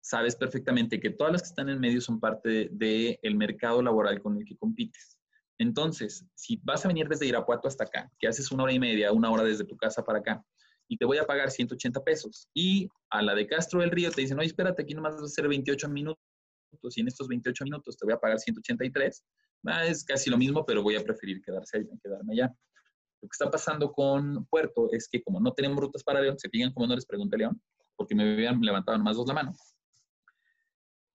sabes 0.00 0.36
perfectamente 0.36 1.00
que 1.00 1.10
todas 1.10 1.32
las 1.32 1.42
que 1.42 1.48
están 1.48 1.68
en 1.68 1.80
medio 1.80 2.00
son 2.00 2.20
parte 2.20 2.68
del 2.70 3.34
mercado 3.36 3.82
laboral 3.82 4.20
con 4.22 4.36
el 4.36 4.44
que 4.44 4.56
compites. 4.56 5.18
Entonces, 5.58 6.26
si 6.34 6.60
vas 6.62 6.84
a 6.84 6.88
venir 6.88 7.08
desde 7.08 7.26
Irapuato 7.26 7.66
hasta 7.66 7.84
acá, 7.84 8.10
que 8.18 8.28
haces 8.28 8.52
una 8.52 8.64
hora 8.64 8.72
y 8.72 8.78
media, 8.78 9.12
una 9.12 9.30
hora 9.30 9.42
desde 9.42 9.64
tu 9.64 9.76
casa 9.76 10.04
para 10.04 10.18
acá, 10.18 10.44
y 10.88 10.96
te 10.96 11.04
voy 11.04 11.18
a 11.18 11.24
pagar 11.24 11.50
180 11.50 12.04
pesos, 12.04 12.48
y 12.54 12.88
a 13.10 13.22
la 13.22 13.34
de 13.34 13.46
Castro 13.46 13.80
del 13.80 13.90
Río 13.90 14.10
te 14.10 14.20
dicen, 14.20 14.38
oye, 14.38 14.48
espérate, 14.48 14.82
aquí 14.82 14.94
nomás 14.94 15.14
vas 15.14 15.22
a 15.22 15.26
hacer 15.26 15.48
28 15.48 15.88
minutos, 15.88 16.18
y 16.96 17.00
en 17.00 17.08
estos 17.08 17.26
28 17.26 17.64
minutos 17.64 17.96
te 17.96 18.04
voy 18.04 18.14
a 18.14 18.18
pagar 18.18 18.38
183, 18.38 19.24
Ah, 19.64 19.86
es 19.86 20.04
casi 20.04 20.30
lo 20.30 20.38
mismo, 20.38 20.64
pero 20.64 20.82
voy 20.82 20.96
a 20.96 21.02
preferir 21.02 21.42
quedarse 21.42 21.78
ahí, 21.78 21.88
quedarme 22.02 22.34
allá. 22.34 22.54
Lo 23.22 23.28
que 23.28 23.32
está 23.32 23.50
pasando 23.50 23.92
con 23.92 24.46
Puerto 24.46 24.88
es 24.92 25.08
que 25.08 25.22
como 25.22 25.40
no 25.40 25.52
tenemos 25.52 25.78
rutas 25.78 26.04
para 26.04 26.20
León, 26.20 26.38
se 26.38 26.48
fijan 26.48 26.72
como 26.72 26.86
no 26.86 26.94
les 26.94 27.06
pregunté 27.06 27.38
León, 27.38 27.60
porque 27.96 28.14
me 28.14 28.32
habían 28.32 28.60
levantado 28.60 28.98
más 28.98 29.16
dos 29.16 29.26
la 29.26 29.34
mano. 29.34 29.52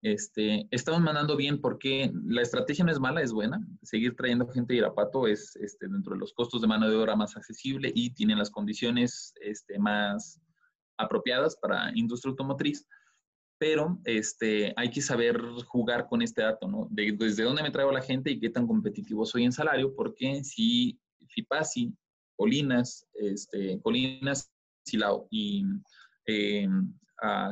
Este, 0.02 0.66
estamos 0.70 1.02
mandando 1.02 1.36
bien 1.36 1.60
porque 1.60 2.10
la 2.24 2.40
estrategia 2.40 2.84
no 2.84 2.90
es 2.90 2.98
mala, 2.98 3.20
es 3.20 3.32
buena. 3.32 3.60
Seguir 3.82 4.16
trayendo 4.16 4.48
gente 4.48 4.72
de 4.72 4.78
Irapato 4.78 5.26
es 5.26 5.54
este, 5.56 5.88
dentro 5.88 6.14
de 6.14 6.20
los 6.20 6.32
costos 6.32 6.62
de 6.62 6.68
mano 6.68 6.88
de 6.88 6.96
obra 6.96 7.16
más 7.16 7.36
accesible 7.36 7.92
y 7.94 8.14
tiene 8.14 8.34
las 8.34 8.50
condiciones 8.50 9.34
este, 9.42 9.78
más 9.78 10.40
apropiadas 10.96 11.56
para 11.56 11.90
industria 11.94 12.30
automotriz 12.30 12.86
pero 13.60 14.00
este, 14.06 14.72
hay 14.74 14.88
que 14.88 15.02
saber 15.02 15.38
jugar 15.66 16.06
con 16.08 16.22
este 16.22 16.40
dato, 16.40 16.66
¿no? 16.66 16.88
desde 16.90 17.42
dónde 17.42 17.62
me 17.62 17.70
traigo 17.70 17.92
la 17.92 18.00
gente 18.00 18.30
y 18.30 18.40
qué 18.40 18.48
tan 18.48 18.66
competitivo 18.66 19.26
soy 19.26 19.44
en 19.44 19.52
salario, 19.52 19.94
porque 19.94 20.42
si 20.42 20.98
Fipasi, 21.28 21.94
Colinas, 22.38 23.06
este, 23.12 23.78
Colinas, 23.82 24.50
Silao 24.86 25.28
y 25.30 25.62
eh, 26.26 26.66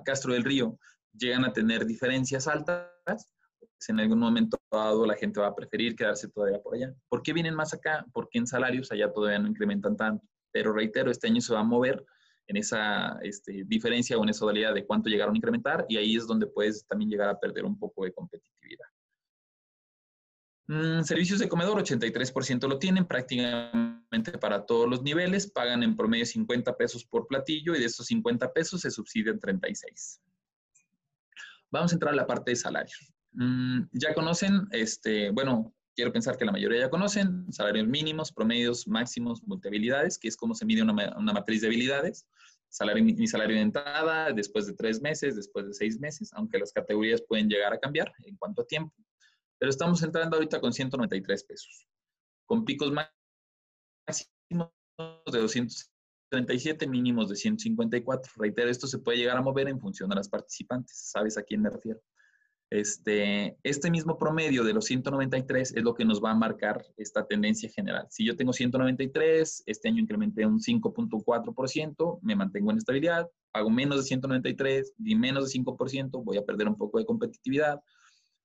Castro 0.02 0.32
del 0.32 0.44
Río 0.44 0.78
llegan 1.12 1.44
a 1.44 1.52
tener 1.52 1.84
diferencias 1.84 2.48
altas, 2.48 2.88
pues 3.04 3.88
en 3.88 4.00
algún 4.00 4.18
momento 4.18 4.56
dado 4.72 5.04
la 5.04 5.14
gente 5.14 5.40
va 5.40 5.48
a 5.48 5.54
preferir 5.54 5.94
quedarse 5.94 6.28
todavía 6.28 6.62
por 6.62 6.74
allá. 6.74 6.94
¿Por 7.10 7.22
qué 7.22 7.34
vienen 7.34 7.54
más 7.54 7.74
acá? 7.74 8.06
Porque 8.14 8.38
en 8.38 8.46
salarios 8.46 8.90
allá 8.90 9.12
todavía 9.12 9.40
no 9.40 9.48
incrementan 9.48 9.94
tanto. 9.94 10.26
Pero 10.52 10.72
reitero, 10.72 11.10
este 11.10 11.26
año 11.26 11.42
se 11.42 11.52
va 11.52 11.60
a 11.60 11.64
mover 11.64 12.02
en 12.48 12.56
esa 12.56 13.18
este, 13.22 13.64
diferencia 13.66 14.16
o 14.18 14.22
en 14.22 14.30
esa 14.30 14.44
dualidad 14.44 14.74
de 14.74 14.86
cuánto 14.86 15.10
llegaron 15.10 15.34
a 15.34 15.36
incrementar 15.36 15.84
y 15.88 15.98
ahí 15.98 16.16
es 16.16 16.26
donde 16.26 16.46
puedes 16.46 16.86
también 16.86 17.10
llegar 17.10 17.28
a 17.28 17.38
perder 17.38 17.64
un 17.64 17.78
poco 17.78 18.04
de 18.04 18.12
competitividad. 18.12 18.86
Mm, 20.66 21.02
servicios 21.02 21.38
de 21.38 21.48
comedor, 21.48 21.78
83% 21.78 22.66
lo 22.66 22.78
tienen 22.78 23.06
prácticamente 23.06 24.38
para 24.40 24.64
todos 24.64 24.88
los 24.88 25.02
niveles, 25.02 25.50
pagan 25.50 25.82
en 25.82 25.94
promedio 25.94 26.24
50 26.24 26.76
pesos 26.76 27.04
por 27.04 27.26
platillo 27.26 27.74
y 27.74 27.80
de 27.80 27.86
esos 27.86 28.06
50 28.06 28.52
pesos 28.52 28.80
se 28.80 28.90
subsidian 28.90 29.38
36. 29.38 30.20
Vamos 31.70 31.92
a 31.92 31.96
entrar 31.96 32.14
a 32.14 32.16
la 32.16 32.26
parte 32.26 32.52
de 32.52 32.56
salarios. 32.56 33.12
Mm, 33.32 33.82
ya 33.92 34.14
conocen, 34.14 34.68
este, 34.72 35.30
bueno, 35.30 35.74
quiero 35.94 36.12
pensar 36.12 36.38
que 36.38 36.46
la 36.46 36.52
mayoría 36.52 36.80
ya 36.80 36.90
conocen, 36.90 37.50
salarios 37.52 37.86
mínimos, 37.86 38.32
promedios, 38.32 38.88
máximos, 38.88 39.42
multihabilidades, 39.44 40.18
que 40.18 40.28
es 40.28 40.36
como 40.36 40.54
se 40.54 40.64
mide 40.64 40.82
una 40.82 41.32
matriz 41.32 41.60
de 41.60 41.66
habilidades 41.66 42.26
salario, 42.68 43.04
mi 43.04 43.26
salario 43.26 43.56
de 43.56 43.62
entrada 43.62 44.32
después 44.32 44.66
de 44.66 44.74
tres 44.74 45.00
meses, 45.00 45.36
después 45.36 45.66
de 45.66 45.74
seis 45.74 45.98
meses, 45.98 46.30
aunque 46.34 46.58
las 46.58 46.72
categorías 46.72 47.22
pueden 47.22 47.48
llegar 47.48 47.72
a 47.72 47.78
cambiar 47.78 48.12
en 48.24 48.36
cuanto 48.36 48.62
a 48.62 48.66
tiempo. 48.66 48.94
Pero 49.58 49.70
estamos 49.70 50.02
entrando 50.02 50.36
ahorita 50.36 50.60
con 50.60 50.72
193 50.72 51.44
pesos, 51.44 51.86
con 52.46 52.64
picos 52.64 52.92
máximos 52.92 54.70
de 55.30 55.38
237, 55.38 56.86
mínimos 56.86 57.28
de 57.28 57.36
154. 57.36 58.32
Reitero, 58.36 58.70
esto 58.70 58.86
se 58.86 58.98
puede 58.98 59.18
llegar 59.18 59.36
a 59.36 59.42
mover 59.42 59.68
en 59.68 59.80
función 59.80 60.08
de 60.10 60.16
las 60.16 60.28
participantes, 60.28 61.10
sabes 61.10 61.36
a 61.38 61.42
quién 61.42 61.62
me 61.62 61.70
refiero. 61.70 62.00
Este, 62.70 63.56
este 63.62 63.90
mismo 63.90 64.18
promedio 64.18 64.62
de 64.62 64.74
los 64.74 64.84
193 64.84 65.74
es 65.74 65.82
lo 65.82 65.94
que 65.94 66.04
nos 66.04 66.22
va 66.22 66.32
a 66.32 66.34
marcar 66.34 66.84
esta 66.98 67.26
tendencia 67.26 67.70
general. 67.70 68.06
Si 68.10 68.26
yo 68.26 68.36
tengo 68.36 68.52
193, 68.52 69.62
este 69.64 69.88
año 69.88 70.02
incrementé 70.02 70.44
un 70.44 70.60
5.4%, 70.60 72.18
me 72.20 72.36
mantengo 72.36 72.70
en 72.70 72.76
estabilidad, 72.76 73.26
pago 73.52 73.70
menos 73.70 73.98
de 73.98 74.02
193 74.04 74.92
y 74.98 75.14
menos 75.14 75.50
de 75.50 75.60
5%, 75.60 76.22
voy 76.22 76.36
a 76.36 76.44
perder 76.44 76.68
un 76.68 76.76
poco 76.76 76.98
de 76.98 77.06
competitividad, 77.06 77.80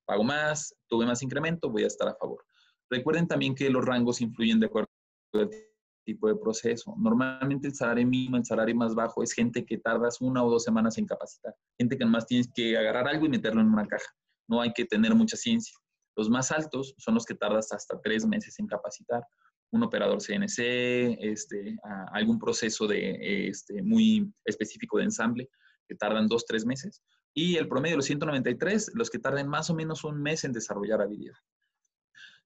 pago 0.05 0.23
más, 0.23 0.73
tuve 0.87 1.05
más 1.05 1.21
incremento, 1.21 1.69
voy 1.69 1.83
a 1.83 1.87
estar 1.87 2.07
a 2.07 2.15
favor. 2.15 2.45
Recuerden 2.89 3.27
también 3.27 3.55
que 3.55 3.69
los 3.69 3.83
rangos 3.83 4.21
influyen 4.21 4.59
de 4.59 4.67
acuerdo 4.67 4.89
al 5.33 5.49
tipo 6.03 6.27
de 6.27 6.35
proceso. 6.35 6.95
Normalmente 6.97 7.67
el 7.67 7.75
salario 7.75 8.05
mínimo, 8.05 8.37
el 8.37 8.45
salario 8.45 8.75
más 8.75 8.93
bajo 8.93 9.23
es 9.23 9.33
gente 9.33 9.65
que 9.65 9.77
tardas 9.77 10.21
una 10.21 10.43
o 10.43 10.49
dos 10.49 10.63
semanas 10.63 10.97
en 10.97 11.05
capacitar. 11.05 11.55
Gente 11.77 11.97
que 11.97 12.05
nomás 12.05 12.25
tienes 12.25 12.49
que 12.53 12.77
agarrar 12.77 13.07
algo 13.07 13.25
y 13.25 13.29
meterlo 13.29 13.61
en 13.61 13.67
una 13.67 13.87
caja. 13.87 14.09
No 14.47 14.61
hay 14.61 14.73
que 14.73 14.85
tener 14.85 15.15
mucha 15.15 15.37
ciencia. 15.37 15.75
Los 16.15 16.29
más 16.29 16.51
altos 16.51 16.93
son 16.97 17.15
los 17.15 17.25
que 17.25 17.35
tardas 17.35 17.71
hasta 17.71 17.99
tres 18.01 18.25
meses 18.25 18.59
en 18.59 18.67
capacitar. 18.67 19.23
Un 19.71 19.83
operador 19.83 20.21
CNC, 20.21 21.17
este, 21.19 21.75
algún 22.11 22.37
proceso 22.37 22.85
de, 22.87 23.47
este, 23.47 23.81
muy 23.81 24.31
específico 24.45 24.97
de 24.97 25.05
ensamble 25.05 25.49
que 25.87 25.95
tardan 25.95 26.27
dos, 26.27 26.45
tres 26.45 26.65
meses. 26.65 27.01
Y 27.33 27.55
el 27.55 27.67
promedio 27.67 27.97
los 27.97 28.05
193, 28.05 28.91
los 28.93 29.09
que 29.09 29.17
tardan 29.17 29.47
más 29.47 29.69
o 29.71 29.73
menos 29.73 30.03
un 30.03 30.21
mes 30.21 30.43
en 30.43 30.53
desarrollar 30.53 31.01
habilidad. 31.01 31.35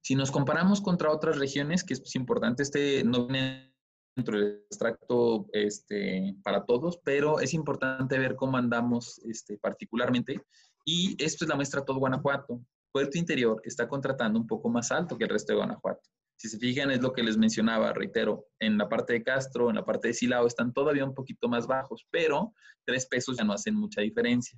Si 0.07 0.15
nos 0.15 0.31
comparamos 0.31 0.79
contra 0.79 1.11
otras 1.11 1.37
regiones, 1.37 1.83
que 1.83 1.93
es 1.93 2.15
importante, 2.15 2.63
este 2.63 3.03
no 3.03 3.27
viene 3.27 3.75
dentro 4.15 4.39
del 4.39 4.63
extracto 4.69 5.47
este, 5.51 6.33
para 6.45 6.63
todos, 6.63 6.97
pero 7.03 7.41
es 7.41 7.53
importante 7.53 8.17
ver 8.17 8.37
cómo 8.37 8.55
andamos 8.55 9.19
este, 9.25 9.57
particularmente. 9.57 10.41
Y 10.85 11.21
esto 11.21 11.43
es 11.43 11.49
la 11.49 11.57
muestra 11.57 11.83
todo 11.83 11.99
Guanajuato. 11.99 12.61
Puerto 12.93 13.17
Interior 13.17 13.59
está 13.65 13.89
contratando 13.89 14.39
un 14.39 14.47
poco 14.47 14.69
más 14.69 14.93
alto 14.93 15.17
que 15.17 15.25
el 15.25 15.29
resto 15.29 15.51
de 15.51 15.57
Guanajuato. 15.57 16.09
Si 16.37 16.47
se 16.47 16.57
fijan, 16.57 16.89
es 16.89 17.01
lo 17.01 17.11
que 17.11 17.23
les 17.23 17.35
mencionaba, 17.35 17.91
reitero, 17.91 18.45
en 18.61 18.77
la 18.77 18.87
parte 18.87 19.11
de 19.11 19.23
Castro, 19.23 19.69
en 19.69 19.75
la 19.75 19.83
parte 19.83 20.07
de 20.07 20.13
Silao, 20.13 20.47
están 20.47 20.71
todavía 20.71 21.03
un 21.03 21.15
poquito 21.15 21.49
más 21.49 21.67
bajos, 21.67 22.07
pero 22.11 22.53
tres 22.85 23.07
pesos 23.07 23.35
ya 23.37 23.43
no 23.43 23.51
hacen 23.51 23.75
mucha 23.75 23.99
diferencia. 23.99 24.57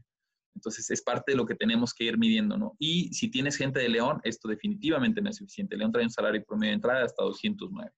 Entonces, 0.59 0.89
es 0.91 1.01
parte 1.01 1.31
de 1.31 1.37
lo 1.37 1.45
que 1.45 1.55
tenemos 1.55 1.93
que 1.93 2.03
ir 2.03 2.17
midiendo, 2.17 2.57
¿no? 2.57 2.75
Y 2.79 3.13
si 3.13 3.31
tienes 3.31 3.55
gente 3.55 3.79
de 3.79 3.87
León, 3.87 4.19
esto 4.25 4.49
definitivamente 4.49 5.21
no 5.21 5.29
es 5.29 5.37
suficiente. 5.37 5.77
León 5.77 5.93
trae 5.93 6.03
un 6.03 6.09
salario 6.09 6.43
promedio 6.43 6.71
de 6.71 6.75
entrada 6.75 7.05
hasta 7.05 7.23
209. 7.23 7.89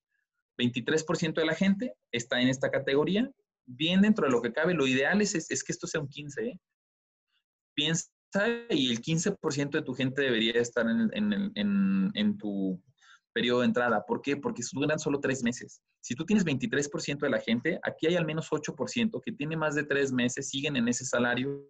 23% 0.59 1.33
de 1.33 1.45
la 1.45 1.55
gente 1.55 1.95
está 2.11 2.39
en 2.39 2.49
esta 2.49 2.69
categoría. 2.69 3.31
Bien 3.65 4.01
dentro 4.01 4.27
de 4.27 4.31
lo 4.31 4.43
que 4.43 4.53
cabe, 4.53 4.75
lo 4.75 4.85
ideal 4.85 5.21
es, 5.21 5.33
es, 5.33 5.63
que 5.63 5.71
esto 5.71 5.87
sea 5.87 6.01
un 6.01 6.07
15, 6.07 6.45
¿eh? 6.45 6.59
Piensa 7.73 8.11
y 8.69 8.91
el 8.91 9.01
15% 9.01 9.71
de 9.71 9.81
tu 9.81 9.93
gente 9.93 10.21
debería 10.21 10.53
estar 10.53 10.85
en, 10.87 12.37
tu 12.37 12.81
periodo 13.33 13.61
de 13.61 13.65
entrada. 13.65 14.05
¿Por 14.05 14.21
qué? 14.21 14.37
Porque 14.37 14.61
duran 14.71 14.99
solo 14.99 15.19
tres 15.19 15.43
meses. 15.43 15.81
Si 15.99 16.15
tú 16.15 16.25
tienes 16.25 16.45
23% 16.45 17.19
de 17.19 17.29
la 17.29 17.39
gente, 17.39 17.79
aquí 17.83 18.07
hay 18.07 18.15
al 18.15 18.25
menos 18.25 18.49
8% 18.49 19.21
que 19.23 19.31
tiene 19.31 19.57
más 19.57 19.75
de 19.75 19.83
tres 19.83 20.11
meses, 20.11 20.49
siguen 20.49 20.75
en 20.75 20.87
ese 20.87 21.05
salario 21.05 21.67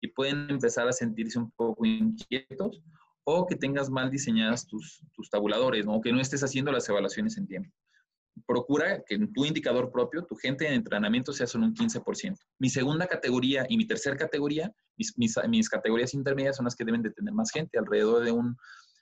y 0.00 0.08
pueden 0.08 0.48
empezar 0.50 0.88
a 0.88 0.92
sentirse 0.92 1.38
un 1.38 1.50
poco 1.52 1.84
inquietos 1.84 2.82
o 3.24 3.46
que 3.46 3.56
tengas 3.56 3.90
mal 3.90 4.10
diseñadas 4.10 4.66
tus, 4.66 5.02
tus 5.12 5.28
tabuladores, 5.30 5.84
o 5.86 6.00
que 6.00 6.12
no 6.12 6.20
estés 6.20 6.42
haciendo 6.42 6.72
las 6.72 6.88
evaluaciones 6.88 7.36
en 7.36 7.46
tiempo. 7.46 7.70
Procura 8.46 9.02
que 9.06 9.16
en 9.16 9.32
tu 9.32 9.44
indicador 9.44 9.92
propio, 9.92 10.24
tu 10.24 10.34
gente 10.36 10.64
de 10.64 10.74
entrenamiento 10.74 11.32
sea 11.32 11.46
solo 11.46 11.66
un 11.66 11.74
15%. 11.74 12.36
Mi 12.58 12.70
segunda 12.70 13.06
categoría 13.06 13.66
y 13.68 13.76
mi 13.76 13.86
tercera 13.86 14.16
categoría, 14.16 14.72
mis, 14.96 15.16
mis, 15.18 15.34
mis 15.48 15.68
categorías 15.68 16.14
intermedias 16.14 16.56
son 16.56 16.64
las 16.64 16.74
que 16.74 16.84
deben 16.84 17.02
de 17.02 17.10
tener 17.10 17.34
más 17.34 17.50
gente, 17.50 17.78
alrededor 17.78 18.24
de 18.24 18.32
un 18.32 18.56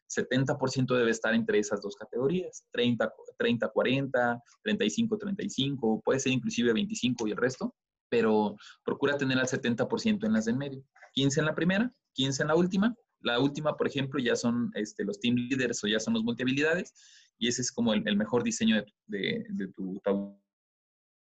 70% 0.09 0.97
debe 0.97 1.11
estar 1.11 1.35
entre 1.35 1.59
esas 1.59 1.81
dos 1.81 1.95
categorías, 1.95 2.65
30, 2.73 3.13
30, 3.39 3.69
40, 3.69 4.43
35, 4.63 5.19
35, 5.19 6.03
puede 6.03 6.19
ser 6.19 6.33
inclusive 6.33 6.73
25 6.73 7.29
y 7.29 7.31
el 7.33 7.37
resto, 7.37 7.75
pero 8.09 8.57
procura 8.85 9.17
tener 9.17 9.39
al 9.39 9.47
70% 9.47 10.27
en 10.27 10.33
las 10.33 10.45
de 10.47 10.53
en 10.53 10.59
medio. 10.59 10.85
15 11.15 11.41
en 11.41 11.47
la 11.47 11.55
primera, 11.55 11.93
15 12.15 12.43
en 12.43 12.49
la 12.49 12.55
última. 12.55 12.95
La 13.21 13.41
última, 13.41 13.77
por 13.77 13.87
ejemplo, 13.87 14.21
ya 14.21 14.37
son 14.37 14.71
este, 14.75 15.05
los 15.05 15.19
team 15.21 15.37
leaders 15.37 15.83
o 15.83 15.89
ya 15.89 15.99
son 15.99 16.15
los 16.15 16.23
multihabilidades 16.23 16.93
y 17.39 17.49
ese 17.49 17.63
es 17.63 17.73
como 17.73 17.93
el, 17.93 18.17
mejor 18.17 18.43
diseño 18.43 18.85
de 19.07 19.73
tu 19.77 20.01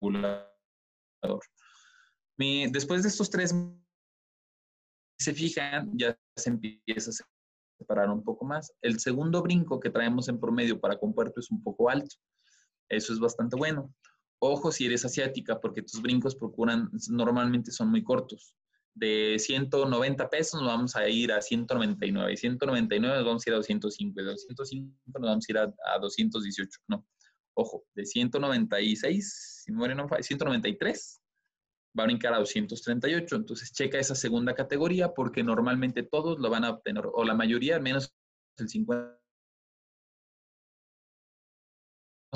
tabulador. 0.01 0.41
después 2.38 3.03
de 3.03 3.09
estos 3.09 3.29
tres, 3.29 3.53
se 5.17 5.33
fijan, 5.33 5.91
ya 5.97 6.17
se 6.36 6.49
empieza 6.49 7.11
a 7.11 7.13
separar 7.79 8.09
un 8.09 8.23
poco 8.23 8.45
más. 8.45 8.73
El 8.81 8.99
segundo 8.99 9.41
brinco 9.41 9.79
que 9.79 9.89
traemos 9.89 10.27
en 10.29 10.39
promedio 10.39 10.79
para 10.79 10.99
compuerto 10.99 11.39
es 11.39 11.51
un 11.51 11.63
poco 11.63 11.89
alto. 11.89 12.15
Eso 12.89 13.13
es 13.13 13.19
bastante 13.19 13.55
bueno. 13.55 13.93
Ojo 14.39 14.71
si 14.71 14.86
eres 14.86 15.05
asiática, 15.05 15.59
porque 15.59 15.81
tus 15.81 16.01
brincos 16.01 16.36
procuran, 16.36 16.89
normalmente 17.09 17.71
son 17.71 17.89
muy 17.89 18.03
cortos. 18.03 18.55
De 18.93 19.38
190 19.39 20.29
pesos 20.29 20.61
nos 20.61 20.69
vamos 20.69 20.95
a 20.95 21.07
ir 21.09 21.31
a 21.31 21.41
199. 21.41 22.33
Y 22.33 22.38
199 22.38 23.17
nos 23.17 23.25
vamos 23.25 23.45
a 23.45 23.49
ir 23.49 23.53
a 23.53 23.57
205. 23.57 24.13
De 24.15 24.23
205 24.23 25.19
nos 25.19 25.29
vamos 25.29 25.45
a 25.47 25.51
ir 25.51 25.57
a, 25.57 25.99
218. 25.99 26.79
No. 26.88 27.05
Ojo, 27.55 27.86
de 27.93 28.05
196, 28.05 29.63
si 29.65 29.71
no, 29.71 29.86
193 29.86 31.21
va 31.97 32.03
a 32.03 32.05
brincar 32.05 32.33
a 32.33 32.39
238. 32.39 33.36
Entonces, 33.36 33.71
checa 33.71 33.99
esa 33.99 34.15
segunda 34.15 34.53
categoría 34.53 35.13
porque 35.13 35.43
normalmente 35.43 36.03
todos 36.03 36.39
lo 36.39 36.49
van 36.49 36.65
a 36.65 36.71
obtener, 36.71 37.05
o 37.11 37.23
la 37.23 37.33
mayoría, 37.33 37.75
al 37.75 37.81
menos 37.81 38.13
el 38.57 38.69
50 38.69 39.19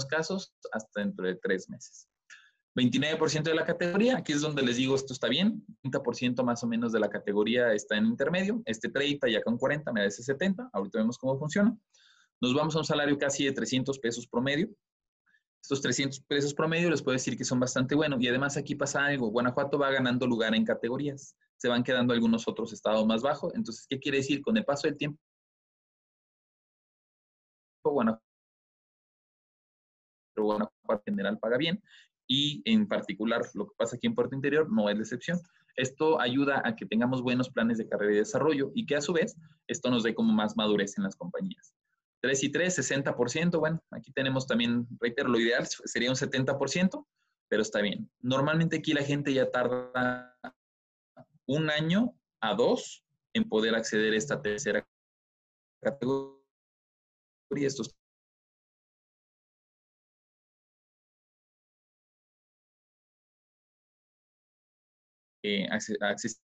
casos, 0.05 0.53
hasta 0.71 1.01
dentro 1.01 1.25
de 1.25 1.35
tres 1.35 1.69
meses. 1.69 2.07
29% 2.75 3.43
de 3.43 3.55
la 3.55 3.65
categoría, 3.65 4.17
aquí 4.17 4.31
es 4.31 4.41
donde 4.41 4.61
les 4.61 4.77
digo 4.77 4.95
esto 4.95 5.13
está 5.13 5.27
bien, 5.27 5.65
30% 5.83 6.43
más 6.43 6.63
o 6.63 6.67
menos 6.67 6.91
de 6.91 6.99
la 6.99 7.09
categoría 7.09 7.73
está 7.73 7.97
en 7.97 8.05
intermedio, 8.05 8.61
este 8.65 8.89
30 8.89 9.27
y 9.27 9.35
acá 9.35 9.49
un 9.49 9.57
40 9.57 9.91
me 9.91 10.01
da 10.01 10.07
ese 10.07 10.23
70, 10.23 10.69
ahorita 10.71 10.99
vemos 10.99 11.17
cómo 11.17 11.37
funciona. 11.37 11.75
Nos 12.41 12.53
vamos 12.53 12.75
a 12.75 12.79
un 12.79 12.85
salario 12.85 13.17
casi 13.17 13.45
de 13.45 13.51
300 13.51 13.99
pesos 13.99 14.27
promedio, 14.27 14.69
estos 15.61 15.81
300 15.81 16.21
pesos 16.21 16.53
promedio 16.53 16.89
les 16.89 17.01
puedo 17.01 17.13
decir 17.13 17.37
que 17.37 17.43
son 17.43 17.59
bastante 17.59 17.95
buenos. 17.95 18.21
Y 18.21 18.27
además 18.27 18.57
aquí 18.57 18.75
pasa 18.75 19.05
algo, 19.05 19.29
Guanajuato 19.29 19.77
va 19.77 19.91
ganando 19.91 20.25
lugar 20.25 20.55
en 20.55 20.65
categorías, 20.65 21.35
se 21.57 21.67
van 21.67 21.83
quedando 21.83 22.13
algunos 22.13 22.47
otros 22.47 22.71
estados 22.71 23.05
más 23.05 23.21
bajos. 23.21 23.53
Entonces, 23.55 23.85
¿qué 23.89 23.99
quiere 23.99 24.19
decir? 24.19 24.41
Con 24.41 24.57
el 24.57 24.65
paso 24.65 24.87
del 24.87 24.97
tiempo, 24.97 25.19
Guanajuato, 27.83 28.28
Guanajuato 30.41 31.03
en 31.05 31.15
general 31.15 31.39
paga 31.39 31.57
bien 31.57 31.81
y 32.27 32.61
en 32.65 32.87
particular 32.87 33.41
lo 33.53 33.67
que 33.67 33.75
pasa 33.77 33.95
aquí 33.95 34.07
en 34.07 34.15
Puerto 34.15 34.35
Interior 34.35 34.71
no 34.71 34.89
es 34.89 34.95
la 34.95 35.01
excepción. 35.01 35.39
Esto 35.75 36.19
ayuda 36.19 36.61
a 36.63 36.75
que 36.75 36.85
tengamos 36.85 37.21
buenos 37.21 37.49
planes 37.49 37.77
de 37.77 37.87
carrera 37.87 38.13
y 38.13 38.17
desarrollo 38.17 38.71
y 38.75 38.85
que 38.85 38.95
a 38.95 39.01
su 39.01 39.13
vez 39.13 39.35
esto 39.67 39.89
nos 39.89 40.03
dé 40.03 40.13
como 40.13 40.33
más 40.33 40.55
madurez 40.55 40.97
en 40.97 41.03
las 41.05 41.15
compañías. 41.15 41.73
3 42.21 42.43
y 42.43 42.49
3, 42.49 42.79
60%. 42.79 43.59
Bueno, 43.59 43.81
aquí 43.91 44.11
tenemos 44.11 44.45
también, 44.45 44.87
reitero, 44.99 45.29
lo 45.29 45.39
ideal 45.39 45.65
sería 45.67 46.09
un 46.09 46.15
70%, 46.15 47.05
pero 47.47 47.61
está 47.61 47.81
bien. 47.81 48.09
Normalmente 48.21 48.77
aquí 48.77 48.93
la 48.93 49.03
gente 49.03 49.33
ya 49.33 49.49
tarda 49.49 50.35
un 51.45 51.69
año 51.69 52.13
a 52.41 52.53
dos 52.53 53.03
en 53.33 53.47
poder 53.47 53.75
acceder 53.75 54.13
a 54.13 54.17
esta 54.17 54.41
tercera 54.41 54.87
categoría. 55.81 56.37
Estos 57.51 57.95
eh, 65.43 65.67
accesible. 66.01 66.39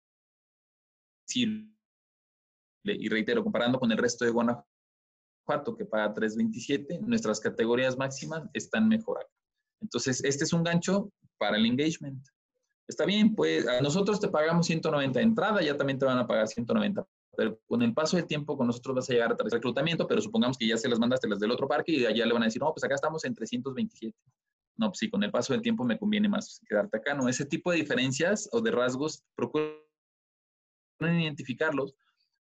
Y 2.83 3.09
reitero, 3.09 3.43
comparando 3.43 3.79
con 3.79 3.91
el 3.91 3.97
resto 3.97 4.25
de 4.25 4.31
Guanajuato, 4.31 5.75
que 5.77 5.85
paga 5.85 6.13
3.27, 6.13 6.99
nuestras 7.01 7.39
categorías 7.39 7.97
máximas 7.97 8.43
están 8.53 8.87
mejor 8.87 9.19
acá. 9.19 9.31
Entonces, 9.81 10.23
este 10.23 10.43
es 10.43 10.53
un 10.53 10.63
gancho 10.63 11.11
para 11.37 11.57
el 11.57 11.65
engagement. 11.65 12.25
Está 12.87 13.05
bien, 13.05 13.33
pues 13.33 13.67
a 13.67 13.81
nosotros 13.81 14.19
te 14.19 14.27
pagamos 14.27 14.67
190 14.67 15.19
de 15.19 15.25
entrada, 15.25 15.61
ya 15.61 15.75
también 15.75 15.97
te 15.97 16.05
van 16.05 16.19
a 16.19 16.27
pagar 16.27 16.47
190. 16.47 17.05
Pero 17.35 17.59
con 17.65 17.81
el 17.81 17.93
paso 17.93 18.15
del 18.17 18.27
tiempo, 18.27 18.57
con 18.57 18.67
nosotros 18.67 18.95
vas 18.95 19.09
a 19.09 19.13
llegar 19.13 19.31
a 19.31 19.35
través 19.35 19.53
reclutamiento, 19.53 20.07
pero 20.07 20.21
supongamos 20.21 20.57
que 20.57 20.67
ya 20.67 20.77
se 20.77 20.87
las 20.87 20.99
mandaste 20.99 21.27
las 21.27 21.39
del 21.39 21.51
otro 21.51 21.67
parque 21.67 21.91
y 21.91 22.05
allá 22.05 22.25
le 22.25 22.33
van 22.33 22.43
a 22.43 22.45
decir, 22.45 22.61
no, 22.61 22.71
pues 22.71 22.83
acá 22.83 22.95
estamos 22.95 23.25
en 23.25 23.33
327. 23.33 24.15
No, 24.77 24.89
pues 24.89 24.99
sí, 24.99 25.09
con 25.09 25.23
el 25.23 25.31
paso 25.31 25.53
del 25.53 25.61
tiempo 25.61 25.83
me 25.83 25.97
conviene 25.97 26.27
más 26.27 26.61
quedarte 26.67 26.97
acá, 26.97 27.13
¿no? 27.13 27.29
Ese 27.29 27.45
tipo 27.45 27.71
de 27.71 27.77
diferencias 27.77 28.49
o 28.51 28.61
de 28.61 28.71
rasgos, 28.71 29.23
procuren 29.35 29.79
identificarlos, 31.01 31.95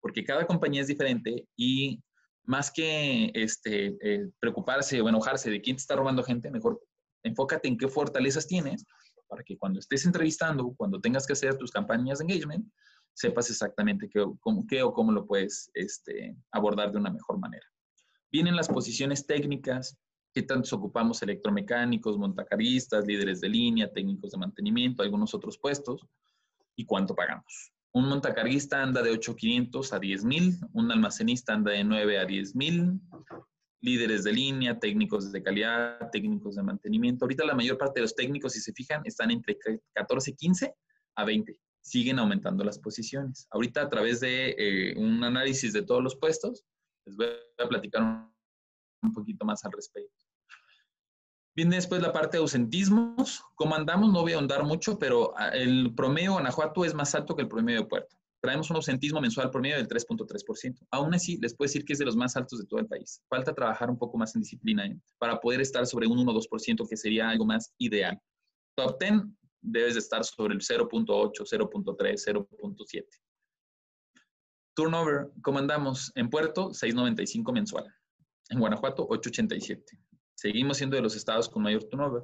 porque 0.01 0.25
cada 0.25 0.47
compañía 0.47 0.83
es 0.83 0.89
diferente 0.89 1.47
y 1.57 2.03
más 2.45 2.71
que 2.71 3.31
este, 3.35 3.97
eh, 4.01 4.31
preocuparse 4.41 5.01
o 5.01 5.09
enojarse 5.09 5.51
de 5.51 5.61
quién 5.61 5.77
te 5.77 5.81
está 5.81 5.97
robando 5.97 6.23
gente, 6.23 6.51
mejor 6.51 6.81
enfócate 7.23 7.69
en 7.69 7.77
qué 7.77 7.89
fortalezas 7.89 8.47
tienes 8.47 8.85
para 9.27 9.43
que 9.43 9.59
cuando 9.59 9.79
estés 9.79 10.07
entrevistando, 10.07 10.75
cuando 10.77 11.01
tengas 11.01 11.27
que 11.27 11.35
hacer 11.35 11.57
tus 11.57 11.71
campañas 11.71 12.19
de 12.19 12.25
engagement, 12.25 12.67
sepas 13.13 13.51
exactamente 13.51 14.09
qué, 14.09 14.25
cómo, 14.41 14.67
qué 14.67 14.83
o 14.83 14.93
cómo 14.93 15.13
lo 15.13 15.27
puedes 15.27 15.71
este, 15.75 16.37
abordar 16.53 16.93
de 16.93 16.99
una 16.99 17.11
mejor 17.11 17.39
manera. 17.39 17.67
Vienen 18.31 18.57
las 18.57 18.69
posiciones 18.69 19.27
técnicas, 19.27 19.99
qué 20.33 20.43
tantos 20.43 20.73
ocupamos 20.73 21.23
electromecánicos, 21.23 22.19
montacaristas, 22.19 23.07
líderes 23.07 23.41
de 23.41 23.49
línea, 23.49 23.93
técnicos 23.93 24.31
de 24.33 24.39
mantenimiento, 24.39 25.03
algunos 25.03 25.35
otros 25.35 25.59
puestos, 25.59 26.07
y 26.77 26.85
cuánto 26.85 27.15
pagamos. 27.15 27.73
Un 27.93 28.09
montacarguista 28.09 28.83
anda 28.83 29.03
de 29.03 29.11
8,500 29.11 29.93
a 29.93 29.99
10,000, 29.99 30.59
un 30.73 30.93
almacenista 30.93 31.55
anda 31.55 31.73
de 31.73 31.83
9 31.83 32.19
a 32.19 32.25
10,000, 32.25 33.01
líderes 33.81 34.25
de 34.25 34.33
línea, 34.33 34.79
técnicos 34.79 35.33
de 35.33 35.43
calidad, 35.43 36.11
técnicos 36.13 36.57
de 36.57 36.63
mantenimiento. 36.63 37.25
Ahorita 37.25 37.45
la 37.45 37.55
mayor 37.55 37.79
parte 37.79 38.01
de 38.01 38.03
los 38.03 38.15
técnicos, 38.15 38.53
si 38.53 38.61
se 38.61 38.73
fijan, 38.73 39.03
están 39.05 39.31
entre 39.31 39.59
14, 39.95 40.35
15 40.35 40.75
a 41.17 41.25
20. 41.25 41.59
Siguen 41.81 42.19
aumentando 42.19 42.65
las 42.65 42.79
posiciones. 42.79 43.47
Ahorita 43.51 43.83
a 43.83 43.89
través 43.89 44.21
de 44.21 44.55
eh, 44.59 44.95
un 44.97 45.25
análisis 45.25 45.73
de 45.73 45.83
todos 45.83 46.03
los 46.03 46.17
puestos, 46.17 46.65
les 47.07 47.17
voy 47.17 47.27
a 47.59 47.69
platicar 47.69 48.29
un 49.03 49.13
poquito 49.13 49.45
más 49.45 49.65
al 49.65 49.73
respecto. 49.73 50.25
Viene 51.59 51.75
después 51.75 52.01
la 52.01 52.13
parte 52.13 52.37
de 52.37 52.43
ausentismos. 52.43 53.43
Como 53.57 53.75
andamos, 53.75 54.13
no 54.13 54.23
voy 54.23 54.33
a 54.33 54.37
ahondar 54.37 54.63
mucho, 54.63 54.97
pero 54.97 55.35
ah, 55.37 55.49
el 55.49 55.93
promedio 55.95 56.31
de 56.31 56.35
Guanajuato 56.35 56.85
es 56.85 56.95
más 56.95 57.15
alto 57.17 57.35
que 57.35 57.43
el 57.43 57.49
promedio 57.49 57.81
de 57.81 57.87
Puerto. 57.87 58.17
Traemos 58.41 58.71
un 58.71 58.77
ausentismo 58.77 59.21
mensual 59.21 59.51
promedio 59.51 59.77
del 59.77 59.89
3.3%. 59.89 60.87
Aún 60.93 61.15
así, 61.15 61.37
les 61.39 61.57
puedo 61.57 61.67
decir 61.67 61.85
que 61.85 61.95
es 61.95 61.99
de 61.99 62.05
los 62.05 62.15
más 62.15 62.37
altos 62.37 62.61
de 62.61 62.67
todo 62.67 62.79
el 62.79 62.87
país. 62.87 63.21
Falta 63.29 63.53
trabajar 63.53 63.91
un 63.91 63.99
poco 63.99 64.17
más 64.17 64.37
en 64.37 64.43
disciplina 64.43 64.87
¿eh? 64.87 64.97
para 65.19 65.41
poder 65.41 65.61
estar 65.61 65.85
sobre 65.85 66.07
un 66.07 66.21
1 66.21 66.31
o 66.31 66.35
2%, 66.41 66.89
que 66.89 66.97
sería 66.97 67.29
algo 67.29 67.45
más 67.45 67.75
ideal. 67.79 68.17
Top 68.77 68.97
10 69.01 69.25
debes 69.61 69.95
de 69.95 69.99
estar 69.99 70.25
sobre 70.25 70.55
el 70.55 70.61
0.8, 70.61 71.33
0.3, 71.33 72.47
0.7. 72.49 73.05
Turnover, 74.75 75.33
¿cómo 75.43 75.59
andamos? 75.59 76.13
En 76.15 76.31
Puerto, 76.31 76.71
6.95 76.71 77.53
mensual. 77.53 77.93
En 78.49 78.61
Guanajuato, 78.61 79.07
8.87. 79.09 79.85
Seguimos 80.35 80.77
siendo 80.79 80.97
de 80.97 81.03
los 81.03 81.17
estados 81.17 81.49
con 81.49 81.63
mayor 81.63 81.85
turnover. 81.85 82.23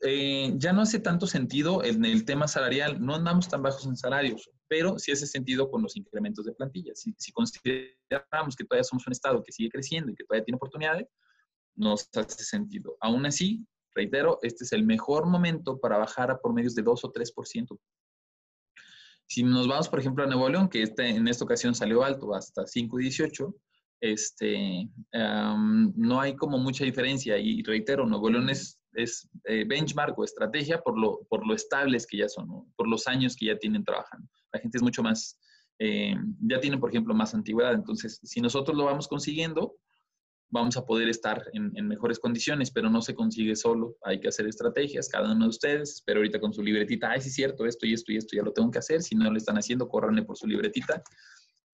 Eh, 0.00 0.52
ya 0.56 0.72
no 0.72 0.82
hace 0.82 1.00
tanto 1.00 1.26
sentido 1.26 1.82
en 1.82 2.04
el 2.04 2.24
tema 2.24 2.46
salarial, 2.46 3.00
no 3.00 3.14
andamos 3.14 3.48
tan 3.48 3.62
bajos 3.62 3.86
en 3.86 3.96
salarios, 3.96 4.50
pero 4.68 4.98
sí 4.98 5.12
hace 5.12 5.26
sentido 5.26 5.70
con 5.70 5.82
los 5.82 5.96
incrementos 5.96 6.44
de 6.44 6.52
plantilla. 6.52 6.94
Si, 6.94 7.14
si 7.18 7.32
consideramos 7.32 8.54
que 8.56 8.64
todavía 8.64 8.84
somos 8.84 9.06
un 9.06 9.12
estado 9.12 9.42
que 9.42 9.52
sigue 9.52 9.70
creciendo 9.70 10.12
y 10.12 10.14
que 10.14 10.24
todavía 10.24 10.44
tiene 10.44 10.56
oportunidades, 10.56 11.06
nos 11.74 12.08
hace 12.14 12.44
sentido. 12.44 12.96
Aún 13.00 13.24
así, 13.24 13.66
reitero, 13.94 14.38
este 14.42 14.64
es 14.64 14.72
el 14.72 14.84
mejor 14.84 15.26
momento 15.26 15.78
para 15.78 15.96
bajar 15.96 16.30
a 16.30 16.38
por 16.38 16.52
medios 16.52 16.74
de 16.74 16.82
2 16.82 17.04
o 17.04 17.12
3%. 17.12 17.78
Si 19.26 19.42
nos 19.42 19.68
vamos, 19.68 19.88
por 19.88 20.00
ejemplo, 20.00 20.24
a 20.24 20.26
Nuevo 20.26 20.48
León, 20.48 20.68
que 20.68 20.82
este, 20.82 21.08
en 21.08 21.28
esta 21.28 21.44
ocasión 21.44 21.74
salió 21.74 22.02
alto 22.02 22.34
hasta 22.34 22.62
5.18, 22.62 23.54
este, 24.00 24.88
no 25.12 26.20
hay 26.20 26.36
como 26.36 26.58
mucha 26.58 26.84
diferencia. 26.84 27.38
Y 27.38 27.62
reitero, 27.62 28.06
Nuevo 28.06 28.30
León 28.30 28.50
es, 28.50 28.80
eh, 29.44 29.64
benchmark 29.64 30.18
o 30.18 30.24
estrategia 30.24 30.80
por 30.80 30.98
lo, 30.98 31.20
por 31.28 31.46
lo 31.46 31.54
estables 31.54 32.06
que 32.06 32.18
ya 32.18 32.28
son, 32.28 32.72
por 32.74 32.88
los 32.88 33.06
años 33.06 33.36
que 33.36 33.46
ya 33.46 33.58
tienen 33.58 33.84
trabajando. 33.84 34.28
La 34.52 34.60
gente 34.60 34.78
es 34.78 34.82
mucho 34.82 35.02
más, 35.02 35.38
eh, 35.78 36.16
ya 36.40 36.58
tienen, 36.58 36.80
por 36.80 36.90
ejemplo, 36.90 37.14
más 37.14 37.34
antigüedad. 37.34 37.74
Entonces, 37.74 38.18
si 38.22 38.40
nosotros 38.40 38.76
lo 38.76 38.84
vamos 38.84 39.06
consiguiendo, 39.06 39.76
vamos 40.50 40.76
a 40.76 40.84
poder 40.84 41.08
estar 41.08 41.44
en, 41.52 41.86
mejores 41.86 42.18
condiciones, 42.18 42.70
pero 42.70 42.88
no 42.90 43.02
se 43.02 43.14
consigue 43.14 43.54
solo. 43.54 43.96
Hay 44.02 44.20
que 44.20 44.28
hacer 44.28 44.46
estrategias, 44.46 45.08
cada 45.08 45.32
uno 45.32 45.44
de 45.44 45.50
ustedes, 45.50 46.02
pero 46.04 46.20
ahorita 46.20 46.40
con 46.40 46.52
su 46.52 46.62
libretita, 46.62 47.10
ay, 47.10 47.20
sí 47.20 47.28
es 47.28 47.34
cierto, 47.34 47.66
esto 47.66 47.86
y 47.86 47.92
esto 47.92 48.12
y 48.12 48.16
esto 48.16 48.36
ya 48.36 48.42
lo 48.42 48.52
tengo 48.52 48.70
que 48.70 48.78
hacer. 48.78 49.02
Si 49.02 49.14
no 49.14 49.30
lo 49.30 49.36
están 49.36 49.56
haciendo, 49.56 49.88
córranle 49.88 50.22
por 50.22 50.36
su 50.36 50.46
libretita, 50.46 51.02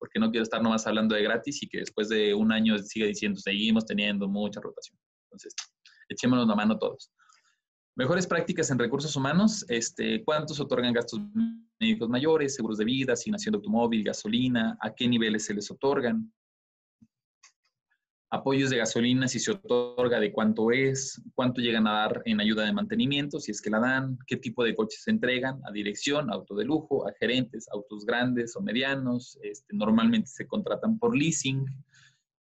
porque 0.04 0.20
no 0.20 0.30
quiero 0.30 0.42
estar 0.42 0.62
nomás 0.62 0.86
hablando 0.86 1.14
de 1.14 1.22
gratis 1.22 1.62
y 1.62 1.66
que 1.66 1.78
después 1.78 2.10
de 2.10 2.34
un 2.34 2.52
año 2.52 2.76
siga 2.76 3.06
diciendo, 3.06 3.40
seguimos 3.40 3.86
teniendo 3.86 4.28
mucha 4.28 4.60
rotación. 4.60 4.98
Entonces, 5.24 5.54
echémonos 6.10 6.46
la 6.46 6.54
mano 6.54 6.76
todos. 6.76 7.10
Mejores 7.96 8.26
prácticas 8.26 8.70
en 8.70 8.78
recursos 8.78 9.16
humanos, 9.16 9.64
este, 9.66 10.22
¿cuántos 10.22 10.60
otorgan 10.60 10.92
gastos 10.92 11.22
médicos 11.80 12.10
mayores, 12.10 12.54
seguros 12.54 12.76
de 12.76 12.84
vida, 12.84 13.14
asignación 13.14 13.52
de 13.52 13.56
automóvil, 13.56 14.04
gasolina? 14.04 14.76
¿A 14.82 14.94
qué 14.94 15.08
niveles 15.08 15.46
se 15.46 15.54
les 15.54 15.70
otorgan? 15.70 16.30
Apoyos 18.34 18.70
de 18.70 18.78
gasolina, 18.78 19.28
si 19.28 19.38
se 19.38 19.52
otorga, 19.52 20.18
de 20.20 20.32
cuánto 20.32 20.70
es, 20.70 21.22
cuánto 21.34 21.60
llegan 21.60 21.86
a 21.86 21.92
dar 21.92 22.22
en 22.24 22.40
ayuda 22.40 22.64
de 22.64 22.72
mantenimiento, 22.72 23.38
si 23.38 23.52
es 23.52 23.60
que 23.60 23.70
la 23.70 23.80
dan, 23.80 24.18
qué 24.26 24.36
tipo 24.36 24.64
de 24.64 24.74
coches 24.74 25.02
se 25.02 25.10
entregan, 25.10 25.60
a 25.66 25.72
dirección, 25.72 26.30
auto 26.30 26.54
de 26.54 26.64
lujo, 26.64 27.08
a 27.08 27.12
gerentes, 27.18 27.68
autos 27.72 28.04
grandes 28.04 28.56
o 28.56 28.60
medianos, 28.60 29.38
este, 29.42 29.74
normalmente 29.74 30.28
se 30.28 30.46
contratan 30.46 30.98
por 30.98 31.16
leasing, 31.16 31.64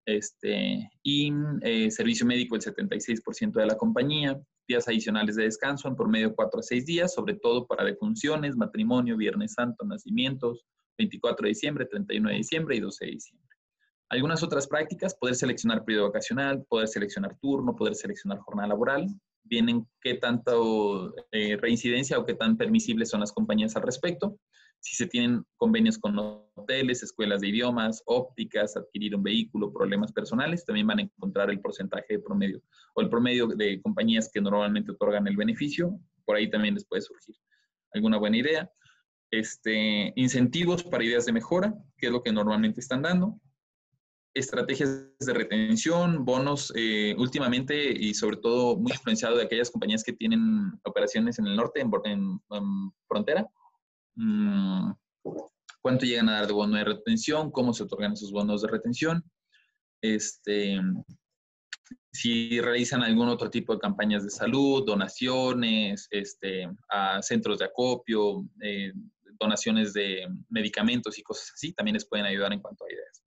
este, 0.06 0.90
y 1.02 1.32
eh, 1.62 1.90
servicio 1.90 2.26
médico 2.26 2.56
el 2.56 2.62
76% 2.62 3.52
de 3.52 3.66
la 3.66 3.76
compañía, 3.76 4.38
días 4.68 4.88
adicionales 4.88 5.36
de 5.36 5.44
descanso 5.44 5.88
en 5.88 5.96
promedio 5.96 6.34
4 6.34 6.60
a 6.60 6.62
6 6.62 6.86
días, 6.86 7.14
sobre 7.14 7.34
todo 7.34 7.66
para 7.66 7.84
defunciones, 7.84 8.56
matrimonio, 8.56 9.16
Viernes 9.16 9.54
Santo, 9.54 9.84
nacimientos, 9.84 10.66
24 10.98 11.44
de 11.44 11.48
diciembre, 11.48 11.86
31 11.86 12.28
de 12.28 12.34
diciembre 12.36 12.76
y 12.76 12.80
12 12.80 13.04
de 13.04 13.10
diciembre. 13.12 13.53
Algunas 14.10 14.42
otras 14.42 14.66
prácticas, 14.66 15.14
poder 15.14 15.34
seleccionar 15.34 15.84
periodo 15.84 16.08
vacacional, 16.08 16.64
poder 16.68 16.88
seleccionar 16.88 17.36
turno, 17.40 17.74
poder 17.74 17.94
seleccionar 17.94 18.38
jornada 18.38 18.68
laboral, 18.68 19.08
vienen 19.44 19.86
qué 20.00 20.14
tanto 20.14 21.14
eh, 21.32 21.56
reincidencia 21.56 22.18
o 22.18 22.26
qué 22.26 22.34
tan 22.34 22.56
permisibles 22.56 23.10
son 23.10 23.20
las 23.20 23.32
compañías 23.32 23.76
al 23.76 23.82
respecto. 23.82 24.38
Si 24.80 24.94
se 24.94 25.06
tienen 25.06 25.44
convenios 25.56 25.96
con 25.96 26.18
hoteles, 26.18 27.02
escuelas 27.02 27.40
de 27.40 27.48
idiomas, 27.48 28.02
ópticas, 28.04 28.76
adquirir 28.76 29.16
un 29.16 29.22
vehículo, 29.22 29.72
problemas 29.72 30.12
personales, 30.12 30.64
también 30.64 30.86
van 30.86 30.98
a 30.98 31.02
encontrar 31.02 31.50
el 31.50 31.60
porcentaje 31.60 32.06
de 32.10 32.18
promedio 32.18 32.62
o 32.94 33.00
el 33.00 33.08
promedio 33.08 33.46
de 33.46 33.80
compañías 33.80 34.30
que 34.32 34.42
normalmente 34.42 34.92
otorgan 34.92 35.26
el 35.26 35.36
beneficio. 35.36 35.98
Por 36.26 36.36
ahí 36.36 36.50
también 36.50 36.74
les 36.74 36.84
puede 36.84 37.00
surgir 37.00 37.36
alguna 37.92 38.18
buena 38.18 38.36
idea. 38.36 38.70
Este, 39.30 40.12
incentivos 40.16 40.84
para 40.84 41.04
ideas 41.04 41.24
de 41.24 41.32
mejora, 41.32 41.74
que 41.96 42.06
es 42.06 42.12
lo 42.12 42.22
que 42.22 42.32
normalmente 42.32 42.80
están 42.80 43.02
dando 43.02 43.40
estrategias 44.34 45.16
de 45.18 45.32
retención, 45.32 46.24
bonos 46.24 46.72
eh, 46.76 47.14
últimamente 47.16 47.92
y 47.92 48.14
sobre 48.14 48.36
todo 48.38 48.76
muy 48.76 48.92
influenciado 48.92 49.36
de 49.36 49.44
aquellas 49.44 49.70
compañías 49.70 50.02
que 50.02 50.12
tienen 50.12 50.72
operaciones 50.82 51.38
en 51.38 51.46
el 51.46 51.56
norte, 51.56 51.80
en, 51.80 52.40
frontera. 53.08 53.46
Mm, 54.16 54.90
¿Cuánto 55.80 56.04
llegan 56.04 56.28
a 56.28 56.40
dar 56.40 56.46
de 56.46 56.52
bono 56.52 56.76
de 56.76 56.84
retención? 56.84 57.50
¿Cómo 57.50 57.72
se 57.72 57.84
otorgan 57.84 58.14
esos 58.14 58.32
bonos 58.32 58.62
de 58.62 58.68
retención? 58.68 59.22
Este, 60.02 60.80
si 62.12 62.60
realizan 62.60 63.02
algún 63.02 63.28
otro 63.28 63.50
tipo 63.50 63.72
de 63.74 63.80
campañas 63.80 64.24
de 64.24 64.30
salud, 64.30 64.84
donaciones, 64.84 66.08
este, 66.10 66.68
a 66.88 67.22
centros 67.22 67.58
de 67.58 67.66
acopio, 67.66 68.48
eh, 68.62 68.92
donaciones 69.38 69.92
de 69.92 70.26
medicamentos 70.48 71.18
y 71.18 71.22
cosas 71.22 71.52
así, 71.54 71.72
también 71.72 71.94
les 71.94 72.06
pueden 72.06 72.26
ayudar 72.26 72.52
en 72.52 72.60
cuanto 72.60 72.84
a 72.84 72.92
ideas. 72.92 73.23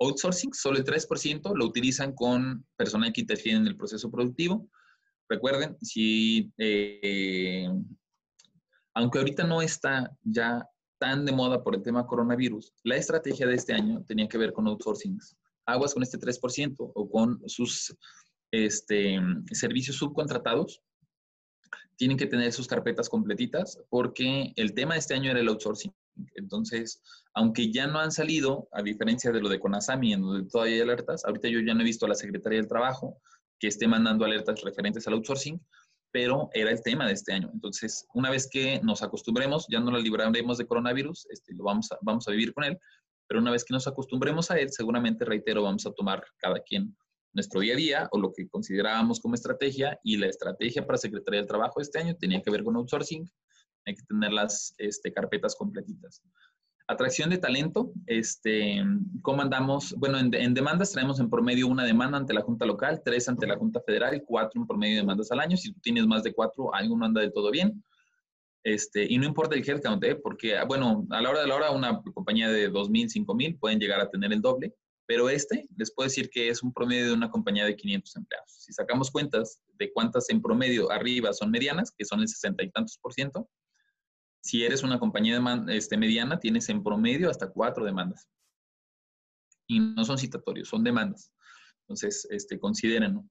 Outsourcing, 0.00 0.52
solo 0.54 0.78
el 0.78 0.84
3% 0.84 1.54
lo 1.54 1.64
utilizan 1.64 2.14
con 2.14 2.64
personal 2.76 3.12
que 3.12 3.22
interfiere 3.22 3.58
en 3.58 3.66
el 3.66 3.76
proceso 3.76 4.10
productivo. 4.10 4.68
Recuerden, 5.28 5.76
eh, 6.58 7.68
aunque 8.94 9.18
ahorita 9.18 9.44
no 9.44 9.60
está 9.60 10.10
ya 10.22 10.64
tan 10.98 11.24
de 11.24 11.32
moda 11.32 11.62
por 11.62 11.74
el 11.74 11.82
tema 11.82 12.06
coronavirus, 12.06 12.72
la 12.84 12.96
estrategia 12.96 13.46
de 13.46 13.54
este 13.54 13.72
año 13.72 14.04
tenía 14.06 14.28
que 14.28 14.38
ver 14.38 14.52
con 14.52 14.66
outsourcing. 14.66 15.18
Aguas 15.66 15.94
con 15.94 16.02
este 16.02 16.18
3% 16.18 16.74
o 16.78 17.10
con 17.10 17.40
sus 17.46 17.94
este, 18.50 19.18
servicios 19.52 19.96
subcontratados, 19.96 20.82
tienen 21.96 22.16
que 22.16 22.26
tener 22.26 22.52
sus 22.52 22.68
carpetas 22.68 23.08
completitas 23.08 23.78
porque 23.90 24.52
el 24.56 24.72
tema 24.72 24.94
de 24.94 25.00
este 25.00 25.14
año 25.14 25.30
era 25.30 25.40
el 25.40 25.48
outsourcing. 25.48 25.92
Entonces, 26.34 27.02
aunque 27.34 27.72
ya 27.72 27.86
no 27.86 27.98
han 27.98 28.12
salido, 28.12 28.68
a 28.72 28.82
diferencia 28.82 29.30
de 29.32 29.40
lo 29.40 29.48
de 29.48 29.60
Conasami, 29.60 30.12
en 30.12 30.22
donde 30.22 30.48
todavía 30.48 30.76
hay 30.76 30.80
alertas, 30.80 31.24
ahorita 31.24 31.48
yo 31.48 31.60
ya 31.60 31.74
no 31.74 31.80
he 31.80 31.84
visto 31.84 32.06
a 32.06 32.08
la 32.08 32.14
Secretaría 32.14 32.58
del 32.58 32.68
Trabajo 32.68 33.20
que 33.58 33.68
esté 33.68 33.88
mandando 33.88 34.24
alertas 34.24 34.60
referentes 34.62 35.06
al 35.06 35.14
outsourcing, 35.14 35.60
pero 36.10 36.48
era 36.52 36.70
el 36.70 36.82
tema 36.82 37.06
de 37.06 37.12
este 37.12 37.32
año. 37.32 37.50
Entonces, 37.52 38.06
una 38.14 38.30
vez 38.30 38.48
que 38.50 38.80
nos 38.82 39.02
acostumbremos, 39.02 39.66
ya 39.68 39.80
no 39.80 39.90
la 39.90 39.98
libraremos 39.98 40.58
de 40.58 40.66
coronavirus, 40.66 41.26
este, 41.30 41.54
lo 41.54 41.64
vamos 41.64 41.90
a, 41.92 41.98
vamos 42.02 42.26
a 42.28 42.30
vivir 42.30 42.52
con 42.54 42.64
él, 42.64 42.78
pero 43.26 43.40
una 43.40 43.50
vez 43.50 43.64
que 43.64 43.74
nos 43.74 43.86
acostumbremos 43.86 44.50
a 44.50 44.58
él, 44.58 44.70
seguramente, 44.70 45.24
reitero, 45.24 45.62
vamos 45.62 45.86
a 45.86 45.92
tomar 45.92 46.24
cada 46.38 46.60
quien 46.60 46.96
nuestro 47.34 47.60
día 47.60 47.74
a 47.74 47.76
día 47.76 48.08
o 48.12 48.18
lo 48.18 48.32
que 48.32 48.48
considerábamos 48.48 49.20
como 49.20 49.34
estrategia 49.34 49.98
y 50.02 50.16
la 50.16 50.28
estrategia 50.28 50.86
para 50.86 50.98
Secretaría 50.98 51.40
del 51.40 51.48
Trabajo 51.48 51.80
este 51.80 51.98
año 51.98 52.16
tenía 52.16 52.42
que 52.42 52.50
ver 52.50 52.64
con 52.64 52.76
outsourcing, 52.76 53.30
hay 53.88 53.94
que 53.94 54.04
tener 54.04 54.32
las 54.32 54.74
este, 54.78 55.12
carpetas 55.12 55.56
completitas. 55.56 56.22
Atracción 56.86 57.28
de 57.28 57.36
talento, 57.36 57.92
este, 58.06 58.82
¿cómo 59.22 59.42
andamos? 59.42 59.94
Bueno, 59.98 60.18
en, 60.18 60.54
demandas 60.54 60.92
traemos 60.92 61.20
en 61.20 61.28
promedio 61.28 61.66
una 61.66 61.84
demanda 61.84 62.16
ante 62.16 62.32
la 62.32 62.40
Junta 62.40 62.64
Local, 62.64 63.02
tres 63.04 63.28
ante 63.28 63.46
la 63.46 63.58
Junta 63.58 63.80
Federal, 63.84 64.22
cuatro 64.26 64.60
en 64.60 64.66
promedio 64.66 64.94
de 64.94 65.00
demandas 65.02 65.30
al 65.30 65.40
año. 65.40 65.56
Si 65.56 65.72
tú 65.72 65.80
tienes 65.80 66.06
más 66.06 66.22
de 66.22 66.32
cuatro, 66.32 66.74
alguno 66.74 67.04
anda 67.04 67.20
de 67.20 67.30
todo 67.30 67.50
bien. 67.50 67.84
Este, 68.64 69.06
y 69.08 69.18
no 69.18 69.26
importa 69.26 69.54
el 69.54 69.68
headcount, 69.68 70.02
¿eh? 70.04 70.14
porque, 70.14 70.56
bueno, 70.66 71.06
a 71.10 71.20
la 71.20 71.30
hora 71.30 71.40
de 71.42 71.46
la 71.46 71.54
hora, 71.56 71.70
una 71.70 72.02
compañía 72.14 72.48
de 72.48 72.70
2.000, 72.70 73.24
5.000 73.26 73.58
pueden 73.58 73.78
llegar 73.78 74.00
a 74.00 74.10
tener 74.10 74.32
el 74.32 74.40
doble, 74.40 74.74
pero 75.08 75.30
este 75.30 75.66
les 75.76 75.92
puedo 75.92 76.06
decir 76.06 76.28
que 76.28 76.50
es 76.50 76.62
un 76.62 76.72
promedio 76.72 77.06
de 77.06 77.12
una 77.14 77.30
compañía 77.30 77.64
de 77.64 77.74
500 77.74 78.16
empleados. 78.16 78.50
Si 78.58 78.72
sacamos 78.72 79.10
cuentas 79.10 79.60
de 79.78 79.90
cuántas 79.92 80.28
en 80.28 80.42
promedio 80.42 80.90
arriba 80.90 81.32
son 81.32 81.50
medianas, 81.50 81.92
que 81.96 82.04
son 82.04 82.20
el 82.20 82.28
60 82.28 82.62
y 82.62 82.70
tantos 82.70 82.98
por 82.98 83.14
ciento, 83.14 83.48
si 84.48 84.64
eres 84.64 84.82
una 84.82 84.98
compañía 84.98 85.38
este, 85.68 85.98
mediana, 85.98 86.40
tienes 86.40 86.70
en 86.70 86.82
promedio 86.82 87.28
hasta 87.28 87.50
cuatro 87.50 87.84
demandas. 87.84 88.26
Y 89.66 89.78
no 89.78 90.02
son 90.06 90.16
citatorios, 90.16 90.70
son 90.70 90.82
demandas. 90.82 91.30
Entonces, 91.82 92.26
este, 92.30 92.58
considérenlo. 92.58 93.28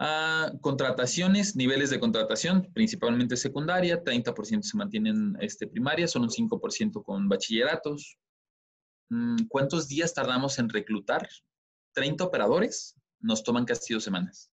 Ah, 0.00 0.50
contrataciones, 0.62 1.54
niveles 1.54 1.90
de 1.90 2.00
contratación, 2.00 2.72
principalmente 2.74 3.36
secundaria, 3.36 4.02
30% 4.02 4.62
se 4.62 4.76
mantienen 4.76 5.36
este, 5.38 5.68
primaria, 5.68 6.08
son 6.08 6.22
un 6.22 6.30
5% 6.30 7.04
con 7.04 7.28
bachilleratos. 7.28 8.18
Mm, 9.10 9.44
¿Cuántos 9.46 9.86
días 9.86 10.12
tardamos 10.12 10.58
en 10.58 10.70
reclutar? 10.70 11.28
30 11.94 12.24
operadores 12.24 12.96
nos 13.20 13.44
toman 13.44 13.64
casi 13.64 13.94
dos 13.94 14.02
semanas. 14.02 14.50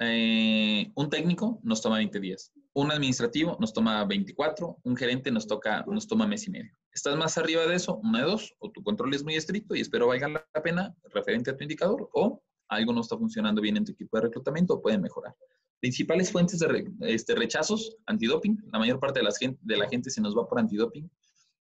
Eh, 0.00 0.90
un 0.96 1.08
técnico 1.10 1.60
nos 1.62 1.80
toma 1.80 1.98
20 1.98 2.18
días. 2.18 2.52
Un 2.72 2.92
administrativo 2.92 3.56
nos 3.60 3.72
toma 3.72 4.04
24. 4.04 4.78
Un 4.84 4.96
gerente 4.96 5.30
nos, 5.30 5.46
toca, 5.46 5.84
nos 5.88 6.06
toma 6.06 6.26
mes 6.26 6.46
y 6.46 6.50
medio. 6.50 6.72
¿Estás 6.92 7.16
más 7.16 7.36
arriba 7.36 7.66
de 7.66 7.74
eso? 7.74 7.96
Una 7.96 8.20
de 8.20 8.26
dos. 8.26 8.54
O 8.60 8.70
tu 8.70 8.82
control 8.82 9.12
es 9.14 9.24
muy 9.24 9.34
estricto 9.34 9.74
y 9.74 9.80
espero 9.80 10.06
valga 10.06 10.28
la 10.28 10.62
pena 10.62 10.94
referente 11.12 11.50
a 11.50 11.56
tu 11.56 11.64
indicador. 11.64 12.08
O 12.12 12.42
algo 12.68 12.92
no 12.92 13.00
está 13.00 13.18
funcionando 13.18 13.60
bien 13.60 13.76
en 13.76 13.84
tu 13.84 13.92
equipo 13.92 14.16
de 14.16 14.24
reclutamiento 14.24 14.80
pueden 14.80 15.00
mejorar. 15.00 15.34
Principales 15.80 16.30
fuentes 16.30 16.60
de 16.60 16.92
este, 17.00 17.34
rechazos, 17.34 17.96
antidoping. 18.06 18.62
La 18.72 18.78
mayor 18.78 19.00
parte 19.00 19.18
de 19.18 19.24
la, 19.24 19.32
gente, 19.32 19.58
de 19.62 19.76
la 19.76 19.88
gente 19.88 20.10
se 20.10 20.20
nos 20.20 20.36
va 20.36 20.46
por 20.46 20.60
antidoping. 20.60 21.10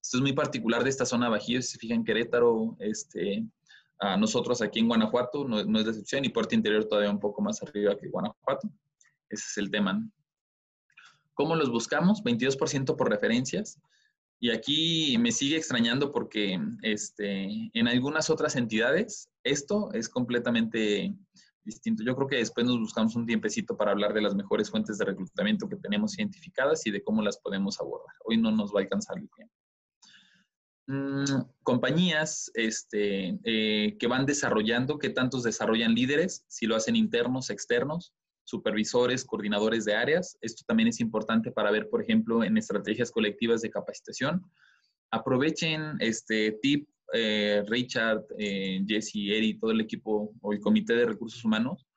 Esto 0.01 0.17
es 0.17 0.21
muy 0.21 0.33
particular 0.33 0.83
de 0.83 0.89
esta 0.89 1.05
zona 1.05 1.27
Bajío. 1.27 1.61
Si 1.61 1.73
se 1.73 1.77
fijan, 1.79 2.05
Querétaro, 2.05 2.77
este, 2.79 3.45
A 3.99 4.15
nosotros 4.15 4.61
aquí 4.61 4.79
en 4.79 4.87
Guanajuato 4.87 5.45
no, 5.45 5.63
no 5.65 5.79
es 5.79 5.87
excepción 5.87 6.23
y 6.23 6.29
Puerto 6.29 6.55
Interior 6.55 6.85
todavía 6.85 7.09
un 7.09 7.19
poco 7.19 7.41
más 7.41 7.61
arriba 7.61 7.97
que 7.97 8.07
Guanajuato. 8.07 8.69
Ese 9.29 9.45
es 9.49 9.57
el 9.57 9.69
tema. 9.69 10.01
¿Cómo 11.33 11.55
los 11.55 11.69
buscamos? 11.69 12.23
22% 12.23 12.95
por 12.95 13.09
referencias. 13.09 13.79
Y 14.39 14.51
aquí 14.51 15.17
me 15.19 15.31
sigue 15.31 15.55
extrañando 15.55 16.11
porque 16.11 16.59
este, 16.81 17.47
en 17.73 17.87
algunas 17.87 18.29
otras 18.29 18.55
entidades 18.55 19.29
esto 19.43 19.91
es 19.93 20.09
completamente 20.09 21.15
distinto. 21.63 22.03
Yo 22.03 22.15
creo 22.15 22.27
que 22.27 22.35
después 22.37 22.65
nos 22.65 22.79
buscamos 22.79 23.15
un 23.15 23.25
tiempecito 23.25 23.77
para 23.77 23.91
hablar 23.91 24.13
de 24.13 24.21
las 24.21 24.35
mejores 24.35 24.69
fuentes 24.69 24.97
de 24.97 25.05
reclutamiento 25.05 25.69
que 25.69 25.77
tenemos 25.77 26.17
identificadas 26.19 26.85
y 26.85 26.91
de 26.91 27.03
cómo 27.03 27.21
las 27.21 27.37
podemos 27.37 27.79
abordar. 27.79 28.15
Hoy 28.25 28.37
no 28.37 28.51
nos 28.51 28.73
va 28.73 28.79
a 28.79 28.83
alcanzar 28.83 29.17
el 29.17 29.29
tiempo. 29.29 29.53
Mm, 30.87 31.23
compañías 31.63 32.51
este, 32.55 33.39
eh, 33.45 33.97
que 33.97 34.07
van 34.07 34.25
desarrollando, 34.25 34.99
¿qué 34.99 35.09
tantos 35.09 35.43
desarrollan 35.43 35.95
líderes? 35.95 36.43
Si 36.47 36.65
lo 36.65 36.75
hacen 36.75 36.97
internos, 36.97 37.49
externos, 37.49 38.13
supervisores, 38.45 39.25
coordinadores 39.25 39.85
de 39.85 39.95
áreas. 39.95 40.37
Esto 40.41 40.63
también 40.67 40.89
es 40.89 40.99
importante 40.99 41.51
para 41.51 41.71
ver, 41.71 41.89
por 41.89 42.01
ejemplo, 42.01 42.43
en 42.43 42.57
estrategias 42.57 43.11
colectivas 43.11 43.61
de 43.61 43.69
capacitación. 43.69 44.43
Aprovechen 45.11 45.95
este 45.99 46.57
tip, 46.61 46.87
eh, 47.13 47.63
Richard, 47.67 48.25
eh, 48.37 48.83
Jesse, 48.87 49.15
Eri, 49.15 49.59
todo 49.59 49.71
el 49.71 49.81
equipo 49.81 50.33
o 50.41 50.53
el 50.53 50.59
comité 50.59 50.95
de 50.95 51.05
recursos 51.05 51.43
humanos. 51.45 51.87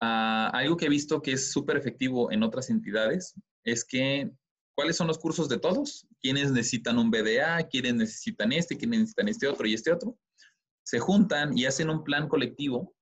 Ah, 0.00 0.50
algo 0.52 0.76
que 0.76 0.86
he 0.86 0.90
visto 0.90 1.22
que 1.22 1.32
es 1.32 1.50
súper 1.50 1.76
efectivo 1.76 2.30
en 2.30 2.42
otras 2.42 2.68
entidades 2.68 3.34
es 3.64 3.84
que 3.84 4.30
¿cuáles 4.74 4.96
son 4.96 5.06
los 5.06 5.18
cursos 5.18 5.48
de 5.48 5.58
todos? 5.58 6.06
¿Quiénes 6.20 6.52
necesitan 6.52 6.98
un 6.98 7.10
BDA? 7.10 7.66
¿Quiénes 7.68 7.94
necesitan 7.94 8.52
este? 8.52 8.76
¿Quiénes 8.76 9.00
necesitan 9.00 9.28
este 9.28 9.48
otro 9.48 9.66
y 9.66 9.74
este 9.74 9.92
otro? 9.92 10.18
Se 10.82 10.98
juntan 10.98 11.56
y 11.56 11.64
hacen 11.64 11.88
un 11.88 12.04
plan 12.04 12.28
colectivo 12.28 12.94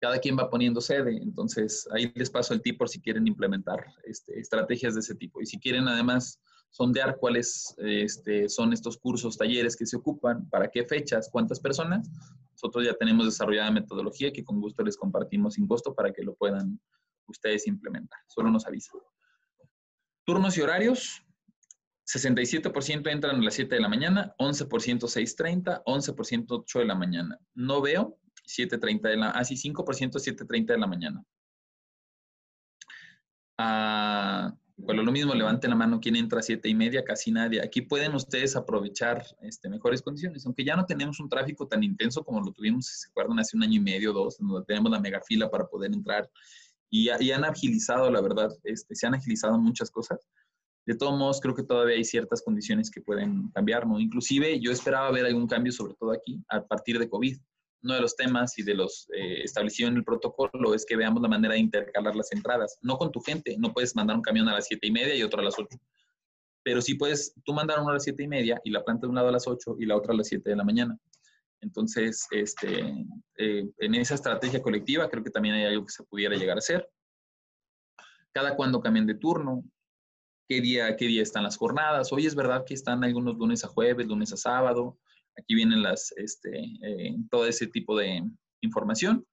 cada 0.00 0.18
quien 0.18 0.36
va 0.36 0.50
poniendo 0.50 0.80
sede. 0.80 1.16
Entonces, 1.16 1.88
ahí 1.92 2.12
les 2.14 2.30
paso 2.30 2.54
el 2.54 2.62
tip 2.62 2.78
por 2.78 2.88
si 2.88 3.00
quieren 3.00 3.26
implementar 3.26 3.86
este, 4.04 4.38
estrategias 4.38 4.94
de 4.94 5.00
ese 5.00 5.14
tipo. 5.14 5.40
Y 5.40 5.46
si 5.46 5.58
quieren 5.58 5.88
además 5.88 6.40
sondear 6.70 7.16
cuáles 7.18 7.74
este, 7.78 8.48
son 8.48 8.72
estos 8.72 8.98
cursos, 8.98 9.38
talleres 9.38 9.76
que 9.76 9.86
se 9.86 9.96
ocupan, 9.96 10.48
para 10.50 10.68
qué 10.68 10.84
fechas, 10.84 11.30
cuántas 11.30 11.60
personas, 11.60 12.08
nosotros 12.52 12.84
ya 12.84 12.94
tenemos 12.94 13.26
desarrollada 13.26 13.70
metodología 13.70 14.32
que 14.32 14.44
con 14.44 14.60
gusto 14.60 14.82
les 14.82 14.96
compartimos 14.96 15.54
sin 15.54 15.66
costo 15.66 15.94
para 15.94 16.12
que 16.12 16.22
lo 16.22 16.34
puedan 16.34 16.80
ustedes 17.26 17.66
implementar. 17.66 18.18
Solo 18.26 18.50
nos 18.50 18.66
avisan. 18.66 19.00
Turnos 20.24 20.56
y 20.58 20.60
horarios. 20.60 21.22
67% 22.06 23.10
entran 23.10 23.36
a 23.36 23.42
las 23.42 23.54
7 23.54 23.74
de 23.74 23.80
la 23.80 23.88
mañana, 23.88 24.34
11% 24.38 25.00
6.30, 25.00 25.82
11% 25.84 26.46
8 26.48 26.78
de 26.78 26.84
la 26.84 26.94
mañana. 26.94 27.38
No 27.54 27.80
veo 27.80 28.18
7.30 28.46 29.08
de 29.08 29.16
la, 29.16 29.30
así 29.30 29.54
5% 29.54 30.12
7.30 30.12 30.66
de 30.66 30.78
la 30.78 30.86
mañana. 30.86 31.24
Ah, 33.58 34.54
bueno, 34.78 35.02
lo 35.02 35.10
mismo, 35.10 35.34
levanten 35.34 35.70
la 35.70 35.76
mano 35.76 36.00
quién 36.00 36.16
entra 36.16 36.40
a 36.40 36.42
7 36.42 36.68
y 36.68 36.74
media, 36.74 37.02
casi 37.02 37.32
nadie. 37.32 37.62
Aquí 37.62 37.80
pueden 37.80 38.14
ustedes 38.14 38.56
aprovechar 38.56 39.24
este, 39.40 39.70
mejores 39.70 40.02
condiciones, 40.02 40.44
aunque 40.44 40.64
ya 40.64 40.76
no 40.76 40.84
tenemos 40.84 41.18
un 41.18 41.30
tráfico 41.30 41.66
tan 41.66 41.82
intenso 41.82 42.22
como 42.22 42.42
lo 42.42 42.52
tuvimos, 42.52 42.86
si 42.86 42.96
se 42.98 43.08
acuerdan, 43.08 43.38
hace 43.38 43.56
un 43.56 43.62
año 43.62 43.80
y 43.80 43.82
medio, 43.82 44.12
dos, 44.12 44.36
donde 44.38 44.66
tenemos 44.66 44.92
la 44.92 45.00
mega 45.00 45.20
fila 45.22 45.50
para 45.50 45.66
poder 45.66 45.92
entrar. 45.92 46.30
Y, 46.90 47.08
y 47.20 47.32
han 47.32 47.44
agilizado, 47.44 48.10
la 48.10 48.20
verdad, 48.20 48.50
este, 48.64 48.94
se 48.94 49.06
han 49.06 49.14
agilizado 49.14 49.58
muchas 49.58 49.90
cosas. 49.90 50.20
De 50.84 50.94
todos 50.94 51.18
modos, 51.18 51.40
creo 51.40 51.54
que 51.54 51.64
todavía 51.64 51.96
hay 51.96 52.04
ciertas 52.04 52.42
condiciones 52.42 52.90
que 52.90 53.00
pueden 53.00 53.48
cambiar, 53.52 53.86
¿no? 53.86 53.98
Inclusive 53.98 54.60
yo 54.60 54.70
esperaba 54.70 55.10
ver 55.10 55.24
algún 55.24 55.46
cambio, 55.46 55.72
sobre 55.72 55.94
todo 55.94 56.12
aquí, 56.12 56.44
a 56.48 56.62
partir 56.62 56.98
de 56.98 57.08
COVID 57.08 57.38
uno 57.86 57.94
de 57.94 58.00
los 58.00 58.16
temas 58.16 58.58
y 58.58 58.64
de 58.64 58.74
los 58.74 59.08
eh, 59.16 59.44
en 59.78 59.96
el 59.96 60.04
protocolo 60.04 60.74
es 60.74 60.84
que 60.84 60.96
veamos 60.96 61.22
la 61.22 61.28
manera 61.28 61.54
de 61.54 61.60
intercalar 61.60 62.16
las 62.16 62.32
entradas. 62.32 62.78
No 62.82 62.98
con 62.98 63.12
tu 63.12 63.20
gente, 63.20 63.56
no 63.58 63.72
puedes 63.72 63.94
mandar 63.94 64.16
un 64.16 64.22
camión 64.22 64.48
a 64.48 64.54
las 64.54 64.66
siete 64.66 64.88
y 64.88 64.90
media 64.90 65.14
y 65.14 65.22
otro 65.22 65.40
a 65.40 65.44
las 65.44 65.54
8. 65.56 65.68
Pero 66.64 66.82
sí 66.82 66.94
puedes 66.94 67.32
tú 67.44 67.54
mandar 67.54 67.78
uno 67.80 67.90
a 67.90 67.94
las 67.94 68.02
siete 68.02 68.24
y 68.24 68.28
media 68.28 68.60
y 68.64 68.70
la 68.70 68.84
planta 68.84 69.06
de 69.06 69.10
un 69.10 69.14
lado 69.14 69.28
a 69.28 69.32
las 69.32 69.46
8 69.46 69.76
y 69.78 69.86
la 69.86 69.96
otra 69.96 70.12
a 70.12 70.16
las 70.16 70.26
7 70.26 70.50
de 70.50 70.56
la 70.56 70.64
mañana. 70.64 70.98
Entonces, 71.60 72.26
este, 72.32 73.06
eh, 73.38 73.64
en 73.78 73.94
esa 73.94 74.16
estrategia 74.16 74.60
colectiva 74.60 75.08
creo 75.08 75.22
que 75.22 75.30
también 75.30 75.54
hay 75.54 75.64
algo 75.66 75.86
que 75.86 75.92
se 75.92 76.02
pudiera 76.02 76.34
llegar 76.36 76.56
a 76.56 76.58
hacer. 76.58 76.88
Cada 78.32 78.56
cuando 78.56 78.80
cambien 78.80 79.06
de 79.06 79.14
turno, 79.14 79.62
qué 80.48 80.60
día, 80.60 80.96
qué 80.96 81.06
día 81.06 81.22
están 81.22 81.44
las 81.44 81.56
jornadas. 81.56 82.12
Hoy 82.12 82.26
es 82.26 82.34
verdad 82.34 82.64
que 82.66 82.74
están 82.74 83.04
algunos 83.04 83.36
lunes 83.36 83.64
a 83.64 83.68
jueves, 83.68 84.06
lunes 84.06 84.32
a 84.32 84.36
sábado. 84.36 84.98
Aquí 85.38 85.54
vienen 85.54 85.82
las, 85.82 86.12
este, 86.16 86.64
eh, 86.82 87.16
todo 87.30 87.46
ese 87.46 87.66
tipo 87.66 87.96
de 87.96 88.22
información. 88.60 89.26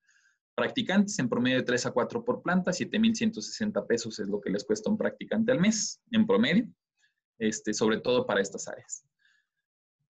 Practicantes 0.55 1.17
en 1.19 1.29
promedio 1.29 1.57
de 1.57 1.63
3 1.63 1.87
a 1.87 1.91
4 1.91 2.23
por 2.23 2.41
planta, 2.43 2.71
7,160 2.71 3.87
pesos 3.87 4.19
es 4.19 4.27
lo 4.27 4.39
que 4.39 4.51
les 4.51 4.63
cuesta 4.63 4.89
un 4.89 4.97
practicante 4.97 5.51
al 5.51 5.59
mes 5.59 6.01
en 6.11 6.27
promedio, 6.27 6.67
este, 7.39 7.73
sobre 7.73 7.99
todo 7.99 8.25
para 8.25 8.41
estas 8.41 8.67
áreas. 8.67 9.05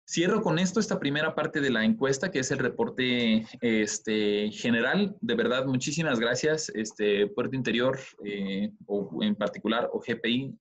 Cierro 0.10 0.42
con 0.42 0.58
esto 0.58 0.80
esta 0.80 1.00
primera 1.00 1.36
parte 1.36 1.60
de 1.60 1.70
la 1.70 1.84
encuesta, 1.84 2.32
que 2.32 2.40
es 2.40 2.50
el 2.52 2.60
reporte 2.60 3.46
este, 3.60 4.50
general. 4.52 5.18
De 5.20 5.36
verdad, 5.36 5.66
muchísimas 5.66 6.18
gracias, 6.18 6.70
este, 6.76 7.28
Puerto 7.28 7.58
Interior, 7.58 8.00
eh, 8.24 8.72
o 8.86 9.22
en 9.22 9.36
particular, 9.36 9.90
o 9.92 10.00
GPI, 10.00 10.58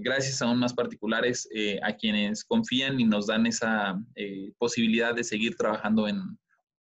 gracias 0.00 0.42
aún 0.42 0.58
más 0.58 0.74
particulares 0.74 1.48
eh, 1.54 1.78
a 1.82 1.94
quienes 1.94 2.44
confían 2.44 3.00
y 3.00 3.04
nos 3.04 3.26
dan 3.26 3.46
esa 3.46 3.98
eh, 4.14 4.52
posibilidad 4.58 5.14
de 5.14 5.24
seguir 5.24 5.56
trabajando 5.56 6.08
en, 6.08 6.38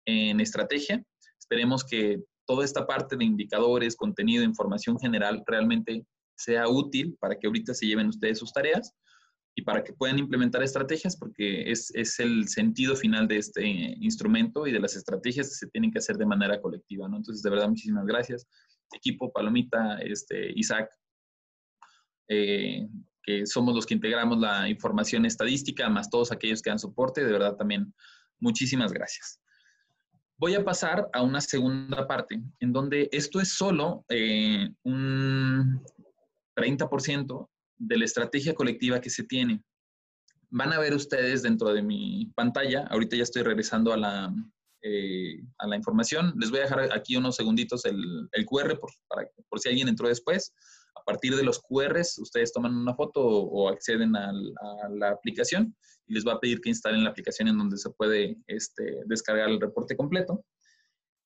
en, 0.07 0.41
estrategia. 0.41 1.05
Esperemos 1.39 1.85
que 1.85 2.23
toda 2.47 2.65
esta 2.65 2.87
parte 2.87 3.17
de 3.17 3.25
indicadores, 3.25 3.97
contenido, 3.97 4.45
información 4.45 4.99
general 4.99 5.43
realmente 5.47 6.05
sea 6.37 6.69
útil 6.69 7.17
para 7.21 7.39
que 7.39 7.47
ahorita 7.47 7.75
se 7.75 7.87
lleven 7.87 8.09
ustedes 8.09 8.39
sus 8.39 8.53
tareas 8.53 8.95
y 9.55 9.63
para 9.63 9.85
que 9.85 9.93
puedan 9.93 10.19
implementar 10.19 10.63
estrategias, 10.63 11.17
porque 11.17 11.71
es, 11.71 11.93
es 11.95 12.19
el 12.19 12.49
sentido 12.49 12.97
final 12.97 13.29
de 13.29 13.39
este 13.39 13.67
instrumento 14.01 14.67
y 14.67 14.73
de 14.73 14.81
las 14.81 14.97
estrategias 14.97 15.49
que 15.49 15.55
se 15.55 15.67
tienen 15.69 15.91
que 15.91 15.99
hacer 15.99 16.17
de 16.17 16.27
manera 16.27 16.61
colectiva. 16.61 17.09
¿no? 17.09 17.19
Entonces, 17.19 17.43
de 17.43 17.51
verdad, 17.51 17.69
muchísimas 17.69 18.07
gracias. 18.07 18.47
Equipo, 18.93 19.33
Palomita, 19.33 19.99
este, 19.99 20.53
Isaac, 20.57 20.91
eh, 22.31 22.89
que 23.25 23.45
somos 23.45 23.75
los 23.75 23.85
que 23.85 23.95
integramos 23.95 24.39
la 24.39 24.69
información 24.69 25.27
estadística, 25.27 25.89
más 25.89 26.09
todos 26.09 26.31
aquellos 26.31 26.63
que 26.63 26.71
dan 26.71 26.79
soporte. 26.79 27.25
De 27.25 27.33
verdad 27.33 27.57
también 27.57 27.93
muchísimas 28.39 28.93
gracias. 28.93 29.41
Voy 30.39 30.55
a 30.55 30.65
pasar 30.65 31.11
a 31.13 31.23
una 31.23 31.41
segunda 31.41 32.07
parte, 32.07 32.41
en 32.61 32.73
donde 32.73 33.09
esto 33.13 33.41
es 33.41 33.53
solo 33.53 34.05
eh, 34.09 34.71
un 34.85 35.83
30% 36.57 37.49
de 37.79 37.99
la 37.99 38.05
estrategia 38.05 38.55
colectiva 38.55 39.01
que 39.01 39.11
se 39.11 39.25
tiene. 39.25 39.63
Van 40.49 40.73
a 40.73 40.79
ver 40.79 40.95
ustedes 40.95 41.43
dentro 41.43 41.73
de 41.75 41.83
mi 41.83 42.33
pantalla, 42.37 42.87
ahorita 42.91 43.17
ya 43.17 43.25
estoy 43.25 43.43
regresando 43.43 43.93
a 43.93 43.97
la, 43.97 44.33
eh, 44.83 45.43
a 45.59 45.67
la 45.67 45.77
información, 45.77 46.33
les 46.39 46.51
voy 46.51 46.61
a 46.61 46.63
dejar 46.63 46.93
aquí 46.93 47.17
unos 47.17 47.37
segunditos 47.37 47.85
el, 47.85 48.29
el 48.33 48.47
QR 48.47 48.79
por, 48.79 48.91
por 49.49 49.61
si 49.61 49.69
alguien 49.69 49.89
entró 49.89 50.09
después. 50.09 50.55
A 50.95 51.03
partir 51.05 51.35
de 51.37 51.43
los 51.43 51.61
QRs, 51.61 52.19
ustedes 52.19 52.53
toman 52.53 52.75
una 52.75 52.95
foto 52.95 53.21
o, 53.23 53.69
acceden 53.69 54.15
a, 54.17 54.33
la 54.91 55.11
aplicación 55.11 55.75
y 56.07 56.15
les 56.15 56.27
va 56.27 56.35
a 56.35 56.41
pedir 56.41 56.61
que 56.61 56.69
instalen 56.69 57.05
la 57.05 57.11
aplicación 57.11 57.49
en 57.49 57.59
donde 57.59 57.77
se 57.77 57.91
puede 57.91 58.37
este, 58.47 59.03
descargar 59.07 59.49
el 59.49 59.61
reporte 59.61 59.97
completo. 59.97 60.45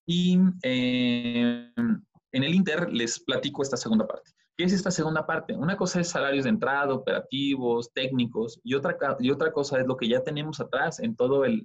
Y 0.07 0.39
eh, 0.63 1.73
en 1.77 2.43
el 2.43 2.55
Inter 2.55 2.93
les 2.93 3.21
platico 3.21 3.63
esta 3.63 3.77
segunda 3.77 4.07
parte. 4.07 4.33
¿Qué 4.57 4.65
es 4.65 4.73
esta 4.73 4.91
segunda 4.91 5.27
parte? 5.27 5.55
Una 5.55 5.77
cosa 5.77 6.01
es 6.01 6.09
salarios 6.09 6.45
de 6.45 6.51
entrada, 6.51 6.95
operativos, 6.95 7.93
técnicos, 7.93 8.61
y 8.63 8.75
otra, 8.75 8.97
y 9.19 9.31
otra 9.31 9.53
cosa 9.53 9.81
es 9.81 9.87
lo 9.87 9.97
que 9.97 10.09
ya 10.09 10.23
tenemos 10.23 10.61
atrás 10.61 11.01
en, 11.01 11.17
todo 11.17 11.45
el, 11.45 11.65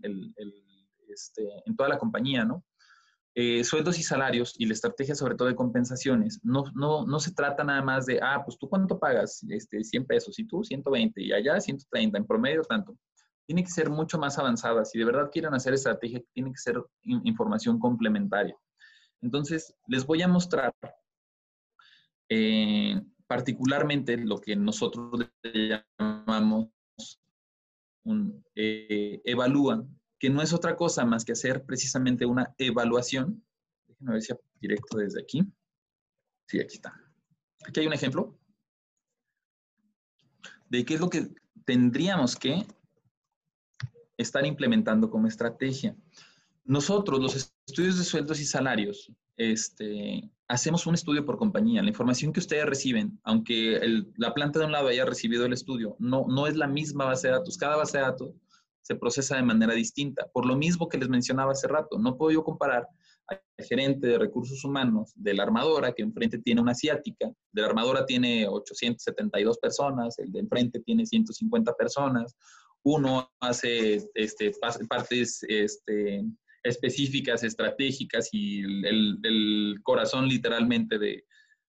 este, 1.08 1.48
en 1.66 1.76
toda 1.76 1.90
la 1.90 2.00
compañía, 2.00 2.46
¿no? 2.46 2.64
Eh, 3.42 3.64
sueldos 3.64 3.98
y 3.98 4.04
salarios 4.04 4.54
y 4.58 4.66
la 4.66 4.74
estrategia 4.74 5.16
sobre 5.16 5.36
todo 5.36 5.48
de 5.48 5.56
compensaciones, 5.56 6.42
no, 6.44 6.66
no, 6.76 7.06
no 7.06 7.20
se 7.22 7.32
trata 7.32 7.64
nada 7.64 7.82
más 7.82 8.06
de, 8.06 8.20
ah, 8.22 8.42
pues 8.44 8.58
tú 8.60 8.68
cuánto 8.68 9.00
pagas, 9.00 9.46
este, 9.48 9.82
100 9.82 10.06
pesos 10.08 10.38
y 10.40 10.44
tú 10.46 10.62
120 10.62 11.22
y 11.24 11.32
allá 11.32 11.62
130, 11.62 12.18
en 12.18 12.28
promedio 12.28 12.64
tanto. 12.64 12.98
Tiene 13.46 13.64
que 13.64 13.70
ser 13.70 13.90
mucho 13.90 14.18
más 14.18 14.38
avanzada. 14.38 14.84
Si 14.84 15.00
de 15.00 15.06
verdad 15.06 15.30
quieren 15.32 15.54
hacer 15.54 15.74
estrategia, 15.74 16.22
tiene 16.34 16.52
que 16.52 16.58
ser 16.58 16.84
información 17.24 17.80
complementaria. 17.80 18.58
Entonces, 19.22 19.74
les 19.88 20.06
voy 20.06 20.22
a 20.22 20.28
mostrar 20.28 20.76
eh, 22.28 23.02
particularmente 23.26 24.18
lo 24.18 24.42
que 24.42 24.58
nosotros 24.58 25.30
llamamos 25.42 26.68
un, 28.04 28.44
eh, 28.54 29.22
evalúan 29.24 29.98
que 30.20 30.30
no 30.30 30.42
es 30.42 30.54
otra 30.54 30.76
cosa 30.76 31.06
más 31.06 31.24
que 31.24 31.32
hacer 31.32 31.66
precisamente 31.66 32.26
una 32.26 32.54
evaluación. 32.58 33.44
Déjenme 33.88 34.14
ver 34.14 34.22
si 34.22 34.34
directo 34.60 34.98
desde 34.98 35.22
aquí. 35.22 35.44
Sí, 36.48 36.60
aquí 36.60 36.76
está. 36.76 36.94
Aquí 37.66 37.80
hay 37.80 37.88
un 37.88 37.94
ejemplo 37.94 38.38
de 40.70 40.86
qué 40.86 40.96
es 40.96 41.00
lo 41.00 41.10
que 41.10 41.30
tendríamos 41.66 42.36
que 42.36 42.66
estar 44.18 44.46
implementando 44.46 45.10
como 45.10 45.28
estrategia. 45.28 45.96
nosotros, 46.66 47.20
los 47.20 47.36
estudios 47.68 47.98
de 47.98 48.04
sueldos 48.04 48.40
y 48.40 48.46
salarios, 48.46 49.12
este, 49.38 50.30
hacemos 50.48 50.86
un 50.86 50.94
estudio 50.94 51.26
por 51.26 51.38
compañía. 51.38 51.82
La 51.82 51.90
información 51.90 52.32
que 52.32 52.42
ustedes 52.42 52.66
reciben, 52.66 53.20
aunque 53.24 53.80
la 54.18 54.34
planta 54.34 54.60
de 54.60 54.66
un 54.66 54.74
lado 54.74 54.90
haya 54.90 55.06
recibido 55.06 55.46
el 55.46 55.54
estudio, 55.54 55.96
no, 55.98 56.26
no 56.28 56.46
es 56.46 56.56
la 56.56 56.68
misma 56.68 57.06
base 57.06 57.28
de 57.28 57.34
datos. 57.34 57.58
Cada 57.58 57.78
base 57.78 57.98
de 57.98 58.04
datos 58.04 58.36
se 58.82 58.96
procesa 58.96 59.36
de 59.36 59.44
manera 59.44 59.74
distinta. 59.74 60.28
Por 60.34 60.46
lo 60.46 60.56
mismo 60.56 60.90
que 60.90 60.98
les 60.98 61.10
mencionaba 61.10 61.52
hace 61.52 61.68
rato, 61.68 61.98
no 62.00 62.18
puedo 62.18 62.32
yo 62.32 62.44
comparar 62.44 62.88
al 63.28 63.40
gerente 63.60 64.08
de 64.08 64.18
recursos 64.18 64.64
humanos 64.64 65.12
de 65.16 65.34
la 65.34 65.44
armadora, 65.44 65.94
que 65.94 66.02
enfrente 66.02 66.40
tiene 66.40 66.62
una 66.62 66.72
asiática, 66.72 67.32
de 67.52 67.62
la 67.62 67.68
armadora 67.68 68.06
tiene 68.06 68.48
872 68.48 69.60
personas, 69.60 70.18
el 70.20 70.32
de 70.32 70.40
enfrente 70.40 70.80
tiene 70.80 71.06
150 71.06 71.74
personas, 71.76 72.36
uno 72.84 73.30
hace 73.40 74.02
este, 74.16 74.52
partes 74.90 75.44
este, 75.48 76.24
específicas, 76.64 77.44
estratégicas 77.44 78.30
y 78.32 78.62
el, 78.62 79.80
corazón 79.84 80.28
literalmente 80.28 80.98
de, 80.98 81.26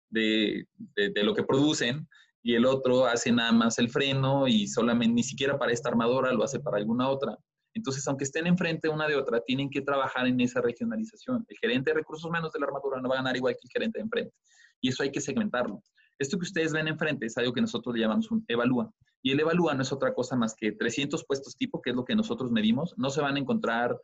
de, 0.10 1.24
lo 1.24 1.34
que 1.34 1.43
producen 1.43 2.08
y 2.48 2.56
el 2.56 2.66
otro 2.66 3.06
hace 3.06 3.30
nada 3.30 3.52
más 3.52 3.78
el 3.78 3.89
freno 3.89 4.48
y 4.48 4.68
solamente 4.68 5.16
ni 5.16 5.24
siquiera 5.24 5.60
para 5.60 5.74
esta 5.74 5.89
armadora 5.89 6.32
lo 6.32 6.45
hace 6.45 6.62
para 6.62 6.78
alguna 6.78 7.10
otra. 7.10 7.38
Entonces, 7.74 8.08
aunque 8.08 8.24
estén 8.24 8.48
enfrente 8.48 8.88
una 8.88 9.06
de 9.06 9.18
otra, 9.18 9.41
tienen 9.41 9.70
que 9.70 9.82
trabajar 9.82 10.26
en 10.28 10.39
esa 10.39 10.62
regionalización. 10.62 11.43
El 11.45 11.58
gerente 11.58 11.91
de 11.91 11.95
recursos 11.95 12.24
humanos 12.24 12.54
de 12.54 12.62
la 12.62 12.68
armadura 12.68 13.02
no 13.02 13.10
va 13.10 13.16
a 13.16 13.18
ganar 13.18 13.36
igual 13.36 13.54
que 13.56 13.66
el 13.66 13.70
gerente 13.70 14.00
de 14.00 14.04
enfrente. 14.04 14.34
Y 14.80 14.88
eso 14.88 15.04
hay 15.04 15.12
que 15.12 15.20
segmentarlo. 15.20 15.84
Esto 16.18 16.38
que 16.38 16.45
ustedes 16.45 16.72
ven 16.72 16.88
enfrente 16.88 17.26
es 17.26 17.38
algo 17.38 17.52
que 17.52 17.60
nosotros 17.60 17.93
le 17.93 18.00
llamamos 18.00 18.32
un 18.32 18.45
evalúa. 18.48 18.89
Y 19.22 19.32
el 19.32 19.41
evalúa 19.41 19.76
no 19.76 19.82
es 19.82 19.91
otra 19.91 20.14
cosa 20.14 20.38
más 20.38 20.56
que 20.56 20.72
300 20.72 21.26
puestos 21.26 21.58
tipo, 21.58 21.82
que 21.82 21.89
es 21.89 21.98
lo 21.98 22.06
que 22.06 22.16
nosotros 22.16 22.50
medimos. 22.50 22.93
No 22.95 23.10
se 23.10 23.20
van 23.20 23.36
a 23.36 23.39
encontrar 23.39 24.00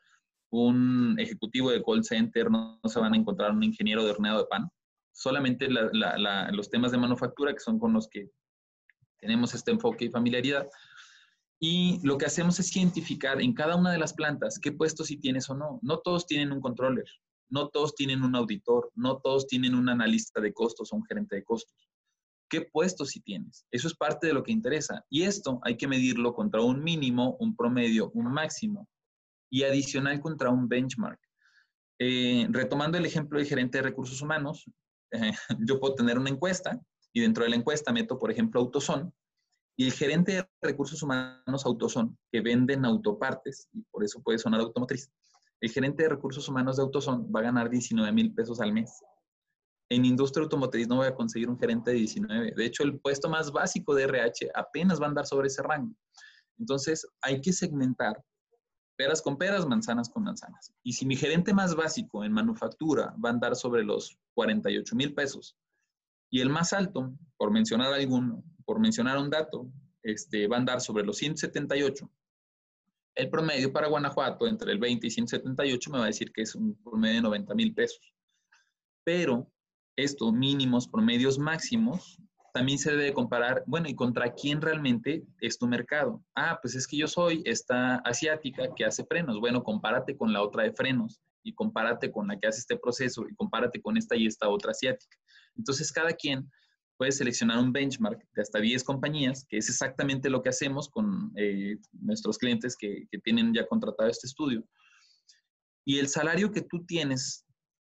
un 0.51 1.15
ejecutivo 1.17 1.71
de 1.71 1.81
call 1.81 2.03
center, 2.03 2.51
no, 2.51 2.77
se 2.83 2.99
van 2.99 3.13
a 3.13 3.17
encontrar 3.17 3.51
un 3.51 3.63
ingeniero 3.63 4.03
de 4.03 4.11
horneado 4.11 4.39
de 4.39 4.47
pan, 4.47 4.69
solamente 5.13 5.67
los 5.69 6.69
temas 6.69 6.91
de 6.91 6.97
manufactura 6.97 7.53
que 7.53 7.59
son 7.59 7.79
con 7.79 7.93
los 7.93 8.07
que 8.09 8.29
tenemos 9.19 9.53
este 9.53 9.71
enfoque 9.71 10.05
y 10.05 10.09
familiaridad. 10.09 10.67
Y 11.59 12.05
lo 12.05 12.17
que 12.17 12.25
hacemos 12.25 12.59
es 12.59 12.75
identificar 12.75 13.41
en 13.41 13.53
cada 13.53 13.77
una 13.77 13.91
de 13.91 13.97
las 13.97 14.13
plantas 14.13 14.59
qué 14.59 14.73
puestos 14.73 15.07
sí 15.07 15.17
tienes 15.17 15.49
o 15.49 15.55
no. 15.55 15.79
No 15.81 15.99
todos 15.99 16.25
tienen 16.25 16.51
un 16.51 16.59
controller, 16.59 17.05
no 17.47 17.69
todos 17.69 17.95
tienen 17.95 18.23
un 18.23 18.35
auditor, 18.35 18.91
no 18.95 19.19
todos 19.19 19.47
tienen 19.47 19.75
un 19.75 19.87
analista 19.87 20.41
de 20.41 20.53
costos 20.53 20.91
o 20.91 20.97
un 20.97 21.05
gerente 21.05 21.37
de 21.37 21.43
costos. 21.43 21.89
¿Qué 22.49 22.61
puestos 22.61 23.11
sí 23.11 23.21
tienes? 23.21 23.65
Eso 23.71 23.87
es 23.87 23.95
parte 23.95 24.27
de 24.27 24.33
lo 24.33 24.43
que 24.43 24.51
interesa. 24.51 25.05
Y 25.09 25.23
esto 25.23 25.61
hay 25.63 25.77
que 25.77 25.87
medirlo 25.87 26.33
contra 26.33 26.61
un 26.61 26.83
mínimo, 26.83 27.37
un 27.39 27.55
promedio, 27.55 28.11
un 28.11 28.31
máximo 28.31 28.89
y 29.49 29.63
adicional 29.63 30.19
contra 30.19 30.49
un 30.49 30.67
benchmark. 30.67 31.19
Eh, 31.99 32.47
retomando 32.49 32.97
el 32.97 33.05
ejemplo 33.05 33.39
del 33.39 33.47
gerente 33.47 33.77
de 33.77 33.83
recursos 33.83 34.21
humanos, 34.21 34.65
yo 35.59 35.79
puedo 35.79 35.95
tener 35.95 36.17
una 36.17 36.29
encuesta 36.29 36.79
y 37.13 37.21
dentro 37.21 37.43
de 37.43 37.51
la 37.51 37.55
encuesta 37.55 37.93
meto, 37.93 38.17
por 38.17 38.31
ejemplo, 38.31 38.59
Autoson 38.59 39.13
y 39.75 39.85
el 39.85 39.93
gerente 39.93 40.33
de 40.33 40.49
recursos 40.61 41.01
humanos 41.01 41.65
Autoson, 41.65 42.17
que 42.31 42.41
venden 42.41 42.85
autopartes, 42.85 43.67
y 43.73 43.81
por 43.91 44.03
eso 44.03 44.21
puede 44.21 44.37
sonar 44.37 44.59
automotriz, 44.59 45.09
el 45.61 45.71
gerente 45.71 46.03
de 46.03 46.09
recursos 46.09 46.47
humanos 46.47 46.77
de 46.77 46.83
Autoson 46.83 47.31
va 47.33 47.39
a 47.39 47.43
ganar 47.43 47.69
19 47.69 48.11
mil 48.11 48.33
pesos 48.33 48.59
al 48.59 48.73
mes. 48.73 49.01
En 49.89 50.05
industria 50.05 50.43
automotriz 50.43 50.87
no 50.87 50.97
voy 50.97 51.07
a 51.07 51.15
conseguir 51.15 51.49
un 51.49 51.57
gerente 51.57 51.91
de 51.91 51.97
19. 51.97 52.53
De 52.55 52.65
hecho, 52.65 52.83
el 52.83 52.99
puesto 52.99 53.29
más 53.29 53.51
básico 53.51 53.95
de 53.95 54.03
RH 54.03 54.51
apenas 54.53 54.99
va 54.99 55.05
a 55.05 55.09
andar 55.09 55.25
sobre 55.25 55.47
ese 55.47 55.61
rango. 55.61 55.95
Entonces, 56.59 57.07
hay 57.21 57.41
que 57.41 57.53
segmentar 57.53 58.21
peras 58.95 59.21
con 59.21 59.37
peras, 59.37 59.65
manzanas 59.65 60.09
con 60.09 60.23
manzanas. 60.23 60.73
Y 60.83 60.93
si 60.93 61.05
mi 61.05 61.15
gerente 61.15 61.53
más 61.53 61.75
básico 61.75 62.23
en 62.23 62.31
manufactura 62.31 63.15
va 63.23 63.29
a 63.29 63.33
andar 63.33 63.55
sobre 63.55 63.83
los 63.83 64.17
48 64.35 64.95
mil 64.95 65.13
pesos 65.13 65.57
y 66.29 66.41
el 66.41 66.49
más 66.49 66.73
alto, 66.73 67.13
por 67.37 67.51
mencionar 67.51 67.93
algún, 67.93 68.43
por 68.65 68.79
mencionar 68.79 69.17
un 69.17 69.29
dato, 69.29 69.69
este, 70.01 70.47
va 70.47 70.57
a 70.57 70.59
andar 70.59 70.81
sobre 70.81 71.03
los 71.03 71.17
178, 71.17 72.09
el 73.15 73.29
promedio 73.29 73.71
para 73.71 73.87
Guanajuato 73.87 74.47
entre 74.47 74.71
el 74.71 74.79
20 74.79 75.07
y 75.07 75.11
178 75.11 75.91
me 75.91 75.99
va 75.99 76.05
a 76.05 76.07
decir 76.07 76.31
que 76.31 76.41
es 76.41 76.55
un 76.55 76.75
promedio 76.83 77.15
de 77.15 77.21
90 77.21 77.53
mil 77.55 77.73
pesos. 77.73 78.13
Pero 79.03 79.51
estos 79.95 80.33
mínimos, 80.33 80.87
promedios 80.87 81.37
máximos, 81.37 82.19
también 82.53 82.77
se 82.77 82.91
debe 82.91 83.13
comparar, 83.13 83.63
bueno, 83.65 83.89
¿y 83.89 83.95
contra 83.95 84.31
quién 84.31 84.61
realmente 84.61 85.25
es 85.41 85.57
tu 85.57 85.67
mercado? 85.67 86.23
Ah, 86.35 86.59
pues 86.61 86.75
es 86.75 86.87
que 86.87 86.97
yo 86.97 87.07
soy 87.07 87.41
esta 87.45 87.95
asiática 87.97 88.69
que 88.75 88.85
hace 88.85 89.03
frenos. 89.05 89.39
Bueno, 89.39 89.63
compárate 89.63 90.15
con 90.15 90.31
la 90.31 90.43
otra 90.43 90.63
de 90.63 90.71
frenos 90.71 91.19
y 91.41 91.55
compárate 91.55 92.11
con 92.11 92.27
la 92.27 92.39
que 92.39 92.47
hace 92.47 92.59
este 92.59 92.77
proceso 92.77 93.25
y 93.27 93.33
compárate 93.33 93.81
con 93.81 93.97
esta 93.97 94.15
y 94.15 94.27
esta 94.27 94.49
otra 94.49 94.69
asiática. 94.69 95.17
Entonces, 95.57 95.91
cada 95.91 96.13
quien 96.13 96.47
puede 96.95 97.11
seleccionar 97.11 97.57
un 97.57 97.73
benchmark 97.73 98.23
de 98.35 98.41
hasta 98.43 98.59
10 98.59 98.83
compañías, 98.83 99.47
que 99.49 99.57
es 99.57 99.67
exactamente 99.67 100.29
lo 100.29 100.43
que 100.43 100.49
hacemos 100.49 100.87
con 100.89 101.31
eh, 101.35 101.77
nuestros 101.91 102.37
clientes 102.37 102.77
que, 102.77 103.07
que 103.09 103.17
tienen 103.17 103.51
ya 103.51 103.65
contratado 103.65 104.11
este 104.11 104.27
estudio. 104.27 104.63
Y 105.85 105.97
el 105.97 106.07
salario 106.07 106.51
que 106.51 106.61
tú 106.61 106.85
tienes 106.85 107.42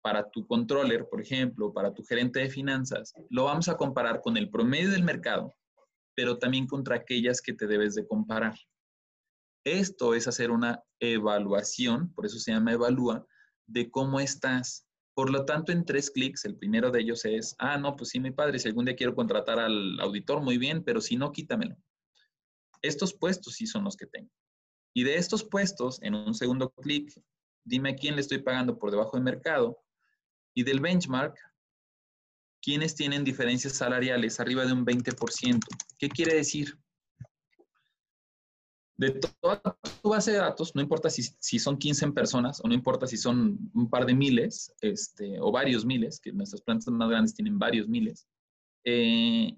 para 0.07 0.31
tu 0.31 0.47
controller, 0.47 1.09
por 1.09 1.19
ejemplo, 1.19 1.73
para 1.73 1.93
tu 1.93 2.01
gerente 2.01 2.39
de 2.39 2.49
finanzas, 2.49 3.13
lo 3.29 3.43
vamos 3.43 3.67
a 3.67 3.75
comparar 3.75 4.21
con 4.21 4.37
el 4.37 4.49
promedio 4.49 4.89
del 4.89 5.03
mercado, 5.03 5.53
pero 6.15 6.37
también 6.37 6.65
contra 6.65 6.95
aquellas 6.95 7.41
que 7.41 7.51
te 7.51 7.67
debes 7.67 7.93
de 7.93 8.07
comparar. 8.07 8.55
Esto 9.65 10.13
es 10.13 10.25
hacer 10.25 10.49
una 10.49 10.81
evaluación, 11.01 12.13
por 12.13 12.25
eso 12.25 12.39
se 12.39 12.53
llama 12.53 12.71
evalúa, 12.71 13.27
de 13.65 13.91
cómo 13.91 14.21
estás. 14.21 14.87
Por 15.13 15.29
lo 15.29 15.43
tanto, 15.43 15.73
en 15.73 15.83
tres 15.83 16.09
clics, 16.09 16.45
el 16.45 16.55
primero 16.55 16.89
de 16.89 17.01
ellos 17.01 17.25
es, 17.25 17.53
ah, 17.59 17.77
no, 17.77 17.97
pues 17.97 18.11
sí, 18.11 18.21
mi 18.21 18.31
padre, 18.31 18.59
si 18.59 18.69
algún 18.69 18.85
día 18.85 18.95
quiero 18.95 19.13
contratar 19.13 19.59
al 19.59 19.99
auditor, 19.99 20.41
muy 20.41 20.57
bien, 20.57 20.85
pero 20.85 21.01
si 21.01 21.17
no, 21.17 21.33
quítamelo. 21.33 21.75
Estos 22.81 23.13
puestos 23.13 23.55
sí 23.55 23.67
son 23.67 23.83
los 23.83 23.97
que 23.97 24.05
tengo. 24.05 24.31
Y 24.93 25.03
de 25.03 25.17
estos 25.17 25.43
puestos, 25.43 26.01
en 26.01 26.15
un 26.15 26.33
segundo 26.33 26.69
clic, 26.69 27.11
dime 27.65 27.89
a 27.89 27.95
quién 27.97 28.15
le 28.15 28.21
estoy 28.21 28.37
pagando 28.37 28.79
por 28.79 28.89
debajo 28.89 29.17
del 29.17 29.25
mercado 29.25 29.77
y 30.57 30.63
del 30.63 30.79
benchmark, 30.79 31.37
¿quiénes 32.63 32.95
tienen 32.95 33.23
diferencias 33.23 33.73
salariales 33.73 34.39
arriba 34.39 34.65
de 34.65 34.73
un 34.73 34.83
20%? 34.83 35.59
¿Qué 35.99 36.09
quiere 36.09 36.33
decir? 36.33 36.75
De 38.95 39.11
toda 39.39 39.61
tu 40.01 40.09
base 40.09 40.31
de 40.31 40.39
datos, 40.39 40.73
no 40.73 40.81
importa 40.81 41.11
si, 41.11 41.21
si, 41.21 41.59
son 41.59 41.77
15 41.77 42.11
personas 42.11 42.59
o 42.63 42.67
no 42.67 42.73
importa 42.73 43.05
si 43.05 43.17
son 43.17 43.69
un 43.75 43.87
par 43.87 44.07
de 44.07 44.15
miles 44.15 44.73
este, 44.81 45.39
o 45.39 45.51
varios 45.51 45.85
miles, 45.85 46.19
que 46.19 46.33
nuestras 46.33 46.63
plantas 46.63 46.91
más 46.91 47.07
grandes 47.07 47.35
tienen 47.35 47.59
varios 47.59 47.87
miles, 47.87 48.27
eh, 48.83 49.55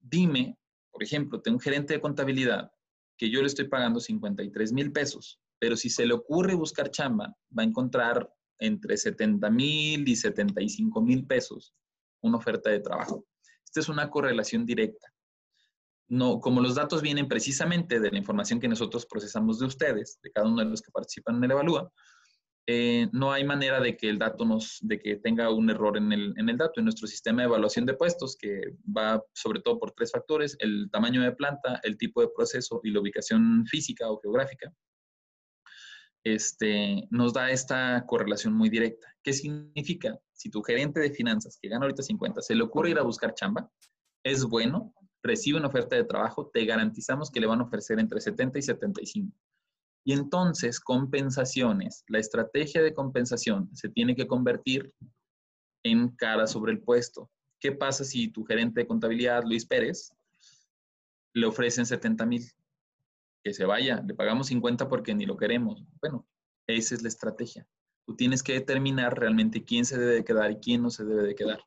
dime, 0.00 0.56
por 0.90 1.02
ejemplo, 1.02 1.42
tengo 1.42 1.58
un 1.58 1.60
gerente 1.60 1.92
de 1.92 2.00
contabilidad 2.00 2.72
que 3.18 3.28
yo 3.28 3.42
le 3.42 3.48
estoy 3.48 3.68
pagando 3.68 4.00
53 4.00 4.72
mil 4.72 4.92
pesos, 4.92 5.42
pero 5.58 5.76
si 5.76 5.90
se 5.90 6.06
le 6.06 6.14
ocurre 6.14 6.54
buscar 6.54 6.90
chamba, 6.90 7.36
va 7.52 7.64
a 7.64 7.66
encontrar 7.66 8.32
entre 8.58 8.96
70 8.96 9.50
mil 9.50 10.08
y 10.08 10.16
75 10.16 11.00
mil 11.02 11.26
pesos 11.26 11.74
una 12.20 12.38
oferta 12.38 12.70
de 12.70 12.80
trabajo. 12.80 13.24
Esta 13.64 13.80
es 13.80 13.88
una 13.88 14.10
correlación 14.10 14.66
directa. 14.66 15.12
No, 16.08 16.40
como 16.40 16.60
los 16.60 16.74
datos 16.74 17.02
vienen 17.02 17.28
precisamente 17.28 18.00
de 18.00 18.10
la 18.10 18.18
información 18.18 18.60
que 18.60 18.68
nosotros 18.68 19.06
procesamos 19.06 19.58
de 19.58 19.66
ustedes, 19.66 20.18
de 20.22 20.30
cada 20.30 20.48
uno 20.48 20.64
de 20.64 20.70
los 20.70 20.80
que 20.80 20.90
participan 20.90 21.36
en 21.36 21.44
el 21.44 21.50
Evalúa, 21.50 21.92
eh, 22.66 23.08
no 23.12 23.32
hay 23.32 23.44
manera 23.44 23.80
de 23.80 23.96
que 23.96 24.10
el 24.10 24.18
dato 24.18 24.44
nos, 24.44 24.78
de 24.82 24.98
que 24.98 25.16
tenga 25.16 25.50
un 25.50 25.70
error 25.70 25.96
en 25.96 26.12
el, 26.12 26.34
en 26.36 26.48
el 26.50 26.58
dato. 26.58 26.80
En 26.80 26.84
nuestro 26.84 27.06
sistema 27.06 27.40
de 27.40 27.46
evaluación 27.48 27.86
de 27.86 27.94
puestos, 27.94 28.36
que 28.36 28.60
va 28.84 29.22
sobre 29.32 29.60
todo 29.60 29.78
por 29.78 29.92
tres 29.92 30.12
factores, 30.12 30.56
el 30.60 30.90
tamaño 30.90 31.22
de 31.22 31.32
planta, 31.32 31.80
el 31.82 31.96
tipo 31.96 32.20
de 32.20 32.28
proceso 32.34 32.80
y 32.84 32.90
la 32.90 33.00
ubicación 33.00 33.64
física 33.66 34.10
o 34.10 34.20
geográfica, 34.20 34.70
este, 36.34 37.06
nos 37.10 37.32
da 37.32 37.50
esta 37.50 38.04
correlación 38.06 38.54
muy 38.54 38.68
directa. 38.68 39.06
¿Qué 39.22 39.32
significa? 39.32 40.18
Si 40.32 40.50
tu 40.50 40.62
gerente 40.62 41.00
de 41.00 41.10
finanzas, 41.10 41.58
que 41.60 41.68
gana 41.68 41.84
ahorita 41.84 42.02
50, 42.02 42.40
se 42.42 42.54
le 42.54 42.62
ocurre 42.62 42.90
ir 42.90 42.98
a 42.98 43.02
buscar 43.02 43.34
chamba, 43.34 43.70
es 44.24 44.44
bueno, 44.44 44.94
recibe 45.22 45.58
una 45.58 45.68
oferta 45.68 45.96
de 45.96 46.04
trabajo, 46.04 46.50
te 46.52 46.64
garantizamos 46.64 47.30
que 47.30 47.40
le 47.40 47.46
van 47.46 47.60
a 47.60 47.64
ofrecer 47.64 47.98
entre 47.98 48.20
70 48.20 48.58
y 48.58 48.62
75. 48.62 49.36
Y 50.04 50.12
entonces, 50.12 50.80
compensaciones, 50.80 52.04
la 52.08 52.18
estrategia 52.18 52.82
de 52.82 52.94
compensación 52.94 53.68
se 53.74 53.88
tiene 53.88 54.16
que 54.16 54.26
convertir 54.26 54.92
en 55.84 56.08
cara 56.16 56.46
sobre 56.46 56.72
el 56.72 56.80
puesto. 56.80 57.30
¿Qué 57.60 57.72
pasa 57.72 58.04
si 58.04 58.28
tu 58.28 58.44
gerente 58.44 58.80
de 58.80 58.86
contabilidad, 58.86 59.42
Luis 59.44 59.66
Pérez, 59.66 60.12
le 61.34 61.46
ofrecen 61.46 61.84
70 61.84 62.24
mil? 62.26 62.42
Se 63.52 63.64
vaya, 63.64 64.02
le 64.06 64.14
pagamos 64.14 64.48
50 64.48 64.88
porque 64.88 65.14
ni 65.14 65.26
lo 65.26 65.36
queremos. 65.36 65.84
Bueno, 66.00 66.26
esa 66.66 66.94
es 66.94 67.02
la 67.02 67.08
estrategia. 67.08 67.66
Tú 68.06 68.16
tienes 68.16 68.42
que 68.42 68.54
determinar 68.54 69.18
realmente 69.18 69.64
quién 69.64 69.84
se 69.84 69.98
debe 69.98 70.14
de 70.14 70.24
quedar 70.24 70.50
y 70.50 70.56
quién 70.56 70.82
no 70.82 70.90
se 70.90 71.04
debe 71.04 71.22
de 71.24 71.34
quedar. 71.34 71.60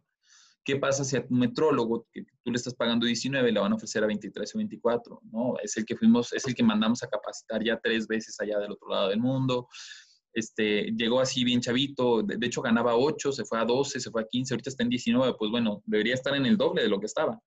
¿Qué 0.63 0.75
pasa 0.75 1.03
si 1.03 1.15
a 1.15 1.25
tu 1.25 1.33
metrólogo, 1.33 2.07
que 2.11 2.23
tú 2.43 2.51
le 2.51 2.57
estás 2.57 2.75
pagando 2.75 3.07
19, 3.07 3.51
le 3.51 3.59
van 3.59 3.71
a 3.71 3.75
ofrecer 3.75 4.03
a 4.03 4.07
23 4.07 4.55
o 4.55 4.57
24? 4.59 5.21
No, 5.31 5.55
es 5.61 5.75
el 5.77 5.85
que 5.85 5.95
fuimos, 5.95 6.33
es 6.33 6.47
el 6.47 6.53
que 6.53 6.63
mandamos 6.63 7.01
a 7.01 7.07
capacitar 7.07 7.63
ya 7.63 7.79
tres 7.79 8.07
veces 8.07 8.39
allá 8.39 8.59
del 8.59 8.71
otro 8.71 8.89
lado 8.89 9.09
del 9.09 9.19
mundo. 9.19 9.67
este, 10.33 10.91
llegó 10.95 11.19
así 11.19 11.43
bien 11.43 11.61
chavito, 11.61 12.21
de, 12.21 12.45
hecho 12.45 12.61
ganaba 12.61 12.95
8, 12.95 13.31
se 13.31 13.43
fue 13.43 13.59
a 13.59 13.65
12, 13.65 13.99
se 13.99 14.11
fue 14.11 14.21
a 14.21 14.27
15, 14.27 14.53
ahorita 14.53 14.69
está 14.69 14.83
en 14.83 14.89
19, 14.89 15.35
pues 15.37 15.51
bueno, 15.51 15.81
debería 15.85 16.13
estar 16.13 16.35
en 16.35 16.45
el 16.45 16.57
doble 16.57 16.83
de 16.83 16.89
lo 16.89 16.99
que 16.99 17.07
estaba, 17.07 17.39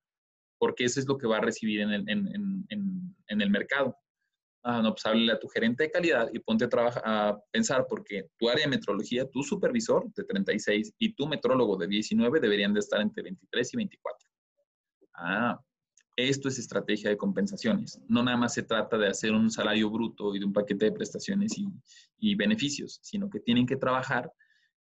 porque 0.58 0.84
eso 0.84 1.00
es 1.00 1.06
lo 1.06 1.16
que 1.16 1.26
va 1.26 1.38
a 1.38 1.40
recibir 1.40 1.80
en 1.80 1.90
el, 1.90 2.04
en 2.08 3.40
el 3.40 3.50
mercado. 3.50 3.96
No, 4.64 4.92
pues 4.92 5.04
háblale 5.04 5.32
a 5.32 5.38
tu 5.38 5.46
gerente 5.48 5.82
de 5.82 5.90
calidad 5.90 6.28
y 6.32 6.38
ponte 6.38 6.66
a 6.74 7.38
pensar 7.50 7.86
porque 7.86 8.28
tu 8.38 8.48
área 8.48 8.64
de 8.64 8.70
metrología, 8.70 9.28
tu 9.28 9.42
supervisor 9.42 10.10
de 10.14 10.24
36 10.24 10.94
y 10.98 11.14
tu 11.14 11.26
metrólogo 11.26 11.76
de 11.76 11.86
19 11.86 12.40
deberían 12.40 12.72
de 12.72 12.80
estar 12.80 13.00
entre 13.02 13.24
23 13.24 13.74
y 13.74 13.76
24. 13.76 14.28
Ah, 15.16 15.60
esto 16.16 16.48
es 16.48 16.58
estrategia 16.58 17.10
de 17.10 17.16
compensaciones. 17.16 18.00
No 18.08 18.22
nada 18.22 18.36
más 18.36 18.54
se 18.54 18.62
trata 18.62 18.96
de 18.96 19.08
hacer 19.08 19.32
un 19.32 19.50
salario 19.50 19.90
bruto 19.90 20.34
y 20.34 20.38
de 20.38 20.44
un 20.44 20.52
paquete 20.52 20.86
de 20.86 20.92
prestaciones 20.92 21.52
y, 22.18 22.34
beneficios, 22.36 23.00
sino 23.02 23.28
que 23.28 23.40
tienen 23.40 23.66
que 23.66 23.76
trabajar 23.76 24.32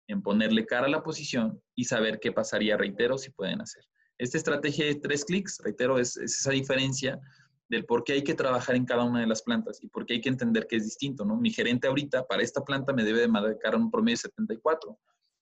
en 0.08 0.22
ponerle 0.22 0.66
cara 0.66 0.86
a 0.86 0.90
la 0.90 1.02
posición 1.02 1.60
y 1.76 1.84
saber 1.84 2.18
qué 2.18 2.32
pasaría, 2.32 2.76
reitero, 2.76 3.16
si 3.18 3.30
pueden 3.30 3.60
hacer. 3.60 3.84
Esta 4.16 4.38
estrategia 4.38 4.86
de 4.86 4.96
tres 4.96 5.24
clics, 5.24 5.60
reitero, 5.62 5.98
es 5.98 6.16
esa 6.16 6.50
diferencia 6.50 7.20
del 7.68 7.84
por 7.84 8.02
qué 8.04 8.14
hay 8.14 8.24
que 8.24 8.34
trabajar 8.34 8.76
en 8.76 8.86
cada 8.86 9.04
una 9.04 9.20
de 9.20 9.26
las 9.26 9.42
plantas 9.42 9.82
y 9.82 9.88
por 9.88 10.06
qué 10.06 10.14
hay 10.14 10.20
que 10.20 10.30
entender 10.30 10.66
que 10.66 10.76
es 10.76 10.84
distinto, 10.84 11.24
¿no? 11.24 11.36
Mi 11.36 11.50
gerente 11.50 11.86
ahorita 11.86 12.26
para 12.26 12.42
esta 12.42 12.64
planta 12.64 12.92
me 12.92 13.04
debe 13.04 13.20
de 13.20 13.28
marcar 13.28 13.76
un 13.76 13.90
promedio 13.90 14.14
de 14.14 14.28
74, 14.28 14.98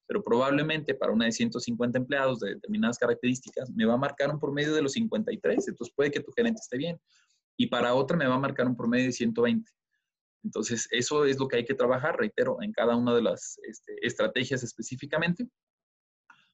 pero 0.07 0.23
probablemente 0.23 0.95
para 0.95 1.13
una 1.13 1.27
de 1.27 1.33
150 1.33 1.99
empleados 1.99 2.41
de 2.41 2.55
determinadas 2.55 2.99
características 2.99 3.71
me 3.71 3.85
va 3.85 3.95
a 3.95 3.99
marcar 3.99 4.31
un 4.31 4.41
promedio 4.41 4.75
de 4.75 4.83
los 4.83 4.93
53, 4.93 5.69
entonces 5.69 5.95
puede 5.95 6.11
que 6.11 6.21
tu 6.21 6.33
gerente 6.33 6.61
esté 6.61 6.77
bien. 6.77 7.01
Y 7.57 7.69
para 7.69 7.95
otra 7.95 8.17
me 8.17 8.27
va 8.27 8.35
a 8.35 8.41
marcar 8.41 8.67
un 8.67 8.77
promedio 8.77 9.07
de 9.07 9.13
120. 9.13 9.71
Entonces, 10.45 10.87
eso 10.91 11.25
es 11.25 11.39
lo 11.39 11.49
que 11.49 11.57
hay 11.57 11.65
que 11.65 11.75
trabajar, 11.75 12.17
reitero, 12.19 12.59
en 12.61 12.71
cada 12.73 12.95
una 12.95 13.15
de 13.15 13.23
las 13.23 13.59
este, 13.67 13.95
estrategias 14.07 14.63
específicamente, 14.63 15.49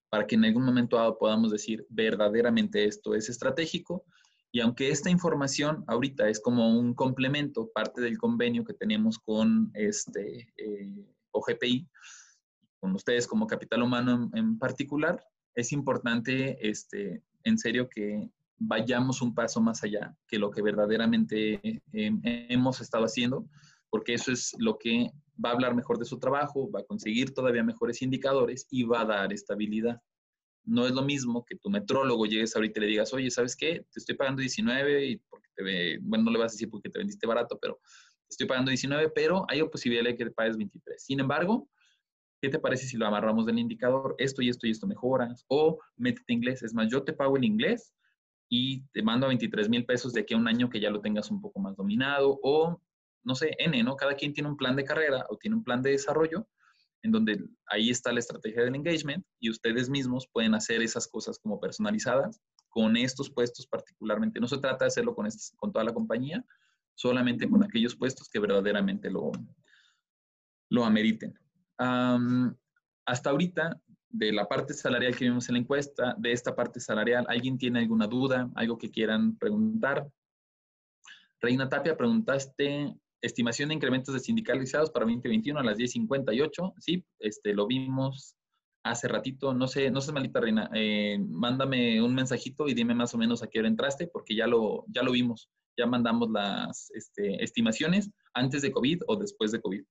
para 0.08 0.26
que 0.26 0.36
en 0.36 0.44
algún 0.44 0.64
momento 0.64 0.96
dado 0.96 1.18
podamos 1.18 1.50
decir 1.50 1.84
verdaderamente 1.90 2.84
esto 2.84 3.14
es 3.14 3.28
estratégico 3.28 4.04
y 4.52 4.60
aunque 4.60 4.90
esta 4.90 5.08
información 5.08 5.82
ahorita 5.86 6.28
es 6.28 6.38
como 6.38 6.78
un 6.78 6.92
complemento, 6.92 7.70
parte 7.74 8.02
del 8.02 8.18
convenio 8.18 8.64
que 8.64 8.74
tenemos 8.74 9.18
con 9.18 9.70
este 9.72 10.52
eh, 10.58 11.06
OGPI, 11.30 11.88
con 12.78 12.94
ustedes 12.94 13.26
como 13.26 13.46
capital 13.46 13.82
humano 13.82 14.30
en, 14.34 14.58
particular, 14.58 15.24
es 15.54 15.72
importante, 15.72 16.58
este, 16.68 17.22
en 17.44 17.56
serio, 17.56 17.88
que 17.88 18.28
vayamos 18.58 19.22
un 19.22 19.34
paso 19.34 19.60
más 19.62 19.82
allá 19.84 20.14
que 20.28 20.38
lo 20.38 20.50
que 20.50 20.60
verdaderamente 20.60 21.82
em, 21.92 22.20
hemos 22.22 22.82
estado 22.82 23.06
haciendo, 23.06 23.48
porque 23.88 24.12
eso 24.12 24.32
es 24.32 24.54
lo 24.58 24.76
que 24.76 25.10
va 25.42 25.50
a 25.50 25.52
hablar 25.52 25.74
mejor 25.74 25.98
de 25.98 26.04
su 26.04 26.18
trabajo, 26.18 26.70
va 26.70 26.80
a 26.80 26.84
conseguir 26.84 27.32
todavía 27.32 27.64
mejores 27.64 28.02
indicadores 28.02 28.66
y 28.70 28.84
va 28.84 29.00
a 29.00 29.06
dar 29.06 29.32
estabilidad. 29.32 30.02
No 30.64 30.86
es 30.86 30.92
lo 30.92 31.02
mismo 31.02 31.44
que 31.44 31.56
tu 31.56 31.70
metrólogo 31.70 32.26
llegues 32.26 32.54
ahorita 32.54 32.78
y 32.78 32.82
le 32.82 32.86
digas, 32.88 33.12
oye, 33.12 33.30
¿sabes 33.30 33.56
qué? 33.56 33.84
Te 33.90 33.98
estoy 33.98 34.14
pagando 34.14 34.40
19 34.40 35.06
y 35.06 35.16
porque 35.16 35.48
te 35.54 35.98
bueno, 36.00 36.24
no 36.24 36.30
le 36.30 36.38
vas 36.38 36.52
a 36.52 36.54
decir 36.54 36.70
porque 36.70 36.88
te 36.88 36.98
vendiste 36.98 37.26
barato, 37.26 37.58
pero 37.60 37.80
estoy 38.28 38.46
pagando 38.46 38.70
19, 38.70 39.10
pero 39.10 39.44
hay 39.48 39.62
posibilidad 39.64 40.04
de 40.04 40.16
que 40.16 40.24
te 40.24 40.30
pagues 40.30 40.56
23. 40.56 41.02
Sin 41.02 41.20
embargo, 41.20 41.68
¿qué 42.40 42.48
te 42.48 42.58
parece 42.58 42.86
si 42.86 42.96
lo 42.96 43.06
amarramos 43.06 43.46
del 43.46 43.58
indicador? 43.58 44.14
Esto 44.18 44.42
y 44.42 44.48
esto 44.48 44.66
y 44.66 44.70
esto 44.70 44.86
mejoras. 44.86 45.44
O 45.48 45.78
métete 45.96 46.32
inglés. 46.32 46.62
Es 46.62 46.74
más, 46.74 46.88
yo 46.90 47.02
te 47.02 47.12
pago 47.12 47.36
el 47.36 47.44
inglés 47.44 47.94
y 48.48 48.82
te 48.92 49.02
mando 49.02 49.26
a 49.26 49.28
23 49.28 49.68
mil 49.68 49.84
pesos 49.84 50.12
de 50.12 50.20
aquí 50.20 50.34
a 50.34 50.36
un 50.36 50.48
año 50.48 50.68
que 50.68 50.80
ya 50.80 50.90
lo 50.90 51.00
tengas 51.00 51.30
un 51.30 51.40
poco 51.40 51.60
más 51.60 51.76
dominado. 51.76 52.38
O, 52.42 52.80
no 53.24 53.34
sé, 53.34 53.54
N, 53.58 53.82
¿no? 53.82 53.96
Cada 53.96 54.14
quien 54.14 54.32
tiene 54.32 54.48
un 54.48 54.56
plan 54.56 54.76
de 54.76 54.84
carrera 54.84 55.24
o 55.28 55.36
tiene 55.36 55.56
un 55.56 55.64
plan 55.64 55.82
de 55.82 55.90
desarrollo 55.90 56.48
en 57.02 57.12
donde 57.12 57.44
ahí 57.66 57.90
está 57.90 58.12
la 58.12 58.20
estrategia 58.20 58.62
del 58.62 58.74
engagement 58.74 59.24
y 59.40 59.50
ustedes 59.50 59.90
mismos 59.90 60.28
pueden 60.32 60.54
hacer 60.54 60.82
esas 60.82 61.08
cosas 61.08 61.38
como 61.38 61.60
personalizadas 61.60 62.40
con 62.68 62.96
estos 62.96 63.30
puestos 63.30 63.66
particularmente. 63.66 64.40
No 64.40 64.48
se 64.48 64.58
trata 64.58 64.84
de 64.84 64.88
hacerlo 64.88 65.14
con, 65.14 65.28
con 65.56 65.72
toda 65.72 65.84
la 65.84 65.92
compañía, 65.92 66.44
solamente 66.94 67.48
con 67.48 67.62
aquellos 67.64 67.96
puestos 67.96 68.28
que 68.28 68.38
verdaderamente 68.38 69.10
lo, 69.10 69.32
lo 70.70 70.84
ameriten. 70.84 71.38
hasta 71.76 73.30
ahorita, 73.30 73.80
de 74.08 74.32
la 74.32 74.46
parte 74.46 74.74
salarial 74.74 75.16
que 75.16 75.24
vimos 75.24 75.48
en 75.48 75.54
la 75.54 75.60
encuesta, 75.60 76.14
de 76.18 76.32
esta 76.32 76.54
parte 76.54 76.80
salarial, 76.80 77.24
¿alguien 77.28 77.58
tiene 77.58 77.80
alguna 77.80 78.06
duda, 78.06 78.50
algo 78.54 78.78
que 78.78 78.90
quieran 78.90 79.36
preguntar? 79.36 80.10
Reina 81.40 81.68
Tapia, 81.68 81.96
preguntaste 81.96 82.94
estimación 83.22 83.68
de 83.68 83.76
incrementos 83.76 84.12
de 84.12 84.20
sindicalizados 84.20 84.90
para 84.90 85.06
2021 85.06 85.58
a 85.58 85.64
las 85.64 85.78
10.58. 85.78 86.74
Sí, 86.78 87.04
este, 87.20 87.54
lo 87.54 87.66
vimos 87.66 88.36
hace 88.82 89.08
ratito. 89.08 89.54
No 89.54 89.68
sé, 89.68 89.90
no 89.90 90.00
sé, 90.00 90.12
malita 90.12 90.40
reina. 90.40 90.68
Eh, 90.74 91.18
mándame 91.18 92.02
un 92.02 92.14
mensajito 92.14 92.68
y 92.68 92.74
dime 92.74 92.94
más 92.94 93.14
o 93.14 93.18
menos 93.18 93.42
a 93.42 93.46
qué 93.46 93.60
hora 93.60 93.68
entraste, 93.68 94.08
porque 94.08 94.34
ya 94.34 94.46
lo, 94.46 94.84
ya 94.88 95.02
lo 95.02 95.12
vimos. 95.12 95.48
Ya 95.78 95.86
mandamos 95.86 96.30
las 96.30 96.90
este, 96.90 97.42
estimaciones 97.42 98.10
antes 98.34 98.60
de 98.60 98.72
COVID 98.72 99.02
o 99.06 99.16
después 99.16 99.52
de 99.52 99.60
COVID. 99.60 99.84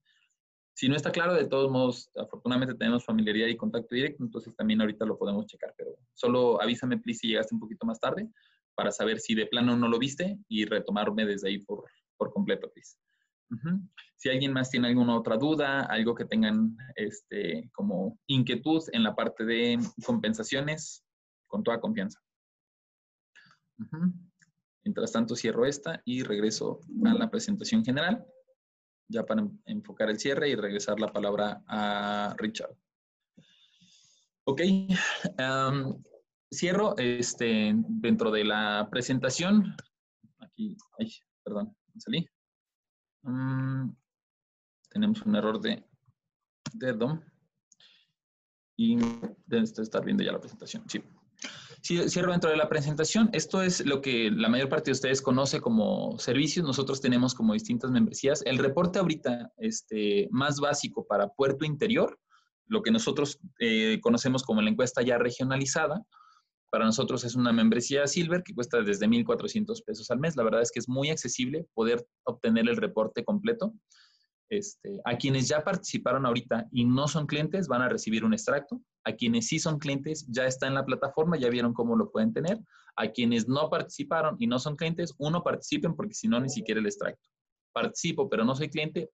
Si 0.73 0.87
no 0.87 0.95
está 0.95 1.11
claro, 1.11 1.33
de 1.33 1.47
todos 1.47 1.71
modos, 1.71 2.09
afortunadamente 2.15 2.75
tenemos 2.75 3.03
familiaridad 3.03 3.47
y 3.47 3.57
contacto 3.57 3.93
directo, 3.93 4.23
entonces 4.23 4.55
también 4.55 4.79
ahorita 4.81 5.05
lo 5.05 5.17
podemos 5.17 5.45
checar, 5.45 5.73
pero 5.77 5.97
solo 6.13 6.61
avísame, 6.61 6.97
please, 6.97 7.19
si 7.19 7.27
llegaste 7.27 7.53
un 7.53 7.59
poquito 7.59 7.85
más 7.85 7.99
tarde 7.99 8.29
para 8.73 8.91
saber 8.91 9.19
si 9.19 9.35
de 9.35 9.47
plano 9.47 9.75
no 9.75 9.89
lo 9.89 9.99
viste 9.99 10.37
y 10.47 10.65
retomarme 10.65 11.25
desde 11.25 11.49
ahí 11.49 11.59
por, 11.59 11.83
por 12.17 12.31
completo, 12.31 12.71
please. 12.71 12.95
Si 14.15 14.29
alguien 14.29 14.53
más 14.53 14.69
tiene 14.69 14.87
alguna 14.87 15.17
otra 15.17 15.35
duda, 15.35 15.81
algo 15.81 16.15
que 16.15 16.25
tengan 16.25 16.77
este, 16.95 17.69
como 17.73 18.19
inquietud 18.27 18.83
en 18.93 19.03
la 19.03 19.15
parte 19.15 19.43
de 19.45 19.79
compensaciones, 20.05 21.03
con 21.47 21.63
toda 21.63 21.81
confianza. 21.81 22.19
Mientras 24.83 25.11
tanto, 25.11 25.35
cierro 25.35 25.65
esta 25.65 26.01
y 26.05 26.23
regreso 26.23 26.79
a 27.05 27.13
la 27.13 27.29
presentación 27.29 27.83
general, 27.83 28.25
ya 29.07 29.25
para 29.25 29.47
enfocar 29.65 30.09
el 30.09 30.19
cierre 30.19 30.49
y 30.49 30.55
regresar 30.55 30.99
la 30.99 31.11
palabra 31.11 31.61
a 31.67 32.35
Richard. 32.37 32.75
Ok, 34.45 34.61
cierro 36.51 36.97
este, 36.97 37.73
dentro 37.75 38.31
de 38.31 38.43
la 38.43 38.87
presentación. 38.89 39.75
Aquí, 40.39 40.77
ay, 40.99 41.11
perdón, 41.43 41.75
salí. 41.97 42.27
Mm, 43.23 43.89
tenemos 44.89 45.21
un 45.23 45.35
error 45.35 45.59
de 45.59 45.85
dedo. 46.73 47.21
Y 48.77 48.97
deben 49.45 49.63
estar 49.63 50.03
viendo 50.03 50.23
ya 50.23 50.31
la 50.31 50.39
presentación. 50.39 50.83
Sí. 50.87 51.03
Sí, 51.81 51.97
cierro 52.09 52.31
dentro 52.31 52.49
de 52.49 52.57
la 52.57 52.69
presentación. 52.69 53.29
Esto 53.33 53.63
es 53.63 53.83
lo 53.85 54.01
que 54.01 54.29
la 54.29 54.49
mayor 54.49 54.69
parte 54.69 54.91
de 54.91 54.93
ustedes 54.93 55.21
conoce 55.21 55.59
como 55.59 56.17
servicios. 56.19 56.65
Nosotros 56.65 57.01
tenemos 57.01 57.33
como 57.33 57.53
distintas 57.53 57.89
membresías. 57.89 58.43
El 58.45 58.59
reporte 58.59 58.99
ahorita 58.99 59.51
este, 59.57 60.27
más 60.31 60.59
básico 60.59 61.07
para 61.07 61.29
puerto 61.29 61.65
interior, 61.65 62.19
lo 62.67 62.83
que 62.83 62.91
nosotros 62.91 63.39
eh, 63.59 63.99
conocemos 64.01 64.43
como 64.43 64.61
la 64.61 64.69
encuesta 64.69 65.01
ya 65.01 65.17
regionalizada, 65.17 66.05
para 66.71 66.85
nosotros 66.85 67.25
es 67.25 67.35
una 67.35 67.51
membresía 67.51 68.07
Silver 68.07 68.43
que 68.43 68.55
cuesta 68.55 68.81
desde 68.81 69.05
1.400 69.05 69.83
pesos 69.83 70.09
al 70.09 70.19
mes. 70.19 70.37
La 70.37 70.43
verdad 70.43 70.61
es 70.61 70.71
que 70.71 70.79
es 70.79 70.87
muy 70.87 71.09
accesible 71.09 71.67
poder 71.73 72.07
obtener 72.23 72.69
el 72.69 72.77
reporte 72.77 73.25
completo. 73.25 73.73
Este, 74.49 75.01
a 75.03 75.17
quienes 75.17 75.49
ya 75.49 75.65
participaron 75.65 76.25
ahorita 76.25 76.67
y 76.71 76.85
no 76.85 77.09
son 77.09 77.27
clientes 77.27 77.67
van 77.67 77.81
a 77.81 77.89
recibir 77.89 78.23
un 78.23 78.33
extracto. 78.33 78.81
A 79.03 79.11
quienes 79.11 79.47
sí 79.47 79.59
son 79.59 79.79
clientes 79.79 80.25
ya 80.29 80.45
está 80.45 80.67
en 80.67 80.75
la 80.75 80.85
plataforma, 80.85 81.37
ya 81.37 81.49
vieron 81.49 81.73
cómo 81.73 81.97
lo 81.97 82.09
pueden 82.09 82.31
tener. 82.31 82.57
A 82.95 83.07
quienes 83.09 83.49
no 83.49 83.69
participaron 83.69 84.37
y 84.39 84.47
no 84.47 84.57
son 84.57 84.77
clientes, 84.77 85.13
uno 85.17 85.43
participen 85.43 85.93
porque 85.93 86.13
si 86.13 86.29
no 86.29 86.39
ni 86.39 86.49
siquiera 86.49 86.79
el 86.79 86.85
extracto. 86.85 87.27
Participo 87.73 88.29
pero 88.29 88.45
no 88.45 88.55
soy 88.55 88.69
cliente, 88.69 89.09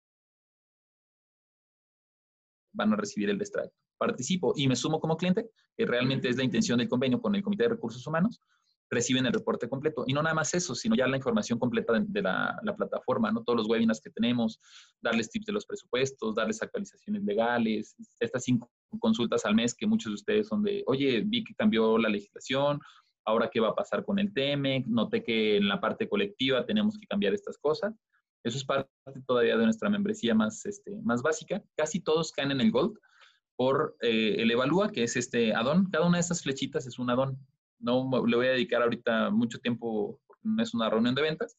van 2.76 2.92
a 2.92 2.96
recibir 2.96 3.30
el 3.30 3.40
extracto 3.40 3.74
participo 3.96 4.52
y 4.56 4.68
me 4.68 4.76
sumo 4.76 5.00
como 5.00 5.16
cliente, 5.16 5.50
que 5.76 5.86
realmente 5.86 6.28
es 6.28 6.36
la 6.36 6.44
intención 6.44 6.78
del 6.78 6.88
convenio 6.88 7.20
con 7.20 7.34
el 7.34 7.42
Comité 7.42 7.64
de 7.64 7.70
Recursos 7.70 8.06
Humanos, 8.06 8.40
reciben 8.88 9.26
el 9.26 9.32
reporte 9.32 9.68
completo. 9.68 10.04
Y 10.06 10.12
no 10.12 10.22
nada 10.22 10.34
más 10.34 10.54
eso, 10.54 10.74
sino 10.74 10.94
ya 10.94 11.06
la 11.06 11.16
información 11.16 11.58
completa 11.58 11.92
de, 11.98 12.22
la, 12.22 12.60
plataforma, 12.76 13.32
¿no? 13.32 13.42
Todos 13.42 13.58
los 13.58 13.68
webinars 13.68 14.00
que 14.00 14.10
tenemos, 14.10 14.60
darles 15.00 15.30
tips 15.30 15.46
de 15.46 15.52
los 15.52 15.66
presupuestos, 15.66 16.34
darles 16.34 16.62
actualizaciones 16.62 17.24
legales, 17.24 17.96
estas 18.20 18.44
cinco 18.44 18.70
consultas 19.00 19.44
al 19.44 19.54
mes 19.54 19.74
que 19.74 19.86
muchos 19.86 20.10
de 20.10 20.14
ustedes 20.14 20.48
son 20.48 20.62
de, 20.62 20.84
oye, 20.86 21.22
vi 21.26 21.42
que 21.42 21.54
cambió 21.54 21.98
la 21.98 22.08
legislación, 22.08 22.80
ahora 23.24 23.50
qué 23.52 23.58
va 23.58 23.68
a 23.68 23.74
pasar 23.74 24.04
con 24.04 24.18
el 24.18 24.32
TEMEC, 24.32 24.86
noté 24.86 25.24
que 25.24 25.56
en 25.56 25.68
la 25.68 25.80
parte 25.80 26.08
colectiva 26.08 26.64
tenemos 26.64 26.96
que 26.96 27.06
cambiar 27.06 27.34
estas 27.34 27.58
cosas. 27.58 27.92
Eso 28.46 28.58
es 28.58 28.64
parte 28.64 28.88
todavía 29.26 29.56
de 29.56 29.64
nuestra 29.64 29.90
membresía 29.90 30.32
más, 30.32 30.64
este, 30.66 30.92
más 31.02 31.20
básica. 31.20 31.64
Casi 31.76 31.98
todos 31.98 32.30
caen 32.30 32.52
en 32.52 32.60
el 32.60 32.70
Gold 32.70 32.96
por 33.56 33.96
eh, 34.00 34.36
el 34.38 34.52
Evalúa, 34.52 34.92
que 34.92 35.02
es 35.02 35.16
este 35.16 35.52
addon. 35.52 35.90
Cada 35.90 36.06
una 36.06 36.18
de 36.18 36.20
estas 36.20 36.44
flechitas 36.44 36.86
es 36.86 37.00
un 37.00 37.10
addon. 37.10 37.36
No 37.80 38.08
le 38.24 38.36
voy 38.36 38.46
a 38.46 38.52
dedicar 38.52 38.82
ahorita 38.82 39.30
mucho 39.30 39.58
tiempo, 39.58 40.20
porque 40.28 40.42
no 40.44 40.62
es 40.62 40.72
una 40.74 40.88
reunión 40.88 41.16
de 41.16 41.22
ventas, 41.22 41.56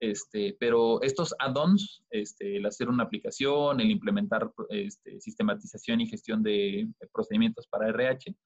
Este, 0.00 0.54
pero 0.60 1.00
estos 1.00 1.34
add-ons, 1.38 2.04
este, 2.10 2.58
el 2.58 2.66
hacer 2.66 2.90
una 2.90 3.04
aplicación, 3.04 3.80
el 3.80 3.90
implementar 3.90 4.52
este, 4.68 5.18
sistematización 5.20 6.02
y 6.02 6.08
gestión 6.08 6.42
de 6.42 6.88
procedimientos 7.10 7.66
para 7.68 7.88
RH, 7.88 8.36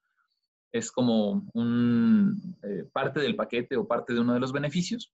es 0.72 0.93
como 0.93 1.51
un, 1.53 2.57
eh, 2.62 2.85
parte 2.93 3.18
del 3.18 3.35
paquete 3.35 3.76
o 3.76 3.89
parte 3.89 4.14
de 4.14 4.20
uno 4.20 4.35
de 4.35 4.41
los 4.41 4.53
beneficios 4.53 5.12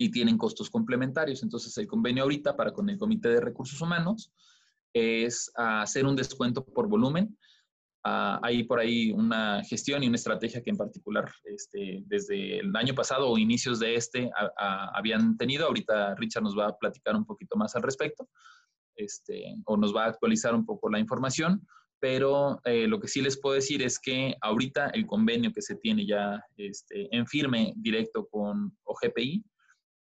y 0.00 0.10
tienen 0.10 0.38
costos 0.38 0.70
complementarios. 0.70 1.42
Entonces, 1.42 1.76
el 1.78 1.86
convenio 1.86 2.22
ahorita 2.22 2.56
para 2.56 2.72
con 2.72 2.88
el 2.88 2.98
Comité 2.98 3.28
de 3.28 3.40
Recursos 3.40 3.80
Humanos 3.80 4.32
es 4.92 5.52
hacer 5.54 6.06
un 6.06 6.16
descuento 6.16 6.64
por 6.64 6.88
volumen 6.88 7.36
Ah, 8.02 8.40
hay 8.42 8.64
por 8.64 8.80
ahí 8.80 9.12
una 9.12 9.62
gestión 9.62 10.02
y 10.02 10.06
una 10.06 10.16
estrategia 10.16 10.62
que 10.62 10.70
en 10.70 10.78
particular 10.78 11.30
este, 11.44 12.02
desde 12.06 12.60
el 12.60 12.74
año 12.74 12.94
pasado 12.94 13.28
o 13.28 13.36
inicios 13.36 13.78
de 13.78 13.94
este 13.94 14.30
habían 14.94 15.36
tenido. 15.36 15.66
Ahorita 15.66 16.14
Richard 16.14 16.42
nos 16.42 16.58
va 16.58 16.68
a 16.68 16.78
platicar 16.78 17.14
un 17.14 17.26
poquito 17.26 17.56
más 17.56 17.76
al 17.76 17.82
respecto 17.82 18.30
este, 18.96 19.54
o 19.66 19.76
nos 19.76 19.94
va 19.94 20.04
a 20.04 20.08
actualizar 20.08 20.54
un 20.54 20.64
poco 20.64 20.88
la 20.88 20.98
información, 20.98 21.66
pero 21.98 22.60
eh, 22.64 22.86
lo 22.86 23.00
que 23.00 23.08
sí 23.08 23.20
les 23.20 23.38
puedo 23.38 23.54
decir 23.54 23.82
es 23.82 23.98
que 23.98 24.34
ahorita 24.40 24.88
el 24.90 25.06
convenio 25.06 25.52
que 25.52 25.60
se 25.60 25.76
tiene 25.76 26.06
ya 26.06 26.42
este, 26.56 27.14
en 27.14 27.26
firme 27.26 27.74
directo 27.76 28.26
con 28.28 28.78
OGPI 28.84 29.44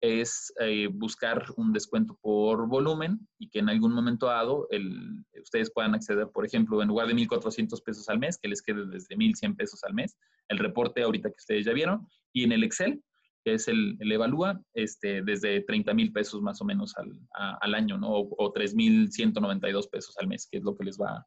es 0.01 0.53
eh, 0.59 0.87
buscar 0.87 1.45
un 1.57 1.73
descuento 1.73 2.17
por 2.21 2.67
volumen 2.67 3.19
y 3.37 3.49
que 3.49 3.59
en 3.59 3.69
algún 3.69 3.93
momento 3.93 4.27
dado 4.27 4.67
el, 4.71 5.25
ustedes 5.41 5.71
puedan 5.73 5.93
acceder, 5.93 6.27
por 6.33 6.45
ejemplo, 6.45 6.81
en 6.81 6.87
lugar 6.87 7.07
de 7.07 7.15
1.400 7.15 7.83
pesos 7.83 8.07
al 8.07 8.19
mes, 8.19 8.37
que 8.41 8.47
les 8.47 8.61
quede 8.61 8.85
desde 8.87 9.15
1.100 9.15 9.57
pesos 9.57 9.83
al 9.83 9.93
mes, 9.93 10.17
el 10.47 10.57
reporte 10.57 11.03
ahorita 11.03 11.29
que 11.29 11.35
ustedes 11.37 11.65
ya 11.65 11.73
vieron, 11.73 12.07
y 12.33 12.43
en 12.43 12.53
el 12.53 12.63
Excel, 12.63 13.03
que 13.43 13.53
es 13.55 13.67
el, 13.67 13.97
Evalúa, 13.99 14.61
este, 14.73 15.21
desde 15.21 15.61
30 15.61 15.93
mil 15.93 16.13
pesos 16.13 16.41
más 16.41 16.61
o 16.61 16.65
menos 16.65 16.93
al, 16.97 17.11
al 17.61 17.75
año, 17.75 17.97
¿no? 17.97 18.09
O, 18.09 18.35
o 18.37 18.53
3.192 18.53 19.89
pesos 19.89 20.15
al 20.17 20.27
mes, 20.27 20.47
que 20.49 20.59
es 20.59 20.63
lo 20.63 20.77
que 20.77 20.85
les 20.85 20.97
va 20.97 21.25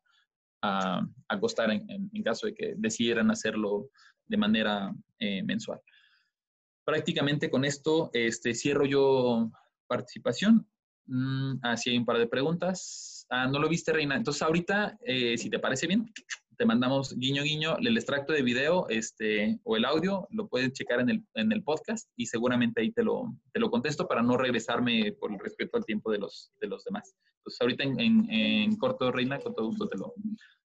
a, 0.62 1.02
costar 1.40 1.70
en, 1.70 1.84
en, 1.88 2.22
caso 2.22 2.46
de 2.46 2.54
que 2.54 2.74
decidieran 2.76 3.30
hacerlo 3.30 3.88
de 4.26 4.36
manera 4.36 4.94
eh, 5.18 5.42
mensual 5.42 5.80
prácticamente 6.84 7.50
con 7.50 7.64
esto 7.64 8.10
este, 8.12 8.54
cierro 8.54 8.84
yo 8.84 9.50
participación. 9.86 10.68
Mm, 11.06 11.58
así 11.62 11.90
hay 11.90 11.98
un 11.98 12.06
par 12.06 12.18
de 12.18 12.26
preguntas. 12.26 13.26
Ah, 13.30 13.46
¿no 13.46 13.58
lo 13.58 13.68
viste, 13.68 13.92
Reina? 13.92 14.16
Entonces, 14.16 14.42
ahorita, 14.42 14.98
eh, 15.04 15.36
si 15.38 15.50
te 15.50 15.58
parece 15.58 15.86
bien, 15.86 16.12
te 16.56 16.66
mandamos 16.66 17.16
guiño, 17.16 17.42
guiño, 17.42 17.76
el 17.78 17.96
extracto 17.96 18.32
de 18.32 18.42
video 18.42 18.86
este, 18.88 19.58
o 19.64 19.76
el 19.76 19.84
audio, 19.84 20.28
lo 20.30 20.48
puedes 20.48 20.72
checar 20.72 21.00
en 21.00 21.10
el, 21.10 21.24
en 21.34 21.50
el 21.50 21.62
podcast 21.62 22.08
y 22.16 22.26
seguramente 22.26 22.80
ahí 22.80 22.92
te 22.92 23.02
lo, 23.02 23.36
te 23.52 23.60
lo 23.60 23.70
contesto 23.70 24.06
para 24.06 24.22
no 24.22 24.36
regresarme 24.36 25.12
por 25.18 25.32
el 25.32 25.38
respeto 25.38 25.76
al 25.76 25.84
tiempo 25.84 26.10
de 26.12 26.18
los, 26.18 26.52
de 26.60 26.68
los 26.68 26.84
demás. 26.84 27.14
Entonces, 27.38 27.60
ahorita 27.60 27.84
en, 27.84 28.00
en, 28.00 28.30
en 28.30 28.76
corto, 28.76 29.10
Reina, 29.10 29.38
con 29.40 29.54
todo 29.54 29.66
gusto 29.66 29.88
te 29.88 29.98
lo, 29.98 30.14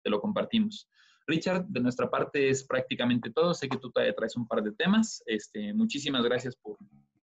te 0.03 0.09
lo 0.09 0.22
compartimos. 0.22 0.88
Richard, 1.28 1.65
de 1.67 1.80
nuestra 1.80 2.09
parte 2.09 2.49
es 2.49 2.63
prácticamente 2.63 3.32
todo. 3.32 3.53
Sé 3.53 3.69
que 3.69 3.78
tú 3.78 3.91
traes 3.91 4.36
un 4.36 4.47
par 4.47 4.61
de 4.61 4.72
temas. 4.72 5.24
Este, 5.26 5.74
muchísimas 5.74 6.24
gracias 6.24 6.55
por 6.55 6.78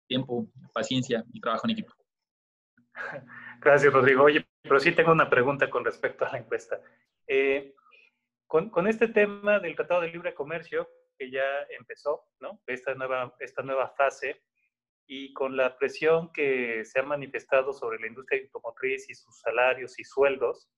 tiempo, 0.06 0.48
paciencia 0.72 1.24
y 1.32 1.40
trabajo 1.40 1.66
en 1.66 1.70
equipo. 1.72 1.94
Gracias, 3.60 3.92
Rodrigo. 3.92 4.24
Oye, 4.24 4.44
pero 4.62 4.80
sí 4.80 4.92
tengo 4.92 5.12
una 5.12 5.30
pregunta 5.30 5.70
con 5.70 5.84
respecto 5.84 6.24
a 6.24 6.32
la 6.32 6.38
encuesta. 6.38 6.80
Eh, 7.26 7.74
con, 8.46 8.70
con, 8.70 8.88
este 8.88 9.08
tema 9.08 9.60
del 9.60 9.76
Tratado 9.76 10.00
de 10.00 10.08
Libre 10.08 10.34
Comercio, 10.34 10.88
que 11.16 11.30
ya 11.30 11.44
empezó, 11.78 12.24
¿no? 12.40 12.60
Esta 12.66 12.94
nueva, 12.94 13.34
esta 13.38 13.62
nueva 13.62 13.90
fase, 13.90 14.42
y 15.06 15.32
con 15.32 15.56
la 15.56 15.76
presión 15.76 16.32
que 16.32 16.84
se 16.84 17.00
ha 17.00 17.02
manifestado 17.02 17.72
sobre 17.72 17.98
la 17.98 18.06
industria 18.06 18.42
automotriz 18.42 19.10
y 19.10 19.14
sus 19.14 19.40
salarios 19.40 19.98
y 19.98 20.04
sueldos, 20.04 20.68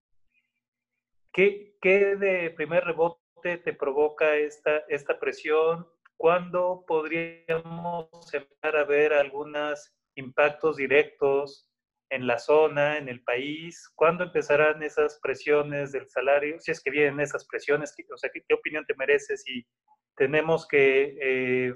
¿Qué, 1.33 1.79
¿Qué, 1.81 2.17
de 2.17 2.51
primer 2.51 2.85
rebote 2.85 3.57
te 3.65 3.73
provoca 3.73 4.37
esta, 4.37 4.79
esta 4.89 5.19
presión? 5.19 5.89
¿Cuándo 6.19 6.85
podríamos 6.87 8.11
empezar 8.35 8.77
a 8.77 8.85
ver 8.85 9.15
algunos 9.15 9.95
impactos 10.15 10.77
directos 10.77 11.67
en 12.11 12.27
la 12.27 12.39
zona, 12.39 12.99
en 12.99 13.09
el 13.09 13.23
país? 13.25 13.91
¿Cuándo 13.95 14.25
empezarán 14.25 14.83
esas 14.83 15.19
presiones 15.23 15.93
del 15.93 16.07
salario? 16.11 16.61
Si 16.61 16.71
es 16.71 16.83
que 16.83 16.91
vienen 16.91 17.21
esas 17.21 17.47
presiones, 17.47 17.95
o 18.13 18.17
sea, 18.19 18.29
¿qué, 18.31 18.43
qué 18.47 18.55
opinión 18.55 18.85
te 18.85 18.95
mereces? 18.95 19.43
Si 19.43 19.67
tenemos 20.15 20.69
que 20.69 21.17
eh, 21.19 21.75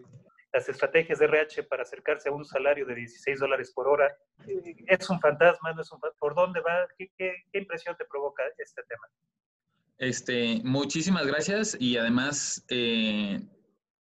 las 0.52 0.68
estrategias 0.68 1.18
de 1.18 1.24
RH 1.24 1.62
para 1.64 1.82
acercarse 1.82 2.28
a 2.28 2.32
un 2.32 2.44
salario 2.44 2.84
de 2.84 2.94
16 2.94 3.40
dólares 3.40 3.72
por 3.72 3.88
hora, 3.88 4.14
eh, 4.46 4.76
¿es 4.86 5.08
un 5.08 5.18
fantasma? 5.18 5.72
¿No 5.72 5.80
es 5.80 5.90
un, 5.90 6.00
¿Por 6.18 6.34
dónde 6.34 6.60
va? 6.60 6.86
¿Qué, 6.98 7.10
qué, 7.16 7.34
qué 7.50 7.58
impresión 7.58 7.96
te 7.96 8.04
provoca 8.04 8.42
este 8.58 8.82
tema? 8.82 9.08
Este, 9.98 10.60
muchísimas 10.62 11.26
gracias 11.26 11.76
y 11.80 11.96
además 11.96 12.62
eh, 12.68 13.40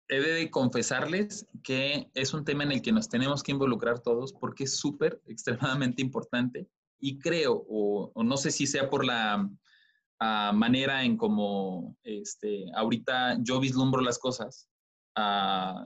he 0.08 0.20
de 0.20 0.50
confesarles 0.50 1.46
que 1.62 2.10
es 2.14 2.32
un 2.32 2.44
tema 2.44 2.64
en 2.64 2.72
el 2.72 2.82
que 2.82 2.92
nos 2.92 3.10
tenemos 3.10 3.42
que 3.42 3.52
involucrar 3.52 4.00
todos 4.00 4.32
porque 4.32 4.64
es 4.64 4.76
súper, 4.76 5.20
extremadamente 5.26 6.00
importante 6.00 6.68
y 6.98 7.18
creo, 7.18 7.66
o, 7.68 8.12
no 8.22 8.36
sé 8.38 8.50
si 8.50 8.66
sea 8.66 8.88
por 8.88 9.04
la 9.04 9.46
uh, 9.46 10.54
manera 10.54 11.04
en 11.04 11.18
como 11.18 11.98
este, 12.02 12.64
ahorita 12.74 13.36
yo 13.42 13.60
vislumbro 13.60 14.00
las 14.00 14.18
cosas, 14.18 14.70
uh, 15.18 15.84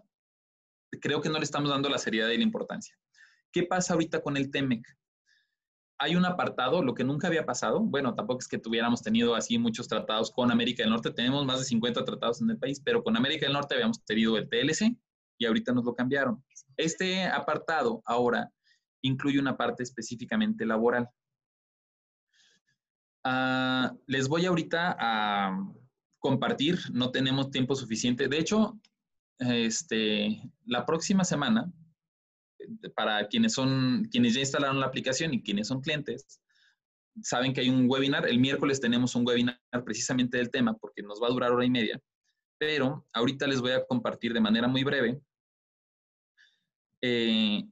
creo 1.00 1.20
que 1.20 1.28
no 1.28 1.38
le 1.38 1.44
estamos 1.44 1.70
dando 1.70 1.88
la 1.88 1.98
seriedad 1.98 2.28
y 2.28 2.36
la 2.36 2.44
importancia. 2.44 2.96
¿Qué 3.50 3.64
pasa 3.64 3.94
ahorita 3.94 4.22
con 4.22 4.36
el 4.36 4.50
TEMEC? 4.52 4.86
Hay 5.98 6.14
un 6.14 6.24
apartado, 6.24 6.82
lo 6.82 6.94
que 6.94 7.02
nunca 7.02 7.26
había 7.26 7.44
pasado, 7.44 7.80
bueno, 7.80 8.14
tampoco 8.14 8.38
es 8.38 8.48
que 8.48 8.58
tuviéramos 8.58 9.02
tenido 9.02 9.34
así 9.34 9.58
muchos 9.58 9.88
tratados 9.88 10.30
con 10.30 10.50
América 10.52 10.82
del 10.82 10.92
Norte, 10.92 11.10
tenemos 11.10 11.44
más 11.44 11.58
de 11.58 11.64
50 11.64 12.04
tratados 12.04 12.40
en 12.40 12.50
el 12.50 12.58
país, 12.58 12.80
pero 12.80 13.02
con 13.02 13.16
América 13.16 13.46
del 13.46 13.52
Norte 13.52 13.74
habíamos 13.74 14.04
tenido 14.04 14.36
el 14.36 14.48
TLC 14.48 14.96
y 15.38 15.46
ahorita 15.46 15.72
nos 15.72 15.84
lo 15.84 15.94
cambiaron. 15.94 16.42
Este 16.76 17.24
apartado 17.24 18.02
ahora 18.04 18.52
incluye 19.02 19.40
una 19.40 19.56
parte 19.56 19.82
específicamente 19.82 20.64
laboral. 20.64 21.08
Uh, 23.24 23.98
les 24.06 24.28
voy 24.28 24.46
ahorita 24.46 24.96
a 24.98 25.58
compartir, 26.20 26.78
no 26.92 27.10
tenemos 27.10 27.50
tiempo 27.50 27.74
suficiente. 27.74 28.28
De 28.28 28.38
hecho, 28.38 28.78
este, 29.38 30.42
la 30.64 30.86
próxima 30.86 31.24
semana 31.24 31.72
para 32.94 33.26
quienes 33.28 33.52
son, 33.54 34.08
quienes 34.10 34.34
ya 34.34 34.40
instalaron 34.40 34.80
la 34.80 34.86
aplicación 34.86 35.34
y 35.34 35.42
quienes 35.42 35.68
son 35.68 35.80
clientes, 35.80 36.40
saben 37.22 37.52
que 37.52 37.60
hay 37.60 37.68
un 37.68 37.86
webinar. 37.88 38.28
El 38.28 38.38
miércoles 38.38 38.80
tenemos 38.80 39.14
un 39.14 39.26
webinar 39.26 39.58
precisamente 39.84 40.38
del 40.38 40.50
tema 40.50 40.74
porque 40.74 41.02
nos 41.02 41.20
va 41.22 41.26
a 41.28 41.30
durar 41.30 41.52
hora 41.52 41.64
y 41.64 41.70
media. 41.70 42.00
Pero 42.58 43.06
ahorita 43.12 43.46
les 43.46 43.60
voy 43.60 43.72
a 43.72 43.84
compartir 43.84 44.32
de 44.32 44.40
manera 44.40 44.66
muy 44.66 44.82
breve 44.82 45.20
eh, 47.02 47.62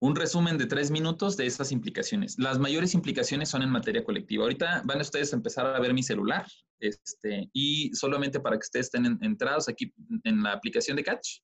un 0.00 0.14
resumen 0.14 0.58
de 0.58 0.66
tres 0.66 0.90
minutos 0.90 1.36
de 1.36 1.46
estas 1.46 1.72
implicaciones. 1.72 2.38
Las 2.38 2.58
mayores 2.58 2.92
implicaciones 2.92 3.48
son 3.48 3.62
en 3.62 3.70
materia 3.70 4.04
colectiva. 4.04 4.44
Ahorita 4.44 4.82
van 4.84 5.00
ustedes 5.00 5.32
a 5.32 5.36
empezar 5.36 5.66
a 5.66 5.80
ver 5.80 5.94
mi 5.94 6.02
celular 6.02 6.46
este, 6.78 7.48
y 7.54 7.90
solamente 7.94 8.40
para 8.40 8.56
que 8.56 8.64
ustedes 8.64 8.86
estén 8.86 9.18
entrados 9.22 9.66
aquí 9.68 9.94
en 10.24 10.42
la 10.42 10.52
aplicación 10.52 10.98
de 10.98 11.04
Catch, 11.04 11.38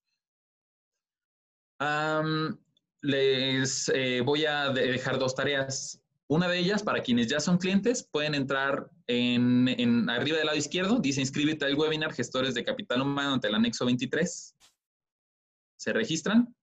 Les 3.03 3.91
eh, 3.95 4.21
voy 4.21 4.45
a 4.45 4.69
dejar 4.71 5.19
dos 5.19 5.35
tareas. 5.35 6.03
Una 6.29 6.47
de 6.47 6.59
ellas, 6.59 6.83
para 6.83 7.03
quienes 7.03 7.27
ya 7.27 7.41
son 7.41 7.59
clientes, 7.59 8.07
pueden 8.13 8.35
entrar 8.35 8.89
en, 9.07 9.67
en, 9.67 10.09
arriba 10.09 10.37
del 10.37 10.47
lado 10.47 10.59
izquierdo, 10.59 11.01
dice 11.01 11.21
inscríbete 11.21 11.65
al 11.65 11.75
webinar 11.75 12.13
Gestores 12.13 12.55
de 12.55 12.63
Capital 12.63 13.03
Humano 13.03 13.35
ante 13.35 13.49
el 13.49 13.55
anexo 13.55 13.85
23. 13.85 14.55
Se 15.77 15.93
registran, 15.93 16.55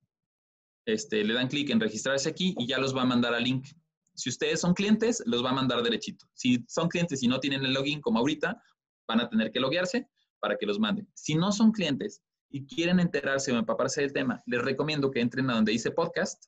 este, 0.85 1.23
le 1.23 1.33
dan 1.33 1.49
clic 1.49 1.69
en 1.69 1.81
registrarse 1.81 2.29
aquí 2.29 2.55
y 2.57 2.67
ya 2.67 2.77
los 2.77 2.95
va 2.95 3.01
a 3.01 3.05
mandar 3.05 3.33
al 3.33 3.43
link. 3.43 3.67
Si 4.13 4.29
ustedes 4.29 4.61
son 4.61 4.73
clientes, 4.73 5.21
los 5.25 5.43
va 5.43 5.49
a 5.49 5.53
mandar 5.53 5.83
derechito. 5.83 6.25
Si 6.33 6.63
son 6.69 6.87
clientes 6.87 7.21
y 7.23 7.27
no 7.27 7.39
tienen 7.39 7.65
el 7.65 7.73
login 7.73 7.99
como 7.99 8.19
ahorita, 8.19 8.61
van 9.07 9.19
a 9.19 9.29
tener 9.29 9.51
que 9.51 9.59
loguearse 9.59 10.07
para 10.39 10.55
que 10.57 10.65
los 10.65 10.79
manden. 10.79 11.09
Si 11.13 11.35
no 11.35 11.51
son 11.51 11.71
clientes 11.71 12.21
y 12.49 12.65
quieren 12.65 12.99
enterarse 12.99 13.51
o 13.51 13.57
empaparse 13.57 14.01
del 14.01 14.13
tema, 14.13 14.41
les 14.45 14.61
recomiendo 14.61 15.11
que 15.11 15.21
entren 15.21 15.49
a 15.49 15.55
donde 15.55 15.71
dice 15.71 15.91
podcast. 15.91 16.45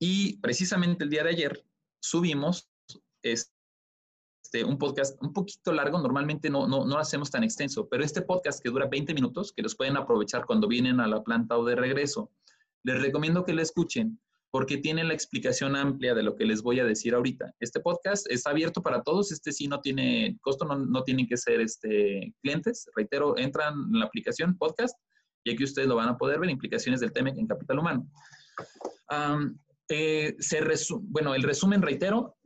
Y 0.00 0.38
precisamente 0.38 1.04
el 1.04 1.10
día 1.10 1.22
de 1.22 1.30
ayer 1.30 1.64
subimos 2.00 2.68
este, 3.22 4.64
un 4.64 4.78
podcast 4.78 5.20
un 5.22 5.32
poquito 5.32 5.72
largo, 5.72 5.98
normalmente 5.98 6.50
no, 6.50 6.66
no, 6.66 6.84
no 6.84 6.94
lo 6.94 6.98
hacemos 6.98 7.30
tan 7.30 7.44
extenso, 7.44 7.88
pero 7.88 8.04
este 8.04 8.22
podcast 8.22 8.62
que 8.62 8.70
dura 8.70 8.86
20 8.86 9.14
minutos, 9.14 9.52
que 9.52 9.62
los 9.62 9.76
pueden 9.76 9.96
aprovechar 9.96 10.44
cuando 10.44 10.68
vienen 10.68 11.00
a 11.00 11.06
la 11.06 11.22
planta 11.22 11.56
o 11.56 11.64
de 11.64 11.76
regreso, 11.76 12.30
les 12.82 13.00
recomiendo 13.00 13.44
que 13.44 13.54
lo 13.54 13.62
escuchen 13.62 14.20
porque 14.52 14.76
tiene 14.76 15.02
la 15.02 15.14
explicación 15.14 15.74
amplia 15.76 16.14
de 16.14 16.22
lo 16.22 16.36
que 16.36 16.44
les 16.44 16.62
voy 16.62 16.78
a 16.78 16.84
decir 16.84 17.14
ahorita. 17.14 17.54
Este 17.58 17.80
podcast 17.80 18.30
está 18.30 18.50
abierto 18.50 18.82
para 18.82 19.02
todos, 19.02 19.32
este 19.32 19.50
sí 19.50 19.66
no 19.66 19.80
tiene 19.80 20.36
costo, 20.42 20.66
no, 20.66 20.76
no 20.76 21.02
tienen 21.04 21.26
que 21.26 21.38
ser 21.38 21.62
este, 21.62 22.34
clientes. 22.42 22.86
Reitero, 22.94 23.38
entran 23.38 23.72
en 23.72 23.98
la 23.98 24.04
aplicación 24.04 24.58
podcast 24.58 24.94
Y 25.42 25.52
aquí 25.52 25.64
ustedes 25.64 25.88
lo 25.88 25.96
van 25.96 26.10
a 26.10 26.18
poder 26.18 26.38
ver, 26.38 26.50
implicaciones 26.50 27.00
del 27.00 27.12
TEMEC 27.14 27.38
en 27.38 27.46
capital 27.46 27.78
humano. 27.78 28.06
Eh, 29.88 30.36
se 30.38 30.60
bueno, 31.00 31.34
el 31.34 31.42
resumen, 31.42 31.80
reitero, 31.80 32.36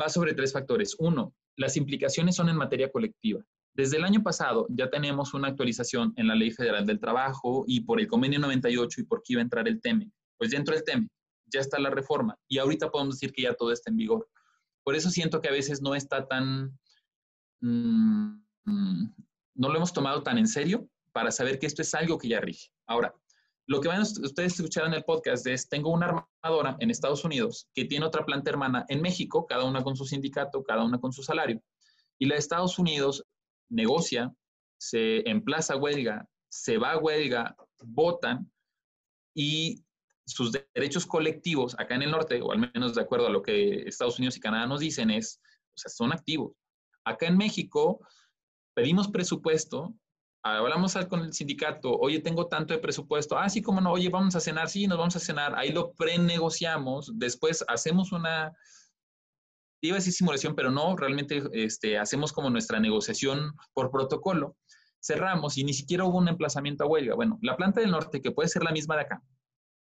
va 0.00 0.08
sobre 0.08 0.34
tres 0.34 0.52
factores. 0.52 0.94
Uno, 1.00 1.34
las 1.56 1.76
implicaciones 1.76 2.36
son 2.36 2.48
en 2.50 2.56
materia 2.56 2.88
colectiva. 2.92 3.42
Desde 3.74 3.96
el 3.96 4.04
año 4.04 4.22
pasado 4.22 4.68
ya 4.70 4.90
tenemos 4.90 5.34
una 5.34 5.48
actualización 5.48 6.12
en 6.14 6.28
la 6.28 6.36
Ley 6.36 6.52
Federal 6.52 6.86
del 6.86 7.00
Trabajo 7.00 7.64
y 7.66 7.80
por 7.80 8.00
el 8.00 8.06
convenio 8.06 8.38
98 8.38 9.00
y 9.00 9.04
por 9.04 9.22
qué 9.24 9.32
iba 9.32 9.40
a 9.40 9.42
entrar 9.42 9.66
el 9.66 9.80
TEME. 9.80 10.08
Pues 10.36 10.52
ya 10.52 10.58
entró 10.58 10.76
el 10.76 10.84
TEME, 10.84 11.08
ya 11.52 11.60
está 11.60 11.78
la 11.78 11.90
reforma 11.90 12.38
y 12.48 12.58
ahorita 12.58 12.90
podemos 12.90 13.16
decir 13.16 13.32
que 13.32 13.42
ya 13.42 13.54
todo 13.54 13.72
está 13.72 13.90
en 13.90 13.96
vigor. 13.96 14.28
Por 14.84 14.94
eso 14.94 15.10
siento 15.10 15.40
que 15.40 15.48
a 15.48 15.52
veces 15.52 15.82
no 15.82 15.94
está 15.94 16.26
tan, 16.26 16.78
mm, 17.60 18.42
no 18.64 19.68
lo 19.68 19.76
hemos 19.76 19.92
tomado 19.92 20.22
tan 20.22 20.38
en 20.38 20.48
serio 20.48 20.88
para 21.12 21.30
saber 21.30 21.58
que 21.58 21.66
esto 21.66 21.82
es 21.82 21.94
algo 21.94 22.18
que 22.18 22.28
ya 22.28 22.40
rige. 22.40 22.70
Ahora, 22.86 23.14
lo 23.66 23.80
que 23.80 23.88
van 23.88 24.00
a 24.00 24.02
ustedes 24.02 24.54
escuchar 24.54 24.86
en 24.86 24.94
el 24.94 25.04
podcast 25.04 25.46
es, 25.46 25.68
tengo 25.68 25.90
una 25.90 26.24
armadora 26.42 26.76
en 26.80 26.90
Estados 26.90 27.24
Unidos 27.24 27.68
que 27.74 27.84
tiene 27.84 28.06
otra 28.06 28.24
planta 28.24 28.50
hermana 28.50 28.86
en 28.88 29.02
México, 29.02 29.46
cada 29.46 29.64
una 29.64 29.82
con 29.84 29.94
su 29.94 30.06
sindicato, 30.06 30.62
cada 30.62 30.84
una 30.84 30.98
con 30.98 31.12
su 31.12 31.22
salario. 31.22 31.62
Y 32.18 32.26
la 32.26 32.36
de 32.36 32.38
Estados 32.38 32.78
Unidos 32.78 33.26
negocia, 33.68 34.32
se 34.78 35.28
emplaza 35.28 35.76
huelga, 35.76 36.26
se 36.48 36.78
va 36.78 36.92
a 36.92 36.98
huelga, 36.98 37.56
votan 37.82 38.50
y 39.34 39.84
sus 40.28 40.52
derechos 40.74 41.06
colectivos 41.06 41.74
acá 41.78 41.94
en 41.94 42.02
el 42.02 42.10
norte, 42.10 42.40
o 42.42 42.52
al 42.52 42.70
menos 42.72 42.94
de 42.94 43.00
acuerdo 43.00 43.26
a 43.26 43.30
lo 43.30 43.42
que 43.42 43.82
Estados 43.82 44.18
Unidos 44.18 44.36
y 44.36 44.40
Canadá 44.40 44.66
nos 44.66 44.80
dicen, 44.80 45.10
es, 45.10 45.40
son 45.74 46.12
activos. 46.12 46.52
Acá 47.04 47.26
en 47.26 47.36
México 47.36 48.00
pedimos 48.74 49.08
presupuesto, 49.08 49.94
hablamos 50.42 50.94
con 51.08 51.20
el 51.20 51.32
sindicato, 51.32 51.92
oye, 51.98 52.20
tengo 52.20 52.46
tanto 52.46 52.74
de 52.74 52.80
presupuesto, 52.80 53.38
ah, 53.38 53.48
sí, 53.48 53.62
cómo 53.62 53.80
no, 53.80 53.92
oye, 53.92 54.08
vamos 54.08 54.36
a 54.36 54.40
cenar, 54.40 54.68
sí, 54.68 54.86
nos 54.86 54.98
vamos 54.98 55.16
a 55.16 55.20
cenar, 55.20 55.54
ahí 55.56 55.72
lo 55.72 55.92
prenegociamos, 55.92 57.12
después 57.14 57.64
hacemos 57.66 58.12
una, 58.12 58.52
iba 59.82 59.96
a 59.96 59.98
decir 60.00 60.12
simulación, 60.12 60.54
pero 60.54 60.70
no, 60.70 60.94
realmente 60.96 61.42
este, 61.52 61.98
hacemos 61.98 62.32
como 62.32 62.50
nuestra 62.50 62.78
negociación 62.80 63.52
por 63.72 63.90
protocolo, 63.90 64.56
cerramos 65.00 65.56
y 65.56 65.64
ni 65.64 65.72
siquiera 65.72 66.04
hubo 66.04 66.18
un 66.18 66.28
emplazamiento 66.28 66.84
a 66.84 66.88
huelga. 66.88 67.14
Bueno, 67.14 67.38
la 67.42 67.56
planta 67.56 67.80
del 67.80 67.90
norte, 67.90 68.20
que 68.20 68.32
puede 68.32 68.48
ser 68.48 68.62
la 68.62 68.72
misma 68.72 68.96
de 68.96 69.02
acá, 69.02 69.22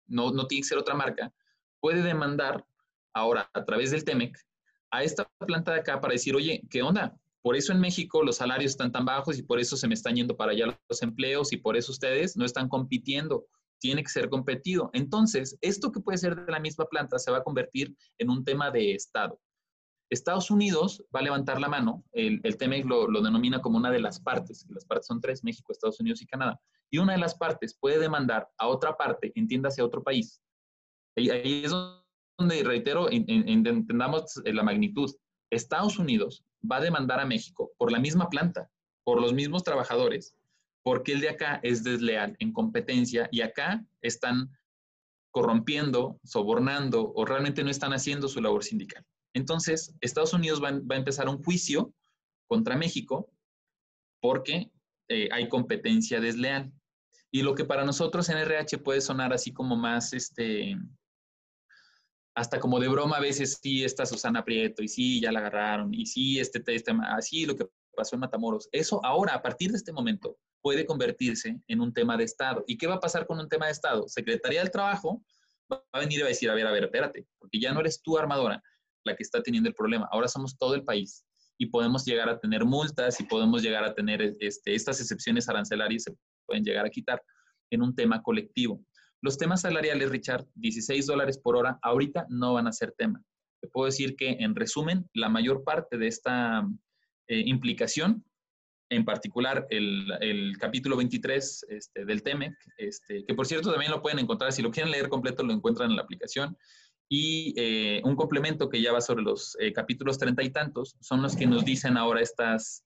no, 0.08 0.32
no 0.32 0.48
tiene 0.48 0.62
que 0.62 0.70
ser 0.70 0.78
otra 0.78 0.96
marca, 0.96 1.32
puede 1.80 2.02
demandar 2.02 2.66
ahora 3.14 3.50
a 3.54 3.64
través 3.64 3.92
del 3.92 4.04
TEMEC 4.04 4.38
a 4.92 5.04
esta 5.04 5.30
planta 5.46 5.74
de 5.74 5.80
acá 5.80 6.00
para 6.00 6.14
decir, 6.14 6.36
oye, 6.36 6.62
¿qué 6.70 6.82
onda? 6.82 7.18
Por 7.42 7.56
eso 7.56 7.74
en 7.74 7.80
México 7.80 8.24
los 8.24 8.38
salarios 8.38 8.72
están 8.72 8.92
tan 8.92 9.06
bajos 9.06 9.38
y 9.38 9.44
por 9.44 9.60
eso 9.60 9.78
se 9.78 9.88
me 9.88 9.94
están 9.94 10.16
yendo 10.16 10.36
para 10.36 10.52
allá 10.52 10.80
los 10.90 11.02
empleos 11.02 11.54
y 11.54 11.58
por 11.58 11.78
eso 11.78 11.92
ustedes 11.92 12.36
no 12.36 12.46
están 12.46 12.68
compitiendo. 12.68 13.46
Tiene 13.80 14.02
que 14.02 14.10
ser 14.10 14.30
competido. 14.30 14.90
Entonces, 14.94 15.58
esto 15.62 15.92
que 15.92 16.00
puede 16.00 16.18
ser 16.18 16.36
de 16.36 16.52
la 16.52 16.60
misma 16.60 16.86
planta 16.86 17.20
se 17.20 17.30
va 17.30 17.38
a 17.38 17.44
convertir 17.44 17.96
en 18.18 18.30
un 18.30 18.44
tema 18.44 18.72
de 18.72 18.96
Estado. 18.96 19.40
Estados 20.10 20.52
Unidos 20.52 21.04
va 21.14 21.20
a 21.20 21.24
levantar 21.24 21.60
la 21.60 21.68
mano, 21.68 22.04
el, 22.12 22.40
el 22.44 22.58
TEMEC 22.58 22.86
lo, 22.86 23.08
denomina 23.22 23.62
como 23.62 23.78
una 23.78 23.92
de 23.92 24.00
las 24.00 24.20
partes, 24.20 24.66
las 24.70 24.86
partes 24.86 25.08
son 25.08 25.20
tres, 25.20 25.44
México, 25.44 25.72
Estados 25.72 26.00
Unidos 26.00 26.22
y 26.22 26.28
Canadá, 26.28 26.60
y 26.92 27.00
una 27.00 27.14
de 27.14 27.20
las 27.20 27.36
partes 27.36 27.76
puede 27.80 28.00
demandar 28.00 28.48
a 28.58 28.68
otra 28.68 28.96
parte, 28.96 29.32
entiéndase 29.36 29.82
a 29.82 29.86
otro 29.86 30.04
país. 30.04 30.42
Ahí, 31.16 31.30
ahí 31.30 31.64
es 31.66 31.72
donde, 32.38 32.64
reitero, 32.64 33.10
entendamos 33.10 34.42
la 34.46 34.64
magnitud. 34.64 35.12
Estados 35.50 35.98
Unidos 35.98 36.44
va 36.70 36.78
a 36.78 36.82
demandar 36.82 37.20
a 37.20 37.26
México 37.26 37.72
por 37.78 37.92
la 37.92 38.00
misma 38.00 38.30
planta, 38.30 38.70
por 39.04 39.22
los 39.22 39.34
mismos 39.34 39.64
trabajadores, 39.64 40.36
porque 40.84 41.14
el 41.14 41.22
de 41.22 41.30
acá 41.30 41.60
es 41.64 41.84
desleal 41.84 42.36
en 42.40 42.54
competencia 42.54 43.28
y 43.32 43.42
acá 43.42 43.84
están 44.02 44.52
corrompiendo, 45.32 46.20
sobornando 46.24 47.12
o 47.14 47.26
realmente 47.26 47.64
no 47.64 47.70
están 47.70 47.94
haciendo 47.94 48.28
su 48.28 48.40
labor 48.42 48.64
sindical. 48.64 49.06
Entonces, 49.36 49.94
Estados 50.00 50.34
Unidos 50.34 50.64
va, 50.64 50.70
a 50.70 50.98
empezar 50.98 51.28
un 51.28 51.44
juicio 51.44 51.94
contra 52.48 52.78
México 52.78 53.30
porque 54.22 54.72
eh, 55.10 55.28
hay 55.32 55.50
competencia 55.50 56.22
desleal. 56.22 56.72
Y 57.32 57.44
lo 57.44 57.54
que 57.54 57.66
para 57.66 57.84
nosotros 57.84 58.30
en 58.30 58.38
RH 58.38 58.78
puede 58.78 59.02
sonar 59.02 59.34
así 59.34 59.52
como 59.52 59.76
más, 59.76 60.14
este, 60.14 60.78
hasta 62.34 62.62
como 62.62 62.80
de 62.80 62.88
broma 62.88 63.18
a 63.18 63.22
veces, 63.22 63.60
sí, 63.62 63.84
está 63.84 64.06
Susana 64.06 64.46
Prieto, 64.46 64.82
y 64.82 64.88
sí, 64.88 65.20
ya 65.20 65.34
la 65.34 65.40
agarraron, 65.40 65.94
y 65.94 66.06
sí, 66.06 66.40
este, 66.40 66.64
este, 66.74 66.94
así 67.10 67.46
lo 67.46 67.58
que 67.58 67.68
pasó 67.94 68.16
en 68.16 68.22
Matamoros. 68.22 68.70
Eso 68.72 69.04
ahora, 69.04 69.34
a 69.34 69.42
partir 69.42 69.72
de 69.72 69.78
este 69.78 69.92
momento, 69.92 70.38
puede 70.62 70.86
convertirse 70.86 71.60
en 71.68 71.82
un 71.82 71.94
tema 71.94 72.16
de 72.16 72.24
Estado. 72.24 72.64
¿Y 72.68 72.78
qué 72.78 72.88
va 72.88 72.96
a 72.96 73.00
pasar 73.02 73.28
con 73.28 73.38
un 73.38 73.50
tema 73.50 73.66
de 73.66 73.74
Estado? 73.74 74.08
Secretaría 74.08 74.62
del 74.62 74.72
Trabajo 74.72 75.22
va 75.72 75.84
a 75.92 76.00
venir 76.00 76.20
y 76.20 76.22
va 76.22 76.28
a 76.28 76.30
decir, 76.30 76.50
a 76.50 76.56
ver, 76.56 76.68
a 76.68 76.72
ver, 76.72 76.86
espérate, 76.86 77.28
porque 77.38 77.60
ya 77.60 77.74
no 77.74 77.82
eres 77.82 78.02
tú 78.02 78.18
armadora, 78.18 78.64
la 79.06 79.16
que 79.16 79.24
está 79.24 79.42
teniendo 79.42 79.70
el 79.70 79.76
problema. 79.76 80.08
Ahora 80.12 80.28
somos 80.28 80.58
todo 80.58 80.76
el 80.76 80.84
país 80.84 81.26
y 81.58 81.68
podemos 81.68 82.04
llegar 82.06 82.28
a 82.28 82.40
tener 82.40 82.66
multas 82.66 83.20
y 83.22 83.24
podemos 83.24 83.62
llegar 83.62 83.84
a 83.84 83.94
tener 83.94 84.22
este, 84.40 84.76
estas 84.76 85.00
excepciones 85.00 85.48
arancelarias 85.48 86.04
se 86.04 86.16
pueden 86.46 86.64
llegar 86.64 86.86
a 86.86 86.90
quitar 86.90 87.22
en 87.72 87.82
un 87.82 87.96
tema 87.96 88.22
colectivo. 88.22 88.84
Los 89.22 89.38
temas 89.38 89.62
salariales, 89.62 90.10
Richard, 90.10 90.46
16 90.56 91.08
dólares 91.08 91.40
por 91.40 91.56
hora, 91.56 91.80
ahorita 91.82 92.26
no 92.30 92.54
van 92.54 92.68
a 92.68 92.74
ser 92.74 92.94
tema. 92.98 93.24
Te 93.62 93.68
puedo 93.70 93.88
decir 93.88 94.16
que, 94.16 94.32
en 94.32 94.54
resumen, 94.54 95.10
la 95.14 95.30
mayor 95.30 95.64
parte 95.64 95.98
de 95.98 96.08
esta 96.08 96.68
eh, 97.28 97.44
implicación, 97.46 98.24
en 98.90 99.04
particular 99.04 99.66
el, 99.72 100.56
capítulo 100.60 100.98
23 100.98 101.66
este, 101.70 102.06
del 102.06 102.22
TEMEC, 102.22 102.54
este, 102.78 103.26
que 103.26 103.34
por 103.34 103.48
cierto 103.48 103.72
también 103.72 103.92
lo 103.92 104.02
pueden 104.02 104.20
encontrar, 104.20 104.52
si 104.52 104.62
lo 104.62 104.70
quieren 104.70 104.92
leer 104.92 105.10
completo, 105.10 105.42
lo 105.42 105.54
encuentran 105.54 105.90
en 105.90 105.96
la 105.96 106.04
aplicación, 106.04 106.56
y 107.10 107.54
eh, 107.58 108.02
un 108.04 108.16
complemento 108.16 108.70
que 108.70 108.82
ya 108.82 108.92
va 108.92 109.02
sobre 109.02 109.24
los 109.24 109.58
eh, 109.60 109.72
capítulos 109.74 110.18
treinta 110.18 110.44
y 110.44 110.50
tantos, 110.50 110.96
son 111.00 111.22
los 111.22 111.36
que 111.36 111.46
nos 111.46 111.64
dicen 111.64 111.98
ahora 111.98 112.22
estas 112.22 112.84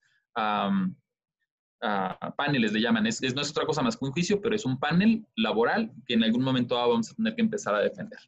paneles, 2.36 2.72
le 2.72 2.80
llaman. 2.80 3.06
Es, 3.06 3.22
no 3.34 3.40
es 3.40 3.50
otra 3.50 3.64
cosa 3.64 3.82
más 3.82 3.96
que 3.96 4.04
un 4.04 4.12
juicio, 4.12 4.40
pero 4.40 4.54
es 4.54 4.64
un 4.66 4.78
panel 4.78 5.26
laboral 5.34 5.90
que 6.06 6.14
en 6.14 6.24
algún 6.24 6.44
momento 6.44 6.74
vamos 6.76 7.10
a 7.10 7.14
tener 7.14 7.34
que 7.34 7.40
empezar 7.42 7.74
a 7.74 7.80
defender. 7.80 8.18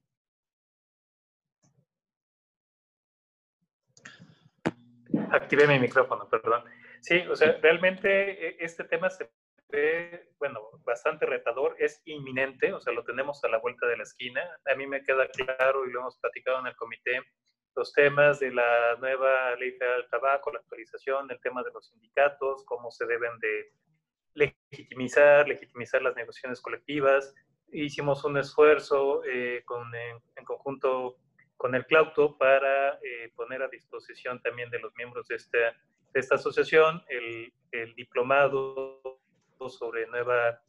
Activé 5.30 5.66
mi 5.66 5.78
micrófono, 5.78 6.26
perdón. 6.28 6.64
Sí, 7.00 7.18
o 7.30 7.36
sea, 7.36 7.58
realmente 7.60 8.48
eh, 8.48 8.56
este 8.60 8.84
tema 8.84 9.10
se 9.10 9.30
bueno, 10.38 10.60
bastante 10.84 11.24
retador, 11.26 11.76
es 11.78 12.02
inminente, 12.04 12.72
o 12.72 12.80
sea, 12.80 12.92
lo 12.92 13.04
tenemos 13.04 13.42
a 13.44 13.48
la 13.48 13.58
vuelta 13.58 13.86
de 13.86 13.96
la 13.96 14.02
esquina. 14.02 14.42
A 14.66 14.74
mí 14.74 14.86
me 14.86 15.02
queda 15.02 15.28
claro 15.28 15.86
y 15.86 15.92
lo 15.92 16.00
hemos 16.00 16.18
platicado 16.18 16.60
en 16.60 16.66
el 16.66 16.76
comité, 16.76 17.20
los 17.74 17.92
temas 17.92 18.38
de 18.40 18.52
la 18.52 18.96
nueva 19.00 19.56
ley 19.56 19.76
del 19.78 20.08
tabaco, 20.10 20.52
la 20.52 20.58
actualización, 20.58 21.30
el 21.30 21.40
tema 21.40 21.62
de 21.62 21.70
los 21.72 21.88
sindicatos, 21.88 22.64
cómo 22.66 22.90
se 22.90 23.06
deben 23.06 23.38
de 23.38 23.72
legitimizar, 24.34 25.48
legitimizar 25.48 26.02
las 26.02 26.16
negociaciones 26.16 26.60
colectivas. 26.60 27.34
Hicimos 27.72 28.24
un 28.24 28.36
esfuerzo 28.36 29.24
eh, 29.24 29.62
con, 29.64 29.90
en, 29.94 30.44
conjunto 30.44 31.16
con 31.56 31.74
el 31.74 31.86
Clauto 31.86 32.36
para 32.36 32.94
eh, 33.02 33.32
poner 33.34 33.62
a 33.62 33.68
disposición 33.68 34.42
también 34.42 34.68
de 34.70 34.80
los 34.80 34.92
miembros 34.96 35.28
de 35.28 35.36
esta, 35.36 35.58
de 35.58 36.20
esta 36.20 36.34
asociación 36.34 37.02
el 37.08 37.94
diplomado 37.94 39.21
sobre 39.68 40.06
nueva 40.06 40.60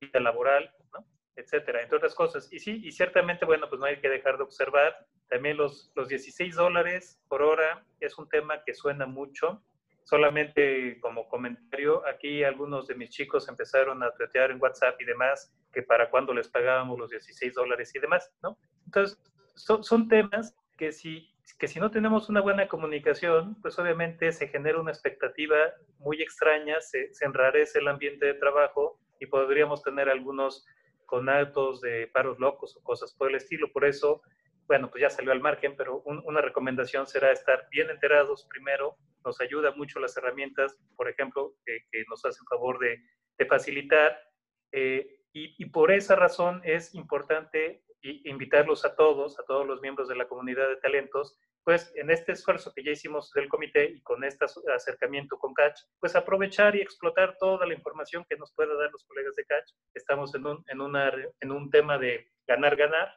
vida 0.00 0.20
laboral, 0.20 0.74
¿no? 0.92 1.06
etcétera, 1.36 1.82
entre 1.82 1.96
otras 1.96 2.14
cosas. 2.14 2.52
Y 2.52 2.58
sí, 2.58 2.80
y 2.84 2.92
ciertamente, 2.92 3.44
bueno, 3.44 3.68
pues 3.68 3.80
no 3.80 3.86
hay 3.86 4.00
que 4.00 4.08
dejar 4.08 4.36
de 4.36 4.44
observar. 4.44 5.06
También 5.28 5.56
los, 5.56 5.92
los 5.94 6.08
16 6.08 6.54
dólares 6.56 7.20
por 7.28 7.42
hora 7.42 7.84
es 8.00 8.18
un 8.18 8.28
tema 8.28 8.62
que 8.64 8.74
suena 8.74 9.06
mucho. 9.06 9.62
Solamente 10.04 10.98
como 11.00 11.28
comentario, 11.28 12.06
aquí 12.06 12.42
algunos 12.42 12.88
de 12.88 12.94
mis 12.94 13.10
chicos 13.10 13.48
empezaron 13.48 14.02
a 14.02 14.12
tuitear 14.12 14.50
en 14.50 14.60
WhatsApp 14.60 15.00
y 15.00 15.04
demás 15.04 15.52
que 15.72 15.82
para 15.82 16.10
cuándo 16.10 16.34
les 16.34 16.48
pagábamos 16.48 16.98
los 16.98 17.10
16 17.10 17.54
dólares 17.54 17.94
y 17.94 18.00
demás, 18.00 18.32
¿no? 18.42 18.58
Entonces, 18.86 19.20
son, 19.54 19.84
son 19.84 20.08
temas 20.08 20.56
que 20.76 20.90
si, 20.90 21.32
que 21.54 21.68
si 21.68 21.80
no 21.80 21.90
tenemos 21.90 22.28
una 22.28 22.40
buena 22.40 22.68
comunicación, 22.68 23.56
pues 23.62 23.78
obviamente 23.78 24.32
se 24.32 24.48
genera 24.48 24.80
una 24.80 24.90
expectativa 24.90 25.56
muy 25.98 26.20
extraña, 26.22 26.80
se, 26.80 27.12
se 27.12 27.24
enrarece 27.24 27.78
el 27.78 27.88
ambiente 27.88 28.26
de 28.26 28.34
trabajo 28.34 28.98
y 29.20 29.26
podríamos 29.26 29.82
tener 29.82 30.08
algunos 30.08 30.66
conatos 31.10 31.80
de 31.80 32.06
paros 32.06 32.38
locos 32.38 32.76
o 32.76 32.82
cosas 32.82 33.12
por 33.12 33.28
el 33.28 33.34
estilo. 33.34 33.72
Por 33.72 33.84
eso, 33.84 34.22
bueno, 34.66 34.90
pues 34.90 35.02
ya 35.02 35.10
salió 35.10 35.32
al 35.32 35.40
margen, 35.40 35.74
pero 35.76 36.02
una 36.04 36.40
recomendación 36.40 37.06
será 37.06 37.32
estar 37.32 37.68
bien 37.70 37.90
enterados 37.90 38.46
primero. 38.48 38.96
Nos 39.24 39.40
ayuda 39.40 39.72
mucho 39.72 39.98
las 39.98 40.16
herramientas, 40.16 40.78
por 40.96 41.08
ejemplo, 41.08 41.54
que, 41.66 41.82
nos 42.08 42.24
hacen 42.24 42.46
favor 42.46 42.78
de, 42.78 43.02
de 43.38 43.46
facilitar. 43.46 44.18
Eh, 44.72 45.20
y, 45.32 45.54
y, 45.62 45.66
por 45.66 45.90
esa 45.90 46.16
razón 46.16 46.60
es 46.64 46.94
importante 46.94 47.82
invitarlos 48.02 48.84
a 48.84 48.94
todos, 48.94 49.38
a 49.38 49.44
todos 49.44 49.66
los 49.66 49.80
miembros 49.80 50.08
de 50.08 50.16
la 50.16 50.26
comunidad 50.28 50.68
de 50.68 50.76
talentos, 50.76 51.38
pues 51.64 51.92
en 51.96 52.10
este 52.10 52.32
esfuerzo 52.32 52.72
que 52.74 52.82
ya 52.82 52.92
hicimos 52.92 53.30
del 53.32 53.48
comité 53.48 53.84
y 53.84 54.00
con 54.00 54.24
este 54.24 54.46
acercamiento 54.74 55.38
con 55.38 55.52
Catch, 55.52 55.80
pues 55.98 56.16
aprovechar 56.16 56.74
y 56.76 56.80
explotar 56.80 57.36
toda 57.38 57.66
la 57.66 57.74
información 57.74 58.24
que 58.28 58.36
nos 58.36 58.52
pueda 58.54 58.74
dar 58.74 58.90
los 58.90 59.04
colegas 59.04 59.34
de 59.36 59.44
Catch. 59.44 59.72
Estamos 59.94 60.34
en 60.34 60.46
un, 60.46 60.64
en 60.68 60.80
una, 60.80 61.12
en 61.40 61.50
un 61.50 61.70
tema 61.70 61.98
de 61.98 62.30
ganar-ganar, 62.46 63.14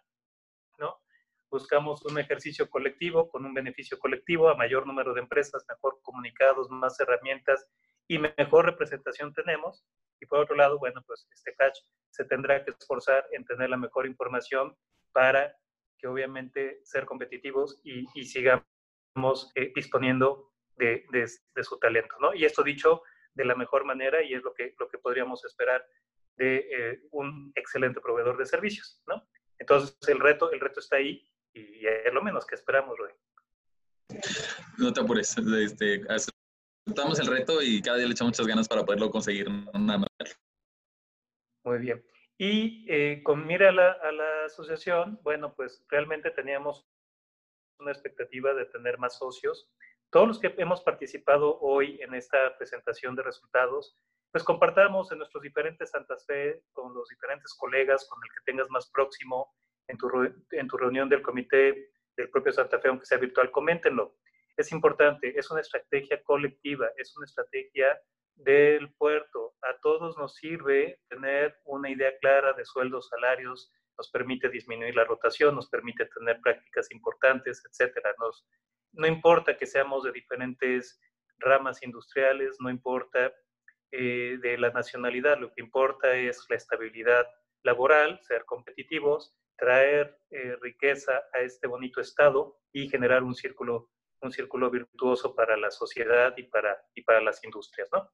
¿no? 0.77 1.01
Buscamos 1.49 2.03
un 2.05 2.19
ejercicio 2.19 2.69
colectivo 2.69 3.29
con 3.29 3.45
un 3.45 3.53
beneficio 3.53 3.97
colectivo, 3.97 4.49
a 4.49 4.55
mayor 4.55 4.85
número 4.85 5.13
de 5.13 5.21
empresas, 5.21 5.65
mejor 5.69 5.99
comunicados, 6.01 6.69
más 6.69 6.99
herramientas 6.99 7.69
y 8.07 8.19
mejor 8.19 8.65
representación 8.65 9.33
tenemos. 9.33 9.85
Y 10.23 10.25
por 10.25 10.39
otro 10.39 10.55
lado, 10.55 10.79
bueno, 10.79 11.03
pues 11.05 11.27
este 11.33 11.53
Catch 11.55 11.79
se 12.09 12.23
tendrá 12.23 12.63
que 12.63 12.71
esforzar 12.71 13.27
en 13.33 13.43
tener 13.43 13.69
la 13.69 13.75
mejor 13.75 14.05
información 14.07 14.73
para 15.11 15.53
que 15.99 16.07
obviamente 16.07 16.79
ser 16.85 17.05
competitivos 17.05 17.81
y, 17.83 18.07
sigamos 18.23 18.63
eh, 19.55 19.73
disponiendo 19.75 20.53
de, 20.77 21.05
su 21.61 21.77
talento, 21.77 22.15
¿no? 22.21 22.33
Y 22.33 22.45
esto 22.45 22.63
dicho 22.63 23.01
de 23.33 23.43
la 23.43 23.55
mejor 23.55 23.83
manera 23.83 24.23
y 24.23 24.33
es 24.33 24.43
lo 24.43 24.53
que, 24.53 24.73
lo 24.79 24.87
que 24.87 24.97
podríamos 24.97 25.43
esperar 25.43 25.85
de 26.37 26.67
eh, 26.71 27.01
un 27.11 27.51
excelente 27.55 27.99
proveedor 27.99 28.37
de 28.37 28.45
servicios, 28.45 29.01
¿no? 29.05 29.27
Entonces 29.59 29.97
el 30.07 30.21
reto, 30.21 30.53
el 30.53 30.61
reto 30.61 30.79
está 30.79 30.97
ahí 30.97 31.29
y 31.53 31.85
es 31.85 32.13
lo 32.13 32.23
menos 32.23 32.45
que 32.45 32.55
esperamos, 32.55 32.97
Roy. 32.97 33.11
No 34.77 34.93
te 34.93 35.01
apures, 35.01 35.37
este, 35.37 36.01
aceptamos 36.09 37.19
el 37.19 37.27
reto 37.27 37.61
y 37.61 37.81
cada 37.81 37.97
día 37.97 38.07
le 38.07 38.13
echamos 38.13 38.31
muchas 38.31 38.47
ganas 38.47 38.67
para 38.67 38.85
poderlo 38.85 39.09
conseguir. 39.11 39.47
Muy 41.63 41.77
bien. 41.79 42.03
Y 42.37 42.85
eh, 42.89 43.21
con 43.23 43.45
mira 43.45 43.69
a 43.69 43.71
la, 43.71 44.45
asociación, 44.45 45.19
bueno, 45.23 45.53
pues 45.55 45.85
realmente 45.89 46.31
teníamos 46.31 46.85
una 47.79 47.91
expectativa 47.91 48.53
de 48.53 48.65
tener 48.65 48.97
más 48.97 49.17
socios. 49.17 49.71
Todos 50.09 50.27
los 50.27 50.39
que 50.39 50.53
hemos 50.57 50.81
participado 50.81 51.59
hoy 51.59 51.99
en 52.01 52.13
esta 52.13 52.57
presentación 52.57 53.15
de 53.15 53.23
resultados, 53.23 53.97
pues 54.31 54.43
compartamos 54.43 55.11
en 55.11 55.19
nuestros 55.19 55.43
diferentes 55.43 55.91
Santas 55.91 56.25
Fe 56.25 56.63
con 56.73 56.93
los 56.93 57.07
diferentes 57.07 57.53
colegas, 57.53 58.07
con 58.09 58.19
el 58.23 58.29
que 58.29 58.51
tengas 58.51 58.69
más 58.69 58.89
próximo 58.91 59.55
en 59.87 59.97
tu, 59.97 60.09
en 60.51 60.67
tu 60.67 60.77
reunión 60.77 61.07
del 61.07 61.21
comité 61.21 61.91
del 62.17 62.29
propio 62.29 62.51
Santa 62.51 62.79
Fe, 62.79 62.89
aunque 62.89 63.05
sea 63.05 63.17
virtual, 63.17 63.51
coméntenlo. 63.51 64.17
Es 64.57 64.71
importante, 64.71 65.37
es 65.37 65.49
una 65.49 65.61
estrategia 65.61 66.21
colectiva, 66.23 66.89
es 66.97 67.15
una 67.15 67.25
estrategia 67.25 67.99
del 68.35 68.93
puerto. 68.93 69.53
A 69.61 69.77
todos 69.81 70.17
nos 70.17 70.35
sirve 70.35 70.99
tener 71.09 71.57
una 71.65 71.89
idea 71.89 72.17
clara 72.19 72.53
de 72.53 72.65
sueldos, 72.65 73.09
salarios, 73.09 73.71
nos 73.97 74.09
permite 74.09 74.49
disminuir 74.49 74.95
la 74.95 75.05
rotación, 75.05 75.55
nos 75.55 75.69
permite 75.69 76.05
tener 76.07 76.39
prácticas 76.41 76.91
importantes, 76.91 77.63
etcétera. 77.69 78.13
Nos, 78.19 78.45
no 78.93 79.07
importa 79.07 79.57
que 79.57 79.67
seamos 79.67 80.03
de 80.03 80.11
diferentes 80.11 80.99
ramas 81.37 81.83
industriales, 81.83 82.57
no 82.59 82.69
importa 82.69 83.33
eh, 83.91 84.37
de 84.41 84.57
la 84.57 84.71
nacionalidad, 84.71 85.39
lo 85.39 85.53
que 85.53 85.61
importa 85.61 86.15
es 86.15 86.45
la 86.49 86.55
estabilidad 86.55 87.27
laboral, 87.63 88.19
ser 88.23 88.45
competitivos, 88.45 89.35
traer 89.57 90.17
eh, 90.31 90.57
riqueza 90.61 91.23
a 91.33 91.39
este 91.39 91.67
bonito 91.67 92.01
estado 92.01 92.57
y 92.71 92.89
generar 92.89 93.23
un 93.23 93.35
círculo 93.35 93.89
un 94.23 94.31
círculo 94.31 94.69
virtuoso 94.69 95.35
para 95.35 95.57
la 95.57 95.71
sociedad 95.71 96.33
y 96.37 96.43
para, 96.43 96.81
y 96.95 97.01
para 97.01 97.21
las 97.21 97.43
industrias, 97.43 97.89
¿no? 97.91 98.11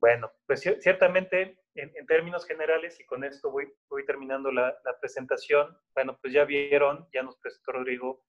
Bueno, 0.00 0.32
pues 0.46 0.60
ciertamente 0.60 1.62
en, 1.74 2.06
términos 2.06 2.44
generales, 2.44 2.98
y 3.00 3.04
con 3.04 3.24
esto 3.24 3.50
voy, 3.50 3.72
voy 3.88 4.04
terminando 4.04 4.50
la, 4.50 4.76
la, 4.84 4.98
presentación, 4.98 5.78
bueno, 5.94 6.18
pues 6.20 6.32
ya 6.32 6.44
vieron, 6.44 7.08
ya 7.12 7.22
nos 7.22 7.36
presentó 7.38 7.72
Rodrigo 7.72 8.24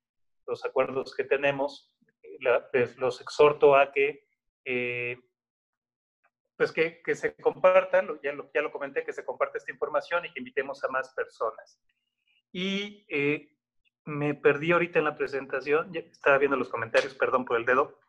los 0.45 0.63
acuerdos 0.65 1.15
que 1.15 1.23
tenemos, 1.23 1.95
la, 2.39 2.69
pues 2.69 2.97
los 2.97 3.19
exhorto 3.21 3.75
a 3.75 3.91
que, 3.91 4.27
eh, 4.65 5.17
pues 6.55 6.71
que, 6.71 7.01
que, 7.01 7.15
se 7.15 7.35
compartan, 7.35 8.19
ya 8.21 8.34
lo, 8.34 8.51
ya 8.53 8.61
lo 8.61 8.71
comenté, 8.71 9.03
que 9.03 9.13
se 9.13 9.25
comparte 9.25 9.57
esta 9.57 9.71
información 9.71 10.25
y 10.25 10.31
que 10.31 10.39
invitemos 10.39 10.84
a 10.84 10.89
más 10.89 11.13
personas. 11.13 11.81
Y 12.51 13.05
eh, 13.09 13.52
me 14.05 14.34
perdí 14.34 14.71
ahorita 14.71 14.99
en 14.99 15.05
la 15.05 15.15
presentación, 15.15 15.95
estaba 15.95 16.38
viendo 16.38 16.57
los 16.57 16.69
comentarios, 16.69 17.15
perdón 17.15 17.45
por 17.45 17.57
el 17.57 17.65
dedo. 17.65 17.99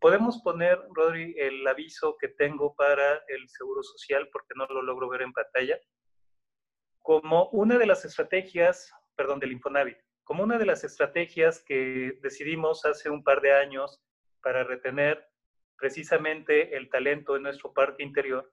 ¿Podemos 0.00 0.40
poner, 0.42 0.80
Rodri, 0.94 1.34
el 1.38 1.66
aviso 1.66 2.16
que 2.18 2.28
tengo 2.28 2.74
para 2.74 3.22
el 3.28 3.48
Seguro 3.48 3.82
Social 3.82 4.28
porque 4.32 4.54
no 4.56 4.66
lo 4.66 4.82
logro 4.82 5.08
ver 5.08 5.22
en 5.22 5.32
pantalla? 5.32 5.78
Como 7.00 7.48
una 7.50 7.78
de 7.78 7.86
las 7.86 8.04
estrategias, 8.04 8.92
perdón, 9.14 9.38
del 9.40 9.52
Infonavit, 9.52 9.98
como 10.24 10.42
una 10.42 10.58
de 10.58 10.66
las 10.66 10.84
estrategias 10.84 11.62
que 11.62 12.18
decidimos 12.22 12.84
hace 12.84 13.10
un 13.10 13.22
par 13.22 13.40
de 13.40 13.52
años 13.52 14.02
para 14.42 14.64
retener 14.64 15.28
precisamente 15.76 16.76
el 16.76 16.88
talento 16.88 17.36
en 17.36 17.42
nuestro 17.42 17.72
parque 17.72 18.02
interior, 18.02 18.50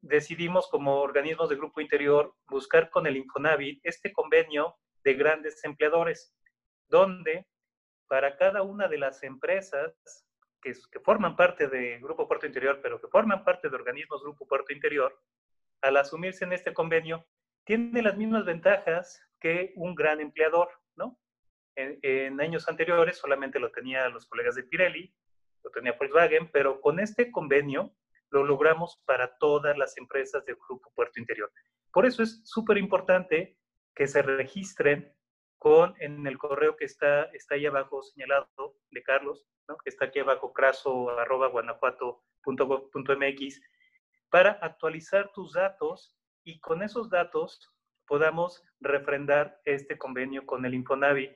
decidimos 0.00 0.68
como 0.68 1.00
organismos 1.00 1.48
de 1.50 1.56
grupo 1.56 1.80
interior 1.80 2.34
buscar 2.48 2.90
con 2.90 3.06
el 3.06 3.16
Infonavit 3.16 3.80
este 3.84 4.12
convenio 4.12 4.76
de 5.04 5.14
grandes 5.14 5.62
empleadores, 5.64 6.34
donde 6.88 7.46
para 8.08 8.36
cada 8.36 8.62
una 8.62 8.88
de 8.88 8.98
las 8.98 9.22
empresas 9.22 9.94
que, 10.60 10.72
que, 10.90 11.00
forman 11.00 11.36
parte 11.36 11.68
de 11.68 11.98
Grupo 12.00 12.26
Puerto 12.26 12.46
Interior, 12.46 12.80
pero 12.82 13.00
que 13.00 13.08
forman 13.08 13.44
parte 13.44 13.68
de 13.68 13.76
organismos 13.76 14.22
Grupo 14.22 14.46
Puerto 14.46 14.72
Interior, 14.72 15.16
al 15.80 15.96
asumirse 15.96 16.44
en 16.44 16.52
este 16.52 16.74
convenio, 16.74 17.26
tiene 17.64 18.02
las 18.02 18.16
mismas 18.16 18.44
ventajas 18.44 19.22
que 19.40 19.72
un 19.76 19.94
gran 19.94 20.20
empleador, 20.20 20.68
¿no? 20.96 21.18
En, 21.76 22.40
años 22.40 22.68
anteriores 22.68 23.16
solamente 23.16 23.58
lo 23.58 23.70
tenía 23.70 24.08
los 24.08 24.26
colegas 24.26 24.54
de 24.54 24.64
Pirelli, 24.64 25.14
lo 25.62 25.70
tenía 25.70 25.92
Volkswagen, 25.92 26.50
pero 26.52 26.80
con 26.80 27.00
este 27.00 27.30
convenio 27.30 27.94
lo 28.30 28.44
logramos 28.44 29.00
para 29.06 29.36
todas 29.38 29.76
las 29.78 29.96
empresas 29.96 30.44
del 30.44 30.56
Grupo 30.56 30.92
Puerto 30.94 31.20
Interior. 31.20 31.50
Por 31.92 32.06
eso 32.06 32.22
es 32.22 32.42
súper 32.44 32.76
importante 32.78 33.56
que 33.94 34.06
se 34.06 34.22
registren 34.22 35.14
con 35.58 35.94
en 36.00 36.26
el 36.26 36.38
correo 36.38 36.76
que 36.76 36.86
está, 36.86 37.24
está 37.34 37.54
ahí 37.54 37.66
abajo 37.66 38.02
señalado 38.02 38.76
de 38.90 39.02
Carlos, 39.02 39.46
¿no? 39.68 39.76
que 39.76 39.90
está 39.90 40.06
aquí 40.06 40.18
abajo, 40.20 40.52
craso 40.52 41.10
arroba 41.18 41.50
mx 42.44 43.60
para 44.30 44.52
actualizar 44.52 45.32
tus 45.32 45.52
datos 45.52 46.16
y 46.44 46.60
con 46.60 46.82
esos 46.82 47.10
datos 47.10 47.72
podamos 48.06 48.64
refrendar 48.80 49.60
este 49.64 49.98
convenio 49.98 50.46
con 50.46 50.64
el 50.64 50.74
Infonavi, 50.74 51.30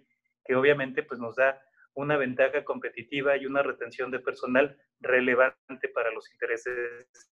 que 0.44 0.56
obviamente 0.56 1.02
pues, 1.02 1.20
nos 1.20 1.36
da 1.36 1.60
una 1.94 2.16
ventaja 2.16 2.64
competitiva 2.64 3.36
y 3.36 3.46
una 3.46 3.62
retención 3.62 4.10
de 4.10 4.20
personal 4.20 4.76
relevante 5.00 5.88
para 5.94 6.10
los 6.10 6.32
intereses 6.32 7.30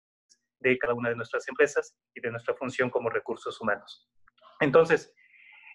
de 0.61 0.79
cada 0.79 0.95
una 0.95 1.09
de 1.09 1.17
nuestras 1.17 1.49
empresas 1.49 1.97
y 2.15 2.21
de 2.21 2.31
nuestra 2.31 2.55
función 2.55 2.91
como 2.91 3.11
recursos 3.11 3.61
humanos. 3.61 4.09
Entonces, 4.61 5.15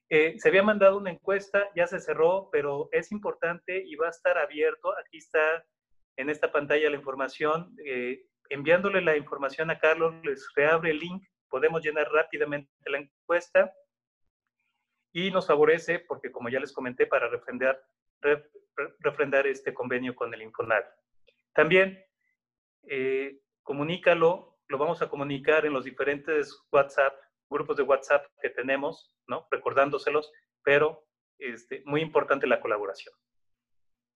eh, 0.10 0.36
se 0.38 0.50
había 0.50 0.64
mandado 0.64 0.98
una 0.98 1.12
encuesta, 1.12 1.70
ya 1.76 1.86
se 1.88 2.00
cerró, 2.00 2.50
pero 2.52 2.88
es 2.92 3.12
importante 3.12 3.84
y 3.86 3.96
va 3.96 4.08
a 4.08 4.12
estar 4.12 4.38
abierto. 4.38 4.94
Aquí 4.98 5.18
está 5.18 5.66
en 6.16 6.30
esta 6.30 6.52
pantalla 6.52 6.90
la 6.90 6.96
información. 6.96 7.76
Eh, 7.86 8.26
enviándole 8.50 9.02
la 9.02 9.18
información 9.18 9.70
a 9.70 9.80
Carlos, 9.80 10.14
les 10.24 10.48
reabre 10.56 10.92
el 10.92 11.00
link, 11.00 11.24
podemos 11.50 11.84
llenar 11.84 12.10
rápidamente 12.12 12.72
la 12.86 13.00
encuesta 13.00 13.74
y 15.12 15.32
nos 15.32 15.48
favorece, 15.48 16.00
porque 16.00 16.32
como 16.32 16.50
ya 16.50 16.60
les 16.60 16.72
comenté, 16.72 17.08
para 17.08 17.30
refrendar, 17.30 17.82
este 19.48 19.74
convenio 19.74 20.16
con 20.16 20.34
el 20.34 20.42
Infonavit. 20.42 20.88
También 21.54 22.04
eh, 22.84 23.42
comunícalo, 23.64 24.60
lo 24.68 24.78
vamos 24.78 25.02
a 25.02 25.10
comunicar 25.10 25.66
en 25.66 25.74
los 25.74 25.84
diferentes 25.84 26.66
WhatsApp 26.72 27.14
grupos 27.50 27.78
de 27.78 27.84
WhatsApp 27.84 28.26
que 28.42 28.50
tenemos, 28.50 29.14
¿no? 29.28 29.48
Recordándoselos, 29.52 30.32
pero 30.64 31.08
este, 31.40 31.84
muy 31.86 32.02
importante 32.02 32.48
la 32.48 32.60
colaboración. 32.60 33.14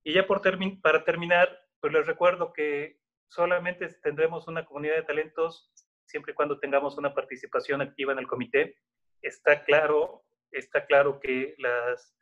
Y 0.04 0.14
ya 0.14 0.26
por 0.26 0.42
para 0.82 1.04
terminar, 1.04 1.58
pues 1.80 1.94
les 1.94 2.08
recuerdo 2.08 2.54
que 2.54 3.00
solamente 3.28 3.88
tendremos 4.02 4.48
una 4.48 4.66
comunidad 4.66 4.96
de 4.96 5.04
talentos 5.04 5.72
siempre 6.06 6.34
y 6.34 6.36
cuando 6.36 6.60
tengamos 6.60 6.98
una 6.98 7.14
participación 7.14 7.82
activa 7.82 8.12
en 8.12 8.20
el 8.20 8.28
comité. 8.28 8.78
Está 9.22 9.64
claro, 9.64 10.24
está 10.52 10.86
claro 10.86 11.20
que 11.20 11.56
las 11.58 12.16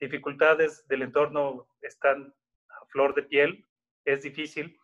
dificultades 0.00 0.86
del 0.88 1.02
entorno 1.02 1.68
están 1.80 2.34
a 2.68 2.86
flor 2.86 3.14
de 3.14 3.22
piel, 3.22 3.66
es 4.04 4.22
difícil, 4.22 4.78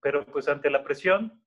pero 0.00 0.24
pues 0.24 0.48
ante 0.48 0.70
la 0.70 0.84
presión 0.84 1.42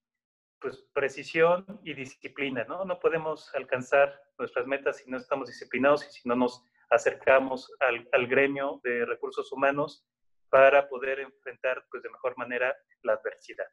pues, 0.66 0.84
precisión 0.94 1.64
y 1.84 1.94
disciplina, 1.94 2.64
¿no? 2.64 2.86
No 2.86 3.00
podemos 3.00 3.54
alcanzar 3.54 4.20
nuestras 4.40 4.66
metas 4.66 4.98
si 4.98 5.08
no 5.12 5.18
estamos 5.18 5.48
disciplinados 5.48 6.04
y 6.08 6.12
si 6.12 6.28
no 6.28 6.36
nos 6.36 6.66
acercamos 6.90 7.72
al, 7.82 8.26
gremio 8.26 8.82
de 8.84 9.06
recursos 9.06 9.52
humanos 9.52 10.08
para 10.50 10.90
poder 10.90 11.20
enfrentar 11.20 11.86
pues, 11.92 12.02
de 12.02 12.10
mejor 12.10 12.36
manera 12.36 12.76
la 13.04 13.14
adversidad. 13.14 13.68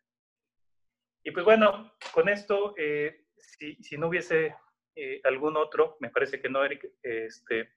Y 1.24 1.31
pues 1.31 1.47
bueno, 1.47 1.94
con 2.12 2.28
esto, 2.28 2.74
eh, 2.77 3.24
si, 3.39 3.77
si, 3.77 3.97
no 3.97 4.09
hubiese 4.09 4.55
eh, 4.94 5.23
algún 5.24 5.56
otro, 5.56 5.97
me 5.98 6.10
parece 6.10 6.43
que 6.43 6.51
no, 6.51 6.62
Eric, 6.62 6.93
este, 7.02 7.73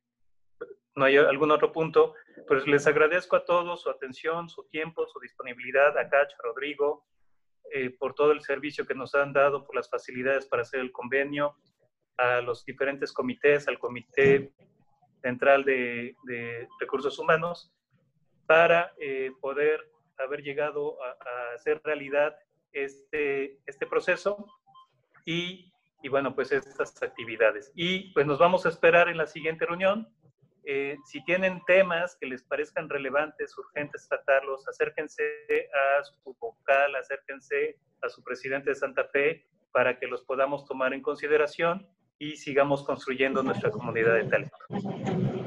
no 0.94 1.06
hay 1.06 1.16
algún 1.16 1.52
otro 1.52 1.72
punto, 1.72 2.16
pues 2.50 2.68
les 2.68 2.86
agradezco 2.86 3.38
a 3.38 3.46
todos 3.46 3.82
su 3.82 3.90
atención, 3.90 4.50
su 4.50 4.68
tiempo, 4.68 5.08
su 5.08 5.22
disponibilidad, 5.22 5.98
a 5.98 6.10
Rodrigo, 6.44 7.06
eh, 7.74 7.90
por 7.90 8.14
todo 8.14 8.32
el 8.32 8.42
servicio 8.42 8.86
que 8.86 8.96
nos 8.96 9.16
han 9.16 9.34
dado, 9.34 9.66
por 9.66 9.76
las 9.76 9.90
facilidades 9.90 10.46
para 10.46 10.62
hacer 10.62 10.80
el 10.80 10.92
convenio, 10.92 11.56
a 12.18 12.42
los 12.42 12.66
diferentes 12.66 13.12
comités, 13.12 13.68
al 13.68 13.80
Comité 13.80 14.54
Central 15.22 15.64
de, 15.66 16.16
Recursos 16.80 17.18
Humanos, 17.20 17.74
para 18.46 18.94
eh, 19.00 19.32
poder 19.42 19.92
haber 20.18 20.42
llegado 20.42 20.98
a, 21.04 21.54
hacer 21.56 21.82
realidad 21.84 22.36
este, 22.72 23.60
este 23.66 23.88
proceso 23.88 24.46
y, 25.26 25.74
y, 26.04 26.10
bueno, 26.10 26.36
pues 26.36 26.52
estas 26.52 27.02
actividades. 27.02 27.72
Y 27.76 28.14
pues 28.14 28.26
nos 28.26 28.38
vamos 28.38 28.66
a 28.66 28.70
esperar 28.70 29.10
en 29.10 29.18
la 29.18 29.28
siguiente 29.28 29.66
reunión. 29.66 30.08
Eh, 30.68 30.98
si 31.06 31.24
tienen 31.26 31.62
temas 31.66 32.18
que 32.20 32.26
les 32.26 32.42
parezcan 32.44 32.90
relevantes, 32.90 33.56
urgentes 33.58 34.08
tratarlos, 34.08 34.68
acérquense 34.68 35.24
a 35.74 36.04
su 36.04 36.36
vocal, 36.40 36.96
acérquense 36.96 37.78
a 38.02 38.10
su 38.10 38.24
presidente 38.24 38.72
de 38.72 38.76
Santa 38.76 39.06
Fe 39.10 39.46
para 39.72 40.00
que 40.00 40.08
los 40.08 40.24
podamos 40.24 40.66
tomar 40.66 40.94
en 40.94 41.02
consideración 41.02 41.88
y 42.18 42.38
sigamos 42.38 42.84
construyendo 42.84 43.44
nuestra 43.44 43.70
comunidad 43.70 44.16
de 44.16 44.24
talento. 44.24 44.58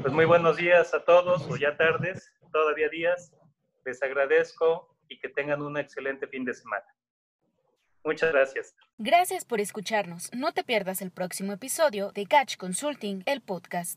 Pues 0.03 0.13
muy 0.13 0.25
buenos 0.25 0.57
días 0.57 0.95
a 0.95 1.05
todos, 1.05 1.49
o 1.51 1.57
ya 1.57 1.77
tardes, 1.77 2.33
todavía 2.53 2.89
días. 2.89 3.35
Les 3.85 4.03
agradezco 4.03 4.97
y 5.09 5.19
que 5.19 5.29
tengan 5.31 5.63
un 5.63 5.79
excelente 5.79 6.29
fin 6.29 6.45
de 6.45 6.55
semana. 6.55 6.87
Muchas 8.05 8.33
gracias. 8.33 8.75
Gracias 8.99 9.45
por 9.45 9.61
escucharnos. 9.61 10.31
No 10.33 10.53
te 10.53 10.63
pierdas 10.63 11.03
el 11.03 11.11
próximo 11.11 11.53
episodio 11.53 12.13
de 12.13 12.27
Catch 12.27 12.57
Consulting, 12.57 13.23
el 13.27 13.41
podcast. 13.41 13.97